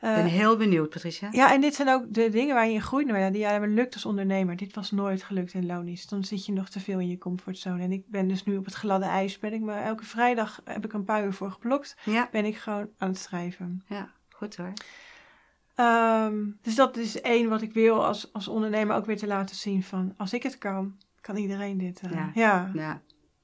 eh, 0.00 0.10
Ik 0.10 0.16
ben 0.22 0.24
heel 0.32 0.56
benieuwd, 0.56 0.88
Patricia. 0.90 1.28
ja, 1.32 1.52
en 1.52 1.60
dit 1.60 1.74
zijn 1.74 1.88
ook 1.88 2.04
de 2.14 2.28
dingen 2.28 2.54
waar 2.54 2.66
je 2.66 2.72
in 2.72 2.82
groeit. 2.82 3.06
Nou 3.06 3.18
ja, 3.18 3.30
die 3.30 3.40
jij 3.40 3.68
lukt 3.68 3.94
als 3.94 4.04
ondernemer. 4.04 4.56
Dit 4.56 4.74
was 4.74 4.90
nooit 4.90 5.22
gelukt 5.22 5.52
in 5.54 5.66
Lonies. 5.66 6.06
Dan 6.06 6.24
zit 6.24 6.46
je 6.46 6.52
nog 6.52 6.68
te 6.68 6.80
veel 6.80 6.98
in 6.98 7.08
je 7.08 7.18
comfortzone. 7.18 7.82
En 7.82 7.92
ik 7.92 8.02
ben 8.08 8.28
dus 8.28 8.44
nu 8.44 8.56
op 8.56 8.64
het 8.64 8.74
gladde 8.74 9.06
ijs. 9.06 9.38
Ben 9.38 9.52
ik 9.52 9.60
me 9.60 9.72
elke 9.72 10.04
vrijdag 10.04 10.60
heb 10.64 10.84
ik 10.84 10.92
een 10.92 11.04
paar 11.04 11.24
uur 11.24 11.32
voor 11.32 11.50
geblokt. 11.50 11.96
Ja, 12.04 12.28
Ben 12.32 12.44
ik 12.44 12.56
gewoon 12.56 12.88
aan 12.98 13.08
het 13.08 13.18
schrijven. 13.18 13.84
ja, 13.86 14.10
goed 14.30 14.56
hoor. 14.56 14.72
Ehm, 15.74 16.34
dus 16.62 16.74
dat 16.74 16.96
is 16.96 17.20
één 17.20 17.48
wat 17.48 17.62
ik 17.62 17.72
wil 17.72 18.06
als, 18.06 18.32
als 18.32 18.48
ondernemer 18.48 18.96
ook 18.96 19.06
weer 19.06 19.16
te 19.16 19.26
laten 19.26 19.56
zien 19.56 19.82
van... 19.82 20.14
Als 20.16 20.32
ik 20.32 20.42
het 20.42 20.58
kan, 20.58 20.96
kan 21.20 21.36
iedereen 21.36 21.78
dit. 21.78 22.00
eh, 22.00 22.10
Ja. 22.10 22.30
ja. 22.34 22.70
Ja. 22.74 23.00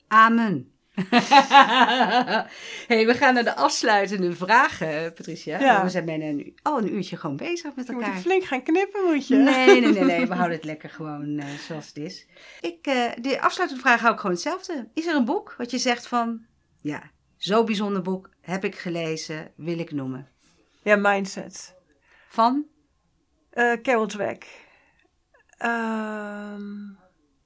Amen. 0.09 0.70
hey, 2.86 3.07
we 3.07 3.14
gaan 3.14 3.34
naar 3.34 3.44
de 3.44 3.57
afsluitende 3.57 4.32
vragen, 4.32 5.12
Patricia. 5.12 5.61
Ja. 5.61 5.82
We 5.82 5.88
zijn 5.90 6.05
bijna 6.05 6.24
een, 6.24 6.59
al 6.62 6.78
een 6.78 6.94
uurtje 6.94 7.16
gewoon 7.16 7.36
bezig 7.36 7.74
met 7.74 7.86
Je 7.86 7.92
moet 7.92 8.03
elkaar. 8.03 8.20
flink 8.20 8.44
gaan 8.44 8.62
knippen, 8.62 9.05
moet 9.05 9.28
je. 9.28 9.36
Nee, 9.36 9.80
nee, 9.80 9.92
nee, 9.92 10.05
nee. 10.05 10.26
We 10.28 10.34
houden 10.34 10.57
het 10.57 10.66
lekker 10.66 10.90
gewoon 10.90 11.38
eh, 11.38 11.47
zoals 11.66 11.86
het 11.86 11.97
is. 11.97 12.26
Ik, 12.61 12.86
eh, 12.86 13.11
de 13.20 13.40
afsluitende 13.40 13.82
vraag 13.82 14.01
hou 14.01 14.12
ik 14.12 14.20
gewoon 14.20 14.34
hetzelfde. 14.34 14.88
Is 14.94 15.07
er 15.07 15.14
een 15.14 15.24
boek 15.24 15.55
wat 15.59 15.70
je 15.70 15.78
zegt 15.78 16.07
van... 16.07 16.44
Ja, 16.80 17.11
zo'n 17.36 17.64
bijzonder 17.64 18.03
boek 18.03 18.30
heb 18.40 18.64
ik 18.64 18.74
gelezen, 18.74 19.53
wil 19.57 19.78
ik 19.78 19.92
noemen. 19.92 20.28
Ja, 20.82 20.97
mindset. 20.97 21.74
Van? 22.28 22.66
Eh 23.51 23.72
Carol 23.82 24.07
Dweck. 24.07 24.64
Ehm, 25.59 26.62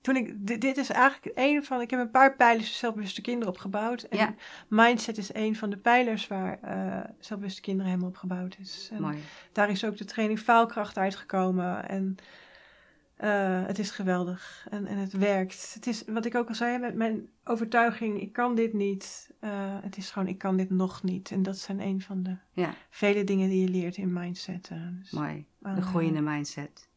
toen 0.00 0.16
ik, 0.16 0.46
dit, 0.46 0.60
dit 0.60 0.76
is 0.76 0.90
eigenlijk 0.90 1.32
een 1.38 1.64
van, 1.64 1.80
ik 1.80 1.90
heb 1.90 2.00
een 2.00 2.10
paar 2.10 2.36
pijlers 2.36 2.66
voor 2.68 2.76
zelfbewuste 2.78 3.20
kinderen 3.20 3.48
opgebouwd. 3.54 4.02
En 4.02 4.18
Ja. 4.18 4.34
mindset 4.68 5.18
is 5.18 5.34
een 5.34 5.56
van 5.56 5.70
de 5.70 5.76
pijlers 5.76 6.26
waar 6.26 6.58
eh 6.62 7.10
zelfbewuste 7.18 7.60
kinderen 7.60 7.86
helemaal 7.90 8.10
op 8.10 8.16
gebouwd 8.16 8.56
is. 8.60 8.88
En 8.92 9.00
Mooi. 9.02 9.18
daar 9.52 9.70
is 9.70 9.84
ook 9.84 9.96
de 9.96 10.04
training 10.04 10.38
faalkracht 10.40 10.98
uitgekomen. 10.98 11.88
En 11.88 12.16
eh, 13.16 13.66
het 13.66 13.78
is 13.78 13.90
geweldig. 13.90 14.66
En, 14.70 14.86
en 14.86 14.96
het 14.96 15.12
werkt. 15.12 15.70
Het 15.74 15.86
is, 15.86 16.02
wat 16.06 16.24
ik 16.24 16.34
ook 16.34 16.48
al 16.48 16.54
zei, 16.54 16.78
met 16.78 16.94
mijn 16.94 17.28
overtuiging, 17.44 18.20
ik 18.20 18.32
kan 18.32 18.54
dit 18.54 18.72
niet. 18.72 19.30
eh, 19.40 19.50
het 19.82 19.96
is 19.96 20.10
gewoon, 20.10 20.28
ik 20.28 20.38
kan 20.38 20.56
dit 20.56 20.70
nog 20.70 21.02
niet. 21.02 21.30
En 21.30 21.42
dat 21.42 21.58
zijn 21.58 21.80
een 21.80 22.00
van 22.00 22.22
de 22.22 22.36
Ja, 22.52 22.74
vele 22.90 23.24
dingen 23.24 23.48
die 23.48 23.60
je 23.62 23.68
leert 23.68 23.96
in 23.96 24.12
mindset. 24.12 24.70
Dus, 25.00 25.10
mooi. 25.10 25.46
De 25.58 25.82
groeiende 25.82 26.20
mindset. 26.20 26.88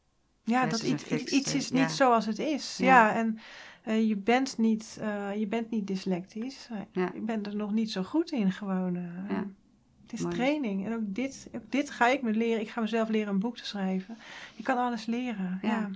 Ja, 0.43 0.65
dat 0.65 0.83
iets, 0.83 1.03
fixed, 1.03 1.31
iets 1.31 1.53
is 1.53 1.67
ja. 1.67 1.81
niet 1.81 1.91
zoals 1.91 2.25
het 2.25 2.39
is. 2.39 2.77
Ja. 2.77 2.85
Ja, 2.85 3.15
en 3.15 3.39
eh, 3.83 4.07
je, 4.07 4.15
bent 4.15 4.57
niet, 4.57 4.97
eh, 5.01 5.35
je 5.35 5.47
bent 5.47 5.69
niet 5.69 5.87
dyslectisch. 5.87 6.67
Eh, 6.71 6.77
Ja. 6.91 7.11
Je 7.13 7.21
bent 7.21 7.47
er 7.47 7.55
nog 7.55 7.71
niet 7.71 7.91
zo 7.91 8.03
goed 8.03 8.31
in 8.31 8.51
gewoon. 8.51 8.95
Het 8.95 10.13
is 10.13 10.21
Mooi. 10.21 10.35
training. 10.35 10.85
En 10.85 10.93
ook 10.93 11.15
dit, 11.15 11.49
ook 11.55 11.71
dit 11.71 11.89
ga 11.89 12.07
ik 12.07 12.21
me 12.21 12.31
leren. 12.31 12.61
Ik 12.61 12.69
ga 12.69 12.81
mezelf 12.81 13.09
leren 13.09 13.33
een 13.33 13.39
boek 13.39 13.57
te 13.57 13.65
schrijven. 13.65 14.17
Je 14.55 14.63
kan 14.63 14.77
alles 14.77 15.05
leren. 15.05 15.59
Ja. 15.61 15.89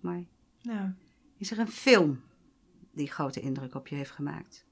Mooi. 0.00 0.26
ja. 0.60 0.94
Is 1.38 1.50
er 1.50 1.58
een 1.58 1.68
film 1.68 2.20
die 2.92 3.10
grote 3.10 3.40
indruk 3.40 3.74
op 3.74 3.88
je 3.88 3.94
heeft 3.94 4.10
gemaakt? 4.10 4.64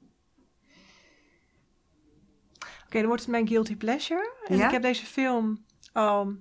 Oké, 2.85 2.99
dan 2.99 3.07
wordt 3.07 3.23
het 3.23 3.31
mijn 3.31 3.49
guilty 3.49 3.77
pleasure. 3.77 4.33
En 4.47 4.61
ik 4.61 4.71
heb 4.71 4.83
deze 4.83 5.07
film 5.07 5.65
al 5.93 6.37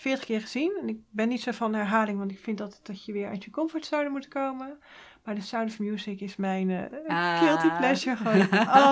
40 0.00 0.24
keer 0.24 0.40
gezien. 0.40 0.78
En 0.82 0.88
ik 0.88 0.96
ben 1.10 1.28
niet 1.28 1.40
zo 1.40 1.50
van 1.52 1.74
herhaling, 1.74 2.18
want 2.18 2.30
ik 2.30 2.38
vind 2.38 2.58
dat, 2.58 2.80
dat 2.82 3.04
je 3.04 3.12
weer 3.12 3.28
uit 3.28 3.44
je 3.44 3.50
comfortzone 3.50 4.08
moet 4.08 4.28
komen. 4.28 4.78
Maar 5.24 5.34
The 5.34 5.40
Sound 5.42 5.70
of 5.70 5.78
Music 5.78 6.20
is 6.20 6.36
mijn 6.36 6.70
eh, 6.70 7.08
Ah. 7.08 7.38
guilty 7.38 7.76
pleasure. 7.78 8.16
Gewoon 8.16 8.42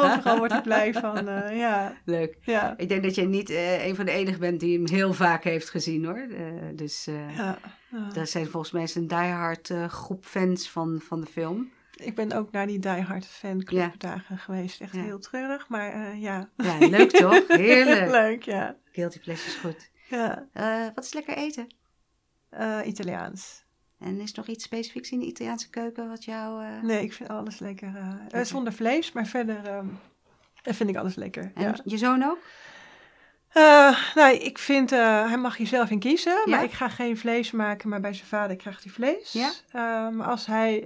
overal 0.04 0.38
word 0.38 0.52
ik 0.52 0.62
blij 0.62 0.92
van. 0.92 1.28
eh, 1.28 1.58
ja, 1.58 1.92
Leuk. 2.04 2.36
ja, 2.40 2.74
Ik 2.76 2.88
denk 2.88 3.02
dat 3.02 3.14
jij 3.14 3.26
niet 3.26 3.50
eh, 3.50 3.86
een 3.86 3.94
van 3.94 4.04
de 4.04 4.10
enigen 4.10 4.40
bent 4.40 4.60
die 4.60 4.76
hem 4.78 4.88
heel 4.88 5.12
vaak 5.12 5.44
heeft 5.44 5.70
gezien 5.70 6.04
hoor. 6.04 6.26
Dus 6.74 7.04
ja. 7.36 7.58
er 8.14 8.26
zijn 8.26 8.46
volgens 8.46 8.72
mij 8.72 8.88
een 8.94 9.06
diehard 9.08 9.70
eh, 9.70 9.84
groep 9.88 10.24
fans 10.24 10.70
van, 10.70 11.00
van 11.02 11.20
de 11.20 11.26
film. 11.26 11.70
Ik 11.96 12.14
ben 12.14 12.32
ook 12.32 12.50
naar 12.50 12.66
die 12.66 12.78
Die 12.78 12.90
Hard 13.00 13.26
fanclub 13.26 13.80
Ja. 13.82 13.92
dagen 13.98 14.38
geweest. 14.38 14.80
Echt 14.80 14.94
Ja. 14.94 15.02
heel 15.02 15.18
treurig, 15.18 15.68
maar 15.68 16.16
ja. 16.16 16.48
Ja, 16.56 16.78
leuk 16.78 17.10
toch? 17.10 17.42
Heerlijk. 17.66 18.10
Leuk, 18.10 18.42
ja. 18.42 18.76
Guilty 18.92 19.18
pleasure 19.20 19.48
is 19.48 19.54
goed. 19.56 19.90
Ja. 20.08 20.46
Eh, 20.52 20.86
wat 20.94 21.04
is 21.04 21.12
lekker 21.12 21.36
eten? 21.36 21.66
Eh, 22.48 22.78
Italiaans. 22.84 23.66
En 23.98 24.20
is 24.20 24.30
er 24.30 24.36
nog 24.36 24.46
iets 24.46 24.64
specifieks 24.64 25.10
in 25.10 25.18
de 25.20 25.26
Italiaanse 25.26 25.70
keuken 25.70 26.08
wat 26.08 26.24
jou... 26.24 26.64
eh, 26.64 26.82
Nee, 26.82 27.02
ik 27.02 27.12
vind 27.12 27.28
alles 27.28 27.58
lekker. 27.58 28.16
eh, 28.30 28.42
zonder 28.44 28.72
vlees, 28.72 29.12
maar 29.12 29.26
verder 29.26 29.66
ehm, 29.66 29.86
vind 30.62 30.90
ik 30.90 30.96
alles 30.96 31.14
lekker. 31.14 31.50
En 31.54 31.62
ja. 31.62 31.74
je 31.84 31.98
zoon 31.98 32.22
ook? 32.22 32.38
Nou, 34.14 34.34
ik 34.34 34.58
vind, 34.58 34.90
hij 34.90 35.36
mag 35.38 35.56
hier 35.56 35.66
zelf 35.66 35.90
in 35.90 35.98
kiezen. 35.98 36.32
Ja? 36.32 36.42
Maar 36.56 36.64
ik 36.64 36.72
ga 36.72 36.88
geen 36.88 37.16
vlees 37.18 37.50
maken, 37.50 37.88
maar 37.88 38.00
bij 38.00 38.12
zijn 38.14 38.26
vader 38.26 38.56
krijgt 38.56 38.84
hij 38.84 38.92
vlees. 38.92 39.32
Ja? 39.32 39.50
Eh, 39.68 40.08
maar 40.14 40.26
als 40.26 40.46
hij 40.46 40.84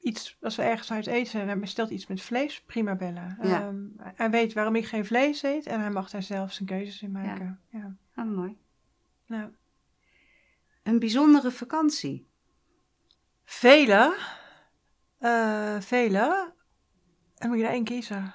iets, 0.00 0.36
als 0.40 0.56
we 0.56 0.62
ergens 0.62 0.92
uit 0.92 1.06
eten 1.06 1.40
en 1.40 1.46
hij 1.46 1.58
bestelt 1.58 1.90
iets 1.90 2.06
met 2.06 2.20
vlees, 2.22 2.62
prima 2.66 2.94
bellen. 2.94 3.38
Ja. 3.42 3.60
Ehm, 3.60 3.76
hij 4.14 4.30
weet 4.30 4.52
waarom 4.52 4.74
ik 4.76 4.86
geen 4.86 5.06
vlees 5.06 5.42
eet 5.42 5.66
en 5.66 5.80
hij 5.80 5.90
mag 5.90 6.10
daar 6.10 6.22
zelf 6.22 6.52
zijn 6.52 6.68
keuzes 6.68 7.02
in 7.02 7.10
maken. 7.12 7.60
Ja. 7.68 7.94
Ah, 8.16 8.26
mooi. 8.26 8.58
Nou, 9.26 9.50
Een 10.82 10.98
bijzondere 10.98 11.50
vakantie. 11.50 12.28
vele, 13.44 14.16
eh, 15.18 15.80
vele, 15.80 16.52
en 17.36 17.48
moet 17.48 17.58
je 17.58 17.64
er 17.64 17.70
één 17.70 17.84
kiezen. 17.84 18.34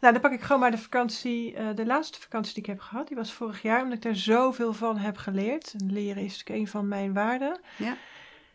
Nou, 0.00 0.12
dan 0.12 0.20
pak 0.22 0.32
ik 0.32 0.40
gewoon 0.40 0.60
maar 0.60 0.70
de 0.70 0.78
vakantie, 0.78 1.54
eh, 1.54 1.74
de 1.74 1.86
laatste 1.86 2.20
vakantie 2.20 2.54
die 2.54 2.62
ik 2.62 2.68
heb 2.68 2.80
gehad. 2.80 3.08
Die 3.08 3.16
was 3.16 3.32
vorig 3.32 3.62
jaar, 3.62 3.82
omdat 3.82 3.96
ik 3.96 4.02
daar 4.02 4.14
zoveel 4.16 4.72
van 4.72 4.96
heb 4.96 5.16
geleerd. 5.16 5.74
En 5.78 5.92
leren 5.92 6.22
is 6.22 6.30
natuurlijk 6.38 6.60
een 6.60 6.68
van 6.68 6.88
mijn 6.88 7.12
waarden. 7.12 7.60
Ja. 7.78 7.96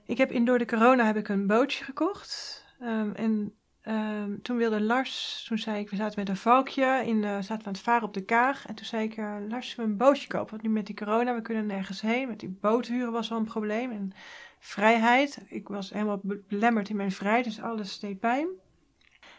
Ik 0.06 0.18
heb 0.18 0.32
in 0.32 0.46
door 0.46 0.58
de 0.58 0.66
corona 0.66 1.06
heb 1.06 1.16
ik 1.18 1.28
een 1.30 1.48
bootje 1.48 1.84
gekocht. 1.84 2.66
Ehm, 2.80 3.12
en 3.12 3.59
ehm, 3.90 4.38
toen 4.42 4.58
wilde 4.58 4.82
Lars, 4.82 5.44
toen 5.48 5.58
zei 5.58 5.80
ik, 5.80 5.90
we 5.90 5.96
zaten 5.96 6.20
met 6.20 6.30
een 6.30 6.38
valkje, 6.38 7.02
in, 7.06 7.22
zaten 7.24 7.58
we 7.58 7.66
aan 7.66 7.72
het 7.72 7.80
varen 7.82 8.08
op 8.08 8.14
de 8.14 8.26
kaag. 8.26 8.66
En 8.68 8.76
toen 8.76 8.86
zei 8.86 9.04
ik, 9.04 9.18
eh, 9.18 9.36
Lars, 9.48 9.76
we 9.76 9.84
een 9.84 9.98
bootje 9.98 10.28
kopen. 10.28 10.50
Want 10.50 10.62
nu 10.62 10.70
met 10.70 10.86
die 10.86 10.96
corona, 10.96 11.36
we 11.36 11.42
kunnen 11.42 11.66
nergens 11.66 12.02
heen. 12.02 12.28
Met 12.28 12.40
die 12.40 12.58
boothuren 12.62 13.12
was 13.12 13.30
wel 13.30 13.38
een 13.38 13.46
probleem. 13.46 13.92
En 13.92 14.12
vrijheid, 14.60 15.42
ik 15.48 15.68
was 15.68 15.90
helemaal 15.90 16.20
be- 16.24 16.42
belemmerd 16.48 16.90
in 16.90 16.96
mijn 16.96 17.12
vrijheid, 17.12 17.46
dus 17.46 17.62
alles 17.62 18.00
deed 18.00 18.20
pijn. 18.20 18.48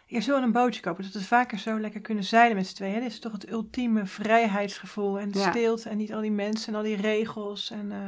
Je 0.06 0.20
zullen 0.20 0.42
een 0.42 0.52
bootje 0.52 0.80
kopen, 0.80 1.04
dat 1.04 1.12
we 1.12 1.24
vaker 1.24 1.58
zo 1.58 1.80
lekker 1.80 2.00
kunnen 2.00 2.24
zeilen 2.24 2.56
met 2.56 2.66
z'n 2.66 2.74
tweeën. 2.74 3.00
Dit 3.00 3.10
is 3.10 3.18
toch 3.20 3.32
het 3.32 3.50
ultieme 3.50 4.06
vrijheidsgevoel 4.06 5.18
en 5.18 5.30
Ja. 5.32 5.50
stilte 5.50 5.88
en 5.88 5.96
niet 5.96 6.12
al 6.14 6.20
die 6.20 6.30
mensen 6.32 6.72
en 6.72 6.78
al 6.78 6.84
die 6.84 6.96
regels. 6.96 7.70
En, 7.70 7.92
eh, 7.92 7.98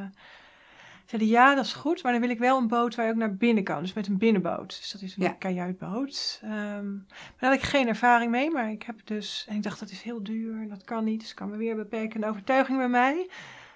zeiden 1.18 1.40
ja, 1.40 1.54
dat 1.54 1.64
is 1.64 1.72
goed, 1.72 2.02
maar 2.02 2.12
dan 2.12 2.20
wil 2.20 2.30
ik 2.30 2.38
wel 2.38 2.58
een 2.58 2.68
boot 2.68 2.94
waar 2.94 3.06
je 3.06 3.12
ook 3.12 3.18
naar 3.18 3.34
binnen 3.34 3.64
kan. 3.64 3.80
Dus 3.82 3.92
met 3.92 4.06
een 4.06 4.18
binnenboot. 4.18 4.68
Dus 4.68 4.90
dat 4.92 5.02
is 5.02 5.16
een 5.16 5.22
Ja. 5.22 5.30
kajuitboot. 5.30 6.40
Maar 6.42 6.92
daar 7.38 7.50
had 7.50 7.54
ik 7.54 7.62
geen 7.62 7.88
ervaring 7.88 8.30
mee, 8.30 8.50
maar 8.50 8.70
ik 8.70 8.82
heb 8.82 8.96
dus... 9.04 9.46
En 9.48 9.56
ik 9.56 9.62
dacht, 9.62 9.80
dat 9.80 9.90
is 9.90 10.02
heel 10.02 10.22
duur 10.22 10.60
en 10.60 10.68
dat 10.68 10.84
kan 10.84 11.04
niet. 11.04 11.20
Dus 11.20 11.34
kan 11.34 11.50
me 11.50 11.56
weer 11.56 11.76
beperkende 11.76 12.28
overtuiging 12.28 12.78
bij 12.78 12.88
mij. 12.88 13.30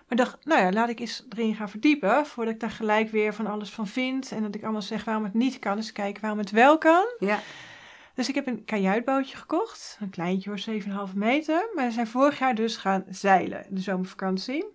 Maar 0.08 0.18
dacht, 0.18 0.44
nou 0.44 0.60
ja, 0.60 0.72
laat 0.72 0.88
ik 0.88 1.00
eens 1.00 1.26
erin 1.28 1.54
gaan 1.54 1.68
verdiepen... 1.70 2.26
voordat 2.26 2.54
ik 2.54 2.60
daar 2.60 2.70
gelijk 2.70 3.10
weer 3.10 3.34
van 3.34 3.46
alles 3.46 3.70
van 3.70 3.86
vind. 3.86 4.32
En 4.32 4.42
dat 4.42 4.54
ik 4.54 4.62
allemaal 4.62 4.82
zeg 4.82 5.04
waarom 5.04 5.24
het 5.24 5.34
niet 5.34 5.58
kan. 5.58 5.76
Dus 5.76 5.92
kijken 5.92 6.20
waarom 6.20 6.40
het 6.40 6.50
wel 6.50 6.78
kan. 6.78 7.04
Ja. 7.18 7.38
Dus 8.14 8.28
ik 8.28 8.34
heb 8.34 8.46
een 8.46 8.64
kajuitbootje 8.64 9.36
gekocht. 9.36 9.98
Een 10.00 10.10
kleintje 10.10 10.50
hoor, 10.50 11.08
7,5 11.10 11.14
meter. 11.14 11.70
Maar 11.74 11.86
we 11.86 11.92
zijn 11.92 12.06
vorig 12.06 12.38
jaar 12.38 12.54
dus 12.54 12.76
gaan 12.76 13.04
zeilen, 13.10 13.66
de 13.70 13.80
zomervakantie. 13.80 14.74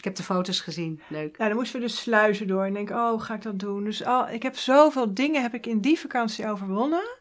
Ik 0.00 0.06
heb 0.06 0.14
de 0.16 0.22
foto's 0.22 0.60
gezien. 0.60 1.00
Leuk. 1.08 1.38
Nou, 1.38 1.48
dan 1.50 1.58
moesten 1.58 1.80
we 1.80 1.86
dus 1.86 2.00
sluizen 2.00 2.46
door. 2.46 2.64
En 2.64 2.72
denk, 2.72 2.90
oh, 2.90 3.20
ga 3.20 3.34
ik 3.34 3.42
dat 3.42 3.58
doen? 3.58 3.84
Dus 3.84 4.04
al, 4.04 4.28
ik 4.28 4.42
heb 4.42 4.56
zoveel 4.56 5.14
dingen 5.14 5.42
heb 5.42 5.54
ik 5.54 5.66
in 5.66 5.80
die 5.80 5.98
vakantie 5.98 6.48
overwonnen. 6.48 7.18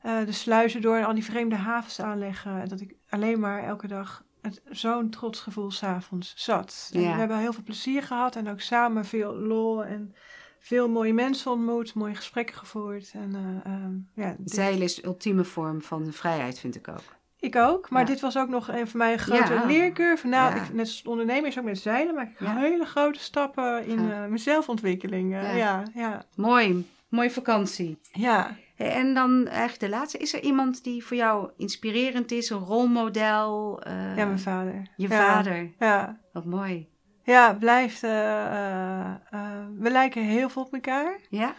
Eh, 0.00 0.24
de 0.24 0.32
sluizen 0.32 0.80
door 0.80 0.96
en 0.96 1.04
al 1.04 1.14
die 1.14 1.24
vreemde 1.24 1.54
havens 1.56 2.00
aanleggen. 2.00 2.68
Dat 2.68 2.80
ik 2.80 2.94
alleen 3.08 3.40
maar 3.40 3.62
elke 3.64 3.86
dag 3.86 4.24
zo'n 4.70 5.10
trots 5.10 5.40
gevoel 5.40 5.70
s'avonds 5.70 6.32
zat. 6.36 6.90
En 6.94 7.00
Ja. 7.00 7.12
We 7.12 7.18
hebben 7.18 7.38
heel 7.38 7.52
veel 7.52 7.62
plezier 7.62 8.02
gehad 8.02 8.36
en 8.36 8.48
ook 8.48 8.60
samen 8.60 9.04
veel 9.04 9.34
lol 9.34 9.84
en 9.84 10.14
veel 10.58 10.88
mooie 10.88 11.12
mensen 11.14 11.50
ontmoet, 11.50 11.94
mooie 11.94 12.14
gesprekken 12.14 12.56
gevoerd. 12.56 13.10
En, 13.14 13.60
ehm, 13.64 14.24
ja, 14.26 14.34
dit- 14.38 14.50
Zeilen 14.50 14.82
is 14.82 14.94
de 14.94 15.04
ultieme 15.04 15.44
vorm 15.44 15.82
van 15.82 16.12
vrijheid, 16.12 16.58
vind 16.58 16.74
ik 16.76 16.88
ook. 16.88 17.20
Ik 17.42 17.56
ook, 17.56 17.90
maar 17.90 18.00
Ja. 18.00 18.06
dit 18.06 18.20
was 18.20 18.36
ook 18.38 18.48
nog 18.48 18.68
een 18.68 18.88
van 18.88 18.98
mijn 18.98 19.18
grote 19.18 19.52
Ja. 19.54 19.64
leercurve. 19.66 20.26
Nou, 20.26 20.54
Ja. 20.54 20.62
ik, 20.62 20.72
net 20.72 20.86
als 20.86 21.02
ondernemer 21.04 21.46
is 21.48 21.58
ook 21.58 21.64
met 21.64 21.78
zeilen, 21.78 22.14
maak 22.14 22.30
ik 22.30 22.36
hele 22.46 22.84
grote 22.84 23.20
stappen 23.20 23.86
in 23.86 23.98
Gaaf. 23.98 24.10
eh, 24.10 24.16
mijn 24.18 24.38
zelfontwikkeling. 24.38 25.34
eh, 25.34 25.56
Ja. 25.58 25.82
ja, 25.94 26.22
Mooi. 26.36 26.88
Mooie 27.08 27.30
vakantie. 27.30 27.98
ja. 28.12 28.56
En 28.76 29.14
dan 29.14 29.46
eigenlijk 29.46 29.80
de 29.80 29.88
laatste. 29.88 30.18
Is 30.18 30.34
er 30.34 30.40
iemand 30.40 30.84
die 30.84 31.04
voor 31.04 31.16
jou 31.16 31.50
inspirerend 31.56 32.30
is? 32.32 32.50
Een 32.50 32.58
rolmodel? 32.58 33.80
eh, 33.82 34.16
Ja, 34.16 34.24
mijn 34.24 34.38
vader. 34.38 34.86
Je 34.96 35.08
vader. 35.08 35.70
Ja, 35.78 36.18
Wat 36.32 36.44
mooi. 36.44 36.88
ja 37.24 37.54
blijft. 37.54 38.00
we 38.00 39.90
lijken 39.90 40.22
heel 40.22 40.48
veel 40.48 40.62
op 40.62 40.72
elkaar. 40.72 41.18
Ja? 41.30 41.54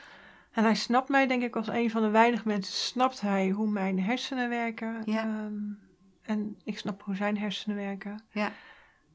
En 0.54 0.64
hij 0.64 0.76
snapt 0.76 1.10
mij, 1.10 1.28
denk 1.28 1.44
ik, 1.44 1.56
als 1.56 1.68
een 1.68 1.90
van 1.90 2.02
de 2.02 2.10
weinige 2.10 2.48
mensen. 2.48 2.74
Snapt 2.74 3.22
hij 3.22 3.50
hoe 3.50 3.70
mijn 3.70 4.00
hersenen 4.00 4.50
werken. 4.50 5.02
Ja. 5.06 5.22
Ehm, 5.24 5.54
en 6.22 6.58
ik 6.64 6.78
snap 6.78 7.04
hoe 7.04 7.16
zijn 7.16 7.38
hersenen 7.38 7.78
werken. 7.78 8.24
Ja. 8.32 8.52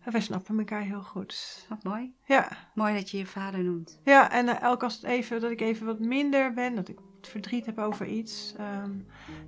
En 0.03 0.13
wij 0.13 0.21
snappen 0.21 0.59
elkaar 0.59 0.81
heel 0.83 1.03
goed. 1.03 1.65
Wat 1.69 1.83
mooi. 1.83 2.15
Ja, 2.25 2.49
Mooi 2.75 2.95
dat 2.95 3.11
je 3.11 3.19
je 3.19 3.27
vader 3.27 3.65
noemt. 3.65 4.01
ja 4.05 4.31
en 4.31 4.49
eh, 4.49 4.63
elke 4.63 4.85
als 4.85 4.95
het 4.95 5.05
even, 5.05 5.41
dat 5.41 5.51
ik 5.51 5.61
even 5.61 5.87
wat 5.87 5.99
minder 5.99 6.53
ben, 6.55 6.75
dat 6.75 6.89
ik 6.89 6.99
verdriet 7.23 7.67
heb 7.67 7.79
over 7.79 8.07
iets, 8.07 8.55
ehm, 8.59 8.91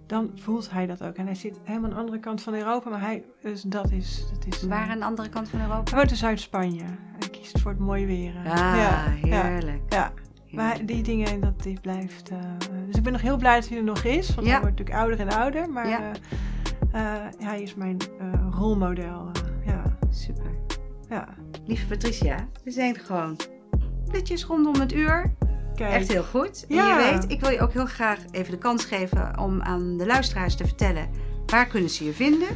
dan 0.07 0.31
voelt 0.35 0.71
hij 0.71 0.87
dat 0.87 1.03
ook. 1.03 1.15
En 1.15 1.25
hij 1.27 1.35
zit 1.35 1.59
helemaal 1.65 1.89
aan 1.91 1.95
de 1.97 2.01
andere 2.03 2.19
kant 2.21 2.43
van 2.43 2.55
Europa, 2.55 2.91
maar 2.91 3.01
hij, 3.01 3.25
dus 3.43 3.63
dat 3.63 3.91
is, 3.91 4.25
dat 4.33 4.47
is. 4.55 4.63
eh, 4.63 4.69
Waar 4.69 4.89
aan 4.89 4.99
de 4.99 5.05
andere 5.05 5.29
kant 5.29 5.49
van 5.49 5.61
Europa? 5.61 5.83
Hij 5.91 5.95
woont 5.99 6.11
in 6.11 6.17
Zuid-Spanje. 6.17 6.85
Hij 7.19 7.29
kiest 7.31 7.61
voor 7.61 7.71
het 7.71 7.81
mooie 7.81 8.07
weer. 8.07 8.37
eh. 8.37 8.51
Ah, 8.53 8.77
ja, 8.77 9.05
ja, 9.23 9.43
heerlijk. 9.43 9.93
ja. 9.93 10.13
Maar 10.53 10.87
die 10.87 11.03
dingen, 11.03 11.41
dat 11.41 11.63
die 11.63 11.81
blijft. 11.81 12.29
eh, 12.29 12.39
dus 12.87 12.97
ik 12.97 13.03
ben 13.03 13.13
nog 13.13 13.21
heel 13.23 13.37
blij 13.37 13.55
dat 13.61 13.69
hij 13.69 13.79
er 13.79 13.85
nog 13.85 14.05
is. 14.05 14.35
Want 14.35 14.47
Ja. 14.47 14.53
hij 14.53 14.61
wordt 14.61 14.79
natuurlijk 14.79 14.99
ouder 15.07 15.21
en 15.21 15.29
ouder. 15.39 15.71
Maar 15.71 15.89
Ja. 15.89 16.01
eh, 16.93 17.15
eh, 17.17 17.23
hij 17.39 17.63
is 17.63 17.75
mijn 17.75 17.97
rolmodel. 18.51 19.31
ja, 19.67 19.83
Super. 20.11 20.51
ja. 21.09 21.29
Lieve 21.67 21.87
Patricia, 21.87 22.49
we 22.65 22.71
zijn 22.71 22.99
gewoon 22.99 23.37
netjes 24.13 24.45
rondom 24.45 24.81
het 24.81 24.93
uur. 24.93 25.35
Kijk. 25.75 25.93
Echt 25.93 26.13
heel 26.13 26.25
goed. 26.25 26.65
En 26.69 26.75
Ja. 26.77 26.89
je 26.89 27.11
weet, 27.11 27.31
ik 27.31 27.41
wil 27.41 27.51
je 27.51 27.61
ook 27.61 27.73
heel 27.73 27.87
graag 27.87 28.19
even 28.31 28.51
de 28.53 28.59
kans 28.59 28.85
geven 28.85 29.39
om 29.39 29.63
aan 29.63 29.97
de 29.97 30.07
luisteraars 30.07 30.55
te 30.57 30.65
vertellen 30.67 31.09
waar 31.47 31.67
kunnen 31.67 31.91
ze 31.91 32.05
je 32.05 32.13
vinden. 32.13 32.49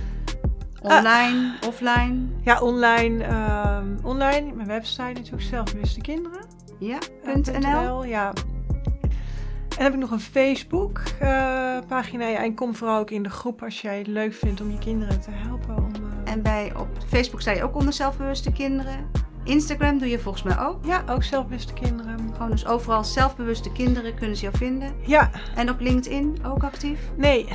Online, 0.83 1.55
offline, 1.67 2.17
Ja, 2.43 2.61
online. 2.61 3.25
ehm, 3.25 3.87
online, 4.03 4.53
mijn 4.55 4.69
website 4.69 5.03
natuurlijk, 5.13 5.43
zelfbewuste 5.43 6.01
kinderen. 6.01 6.41
Ja, 6.79 6.99
eh, 7.25 7.35
.nl. 7.61 8.05
Ja. 8.05 8.29
En 8.29 9.81
dan 9.81 9.85
heb 9.85 9.93
ik 9.95 10.01
nog 10.01 10.11
een 10.11 10.21
Facebook 10.21 11.01
eh, 11.21 11.79
pagina. 11.89 12.27
Ja, 12.29 12.43
en 12.45 12.55
kom 12.55 12.75
vooral 12.75 12.99
ook 13.01 13.11
in 13.11 13.23
de 13.23 13.31
groep 13.31 13.63
als 13.63 13.81
jij 13.81 13.99
het 13.99 14.07
leuk 14.07 14.35
vindt 14.35 14.61
om 14.61 14.71
je 14.71 14.79
kinderen 14.79 15.21
te 15.21 15.31
helpen. 15.31 15.77
Om, 15.77 15.93
eh, 16.25 16.33
En 16.33 16.43
bij, 16.43 16.73
op 16.77 16.89
Facebook 17.09 17.41
sta 17.41 17.51
je 17.51 17.63
ook 17.63 17.75
onder 17.77 17.93
zelfbewuste 17.93 18.53
kinderen. 18.53 19.11
Instagram 19.45 19.99
doe 19.99 20.09
je 20.09 20.19
volgens 20.19 20.43
mij 20.45 20.59
ook. 20.59 20.85
Ja, 20.85 21.05
ook 21.11 21.23
zelfbewuste 21.23 21.73
kinderen. 21.73 22.31
Gewoon 22.33 22.51
dus 22.51 22.67
overal 22.67 23.05
zelfbewuste 23.05 23.73
kinderen 23.73 24.15
kunnen 24.15 24.37
ze 24.37 24.43
jou 24.43 24.57
vinden. 24.57 24.93
Ja, 25.07 25.31
En 25.55 25.71
op 25.71 25.81
LinkedIn 25.81 26.39
ook 26.47 26.65
actief. 26.65 27.01
nee, 27.17 27.49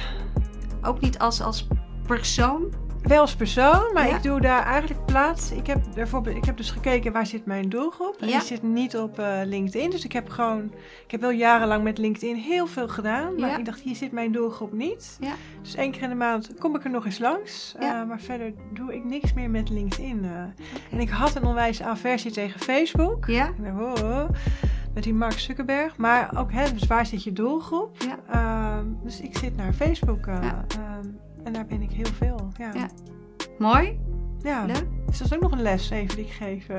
Ook 0.82 1.00
niet 1.00 1.20
als, 1.20 1.42
als 1.42 1.68
persoon. 2.08 2.64
Wel 3.04 3.22
als 3.22 3.36
persoon, 3.36 3.94
maar 3.94 4.08
Ja. 4.08 4.16
ik 4.16 4.24
doe 4.24 4.42
daar 4.42 4.64
eigenlijk 4.64 5.06
plaats. 5.06 5.52
Ik 5.52 5.68
heb, 5.68 5.80
bijvoorbeeld, 5.96 6.36
ik 6.38 6.46
heb 6.46 6.58
dus 6.58 6.72
gekeken 6.72 7.12
waar 7.12 7.26
zit 7.26 7.46
mijn 7.46 7.70
doelgroep. 7.70 8.16
En 8.20 8.28
Ja. 8.28 8.38
die 8.38 8.48
zit 8.48 8.64
niet 8.64 8.98
op 8.98 9.20
eh, 9.20 9.40
LinkedIn. 9.46 9.90
Dus 9.90 10.04
ik 10.06 10.12
heb 10.12 10.30
gewoon, 10.30 10.72
ik 11.06 11.12
heb 11.12 11.22
wel 11.22 11.30
jarenlang 11.32 11.84
met 11.84 11.98
LinkedIn 11.98 12.36
heel 12.36 12.68
veel 12.68 12.88
gedaan. 12.88 13.36
Maar 13.40 13.50
Ja. 13.50 13.58
ik 13.58 13.66
dacht, 13.66 13.80
hier 13.80 13.96
zit 13.96 14.12
mijn 14.12 14.32
doelgroep 14.32 14.74
niet. 14.74 15.18
Dus 15.62 15.76
één 15.76 15.92
keer 15.92 16.02
in 16.02 16.10
de 16.10 16.16
maand 16.16 16.54
kom 16.60 16.76
ik 16.76 16.84
er 16.84 16.90
nog 16.90 17.06
eens 17.06 17.20
langs. 17.20 17.76
Eh, 17.80 18.04
maar 18.08 18.20
verder 18.22 18.54
doe 18.74 18.96
ik 18.96 19.04
niks 19.04 19.34
meer 19.34 19.50
met 19.50 19.70
LinkedIn. 19.70 20.26
eh. 20.26 20.32
En 20.92 21.00
ik 21.00 21.10
had 21.10 21.36
een 21.36 21.44
onwijs 21.46 21.82
aversie 21.82 22.32
tegen 22.32 22.60
Facebook. 22.60 23.26
Ja? 23.28 23.50
Dacht, 23.58 24.02
oh, 24.04 24.10
oh, 24.10 24.30
met 24.94 25.04
die 25.04 25.14
Mark 25.14 25.40
Zuckerberg. 25.40 25.98
Maar 25.98 26.32
ook, 26.38 26.52
hè, 26.52 26.74
dus 26.74 26.88
waar 26.88 27.06
zit 27.06 27.24
je 27.24 27.34
doelgroep? 27.34 27.96
Ja. 27.98 28.18
Ehm, 28.78 28.86
dus 29.04 29.22
ik 29.22 29.38
zit 29.38 29.56
naar 29.56 29.74
Facebook. 29.74 30.28
En 31.44 31.54
daar 31.54 31.66
ben 31.66 31.82
ik 31.82 31.92
heel 31.92 32.14
veel. 32.18 32.48
Ja. 32.58 32.72
Ja. 32.74 32.90
Mooi. 33.58 34.00
Ja. 34.42 34.66
Leuk. 34.66 34.86
Dus 35.08 35.18
dat 35.18 35.28
is 35.28 35.34
ook 35.36 35.42
nog 35.42 35.52
een 35.52 35.62
les 35.62 35.90
even 35.90 36.16
die 36.16 36.26
ik 36.26 36.32
geef. 36.32 36.70
eh. 36.70 36.78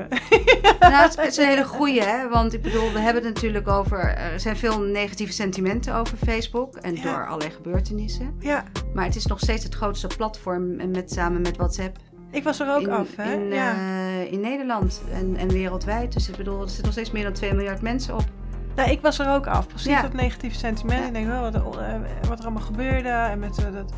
Nou, 0.79 0.93
het, 0.93 1.17
is 1.17 1.37
een 1.37 1.47
hele 1.47 1.65
goeie, 1.65 2.01
hè? 2.03 2.29
Want 2.29 2.53
ik 2.53 2.61
bedoel, 2.61 2.91
we 2.91 2.99
hebben 2.99 3.23
het 3.23 3.33
natuurlijk 3.33 3.67
over... 3.67 3.99
Er 4.17 4.39
zijn 4.39 4.57
veel 4.57 4.79
negatieve 4.81 5.33
sentimenten 5.33 5.95
over 5.95 6.17
Facebook. 6.17 6.75
En 6.75 6.95
Ja. 6.95 7.01
door 7.01 7.27
allerlei 7.27 7.51
gebeurtenissen. 7.51 8.35
ja, 8.39 8.63
Maar 8.93 9.05
het 9.05 9.15
is 9.15 9.25
nog 9.25 9.39
steeds 9.39 9.63
het 9.63 9.75
grootste 9.75 10.07
platform. 10.17 10.91
Met, 10.91 11.11
samen 11.11 11.41
met 11.41 11.57
WhatsApp. 11.57 11.97
ik 12.31 12.43
was 12.43 12.59
er 12.59 12.73
ook 12.75 12.81
in, 12.81 12.91
af. 12.91 13.15
Hè? 13.15 13.33
In, 13.33 13.47
ja. 13.53 13.73
eh, 13.73 14.31
in 14.31 14.39
Nederland 14.39 15.01
en, 15.13 15.35
en 15.37 15.47
wereldwijd. 15.49 16.13
Dus 16.13 16.29
ik 16.29 16.35
bedoel, 16.37 16.59
er 16.61 16.65
zitten 16.67 16.83
nog 16.83 16.93
steeds 16.93 17.11
meer 17.11 17.23
dan 17.23 17.33
2 17.33 17.53
miljard 17.53 17.81
mensen 17.81 18.13
op. 18.15 18.23
Nou, 18.75 18.89
ik 18.91 19.01
was 19.01 19.19
er 19.19 19.29
ook 19.33 19.47
af. 19.47 19.67
Precies 19.67 19.91
Ja. 19.91 20.01
dat 20.01 20.13
negatieve 20.13 20.55
sentiment. 20.57 20.99
Ja. 20.99 21.07
Ik 21.07 21.13
denk 21.13 21.27
wel 21.27 21.41
wat, 21.41 21.55
er- 21.55 21.79
eh, 21.81 21.99
wat 22.29 22.39
er 22.39 22.45
allemaal 22.45 22.63
gebeurde. 22.63 23.09
En 23.09 23.39
met, 23.39 23.57
eh, 23.65 23.73
dat... 23.73 23.93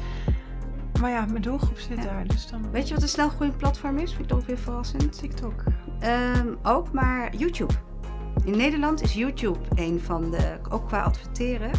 Maar 0.99 1.11
ja, 1.11 1.25
mijn 1.25 1.41
doelgroep 1.41 1.77
zit 1.77 1.97
Ja. 1.97 2.03
daar. 2.03 2.27
Dus 2.27 2.47
dan 2.47 2.71
Weet 2.71 2.87
je 2.87 2.93
wat 2.93 3.03
een 3.03 3.09
snel 3.09 3.29
groeiend 3.29 3.57
platform 3.57 3.97
is? 3.97 4.09
Vind 4.09 4.21
ik 4.21 4.27
toch 4.37 4.45
weer 4.45 4.57
verrassend. 4.57 5.17
TikTok. 5.19 5.63
Ehm, 5.99 6.47
ook, 6.63 6.91
maar 6.91 7.35
YouTube. 7.35 7.73
In 8.45 8.57
Nederland 8.57 9.01
is 9.01 9.13
YouTube 9.13 9.59
een 9.75 9.99
van 9.99 10.31
de, 10.31 10.57
ook 10.69 10.87
qua 10.87 11.01
adverteren, 11.03 11.71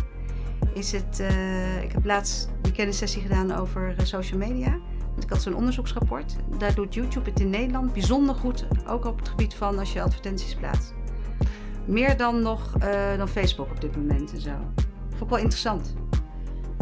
is 0.75 0.93
het, 0.93 1.21
eh, 1.21 1.83
ik 1.83 1.93
heb 1.93 2.05
laatst 2.05 2.49
die 2.63 2.73
kennissessie 2.73 3.23
gedaan 3.23 3.53
over 3.53 3.95
eh, 3.99 4.05
social 4.05 4.39
media. 4.39 4.79
Ik 5.21 5.31
had 5.31 5.43
zo'n 5.43 5.55
onderzoeksrapport. 5.55 6.37
Daar 6.59 6.75
doet 6.75 6.95
YouTube 6.95 7.31
het 7.31 7.41
in 7.41 7.51
Nederland 7.51 7.93
bijzonder 7.93 8.35
goed, 8.35 8.67
ook 8.87 9.05
op 9.05 9.19
het 9.19 9.29
gebied 9.29 9.55
van 9.55 9.79
als 9.79 9.93
je 9.93 10.03
advertenties 10.03 10.55
plaatst. 10.55 10.95
Meer 11.85 12.17
dan 12.17 12.43
nog 12.43 12.75
eh, 12.79 13.17
dan 13.17 13.29
Facebook 13.29 13.71
op 13.71 13.81
dit 13.81 13.97
moment 13.97 14.33
en 14.33 14.41
zo. 14.41 14.51
Vond 15.09 15.23
ik 15.23 15.29
wel 15.29 15.39
interessant. 15.39 15.95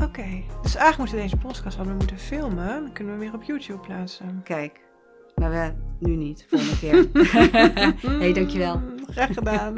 Oké. 0.03 0.42
Dus 0.62 0.74
eigenlijk 0.74 0.98
moeten 0.98 1.16
we 1.16 1.22
deze 1.22 1.36
podcast 1.36 1.76
hadden 1.76 1.92
we 1.92 1.98
moeten 1.98 2.18
filmen. 2.18 2.82
Dan 2.82 2.92
kunnen 2.92 3.14
we 3.14 3.20
weer 3.20 3.34
op 3.34 3.42
YouTube 3.42 3.80
plaatsen. 3.86 4.40
Kijk, 4.44 4.80
maar 5.34 5.50
we 5.50 5.72
nu 5.98 6.16
niet, 6.16 6.46
volgende 6.48 6.78
keer. 6.82 7.09
hey, 8.20 8.32
dankjewel. 8.32 8.80
Graag 9.11 9.34
gedaan. 9.34 9.74